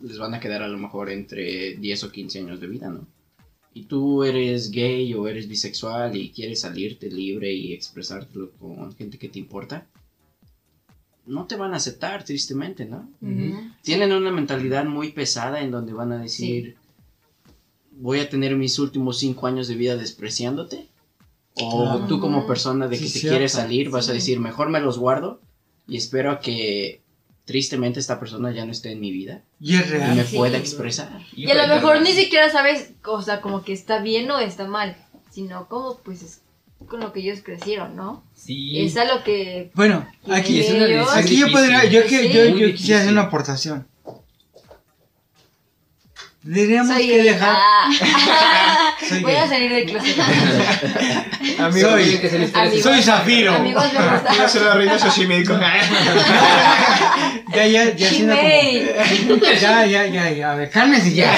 Les 0.00 0.18
van 0.18 0.34
a 0.34 0.40
quedar 0.40 0.62
a 0.62 0.68
lo 0.68 0.78
mejor 0.78 1.10
entre 1.10 1.74
10 1.76 2.04
o 2.04 2.12
15 2.12 2.38
años 2.40 2.60
de 2.60 2.66
vida, 2.68 2.88
¿no? 2.88 3.06
Y 3.74 3.82
tú 3.82 4.22
eres 4.24 4.70
gay 4.70 5.12
o 5.14 5.26
eres 5.28 5.48
bisexual 5.48 6.16
y 6.16 6.30
quieres 6.30 6.60
salirte 6.60 7.10
libre 7.10 7.52
y 7.52 7.72
expresártelo 7.74 8.50
con 8.52 8.94
gente 8.96 9.18
que 9.18 9.28
te 9.28 9.38
importa. 9.38 9.86
No 11.26 11.46
te 11.46 11.56
van 11.56 11.74
a 11.74 11.78
aceptar, 11.78 12.22
tristemente, 12.24 12.84
¿no? 12.86 13.10
Tienen 13.82 14.12
una 14.12 14.30
mentalidad 14.30 14.84
muy 14.86 15.10
pesada 15.10 15.60
en 15.60 15.72
donde 15.72 15.92
van 15.92 16.12
a 16.12 16.18
decir, 16.22 16.76
voy 17.90 18.20
a 18.20 18.28
tener 18.30 18.54
mis 18.56 18.78
últimos 18.78 19.18
cinco 19.18 19.46
años 19.48 19.66
de 19.68 19.74
vida 19.74 19.96
despreciándote. 19.96 20.86
O 21.54 21.82
Claro. 21.84 22.06
tú 22.06 22.20
como 22.20 22.46
persona 22.46 22.86
de 22.86 22.96
Sí, 22.96 23.04
que 23.04 23.10
te 23.10 23.18
cierto. 23.18 23.34
quieres 23.34 23.52
salir 23.52 23.90
vas 23.90 24.08
a 24.08 24.12
Sí. 24.12 24.18
decir, 24.18 24.38
mejor 24.40 24.68
me 24.70 24.80
los 24.80 24.98
guardo 24.98 25.40
y 25.88 25.96
espero 25.96 26.40
que 26.40 27.00
tristemente 27.44 28.00
esta 28.00 28.18
persona 28.18 28.50
ya 28.52 28.64
no 28.64 28.72
esté 28.72 28.90
en 28.90 29.00
mi 29.00 29.12
vida 29.12 29.42
Y 29.60 29.76
es 29.76 29.86
y 29.86 29.90
real. 29.90 30.16
me 30.16 30.24
Sí. 30.24 30.36
pueda 30.36 30.58
expresar. 30.58 31.20
Y 31.34 31.48
a 31.50 31.54
lo 31.66 31.74
mejor 31.74 32.02
ni 32.02 32.12
siquiera 32.12 32.50
sabes, 32.50 32.90
o 33.04 33.22
sea, 33.22 33.40
como 33.40 33.62
que 33.64 33.72
está 33.72 34.00
bien 34.00 34.30
o 34.30 34.38
está 34.40 34.66
mal, 34.66 34.96
sino 35.30 35.68
como 35.68 35.98
pues 35.98 36.22
es 36.22 36.40
con 36.88 37.00
lo 37.00 37.12
que 37.12 37.20
ellos 37.20 37.40
crecieron, 37.42 37.96
¿no? 37.96 38.22
Sí. 38.34 38.80
Es 38.84 38.96
a 38.96 39.04
lo 39.04 39.22
que 39.24 39.70
Bueno, 39.74 40.06
aquí, 40.30 40.60
es 40.60 40.70
una 40.70 41.14
aquí 41.16 41.38
yo 41.38 41.50
podría, 41.50 41.84
yo, 41.84 42.02
que, 42.06 42.28
Sí. 42.28 42.32
yo, 42.32 42.44
yo 42.56 42.72
quisiera 42.74 43.00
hacer 43.00 43.12
una 43.12 43.22
aportación. 43.22 43.86
Tendríamos 46.54 46.94
soy 46.94 47.06
que 47.08 47.22
dejar. 47.22 47.56
Soy 49.08 49.20
Voy 49.22 49.34
a 49.34 49.40
gay. 49.40 49.48
salir 49.48 49.72
del 49.72 49.86
closet. 49.86 50.16
Amigo, 51.60 51.90
Soy- 51.90 52.04
que 52.18 52.26
historias 52.26 52.54
Amigos. 52.54 52.82
Soy 52.82 53.02
Zafiro. 53.02 53.54
Amigos, 53.54 53.84
ser 54.48 54.62
la 54.62 54.74
reina 54.74 54.98
Sashimi. 54.98 55.36
dijo. 55.38 55.54
Ya, 57.54 57.66
ya, 57.66 57.94
ya 57.94 58.08
Shimei. 58.10 58.86
como. 59.28 59.40
Ya, 59.60 59.86
ya, 59.86 60.06
ya, 60.06 60.30
ya. 60.30 60.52
A 60.52 60.54
ver, 60.56 60.70
cálmense 60.70 61.12
ya. 61.14 61.34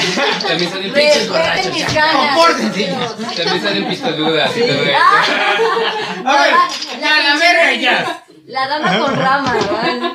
También 0.46 0.70
salen 0.70 0.92
pinches 0.92 1.28
borrachos. 1.28 1.66
Compórtense. 2.12 2.94
También 3.36 3.62
salen 3.62 3.88
pistoludas. 3.88 4.50
Sí. 4.52 4.62
Ah. 4.94 6.24
A 6.24 6.42
ver, 6.42 6.52
La, 7.00 7.08
ya, 7.08 7.22
la 7.28 7.36
verga 7.38 7.72
ya. 7.74 8.22
La 8.46 8.66
dama 8.66 8.98
con 8.98 9.14
rama, 9.16 9.52
¿verdad? 9.52 10.12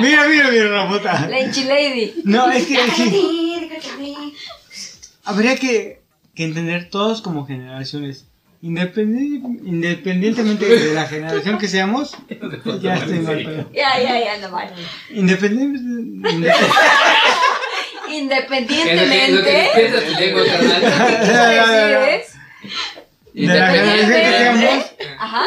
Mira, 0.00 0.26
mira, 0.28 0.48
mira, 0.50 0.68
Ramota. 0.68 1.26
La 1.28 1.38
enchilady. 1.40 2.14
No, 2.24 2.48
es 2.50 2.64
que. 2.66 2.78
Habría 5.24 5.56
que, 5.56 6.00
que 6.34 6.44
entender 6.44 6.88
todos 6.90 7.20
como 7.22 7.46
generaciones. 7.46 8.26
Independi- 8.62 9.42
independientemente 9.66 10.64
de 10.66 10.94
la 10.94 11.06
generación 11.06 11.58
que 11.58 11.68
seamos, 11.68 12.16
ya 12.80 12.94
estoy 12.96 13.18
mal. 13.18 13.42
pero- 13.44 13.70
Ya, 13.74 14.00
ya, 14.00 14.18
ya, 14.24 14.38
no 14.40 14.48
mal. 14.50 14.72
Independientemente. 15.10 16.30
inde- 16.30 16.52
Independientemente. 18.10 19.26
Es 19.26 19.32
lo 19.32 19.42
que 19.42 19.52
despierta 19.52 20.00
tu 20.06 20.20
lengua, 20.20 20.42
carnal. 20.46 20.80
Decir 21.20 22.20
es- 22.20 22.34
de 23.34 23.46
la 23.58 23.70
generación 23.70 24.10
que 24.20 24.38
seamos. 24.38 24.84
Ajá. 25.18 25.42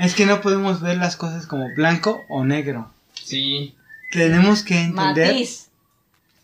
es 0.00 0.14
que 0.14 0.26
no 0.26 0.40
podemos 0.40 0.80
ver 0.80 0.96
las 0.96 1.16
cosas 1.16 1.46
como 1.46 1.66
blanco 1.76 2.24
o 2.28 2.44
negro. 2.44 2.90
Sí. 3.22 3.74
Tenemos 4.12 4.62
que 4.62 4.78
entender 4.80 5.28
Matiz. 5.34 5.65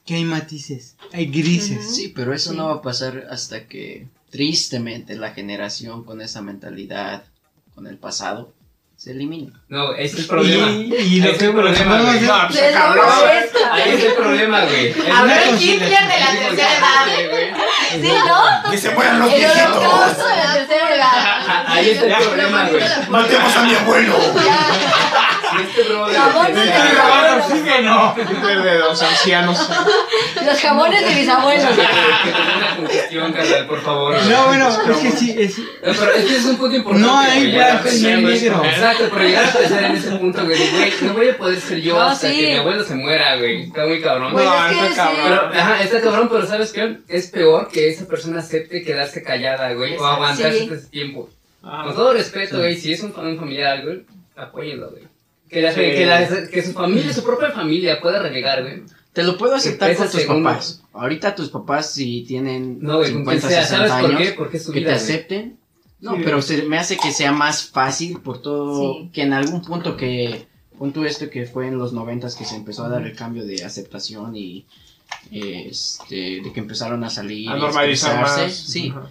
Que 0.05 0.15
hay 0.17 0.25
matices, 0.25 0.97
hay 1.13 1.27
grises. 1.27 1.95
Sí, 1.95 2.13
pero 2.15 2.35
eso 2.35 2.51
Sí. 2.51 2.57
no 2.57 2.67
va 2.69 2.75
a 2.75 2.83
pasar 2.83 3.27
hasta 3.31 3.67
que, 3.69 4.09
tristemente, 4.31 5.15
la 5.17 5.31
generación 5.33 6.05
con 6.05 6.21
esa 6.21 6.43
mentalidad, 6.43 7.25
con 7.75 7.87
el 7.87 7.97
pasado, 7.99 8.53
se 8.97 9.11
elimine. 9.13 9.53
No, 9.69 9.95
ese 9.95 10.15
es 10.15 10.21
el 10.23 10.27
problema. 10.27 10.71
Y, 10.71 10.95
y 10.95 11.21
que 11.23 11.31
está 11.33 11.45
el 11.47 11.53
problema, 11.53 12.03
güey. 12.03 12.21
molesta. 12.21 12.49
Ahí 13.73 13.91
es 13.95 14.05
el 14.05 14.13
problema, 14.15 14.65
güey. 14.65 14.87
Es 14.91 14.97
A 15.13 15.23
ver. 15.25 15.43
Hitler 15.61 15.89
de 15.89 16.21
la 16.21 16.31
tercera 16.33 16.79
edad. 16.79 17.07
Sí, 17.91 18.13
¿no? 18.29 18.71
Que 18.71 18.79
se 18.79 18.91
mueran 18.95 19.19
los 19.19 19.33
El 19.33 19.39
viejitos. 19.39 19.77
holocausto 19.77 20.27
de 20.29 20.37
la 20.37 20.55
tercera 20.55 20.95
edad. 20.95 21.65
Ahí 21.67 21.91
está 21.91 22.07
el 22.19 22.25
problema, 22.25 22.69
güey. 22.69 22.83
Matemos 23.09 23.57
a 23.57 23.63
mi 23.65 23.75
abuelo. 23.75 24.17
Si 25.57 25.63
este 25.63 25.83
brother. 25.93 26.17
Jamones 26.17 26.55
de 26.57 26.65
mis 26.65 26.99
abuelos. 26.99 27.47
Hitler 28.31 28.63
de 28.63 28.79
los 28.79 29.03
ancianos. 29.03 29.69
Los 30.45 30.61
jamones 30.61 31.09
de 31.09 31.15
mis 31.15 31.29
abuelos. 31.29 31.65
Que 31.65 31.75
te 31.75 31.83
dé 31.83 32.57
una 32.57 32.77
congestión, 32.77 33.33
carnal, 33.33 33.67
por 33.67 33.81
favor. 33.83 34.17
No, 34.25 34.47
bueno, 34.47 34.69
es 34.69 34.79
que 34.99 35.11
sí, 35.13 35.35
es, 35.39 35.59
No, 35.59 35.65
pero 35.83 36.13
es 36.13 36.25
que 36.25 36.37
es 36.37 36.45
un 36.45 36.57
punto 36.57 36.77
importante. 36.77 37.07
No 37.09 37.19
hay 37.19 37.41
güey, 37.41 37.55
blanco 37.55 37.89
ya 37.89 37.93
y 38.19 38.23
no 38.23 38.29
hay 38.29 38.41
negro. 38.41 38.65
Exacto, 38.65 39.05
pero 39.13 39.25
llegar 39.25 39.45
a 39.45 39.53
pensar 39.53 39.85
en 39.85 39.97
ese 39.97 40.11
punto, 40.13 40.45
güey, 40.45 40.71
güey, 40.71 40.93
no 41.03 41.13
voy 41.15 41.29
a 41.29 41.37
poder 41.39 41.61
ser 41.61 41.81
yo 41.81 41.95
No, 41.95 42.03
hasta 42.03 42.29
sí. 42.29 42.37
que 42.41 42.47
mi 42.53 42.57
abuelo 42.59 42.85
se 42.85 42.95
muera, 42.95 43.37
güey. 43.37 43.63
Está 43.65 43.87
muy 43.87 44.01
cabrón. 44.01 44.33
Pues 44.33 44.45
No, 44.45 44.67
es 44.69 44.77
que 44.77 44.87
está 44.89 45.07
sí. 45.07 45.13
Pero, 45.25 45.37
cabrón. 45.41 45.57
ajá, 45.59 45.83
está 45.83 46.01
cabrón, 46.01 46.29
pero 46.31 46.47
¿sabes 46.47 46.73
qué? 46.73 46.97
Es 47.09 47.27
peor 47.31 47.69
que 47.69 47.89
esa 47.91 48.07
persona 48.07 48.41
acepte 48.41 48.83
quedarse 48.83 49.23
callada, 49.23 49.73
güey, 49.75 49.97
o 49.97 50.07
aguantarse 50.07 50.59
Sí. 50.59 50.71
ese 50.73 50.87
tiempo. 50.89 51.29
Ah, 51.65 51.83
Con 51.87 51.95
todo 51.95 52.13
respeto, 52.13 52.59
güey, 52.59 52.77
si 52.77 52.93
es 52.93 53.03
un, 53.03 53.15
un 53.17 53.39
familiar, 53.39 53.83
güey, 53.85 54.03
apóyenlo, 54.37 54.91
güey. 54.91 55.05
Que, 55.53 55.61
la, 55.63 55.73
Sí. 55.73 55.81
que, 55.81 56.07
la- 56.07 56.49
que 56.49 56.63
su 56.63 56.73
familia, 56.73 57.13
su 57.13 57.23
propia 57.23 57.51
familia 57.51 58.01
pueda 58.01 58.21
renegar, 58.23 58.63
güey. 58.63 58.83
Te 59.13 59.23
lo 59.23 59.37
puedo 59.37 59.55
aceptar 59.55 59.95
con 59.95 60.07
tus 60.11 60.21
segundo. 60.23 60.49
papás. 60.49 60.83
Ahorita 60.95 61.35
tus 61.35 61.51
papás, 61.51 61.93
si 61.93 62.23
tienen 62.23 62.79
No, 62.81 62.97
güey, 62.99 63.13
con 63.13 63.19
50, 63.21 63.41
quien 63.49 63.53
sea, 63.53 63.63
60 63.67 63.89
¿sabes 63.89 64.03
por 64.03 64.11
años, 64.17 64.29
qué? 64.31 64.35
Porque 64.35 64.57
es 64.57 64.65
su 64.65 64.73
que 64.73 64.79
vida, 64.81 64.93
te 64.93 64.99
güey. 64.99 65.05
acepten. 65.05 65.59
No, 66.01 66.17
Sí. 66.17 66.23
pero 66.25 66.43
se 66.43 66.63
me 66.63 66.79
hace 66.79 66.97
que 66.97 67.13
sea 67.13 67.31
más 67.33 67.67
fácil 67.69 68.19
por 68.21 68.41
todo, 68.43 68.95
Sí. 69.03 69.11
que 69.13 69.23
en 69.23 69.35
algún 69.35 69.63
punto 69.63 69.97
que, 69.97 70.47
punto 70.79 71.05
esto 71.05 71.29
que 71.31 71.45
fue 71.47 71.69
en 71.69 71.77
los 71.79 71.93
noventas 71.93 72.35
que 72.35 72.45
se 72.47 72.57
empezó 72.57 72.85
a 72.85 72.89
dar 72.89 73.07
el 73.07 73.15
cambio 73.15 73.45
de 73.45 73.63
aceptación 73.65 74.35
y 74.35 74.67
este, 75.31 76.41
de 76.43 76.53
que 76.53 76.61
empezaron 76.61 77.05
a 77.05 77.11
salir 77.11 77.49
A 77.51 77.57
normalizar 77.57 78.21
más. 78.21 78.53
sí, 78.53 78.93
Ajá. 78.97 79.11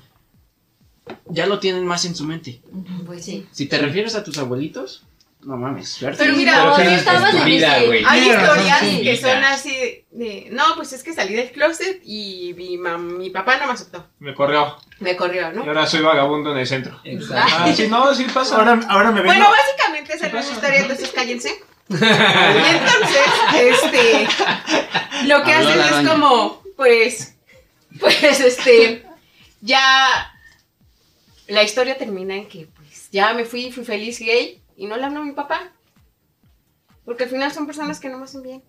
ya 1.29 1.45
lo 1.45 1.59
tienen 1.59 1.85
más 1.85 2.05
en 2.05 2.15
su 2.15 2.25
mente. 2.25 2.61
Pues 3.05 3.23
sí. 3.25 3.45
Si 3.51 3.67
te 3.67 3.77
refieres 3.77 4.15
a 4.15 4.23
tus 4.23 4.37
abuelitos, 4.37 5.03
no 5.43 5.57
mames, 5.57 5.89
suerte. 5.89 6.23
Pero 6.23 6.35
mira, 6.35 6.65
no, 6.65 6.75
pero 6.75 6.89
yo 6.89 6.95
es 6.95 6.99
estaba 7.01 7.31
tu 7.31 7.37
en 7.37 7.85
güey. 7.87 8.03
Hay 8.07 8.29
historias 8.29 8.79
sí. 8.79 9.01
que 9.01 9.17
son 9.17 9.43
así 9.43 10.05
de, 10.11 10.47
no, 10.51 10.75
pues 10.75 10.93
es 10.93 11.03
que 11.03 11.13
salí 11.13 11.33
del 11.33 11.51
closet 11.51 11.99
y 12.03 12.53
mi, 12.55 12.77
mam- 12.77 13.17
mi 13.17 13.31
papá 13.31 13.57
no 13.57 13.65
me 13.65 13.73
aceptó. 13.73 14.07
Me 14.19 14.35
corrió. 14.35 14.77
Me 14.99 15.15
corrió, 15.15 15.51
Y 15.51 15.55
¿no? 15.55 15.63
ahora 15.63 15.87
soy 15.87 16.01
vagabundo 16.01 16.51
en 16.51 16.59
el 16.59 16.67
centro. 16.67 16.99
Exacto. 17.03 17.55
Ah, 17.57 17.73
sí, 17.75 17.87
no, 17.87 18.13
sí 18.13 18.25
pasa. 18.31 18.55
Ahora, 18.57 18.79
ahora 18.87 19.11
me 19.11 19.21
vengo. 19.21 19.33
Bueno, 19.33 19.49
básicamente 19.49 20.13
esa 20.13 20.27
es 20.27 20.33
la 20.33 20.41
historia, 20.41 20.79
entonces 20.81 21.09
cállense. 21.11 21.63
Y 21.89 21.93
entonces, 21.95 23.27
este, 23.55 24.27
lo 25.25 25.43
que 25.43 25.53
Habló 25.53 25.69
hacen 25.69 26.03
es 26.05 26.09
como, 26.09 26.61
pues, 26.77 27.35
pues, 27.99 28.39
este, 28.39 29.05
ya, 29.61 30.31
la 31.47 31.63
historia 31.63 31.97
termina 31.97 32.35
en 32.35 32.47
que, 32.47 32.67
pues, 32.67 33.09
ya 33.11 33.33
me 33.33 33.43
fui, 33.43 33.71
fui 33.71 33.83
feliz 33.83 34.19
gay 34.19 34.60
y 34.81 34.87
no 34.87 34.97
le 34.97 35.05
hablo 35.05 35.19
a 35.19 35.23
mi 35.23 35.31
papá. 35.33 35.71
Porque 37.05 37.23
al 37.25 37.29
final 37.29 37.51
son 37.51 37.65
personas 37.67 37.99
que 37.99 38.09
no 38.09 38.17
me 38.17 38.23
hacen 38.25 38.41
bien. 38.41 38.63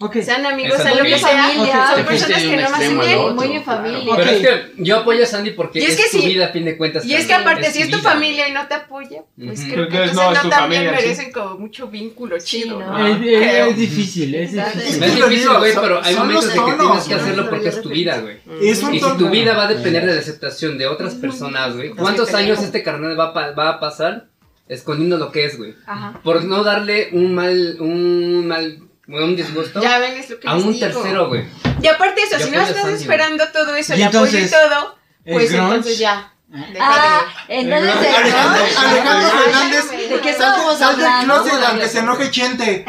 Ok, 0.00 0.16
Sean 0.22 0.44
amigos, 0.44 0.76
sean 0.82 0.98
lo 0.98 1.04
que 1.04 1.16
sea, 1.16 1.44
Familia. 1.44 1.90
son 1.94 2.04
personas 2.04 2.42
que 2.42 2.56
no 2.56 2.68
me 2.70 2.76
hacen 2.76 2.98
bien. 2.98 3.34
Muy 3.36 3.46
en 3.52 3.62
claro. 3.62 3.82
familia. 3.82 4.14
Pero 4.16 4.30
es 4.32 4.40
que 4.42 4.72
yo 4.82 4.96
apoyo 4.98 5.22
a 5.22 5.26
Sandy 5.26 5.50
porque 5.52 5.78
Y 5.78 5.84
es, 5.84 5.90
es 5.90 5.96
que 5.96 6.10
su 6.10 6.18
sí. 6.20 6.26
vida 6.26 6.46
a 6.46 6.48
fin 6.48 6.64
de 6.64 6.76
cuentas. 6.76 7.04
Y 7.04 7.14
es 7.14 7.26
que 7.26 7.32
aparte, 7.32 7.68
es 7.68 7.72
si 7.74 7.78
es 7.78 7.84
su 7.86 7.92
tu 7.92 7.98
vida. 7.98 8.10
familia 8.10 8.48
y 8.48 8.52
no 8.52 8.66
te 8.66 8.74
apoya, 8.74 9.22
pues 9.36 9.60
Ujú. 9.60 9.70
creo 9.70 9.88
que 9.88 9.96
Entonces, 10.02 10.10
entonces 10.10 10.14
no, 10.16 10.30
no, 10.32 10.32
es 10.32 10.50
también 10.50 10.82
familia, 10.82 10.98
sí. 11.00 11.06
merecen 11.06 11.32
como 11.32 11.58
mucho 11.58 11.86
vínculo 11.86 12.36
chido. 12.40 12.80
¿no? 12.80 12.92
Ah, 12.96 13.08
es, 13.08 13.20
es- 13.24 13.68
es 13.68 13.76
difícil, 13.76 14.34
es 14.34 14.52
difícil. 14.52 15.00
No 15.00 15.06
es 15.06 15.14
difícil, 15.14 15.48
güey, 15.58 15.74
pero 15.80 16.00
hay 16.02 16.16
momentos 16.16 16.46
de 16.48 16.54
que 16.54 16.60
tienes 16.72 17.04
que 17.04 17.14
¿no? 17.14 17.20
hacerlo 17.20 17.50
porque 17.50 17.68
es 17.68 17.80
tu 17.80 17.88
vida, 17.88 18.18
güey. 18.18 18.38
Es 18.62 18.82
Y 18.82 18.98
si 18.98 19.16
tu 19.16 19.28
vida 19.30 19.56
va 19.56 19.64
a 19.66 19.68
depender 19.68 20.04
de 20.06 20.12
la 20.14 20.20
aceptación 20.20 20.76
de 20.76 20.88
otras 20.88 21.14
personas, 21.14 21.76
güey. 21.76 21.90
¿Cuántos 21.90 22.34
años 22.34 22.60
este 22.60 22.82
carnal 22.82 23.16
va 23.16 23.68
a 23.70 23.78
pasar 23.80 24.26
escondiendo 24.68 25.16
lo 25.18 25.30
que 25.32 25.44
es, 25.44 25.58
güey? 25.58 25.74
Ajá. 25.86 26.20
Por 26.22 26.44
no 26.44 26.62
darle 26.64 27.10
un 27.12 27.34
mal, 27.34 27.76
un 27.80 28.46
mal, 28.46 28.78
un 29.06 29.36
disgusto 29.36 29.80
Ya 29.82 29.98
ven, 29.98 30.14
es 30.14 30.30
lo 30.30 30.40
que 30.40 30.48
a 30.48 30.54
les 30.54 30.64
un 30.64 30.72
digo. 30.72 30.86
tercero, 30.86 31.28
güey. 31.28 31.44
Y 31.82 31.86
aparte 31.88 32.22
eso, 32.22 32.38
Ya 32.38 32.44
si 32.46 32.50
no 32.50 32.62
estás 32.62 32.88
esperando 32.88 33.44
todo 33.52 33.74
eso, 33.74 33.94
Y 33.94 34.02
el 34.02 34.08
apoyo 34.08 34.24
y 34.38 34.42
entonces, 34.42 34.50
todo, 34.50 34.98
el 35.24 35.34
pues 35.34 35.52
grunge, 35.52 35.68
entonces 35.74 35.98
ya. 35.98 36.33
Ah, 36.80 37.26
entonces 37.48 37.94
el 37.96 38.14
Alejandro, 38.14 38.62
grunge. 38.62 39.44
Fernández, 39.44 39.90
¿De 39.90 40.20
qué 40.20 40.32
sal, 40.34 40.52
estábamos 40.54 40.78
sal 40.78 40.96
del 40.96 41.24
closet 41.24 41.52
aunque 41.68 41.88
se 41.88 41.98
enoje 41.98 42.30
Chente. 42.30 42.84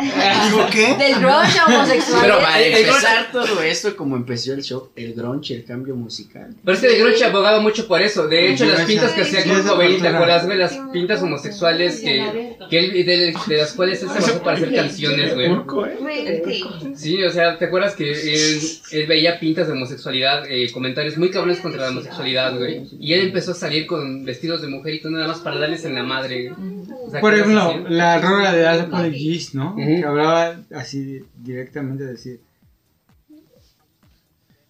Digo, 0.45 0.68
¿qué? 0.72 0.95
Del 0.95 1.20
grunge 1.20 1.59
homosexual. 1.68 2.22
Pero, 2.22 2.39
Para 2.39 2.59
el- 2.61 2.74
el 2.74 2.86
empezar 2.86 3.32
todo 3.32 3.61
esto, 3.61 3.95
como 3.95 4.16
empezó 4.16 4.53
el 4.53 4.63
show, 4.63 4.89
el 4.95 5.13
grunge, 5.13 5.55
el 5.55 5.66
cambio 5.66 5.95
musical. 5.95 6.53
Pero 6.63 6.76
es 6.76 6.82
que 6.82 6.88
de 6.89 6.99
Groucho 6.99 7.26
abogaba 7.26 7.59
mucho 7.59 7.88
por 7.88 8.01
eso. 8.01 8.28
De 8.28 8.51
hecho, 8.53 8.66
las 8.66 8.82
pintas 8.82 9.11
que 9.13 9.22
hacía 9.24 9.43
con 9.43 9.63
sí, 9.63 9.68
Cobain, 9.68 9.89
¿te 9.91 9.95
cultura. 9.97 10.16
acuerdas, 10.16 10.45
güey? 10.45 10.57
Las 10.57 10.80
pintas 10.93 11.22
homosexuales 11.24 12.01
que, 12.01 12.55
que 12.70 12.80
él, 12.80 13.05
de, 13.05 13.34
de 13.47 13.57
las 13.57 13.74
cuales 13.74 14.01
él 14.03 14.09
se 14.09 14.20
basó 14.20 14.41
para 14.43 14.57
hacer 14.57 14.74
canciones, 14.76 15.34
güey. 15.34 15.51
¿eh? 15.51 16.95
Sí, 16.95 17.24
o 17.24 17.30
sea, 17.32 17.57
¿te 17.57 17.66
acuerdas 17.66 17.95
que 17.95 18.11
él, 18.11 18.59
él 18.91 19.07
veía 19.07 19.39
pintas 19.39 19.68
de 19.68 19.74
homosexualidad, 19.74 20.43
eh, 20.49 20.72
comentarios 20.72 21.18
muy 21.18 21.30
cabrones 21.32 21.59
contra 21.59 21.82
la 21.84 21.89
homosexualidad, 21.89 22.57
güey? 22.57 22.84
Y 22.99 23.13
él 23.13 23.22
empezó 23.28 23.51
a 23.51 23.55
salir 23.56 23.88
con 23.88 24.24
vestidos 24.26 24.62
de 24.62 24.68
mujer 24.68 24.93
y 24.95 25.01
todo 25.01 25.12
nada 25.14 25.28
más 25.28 25.39
para 25.39 25.60
darles 25.60 25.84
en 25.86 25.95
la 25.95 26.03
madre, 26.03 26.49
güey. 26.49 26.82
O 27.08 27.10
sea, 27.12 27.22
Por 27.22 27.34
¿qué 27.34 27.39
ejemplo, 27.41 27.86
la 27.89 28.20
rola 28.20 28.54
de 28.54 28.67
Apologies, 28.67 29.55
¿no? 29.55 29.71
Ujú. 29.71 29.78
Que 29.86 30.04
hablaba 30.05 30.55
así 30.75 31.24
directamente 31.38 32.04
de 32.04 32.12
decir. 32.12 32.42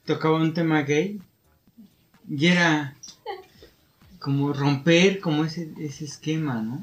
Tocaba 0.06 0.36
un 0.36 0.54
tema 0.54 0.82
gay 0.84 1.20
y 2.30 2.48
era 2.48 2.94
como 4.20 4.54
romper 4.54 5.20
como 5.20 5.46
ese, 5.46 5.70
ese 5.80 6.06
esquema, 6.06 6.56
¿no? 6.62 6.80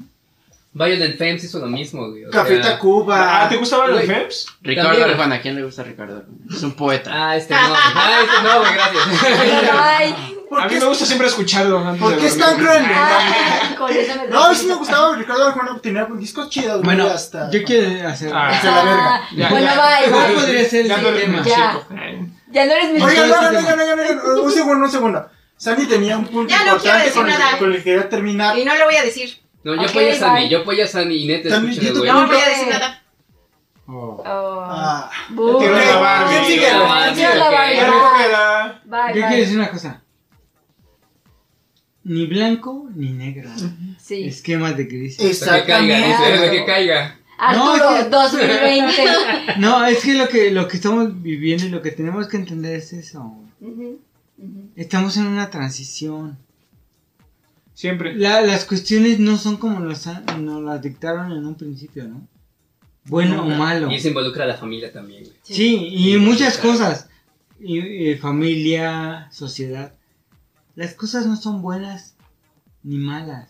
Violent 0.75 1.17
Femmes 1.17 1.43
hizo 1.43 1.59
lo 1.59 1.67
mismo, 1.67 2.09
güey. 2.09 2.23
Café 2.31 2.61
sea- 2.61 2.73
Tacuba. 2.73 3.45
Ah, 3.45 3.49
¿te 3.49 3.59
los 3.59 3.71
Güey. 3.71 4.07
Fems? 4.07 4.47
Ricardo. 4.61 5.03
Arjona, 5.03 5.35
¿a 5.35 5.41
quién 5.41 5.55
le 5.55 5.63
gusta 5.63 5.83
Ricardo 5.83 6.17
Arjona? 6.17 6.37
Es 6.49 6.63
un 6.63 6.71
poeta. 6.73 7.11
Ah, 7.13 7.35
este 7.37 7.53
no. 7.53 7.59
Ah, 7.95 8.19
este 8.23 8.47
no, 8.47 8.59
güey, 8.59 8.73
gracias. 8.73 9.69
Ay, 9.79 10.15
¿Por 10.35 10.42
A 10.61 10.65
mí 10.65 10.73
qué, 10.73 10.79
me 10.79 10.85
gusta 10.85 11.05
siempre 11.05 11.27
escucharlo 11.27 11.79
antes 11.79 12.01
¿por 12.01 12.17
qué 12.17 12.25
es 12.27 12.37
tan 12.37 12.55
cruel? 12.57 12.85
ah, 12.93 13.75
No, 14.29 14.43
a 14.45 14.49
mí 14.49 14.55
sí 14.55 14.65
me 14.67 14.75
gustaba 14.75 15.15
Ricardo 15.15 15.47
Arjona, 15.47 15.79
tenía 15.81 16.05
discos 16.05 16.49
chidos, 16.49 16.81
güey, 16.83 16.83
Bueno, 16.95 17.07
hasta... 17.07 17.49
yo 17.51 17.63
quiero 17.63 18.07
hacer. 18.07 18.31
Ah. 18.33 18.49
hasta 18.49 18.71
la 18.71 18.83
verga. 18.83 19.21
Bueno, 19.49 19.71
bye, 19.75 20.11
¿Cuál 20.11 20.33
podría 20.33 20.65
ser 20.69 20.85
Ya 20.87 20.95
el 20.95 21.01
no 21.03 21.07
eres 21.09 21.21
tema? 21.21 21.37
más 21.39 21.47
Ya. 21.47 21.55
chico. 21.55 21.93
Eh. 21.95 22.27
Ya 22.51 22.65
no 22.65 22.71
eres 22.73 22.91
mi 22.91 23.01
Oigan, 23.01 23.29
no, 23.29 23.51
no, 23.51 23.61
no, 23.61 24.35
no, 24.35 24.41
un 24.43 24.51
segundo, 24.51 24.85
un 24.85 24.91
segundo. 24.91 25.27
Sandy 25.57 25.85
tenía 25.87 26.17
un 26.17 26.25
punto 26.25 26.49
Ya 26.49 26.65
no 26.65 26.77
quiero 26.77 26.97
importante 26.97 27.05
decir 27.05 27.21
con 27.21 27.31
el, 27.31 27.39
nada. 27.39 27.57
con 27.57 27.71
el 27.71 27.77
que 27.77 27.83
quería 27.83 28.09
terminar. 28.09 28.57
Y 28.57 28.65
no 28.65 28.75
lo 28.75 28.85
voy 28.85 28.95
a 28.95 29.03
decir. 29.03 29.39
No, 29.63 29.75
yo 29.75 29.87
apoyo 29.89 30.11
a 30.11 30.15
Sandy, 30.15 30.49
yo 30.49 30.59
apoyo 30.59 30.83
a 30.83 30.87
Sandy 30.87 31.23
y 31.23 31.27
neta. 31.27 31.49
No 31.59 31.61
voy 32.27 32.37
a 32.37 32.49
decir 32.49 32.67
nada. 32.69 32.99
Oh. 33.87 34.23
Oh. 34.25 34.63
Ah. 34.65 35.09
Bu. 35.29 35.59
¿Qué- 35.59 35.65
Quiero 35.65 35.79
qué- 35.79 35.85
la 35.85 35.99
Barbie. 35.99 36.29
¿Quién 36.33 36.45
sigue? 36.45 36.71
La 36.71 36.79
Barbie, 36.79 37.15
Quiero 37.15 37.35
la 37.35 37.45
ok. 37.47 37.51
Barbie. 37.53 37.79
Recógela. 37.79 38.81
Bye, 38.85 38.99
Yo 39.07 39.11
quiero 39.13 39.27
bye. 39.29 39.39
decir 39.39 39.57
una 39.57 39.69
cosa. 39.71 40.02
Ni 42.05 42.25
blanco 42.25 42.89
ni 42.95 43.11
negro. 43.11 43.49
Sí. 43.99 44.25
Esquemas 44.25 44.75
de 44.75 44.87
crisis. 44.87 45.41
Lo 45.45 45.51
que 45.53 45.63
caiga, 45.65 45.97
dice, 45.97 46.51
que 46.51 46.65
caiga. 46.65 47.19
Arturo, 47.37 47.77
No, 47.77 47.95
es 47.97 48.03
que- 48.03 48.09
2020. 48.09 49.03
No, 49.59 49.85
es 49.85 49.99
que 50.03 50.13
lo 50.13 50.27
que 50.27 50.51
lo 50.51 50.67
que 50.67 50.77
estamos 50.77 51.21
viviendo 51.21 51.65
y 51.65 51.69
lo 51.69 51.81
que 51.81 51.91
tenemos 51.91 52.27
que 52.27 52.37
entender 52.37 52.75
es 52.75 52.93
eso. 52.93 53.35
Estamos 54.75 55.17
en 55.17 55.27
una 55.27 55.49
transición. 55.49 56.37
Siempre. 57.73 58.15
La- 58.15 58.41
las 58.41 58.65
cuestiones 58.65 59.19
no 59.19 59.37
son 59.37 59.57
como 59.57 59.79
nos, 59.79 60.05
nos 60.39 60.61
las 60.63 60.81
dictaron 60.81 61.31
en 61.31 61.45
un 61.45 61.55
principio, 61.55 62.03
¿no? 62.07 62.27
Bueno 63.05 63.43
o 63.43 63.49
malo. 63.49 63.91
Y 63.91 63.95
eso 63.95 64.09
involucra 64.09 64.43
a 64.43 64.47
la 64.47 64.57
familia 64.57 64.91
también. 64.91 65.23
Sí, 65.41 65.87
y 65.91 66.17
muchas 66.17 66.57
cosas. 66.57 67.09
y- 67.59 67.79
y 68.09 68.15
familia, 68.15 69.29
sociedad, 69.31 69.93
las 70.75 70.93
cosas 70.93 71.25
no 71.25 71.35
son 71.35 71.61
buenas 71.61 72.15
ni 72.83 72.97
malas. 72.97 73.49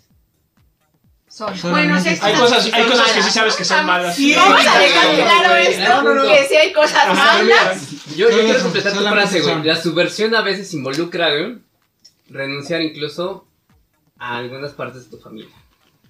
Son. 1.28 1.52
Bueno, 1.72 2.00
sí 2.00 2.10
hay 2.10 2.20
Hay 2.22 2.36
cosas, 2.36 2.70
hay 2.72 2.84
cosas 2.86 3.12
que 3.12 3.24
sí 3.24 3.32
sabes 3.32 3.56
que 3.56 3.66
son 3.66 3.86
malas. 3.88 4.16
Sí, 4.16 4.36
Vamos 4.36 4.68
a 4.68 4.78
dejar 4.80 5.16
claro 5.16 5.56
esto, 5.56 6.04
no, 6.04 6.04
no, 6.04 6.16
no. 6.24 6.32
que 6.32 6.45
si 6.48 6.56
hay 6.56 6.72
cosas 6.72 7.08
malas. 7.16 8.16
Yo, 8.16 8.30
quiero 8.30 8.62
completar 8.62 8.94
tu 8.94 9.00
frase, 9.00 9.41
güey. 9.41 9.64
La 9.64 9.76
subversión 9.82 10.36
a 10.36 10.41
veces 10.41 10.72
involucra, 10.76 11.30
güey, 11.36 11.58
renunciar 12.30 12.82
incluso 12.84 13.48
a 14.20 14.38
algunas 14.38 14.74
partes 14.74 15.06
de 15.06 15.10
tu 15.10 15.18
familia. 15.18 15.50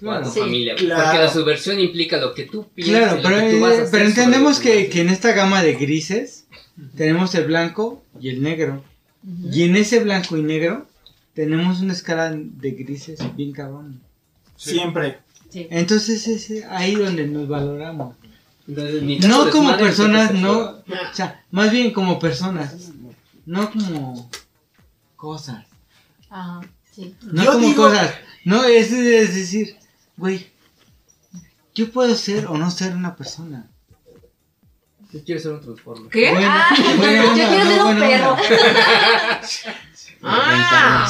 O 0.03 0.11
a 0.11 0.22
tu 0.22 0.30
Sí. 0.30 0.40
familia, 0.41 0.73
güey. 0.73 0.88
Claro. 0.88 1.03
Porque 1.03 1.19
la 1.19 1.31
subversión 1.31 1.80
implica 1.80 2.18
lo 2.18 2.34
que 2.34 2.44
tú 2.44 2.68
piensas. 2.73 2.98
Claro, 2.98 3.19
y 3.19 3.23
lo 3.23 3.30
pero, 3.30 3.40
que 3.48 3.53
tú 3.53 3.60
vas 3.61 3.72
a 3.72 3.76
hacer 3.76 3.91
pero 3.91 4.06
entendemos 4.06 4.60
que 4.60 4.91
en 5.02 5.07
esta 5.07 5.31
gama 5.31 5.64
de 5.64 5.76
grises 5.76 6.48
tenemos 6.98 7.34
el 7.35 7.45
blanco 7.45 8.03
y 8.19 8.27
el 8.30 8.44
negro. 8.44 8.84
Y 9.49 9.64
en 9.64 9.77
ese 9.77 9.99
blanco 10.03 10.35
y 10.35 10.41
negro 10.41 10.85
tenemos 11.34 11.81
una 11.81 11.93
escala 11.93 12.31
de 12.34 12.72
grises 12.72 13.19
bien 13.35 13.51
cabrón. 13.51 14.01
Siempre. 14.55 15.19
Entonces 15.53 16.27
es 16.27 16.65
ahí 16.69 16.95
donde 16.95 17.27
nos 17.27 17.47
valoramos. 17.47 18.15
Entonces, 18.68 19.27
No 19.27 19.49
como 19.49 19.76
personas, 19.77 20.34
no. 20.34 20.60
O 20.60 20.84
sea, 21.14 21.43
más 21.51 21.72
bien 21.72 21.91
como 21.91 22.18
personas. 22.19 22.91
No 23.45 23.69
como 23.72 24.30
cosas. 25.15 25.65
Ajá, 26.30 26.61
sí. 26.91 27.15
No 27.23 27.43
Yo 27.43 27.51
como 27.53 27.68
digo- 27.68 27.84
cosas. 27.89 28.14
No, 28.45 28.64
es, 28.64 28.91
es 28.91 29.35
decir, 29.35 29.76
güey, 30.18 30.47
yo 31.76 31.91
puedo 31.91 32.15
ser 32.15 32.47
o 32.47 32.57
no 32.57 32.72
ser 32.72 32.95
una 32.95 33.15
persona. 33.15 33.68
Yo 35.11 35.23
quiero 35.23 35.39
ser 35.41 35.51
un 35.53 35.61
transformer. 35.61 36.10
¿Qué? 36.11 36.31
Bueno, 36.31 36.47
Ah, 36.49 36.76
buena 36.97 37.26
yo 37.26 37.34
quiero 37.34 37.64
no, 37.65 37.69
ser 37.69 37.81
un 37.84 37.99
perro. 37.99 38.31
onda. 38.34 39.41
Ah, 40.23 41.05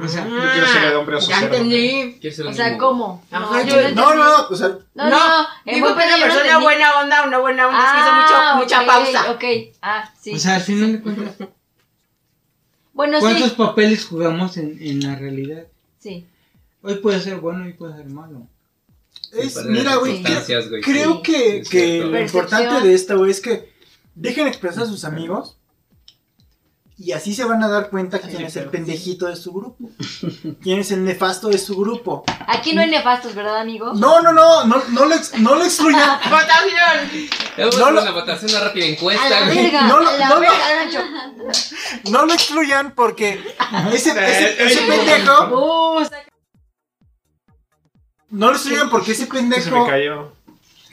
O 0.00 0.06
sea, 0.08 0.24
Yo 0.28 0.52
quiero 0.52 0.66
ser 0.68 0.84
el 0.84 0.96
hombre 0.96 1.14
ya 1.16 1.18
asociado. 1.18 1.46
entendí. 1.46 2.18
Quiero 2.20 2.36
ser 2.36 2.46
O 2.46 2.48
un 2.50 2.54
sea. 2.54 2.78
¿cómo? 2.78 3.24
Ajá, 3.30 3.62
yo. 3.62 3.76
No, 3.94 4.14
no, 4.14 4.24
no. 4.24 4.46
O 4.48 4.56
sea, 4.56 4.68
No, 4.94 5.10
no, 5.10 5.10
No, 5.10 5.46
digo 5.64 5.86
que 5.88 5.92
una 6.04 6.16
no 6.18 6.22
persona 6.24 6.58
buena 6.58 7.00
onda, 7.00 7.26
una 7.26 7.38
buena 7.38 7.66
onda, 7.66 7.78
es 7.84 7.92
que 7.92 7.98
hizo 7.98 8.08
Ah, 8.10 8.54
mucho, 8.56 8.64
mucha 8.64 8.86
pausa. 8.86 9.30
Ok, 9.32 9.44
ah, 9.82 10.12
sí. 10.20 10.34
o 10.34 10.38
sea, 10.38 10.56
al 10.56 10.60
final 10.62 10.92
de 10.92 11.00
cuentas, 11.00 11.34
bueno, 12.92 13.18
¿cuántos 13.20 13.50
sí. 13.50 13.54
papeles 13.56 14.04
jugamos 14.06 14.56
en, 14.56 14.78
en 14.80 15.00
la 15.00 15.14
realidad? 15.16 15.64
Sí. 15.98 16.26
Hoy 16.82 16.94
puede 16.96 17.20
ser 17.20 17.36
bueno, 17.38 17.64
hoy 17.64 17.72
puede 17.72 17.96
ser 17.96 18.06
malo. 18.06 18.46
es, 19.32 19.56
mira, 19.64 19.96
güey, 19.96 20.22
güey, 20.22 20.80
creo 20.82 21.16
sí, 21.16 21.22
que, 21.22 21.62
que 21.68 21.98
lo 22.04 22.20
importante 22.20 22.80
de 22.86 22.94
esto, 22.94 23.18
güey, 23.18 23.30
es 23.32 23.40
que 23.40 23.72
dejen 24.14 24.46
expresar 24.46 24.84
a 24.84 24.86
sus 24.86 25.04
amigos 25.04 25.56
y 27.00 27.12
así 27.12 27.32
se 27.34 27.44
van 27.44 27.62
a 27.62 27.68
dar 27.68 27.90
cuenta 27.90 28.18
quién 28.18 28.42
es 28.42 28.56
el 28.56 28.66
pendejito 28.70 29.26
de 29.26 29.36
su 29.36 29.52
grupo, 29.52 29.88
quién 30.62 30.80
es 30.80 30.90
el 30.90 31.04
nefasto 31.04 31.48
de 31.48 31.58
su 31.58 31.76
grupo. 31.76 32.24
Aquí 32.48 32.72
no 32.74 32.80
hay 32.80 32.90
nefastos, 32.90 33.34
¿verdad, 33.36 33.58
amigo? 33.60 33.92
No, 33.94 34.20
no, 34.20 34.32
no, 34.32 34.64
no, 34.64 34.82
no 34.90 35.04
lo, 35.04 35.14
ex- 35.14 35.38
no 35.38 35.54
lo 35.54 35.64
excluyan. 35.64 36.18
Votación. 36.30 37.30
No 37.78 37.90
lo- 37.92 38.02
una 38.02 38.10
votación, 38.10 38.50
una 38.50 38.60
rápida 38.64 38.84
A 38.84 38.88
encuesta, 38.88 39.44
verga, 39.46 39.82
No, 39.86 40.00
no, 40.00 40.08
a 40.08 40.12
la 40.16 40.28
no, 40.28 40.40
verga, 40.40 40.84
Nacho. 40.84 41.00
No 42.10 42.26
lo 42.26 42.32
excluyan 42.32 42.92
porque 42.94 43.40
ese, 43.92 44.10
ese, 44.10 44.62
ese 44.66 44.82
pendejo, 44.82 45.48
Uh, 46.00 46.04
no 48.30 48.48
lo 48.50 48.56
excluyan 48.56 48.90
porque 48.90 49.12
ese 49.12 49.24
Se 49.26 49.32
me 49.32 49.38
pendejo 49.38 49.86
cayó. 49.86 50.32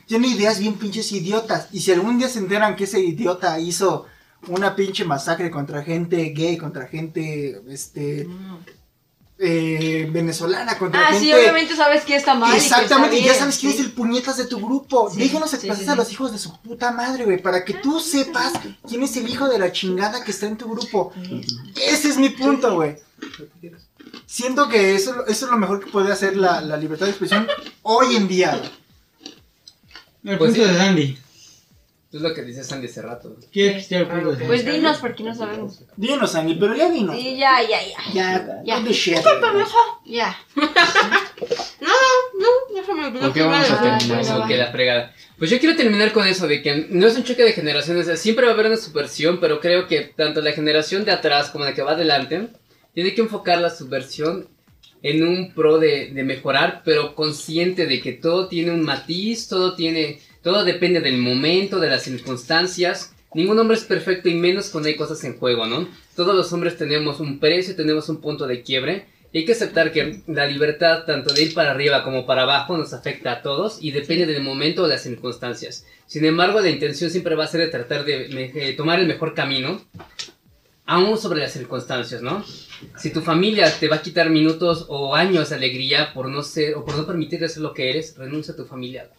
tiene 0.07 0.27
ideas 0.27 0.59
bien 0.59 0.75
pinches 0.75 1.11
idiotas. 1.11 1.67
Y 1.71 1.81
si 1.81 1.91
algún 1.91 2.17
día 2.17 2.29
se 2.29 2.39
enteran 2.39 2.75
que 2.75 2.85
ese 2.85 2.99
idiota 3.01 3.59
hizo 3.59 4.05
una 4.47 4.75
pinche 4.75 5.03
masacre 5.05 5.49
contra 5.51 5.83
gente 5.83 6.29
gay, 6.29 6.57
contra 6.57 6.87
gente 6.87 7.61
este 7.69 8.27
eh, 9.37 10.07
venezolana, 10.11 10.77
contra 10.77 11.01
Ah, 11.01 11.11
gente. 11.11 11.19
sí, 11.25 11.33
obviamente 11.33 11.75
sabes 11.75 12.03
que 12.05 12.15
está 12.15 12.35
mal. 12.35 12.49
y 12.51 12.53
que 12.53 12.57
está 12.63 12.75
Exactamente, 12.81 13.19
y 13.19 13.23
ya 13.25 13.33
sabes 13.33 13.57
quién 13.57 13.73
sí. 13.73 13.79
es 13.79 13.85
el 13.85 13.91
puñetas 13.91 14.37
de 14.37 14.45
tu 14.45 14.59
grupo. 14.65 15.09
Sí, 15.11 15.19
Déjenos 15.19 15.49
sí, 15.51 15.69
a 15.69 15.75
sí. 15.75 15.85
los 15.95 16.11
hijos 16.11 16.31
de 16.31 16.37
su 16.39 16.57
puta 16.61 16.91
madre, 16.91 17.25
güey, 17.25 17.41
para 17.41 17.65
que 17.65 17.73
tú 17.73 17.99
sepas 17.99 18.53
quién 18.87 19.03
es 19.03 19.17
el 19.17 19.27
hijo 19.27 19.49
de 19.49 19.59
la 19.59 19.71
chingada 19.73 20.23
que 20.23 20.31
está 20.31 20.45
en 20.47 20.57
tu 20.57 20.69
grupo. 20.69 21.11
Ese 21.75 22.09
es 22.09 22.17
mi 22.17 22.29
punto, 22.29 22.75
güey. 22.75 22.95
Siento 24.25 24.69
que 24.69 24.95
eso, 24.95 25.25
eso 25.27 25.45
es 25.45 25.51
lo 25.51 25.57
mejor 25.57 25.83
que 25.83 25.91
puede 25.91 26.11
hacer 26.11 26.37
la, 26.37 26.61
la 26.61 26.77
libertad 26.77 27.05
de 27.05 27.11
expresión 27.11 27.47
hoy 27.83 28.15
en 28.15 28.27
día. 28.27 28.61
El 30.23 30.37
Pues 30.37 30.51
punto 30.53 30.65
sí. 30.67 30.71
de 30.73 30.77
Sandy. 30.77 31.17
Es 32.15 32.21
lo 32.21 32.33
que 32.33 32.43
dice 32.43 32.63
Sandy 32.63 32.87
hace 32.87 33.01
rato. 33.01 33.29
güey. 33.31 33.47
¿Quién 33.51 33.69
existía 33.71 33.99
el 33.99 34.07
punto 34.07 34.29
de 34.29 34.35
Sandy? 34.35 34.47
Pues 34.47 34.65
dinos, 34.65 34.97
porque 34.99 35.23
no 35.23 35.35
sabemos. 35.35 35.83
Dinos, 35.97 36.35
Andy, 36.35 36.55
pero 36.55 36.73
ya 36.75 36.89
dinos. 36.89 37.15
Sí, 37.15 37.35
ya, 37.37 37.61
ya, 37.61 37.79
ya. 37.81 38.13
Ya, 38.13 38.63
Ya. 38.63 38.75
¿dónde 38.75 38.93
shit? 38.93 39.17
Ya. 40.05 40.37
No, 41.81 41.89
no, 42.39 42.75
ya 42.75 42.83
se 42.85 42.93
me 42.93 43.05
olvidó. 43.07 43.21
¿Con 43.21 43.33
qué 43.33 43.41
vamos 43.41 43.69
a 43.69 43.81
terminar? 43.81 44.21
Eso, 44.21 44.45
que 44.47 44.57
la 44.57 44.71
fregada. 44.71 45.13
Pues 45.37 45.51
yo 45.51 45.59
quiero 45.59 45.75
terminar 45.75 46.13
con 46.13 46.25
eso, 46.25 46.47
de 46.47 46.61
que 46.61 46.87
no 46.89 47.05
es 47.05 47.15
un 47.17 47.23
choque 47.23 47.43
de 47.43 47.51
generaciones, 47.51 48.03
o 48.03 48.05
sea, 48.07 48.15
siempre 48.17 48.45
va 48.45 48.51
a 48.51 48.53
haber 48.53 48.67
una 48.67 48.77
subversión, 48.77 49.39
pero 49.39 49.59
creo 49.59 49.87
que 49.87 50.01
tanto 50.15 50.41
la 50.41 50.53
generación 50.53 51.03
de 51.05 51.11
atrás 51.11 51.49
como 51.49 51.65
la 51.65 51.73
que 51.73 51.81
va 51.81 51.91
adelante, 51.91 52.47
tiene 52.93 53.13
que 53.13 53.21
enfocar 53.21 53.59
la 53.59 53.69
subversión 53.69 54.47
en 55.03 55.27
un 55.27 55.53
pro 55.53 55.77
de, 55.77 56.11
de 56.13 56.23
mejorar, 56.23 56.81
pero 56.85 57.13
consciente 57.13 57.85
de 57.85 58.01
que 58.01 58.13
todo 58.13 58.47
tiene 58.47 58.71
un 58.71 58.81
matiz, 58.83 59.47
todo 59.47 59.75
tiene, 59.75 60.19
todo 60.45 60.63
depende 60.63 61.01
del 61.01 61.17
momento, 61.17 61.79
de 61.79 61.89
las 61.89 62.03
circunstancias. 62.03 63.15
Ningún 63.33 63.57
hombre 63.57 63.77
es 63.77 63.83
perfecto 63.83 64.29
y 64.29 64.35
menos 64.35 64.69
cuando 64.69 64.89
hay 64.89 64.95
cosas 64.95 65.23
en 65.23 65.39
juego, 65.39 65.65
¿no? 65.65 65.89
Todos 66.15 66.35
los 66.35 66.53
hombres 66.53 66.77
tenemos 66.77 67.19
un 67.19 67.39
precio, 67.39 67.75
tenemos 67.75 68.09
un 68.09 68.21
punto 68.21 68.45
de 68.45 68.61
quiebre. 68.61 69.07
Y 69.33 69.39
hay 69.39 69.45
que 69.45 69.53
aceptar 69.53 69.91
que 69.91 70.21
la 70.27 70.45
libertad, 70.45 71.03
tanto 71.05 71.33
de 71.33 71.41
ir 71.41 71.55
para 71.55 71.71
arriba 71.71 72.03
como 72.03 72.27
para 72.27 72.43
abajo, 72.43 72.77
nos 72.77 72.93
afecta 72.93 73.31
a 73.31 73.41
todos 73.41 73.79
y 73.81 73.89
depende 73.89 74.27
del 74.27 74.43
momento 74.43 74.83
o 74.83 74.87
de 74.87 74.93
las 74.93 75.01
circunstancias. 75.01 75.87
Sin 76.05 76.23
embargo, 76.25 76.61
la 76.61 76.69
intención 76.69 77.09
siempre 77.09 77.33
va 77.33 77.45
a 77.45 77.47
ser 77.47 77.61
de 77.61 77.67
tratar 77.69 78.05
de 78.05 78.27
eh, 78.29 78.73
tomar 78.73 78.99
el 78.99 79.07
mejor 79.07 79.33
camino, 79.33 79.81
aún 80.85 81.17
sobre 81.17 81.39
las 81.39 81.53
circunstancias, 81.53 82.21
¿no? 82.21 82.45
Si 82.99 83.09
tu 83.09 83.21
familia 83.21 83.73
te 83.79 83.87
va 83.87 83.95
a 83.95 84.01
quitar 84.03 84.29
minutos 84.29 84.85
o 84.89 85.15
años 85.15 85.49
de 85.49 85.55
alegría 85.55 86.13
por 86.13 86.29
no 86.29 86.43
ser 86.43 86.75
o 86.75 86.85
por 86.85 86.95
no 86.95 87.07
permitirte 87.07 87.49
ser 87.49 87.63
lo 87.63 87.73
que 87.73 87.89
eres, 87.89 88.15
renuncia 88.15 88.53
a 88.53 88.57
tu 88.57 88.65
familia. 88.65 89.09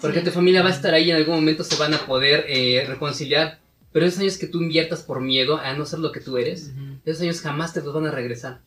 Porque 0.00 0.20
tu 0.20 0.30
familia 0.30 0.62
va 0.62 0.68
a 0.68 0.72
estar 0.72 0.94
ahí 0.94 1.04
y 1.04 1.10
en 1.10 1.16
algún 1.16 1.36
momento 1.36 1.64
se 1.64 1.76
van 1.76 1.94
a 1.94 1.98
poder 2.06 2.44
eh, 2.48 2.84
reconciliar. 2.86 3.58
Pero 3.92 4.06
esos 4.06 4.20
años 4.20 4.36
que 4.36 4.46
tú 4.46 4.60
inviertas 4.60 5.02
por 5.02 5.20
miedo 5.20 5.58
a 5.58 5.72
no 5.74 5.86
ser 5.86 5.98
lo 6.00 6.12
que 6.12 6.20
tú 6.20 6.36
eres, 6.36 6.72
esos 7.04 7.22
años 7.22 7.40
jamás 7.40 7.72
te 7.72 7.82
los 7.82 7.94
van 7.94 8.06
a 8.06 8.10
regresar. 8.10 8.60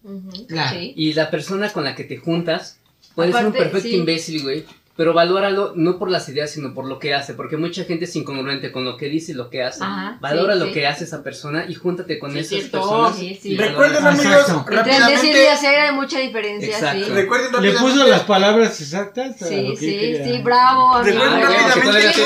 Claro. 0.48 0.80
sí. 0.80 0.94
Y 0.96 1.14
la 1.14 1.30
persona 1.30 1.72
con 1.72 1.84
la 1.84 1.96
que 1.96 2.04
te 2.04 2.18
juntas 2.18 2.80
puede 3.16 3.32
ser 3.32 3.46
un 3.46 3.54
perfecto 3.54 3.88
sí. 3.88 3.96
imbécil, 3.96 4.42
güey. 4.42 4.66
Pero 5.02 5.16
valóralo 5.16 5.74
no 5.76 5.98
por 5.98 6.12
las 6.12 6.30
ideas, 6.30 6.52
sino 6.52 6.76
por 6.76 6.86
lo 6.88 7.00
que 7.00 7.16
hace. 7.16 7.34
Porque 7.34 7.58
mucha 7.58 7.86
gente 7.86 8.06
es 8.06 8.16
incongruente 8.16 8.72
con 8.72 8.86
lo 8.86 8.98
que 8.98 9.08
dice 9.10 9.32
y 9.32 9.34
lo 9.34 9.50
que 9.50 9.64
hace. 9.64 9.84
Ajá, 9.84 10.20
Valora 10.22 10.54
sí, 10.54 10.60
lo 10.60 10.66
sí. 10.68 10.74
que 10.74 10.86
hace 10.86 11.06
esa 11.06 11.24
persona 11.24 11.66
y 11.68 11.74
júntate 11.74 12.20
con 12.20 12.34
Sí, 12.34 12.38
esas 12.38 12.50
cierto. 12.50 12.78
personas. 12.82 13.18
Recuerden, 13.58 14.06
amigos, 14.06 14.26
Exacto. 14.28 14.58
Entre 14.60 14.84
decir 14.84 14.94
y 14.94 15.08
rápidamente. 15.08 15.50
hacer 15.50 15.80
hay 15.80 15.96
mucha 15.96 16.20
diferencia, 16.20 16.70
Exacto. 16.70 17.06
sí. 17.08 17.12
Recuerden 17.14 17.48
Le 17.52 17.58
rápidamente. 17.58 17.82
puso 17.96 18.08
las 18.08 18.22
palabras 18.22 18.80
exactas. 18.80 19.36
Sí, 19.40 19.74
sí, 19.76 20.18
sí, 20.24 20.42
bravo, 20.44 20.94
amigo. 20.94 21.20
Recuerden 21.20 21.46
Ay, 21.48 21.64
rápidamente. 21.74 22.22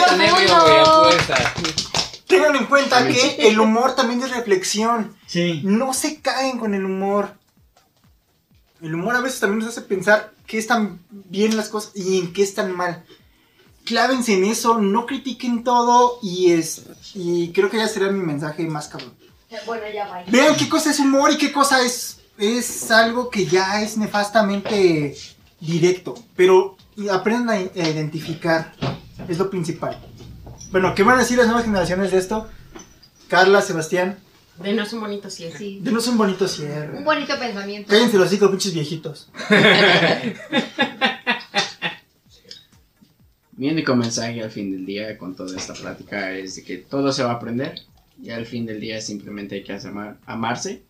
Tengan 2.28 2.56
en 2.58 2.66
cuenta 2.66 3.08
que 3.08 3.48
el 3.48 3.58
humor 3.58 3.96
también 3.96 4.22
es 4.22 4.36
reflexión. 4.36 5.16
Sí. 5.28 5.62
No 5.64 5.94
se 5.94 6.20
caen 6.22 6.58
con 6.60 6.74
el 6.74 6.84
humor. 6.84 7.30
El 8.82 8.96
humor 8.96 9.16
a 9.16 9.22
veces 9.22 9.40
también 9.40 9.60
nos 9.60 9.70
hace 9.70 9.82
pensar 9.82 10.34
qué 10.46 10.58
están 10.58 11.00
bien 11.10 11.56
las 11.58 11.70
cosas 11.70 11.92
y 11.96 12.20
en 12.20 12.34
qué 12.34 12.44
están 12.44 12.76
mal. 12.76 13.04
Clávense 13.86 14.34
en 14.34 14.46
eso, 14.46 14.80
no 14.80 15.06
critiquen 15.06 15.64
todo 15.64 16.20
y 16.22 16.52
es 16.52 16.84
y 17.14 17.52
creo 17.54 17.70
que 17.70 17.78
ya 17.78 17.88
será 17.88 18.12
mi 18.12 18.24
mensaje 18.24 18.66
más 18.66 18.88
cabrón. 18.88 19.14
Bueno, 19.66 19.84
ya 19.94 20.08
va. 20.08 20.24
Vean 20.28 20.56
qué 20.56 20.68
cosa 20.68 20.92
es 20.92 21.00
humor 21.00 21.32
y 21.32 21.38
qué 21.38 21.52
cosa 21.52 21.82
es 21.82 22.20
es 22.38 22.92
algo 22.92 23.30
que 23.30 23.46
ya 23.46 23.82
es 23.82 23.98
nefastamente 23.98 25.16
directo, 25.60 26.16
pero 26.36 26.76
aprendan 27.12 27.70
a 27.76 27.80
identificar, 27.90 28.74
es 29.28 29.38
lo 29.38 29.50
principal. 29.50 30.00
Bueno, 30.72 30.94
¿qué 30.96 31.04
van 31.04 31.18
a 31.18 31.22
decir 31.22 31.38
las 31.38 31.48
nuevas 31.48 31.66
generaciones 31.66 32.12
de 32.12 32.18
esto? 32.18 32.50
Carla, 33.30 33.62
Sebastián, 33.62 34.20
Denos 34.58 34.94
un 34.94 35.02
bonito 35.02 35.30
cierre. 35.30 35.58
Sí. 35.58 35.80
denos 35.82 36.08
un 36.08 36.18
bonito 36.18 36.48
cierre. 36.48 36.98
Un 36.98 37.04
bonito 37.04 37.38
pensamiento. 37.38 37.90
Cállense 37.92 38.18
los 38.18 38.30
cinco 38.30 38.50
pinches 38.50 38.74
viejitos. 38.74 39.30
Mi 43.58 43.70
único 43.70 43.96
mensaje 43.96 44.44
al 44.44 44.52
fin 44.52 44.72
del 44.72 44.86
día 44.86 45.18
con 45.18 45.34
toda 45.36 45.56
esta 45.58 45.74
plática 45.74 46.32
es 46.32 46.56
de 46.58 46.64
que 46.64 46.78
todo 46.78 47.12
se 47.14 47.24
va 47.24 47.32
a 47.32 47.36
aprender 47.36 47.76
y 48.22 48.30
al 48.32 48.46
fin 48.46 48.66
del 48.66 48.82
día 48.82 49.00
simplemente 49.00 49.56
hay 49.56 49.64
que 49.64 49.74
amar- 49.74 50.18
amarse 50.26 50.84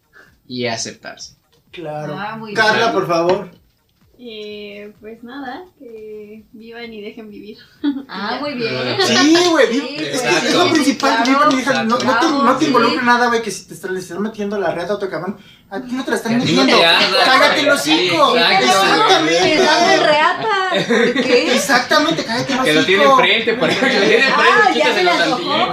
y 0.48 0.66
aceptarse. 0.66 1.36
Claro. 1.72 2.16
Ah, 2.18 2.38
muy 2.38 2.54
Carla, 2.54 2.90
bien. 2.90 2.94
por 2.94 3.08
favor. 3.08 3.52
Eh, 4.18 4.94
pues 5.02 5.24
nada, 5.24 5.66
que 5.78 6.46
vivan 6.54 6.94
y 6.94 7.02
dejen 7.02 7.30
vivir. 7.30 7.58
Ah, 8.08 8.38
muy 8.40 8.54
bien. 8.54 8.72
Sí, 9.06 9.36
güey. 9.52 9.68
Sí, 9.74 9.96
es 10.00 10.54
lo 10.56 10.72
principal. 10.72 11.24
claro, 11.24 11.50
vivan 11.50 11.52
y 11.52 11.56
dejan- 11.64 11.88
no, 11.88 11.98
no 11.98 12.20
te, 12.20 12.28
no 12.30 12.58
te 12.58 12.66
involucra 12.66 13.02
nada, 13.02 13.28
güey, 13.28 13.42
que 13.42 13.52
si 13.52 13.66
te 13.68 13.74
estás, 13.74 13.92
le 13.92 14.00
estás 14.00 14.20
metiendo 14.20 14.58
la 14.58 14.72
red 14.72 14.90
a 14.90 14.94
otro 14.96 15.10
cabrón, 15.10 15.38
a 15.68 15.82
ti 15.82 15.92
no 15.94 16.06
te 16.06 16.12
la 16.12 16.18
están 16.18 16.36
arda, 16.36 16.46
Cállate 17.26 17.64
los 17.64 17.82
Sí, 17.82 18.08
exacto, 18.08 18.38
Exactamente. 18.38 19.68
Reata. 20.06 20.48
¿Por 20.88 21.14
qué? 21.24 21.56
Exactamente, 21.56 22.24
cállate 22.24 22.56
los 22.56 22.66
Que 22.66 22.74
lo 22.74 22.86
tiene 22.86 23.04
enfrente, 23.04 23.54
por 23.56 23.70
ejemplo, 23.70 23.90
que 23.90 24.00
lo 24.00 24.06
tiene 24.08 24.24
Ah, 24.26 24.44
enfrente, 24.68 24.80
ya 24.80 24.86
se 24.86 25.00
quítaselo 25.02 25.12
tantito, 25.18 25.72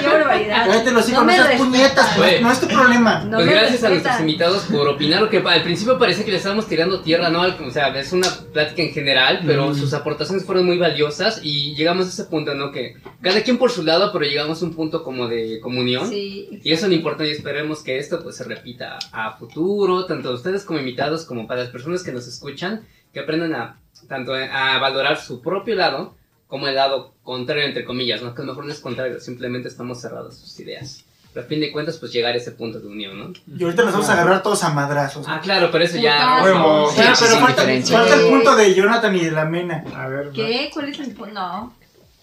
qué 0.00 0.08
barbaridad. 0.08 0.66
Cállate 0.66 0.90
los 0.92 1.04
hocico, 1.04 1.24
No 1.24 1.32
seas 1.32 1.60
puñetas, 1.60 2.16
Güey. 2.16 2.42
no 2.42 2.52
es 2.52 2.60
tu 2.60 2.68
problema. 2.68 3.24
No 3.24 3.36
pues 3.36 3.50
gracias 3.50 3.84
a 3.84 3.88
nuestros 3.90 4.20
invitados 4.20 4.62
por 4.64 4.88
opinar, 4.88 5.20
lo 5.20 5.28
que 5.30 5.38
al 5.44 5.62
principio 5.62 5.98
parece 5.98 6.24
que 6.24 6.30
le 6.30 6.38
estábamos 6.38 6.66
tirando 6.66 7.00
tierra, 7.00 7.28
¿no? 7.28 7.42
O 7.42 7.70
sea, 7.70 7.88
es 7.88 8.12
una 8.12 8.28
plática 8.52 8.82
en 8.82 8.92
general, 8.92 9.42
pero 9.46 9.74
sus 9.74 9.92
aportaciones 9.92 10.44
fueron 10.46 10.64
muy 10.64 10.78
valiosas 10.78 11.40
y 11.42 11.74
llegamos 11.74 12.06
a 12.06 12.08
ese 12.08 12.24
punto, 12.24 12.54
¿no? 12.54 12.72
Que 12.72 12.96
cada 13.20 13.42
quien 13.42 13.58
por 13.58 13.70
su 13.70 13.82
lado, 13.82 14.10
pero 14.12 14.24
llegamos 14.24 14.62
a 14.62 14.64
un 14.64 14.74
punto 14.74 15.02
como 15.02 15.28
de 15.28 15.60
comunión. 15.60 16.08
Sí. 16.08 16.48
Y 16.62 16.72
eso 16.72 16.86
es 16.86 16.88
lo 16.90 16.94
importante 16.94 17.28
y 17.28 17.32
esperemos 17.36 17.82
que 17.82 17.98
esto 17.98 18.22
pues 18.22 18.36
se 18.36 18.44
repita 18.44 18.98
a 19.12 19.33
futuro, 19.38 20.06
tanto 20.06 20.32
ustedes 20.32 20.64
como 20.64 20.78
invitados 20.78 21.24
como 21.24 21.46
para 21.46 21.62
las 21.62 21.70
personas 21.70 22.02
que 22.02 22.12
nos 22.12 22.26
escuchan, 22.26 22.86
que 23.12 23.20
aprendan 23.20 23.54
a 23.54 23.78
tanto 24.08 24.34
a 24.34 24.78
valorar 24.78 25.18
su 25.20 25.40
propio 25.40 25.74
lado 25.74 26.14
como 26.46 26.68
el 26.68 26.74
lado 26.74 27.14
contrario, 27.22 27.64
entre 27.64 27.84
comillas, 27.84 28.22
¿no? 28.22 28.34
Que 28.34 28.42
a 28.42 28.44
lo 28.44 28.52
mejor 28.52 28.66
no 28.66 28.72
es 28.72 28.80
contrario, 28.80 29.18
simplemente 29.18 29.68
estamos 29.68 30.00
cerrados 30.00 30.34
a 30.34 30.38
sus 30.38 30.60
ideas. 30.60 31.04
Pero 31.32 31.46
a 31.46 31.48
fin 31.48 31.58
de 31.58 31.72
cuentas, 31.72 31.96
pues 31.98 32.12
llegar 32.12 32.32
a 32.32 32.36
ese 32.36 32.52
punto 32.52 32.78
de 32.78 32.86
unión, 32.86 33.18
¿no? 33.18 33.32
Y 33.58 33.64
ahorita 33.64 33.82
nos 33.82 33.92
vamos 33.92 34.08
a 34.08 34.12
agarrar 34.12 34.40
todos 34.40 34.62
a 34.62 34.70
madrazos. 34.70 35.26
Ah, 35.28 35.40
claro, 35.42 35.70
pero 35.72 35.82
eso 35.82 35.98
ya... 35.98 36.44
Huevo. 36.44 36.92
Pero, 36.94 37.16
Sí, 37.16 37.24
pero 37.28 37.40
falta, 37.40 37.72
el 37.72 38.28
punto 38.28 38.54
de 38.54 38.72
Jonathan 38.72 39.16
y 39.16 39.24
de 39.24 39.30
la 39.32 39.44
Mena. 39.44 39.84
A 39.96 40.06
ver. 40.06 40.30
¿Qué? 40.30 40.70
¿Cuál 40.72 40.90
es 40.90 40.98
el 41.00 41.10
punto? 41.10 41.34
No. 41.34 41.74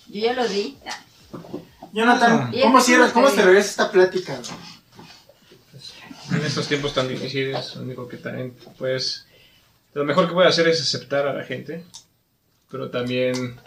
Yo 0.07 0.21
ya 0.21 0.33
lo 0.33 0.47
di. 0.47 0.77
Jonathan, 1.91 2.51
Y 2.53 2.61
¿cómo 2.61 2.79
cierras, 2.79 3.11
cómo 3.11 3.27
regresa 3.27 3.69
esta 3.69 3.91
plática? 3.91 4.39
En 6.31 6.45
estos 6.45 6.67
tiempos 6.67 6.93
tan 6.93 7.07
difíciles, 7.07 7.75
lo 7.75 7.81
único 7.83 8.07
que 8.07 8.17
también, 8.17 8.55
pues, 8.77 9.25
lo 9.93 10.05
mejor 10.05 10.27
que 10.27 10.33
puede 10.33 10.47
hacer 10.47 10.67
es 10.67 10.81
aceptar 10.81 11.27
a 11.27 11.33
la 11.33 11.43
gente, 11.43 11.83
pero 12.69 12.89
también 12.89 13.59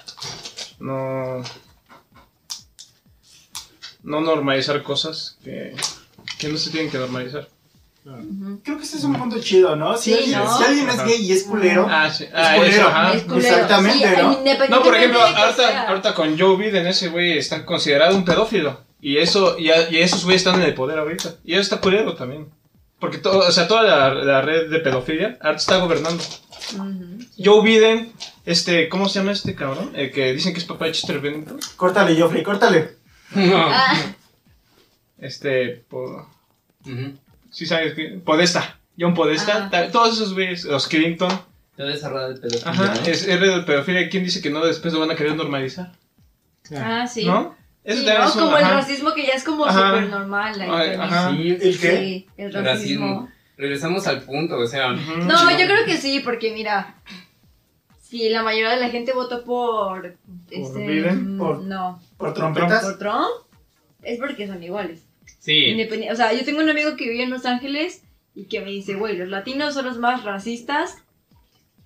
no, 0.78 1.42
no 4.02 4.20
normalizar 4.20 4.82
cosas 4.82 5.36
que, 5.44 5.74
que 6.38 6.48
no 6.48 6.56
se 6.56 6.70
tienen 6.70 6.90
que 6.90 6.98
normalizar. 6.98 7.48
Creo 8.62 8.76
que 8.76 8.84
ese 8.84 8.98
es 8.98 9.04
un 9.04 9.14
punto 9.16 9.40
chido, 9.40 9.76
¿no? 9.76 9.96
Si, 9.96 10.12
Sí, 10.12 10.18
alguien, 10.34 10.38
¿no? 10.40 10.58
si 10.58 10.64
alguien 10.64 10.88
es 10.90 10.94
Ajá. 10.94 11.04
gay 11.06 11.22
y 11.22 11.32
es 11.32 11.44
culero, 11.44 11.86
Ah, 11.88 12.10
sí. 12.10 12.24
es 12.24 12.30
Ah, 12.34 12.54
culero. 12.56 12.74
eso, 12.76 12.86
ajá. 12.88 13.12
Es 13.14 13.22
culero. 13.22 13.38
Exactamente, 13.48 14.08
Sí, 14.14 14.22
¿no? 14.22 14.66
No, 14.76 14.82
por 14.82 14.94
ejemplo, 14.94 15.22
ahorita, 15.22 15.88
ahorita 15.88 16.14
con 16.14 16.38
Joe 16.38 16.56
Biden, 16.58 16.86
ese 16.86 17.08
güey 17.08 17.38
está 17.38 17.64
considerado 17.64 18.14
un 18.14 18.24
pedófilo. 18.26 18.78
Y 19.06 19.18
eso, 19.18 19.58
y, 19.58 19.70
a- 19.70 19.90
y 19.90 19.98
esos 19.98 20.24
güeyes 20.24 20.40
están 20.40 20.60
en 20.62 20.66
el 20.66 20.72
poder 20.74 20.98
ahorita. 20.98 21.34
Y 21.44 21.52
él 21.54 21.60
está 21.60 21.78
culero 21.78 22.14
también. 22.14 22.48
Porque 22.98 23.18
todo, 23.18 23.46
o 23.46 23.52
sea, 23.52 23.68
toda 23.68 23.82
la, 23.82 24.14
la 24.14 24.40
red 24.40 24.70
de 24.70 24.78
pedofilia 24.80 25.36
ahorita 25.42 25.56
está 25.60 25.76
gobernando. 25.76 26.22
Ujú. 26.72 27.18
Joe 27.38 27.62
Biden, 27.62 28.12
este, 28.46 28.88
¿cómo 28.88 29.08
se 29.10 29.18
llama 29.18 29.32
este 29.32 29.54
cabrón? 29.54 29.90
El 29.94 30.10
que 30.10 30.32
dicen 30.32 30.54
que 30.54 30.60
es 30.60 30.64
papá 30.64 30.86
de 30.86 30.92
Chester 30.92 31.20
Bennington. 31.20 31.60
Córtale, 31.76 32.18
Joffrey, 32.18 32.42
córtale. 32.42 32.96
Ah, 33.36 33.94
Este, 35.18 35.84
po- 35.88 36.28
Ujú. 36.86 37.12
sí 37.50 37.66
sabes 37.66 37.94
que, 37.94 38.20
Podesta. 38.24 38.78
John 38.98 39.12
Podesta. 39.14 39.68
Ah. 39.72 39.88
Todos 39.92 40.14
esos 40.14 40.32
güeyes, 40.34 40.64
los 40.64 40.86
Clinton. 40.88 41.30
Toda 41.76 41.92
esa 41.92 42.08
rueda 42.08 42.28
de 42.30 42.36
pedofilia, 42.40 42.70
Ajá, 42.70 42.94
¿no? 42.94 43.00
es 43.06 43.26
es 43.26 43.40
red 43.40 43.54
de 43.56 43.62
pedofilia. 43.62 44.08
¿Quién 44.08 44.24
dice 44.24 44.40
que 44.40 44.50
no 44.50 44.64
después 44.64 44.94
lo 44.94 45.00
van 45.00 45.10
a 45.10 45.16
querer 45.16 45.34
normalizar? 45.34 45.92
ah, 46.76 47.06
sí. 47.06 47.24
¿No? 47.26 47.54
Eso 47.84 48.00
Sí, 48.00 48.06
también 48.06 48.22
¿no? 48.24 48.28
es 48.30 48.36
un- 48.36 48.42
como 48.44 48.56
el 48.56 48.64
racismo 48.64 49.12
que 49.14 49.26
ya 49.26 49.34
es 49.34 49.44
como 49.44 49.66
súper 49.70 50.08
normal. 50.08 50.54
Sí, 50.54 51.50
¿El 51.50 51.60
qué? 51.60 51.96
Sí, 51.96 52.26
el 52.38 52.46
el 52.46 52.52
racismo. 52.64 53.06
racismo. 53.06 53.28
Regresamos 53.56 54.06
al 54.08 54.22
punto, 54.22 54.58
o 54.58 54.66
sea... 54.66 54.90
No, 54.92 55.50
yo 55.50 55.66
creo 55.66 55.84
que 55.84 55.96
sí, 55.96 56.20
porque 56.24 56.52
mira, 56.52 56.96
si 58.02 58.28
la 58.28 58.42
mayoría 58.42 58.70
de 58.70 58.80
la 58.80 58.88
gente 58.88 59.12
votó 59.12 59.44
por... 59.44 60.16
este, 60.50 60.86
Biden? 60.86 61.36
mm, 61.36 61.38
Por- 61.38 61.60
No, 61.62 62.00
Por 62.16 62.34
trompetas. 62.34 62.82
por 62.84 62.98
Trump, 62.98 63.28
es 64.02 64.18
porque 64.18 64.46
son 64.48 64.62
iguales. 64.62 65.02
Sí. 65.38 65.66
Independi- 65.66 66.10
o 66.10 66.16
sea, 66.16 66.32
yo 66.32 66.44
tengo 66.44 66.60
un 66.60 66.70
amigo 66.70 66.96
que 66.96 67.08
vive 67.08 67.22
en 67.22 67.30
Los 67.30 67.44
Ángeles 67.46 68.02
y 68.34 68.46
que 68.46 68.60
me 68.60 68.70
dice, 68.70 68.94
güey, 68.94 69.16
los 69.16 69.28
latinos 69.28 69.74
son 69.74 69.84
los 69.86 69.98
más 69.98 70.24
racistas 70.24 70.98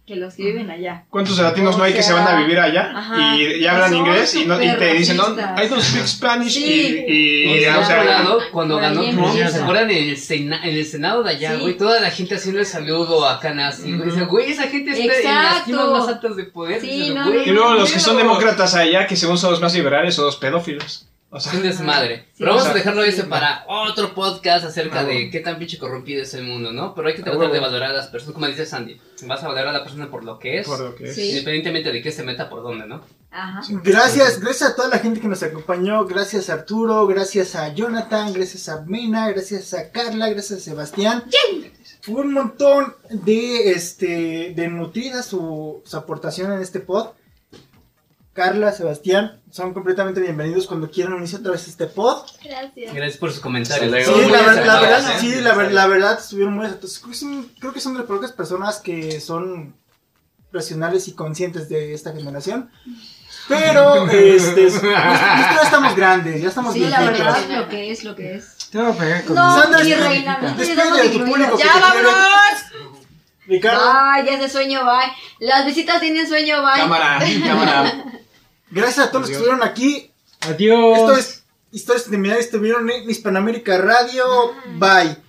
que 0.08 0.16
los 0.16 0.34
que 0.34 0.42
viven 0.44 0.70
allá. 0.70 1.04
¿Cuántos 1.10 1.38
latinos 1.38 1.76
no 1.76 1.84
hay 1.84 1.92
que 1.92 2.02
se 2.02 2.12
van 2.14 2.26
a 2.26 2.40
vivir 2.40 2.58
allá 2.58 2.90
ajá. 2.96 3.36
y, 3.36 3.66
hablan 3.66 3.94
inglés 3.94 4.34
y, 4.34 4.46
no, 4.46 4.60
y 4.60 4.74
te 4.76 4.94
dicen, 4.94 5.18
no. 5.18 5.28
I 5.34 5.68
don't 5.68 5.82
speak 5.82 6.06
Spanish 6.06 6.54
Sí. 6.54 7.04
y, 7.06 7.12
y, 7.12 7.62
Y 7.62 7.66
o 7.66 7.74
por 7.76 7.84
sea, 7.84 8.00
otro 8.00 8.10
lado, 8.10 8.38
cuando 8.50 8.76
ganó 8.78 9.02
Trump. 9.02 9.34
¿se 9.50 9.60
acuerdan 9.60 9.90
en 9.90 10.08
el, 10.08 10.16
Sena- 10.16 10.62
en 10.64 10.74
el 10.76 10.86
Senado 10.86 11.22
de 11.22 11.30
allá, 11.30 11.54
Sí. 11.54 11.60
güey? 11.60 11.76
Toda 11.76 12.00
la 12.00 12.10
gente 12.10 12.34
haciendo 12.36 12.58
el 12.60 12.66
saludo 12.66 13.28
a 13.28 13.38
nazi, 13.54 13.92
güey. 13.94 14.10
Dice, 14.10 14.24
güey, 14.24 14.50
esa 14.50 14.62
gente 14.68 14.92
está 14.92 15.18
en 15.20 15.34
las 15.34 15.64
cimas 15.66 15.90
más 15.90 16.08
altas 16.08 16.36
de 16.36 16.44
poder. 16.44 16.80
Sí, 16.80 16.86
Dice, 16.88 17.14
no, 17.14 17.26
güey, 17.30 17.48
y 17.48 17.52
luego 17.52 17.74
los 17.74 17.92
que 17.92 18.00
son 18.00 18.16
demócratas 18.16 18.74
allá, 18.74 19.06
que 19.06 19.14
según 19.14 19.36
son 19.36 19.50
los 19.52 19.60
más 19.60 19.74
liberales, 19.74 20.14
son 20.14 20.24
los 20.24 20.36
pedófilos. 20.36 21.04
O 21.30 21.38
sea, 21.38 21.52
Es 21.52 21.58
un 21.58 21.62
desmadre. 21.64 22.16
Sí, 22.32 22.36
Pero 22.38 22.52
vamos 22.52 22.66
o 22.66 22.70
a 22.70 22.74
dejarlo 22.74 23.02
sí. 23.02 23.10
ese 23.10 23.24
para 23.24 23.64
otro 23.68 24.14
podcast 24.14 24.64
acerca 24.64 25.00
Ah, 25.00 25.04
de 25.04 25.28
qué 25.30 25.40
tan 25.40 25.58
pinche 25.58 25.76
corrompido 25.78 26.22
es 26.22 26.32
el 26.32 26.44
mundo, 26.44 26.72
¿no? 26.72 26.94
Pero 26.94 27.08
hay 27.08 27.14
que 27.14 27.20
Ah, 27.20 27.24
tratar 27.26 27.52
de 27.52 27.60
valorar 27.60 27.90
a 27.90 27.94
las 27.94 28.06
personas, 28.06 28.34
como 28.34 28.46
dice 28.46 28.64
Sandy. 28.64 28.98
Vas 29.26 29.42
a 29.44 29.48
valorar 29.48 29.68
a 29.68 29.72
la 29.78 29.82
persona 29.82 30.10
por 30.10 30.24
lo 30.24 30.38
que 30.38 30.58
es, 30.60 30.66
por 30.66 30.80
lo 30.80 30.94
que 30.94 31.10
es. 31.10 31.18
Independientemente 31.18 31.92
de 31.92 32.00
que 32.00 32.12
se 32.12 32.22
meta 32.22 32.48
por 32.48 32.62
dónde, 32.62 32.86
¿no? 32.86 33.02
Ajá. 33.30 33.60
Gracias, 33.84 34.40
gracias 34.40 34.70
a 34.70 34.74
toda 34.74 34.88
la 34.88 35.00
gente 35.00 35.20
que 35.20 35.28
nos 35.28 35.42
acompañó, 35.42 36.06
gracias 36.06 36.48
a 36.48 36.54
Arturo, 36.54 37.06
gracias 37.06 37.54
a 37.56 37.74
Jonathan, 37.74 38.32
gracias 38.32 38.70
a 38.70 38.80
Mena, 38.86 39.28
gracias 39.28 39.74
a 39.74 39.90
Carla, 39.90 40.30
gracias 40.30 40.60
a 40.60 40.62
Sebastián. 40.62 41.24
Fue 42.00 42.22
un 42.22 42.32
montón 42.32 42.94
de 43.10 43.72
este 43.72 44.54
de 44.56 44.68
nutrida 44.68 45.22
su, 45.22 45.82
su 45.84 45.96
aportación 45.98 46.52
en 46.52 46.62
este 46.62 46.80
pod. 46.80 47.08
Carla, 48.38 48.70
Sebastián, 48.70 49.40
son 49.50 49.74
completamente 49.74 50.20
bienvenidos 50.20 50.68
cuando 50.68 50.88
quieran 50.88 51.14
unirse 51.14 51.34
otra 51.38 51.50
vez 51.50 51.66
a 51.66 51.70
este 51.70 51.86
pod. 51.88 52.22
Gracias. 52.44 52.94
Gracias 52.94 53.16
por 53.18 53.32
sus 53.32 53.40
comentarios. 53.40 53.90
Sí, 54.06 54.30
la, 54.30 54.42
ver- 54.42 54.64
la 54.64 54.80
verdad, 54.80 55.10
¿eh? 55.10 55.16
sí, 55.18 55.34
la, 55.40 55.54
ver- 55.54 55.72
la 55.72 55.86
verdad 55.88 56.20
estuvieron 56.20 56.54
muy 56.54 56.66
acertados. 56.66 57.00
Creo 57.00 57.10
que 57.10 57.16
son, 57.18 57.50
creo 57.58 57.72
que 57.72 57.80
son 57.80 57.94
de 57.94 57.98
las 57.98 58.06
pocas 58.06 58.30
personas 58.30 58.78
que 58.78 59.20
son 59.20 59.74
racionales 60.52 61.08
y 61.08 61.14
conscientes 61.14 61.68
de 61.68 61.92
esta 61.94 62.12
generación. 62.12 62.70
Pero, 63.48 64.06
este, 64.10 64.66
nosotros 64.66 64.92
ya 64.92 65.60
estamos 65.64 65.96
grandes, 65.96 66.40
ya 66.40 66.48
estamos 66.48 66.74
Sí, 66.74 66.80
la 66.86 67.00
viejitos. 67.00 67.18
verdad 67.26 67.40
es 67.42 67.58
lo 67.58 67.68
que 67.68 67.90
es, 67.90 68.04
lo 68.04 68.14
que 68.14 68.34
es. 68.36 68.56
Te 68.70 68.78
voy 68.78 68.92
a 68.92 68.94
pegar 68.96 69.24
con 69.24 69.34
No, 69.34 69.60
Sandra, 69.60 69.82
mi 69.82 69.94
reina, 69.94 70.38
no 70.40 70.54
despide 70.54 71.02
de 71.02 71.08
tu 71.08 71.24
público 71.24 71.58
¡Ya 71.58 71.72
vámonos! 71.80 72.12
Ricardo, 73.48 73.80
Bye, 73.82 74.30
ya 74.30 74.38
se 74.38 74.48
sueño, 74.48 74.84
bye. 74.84 75.10
Las 75.40 75.66
visitas 75.66 76.00
tienen 76.00 76.28
sueño, 76.28 76.62
bye. 76.62 76.82
Cámara, 76.82 77.18
cámara. 77.44 78.04
gracias 78.70 79.06
a 79.06 79.10
todos 79.10 79.22
los 79.22 79.30
que 79.30 79.36
estuvieron 79.36 79.62
aquí. 79.62 80.10
Adiós. 80.40 80.98
Esto 80.98 81.16
es 81.16 81.42
Historias 81.72 82.06
Criminales, 82.06 82.46
estuvieron 82.46 82.90
en 82.90 83.08
Hispanoamérica 83.08 83.78
Radio. 83.78 84.24
Bye. 84.78 85.27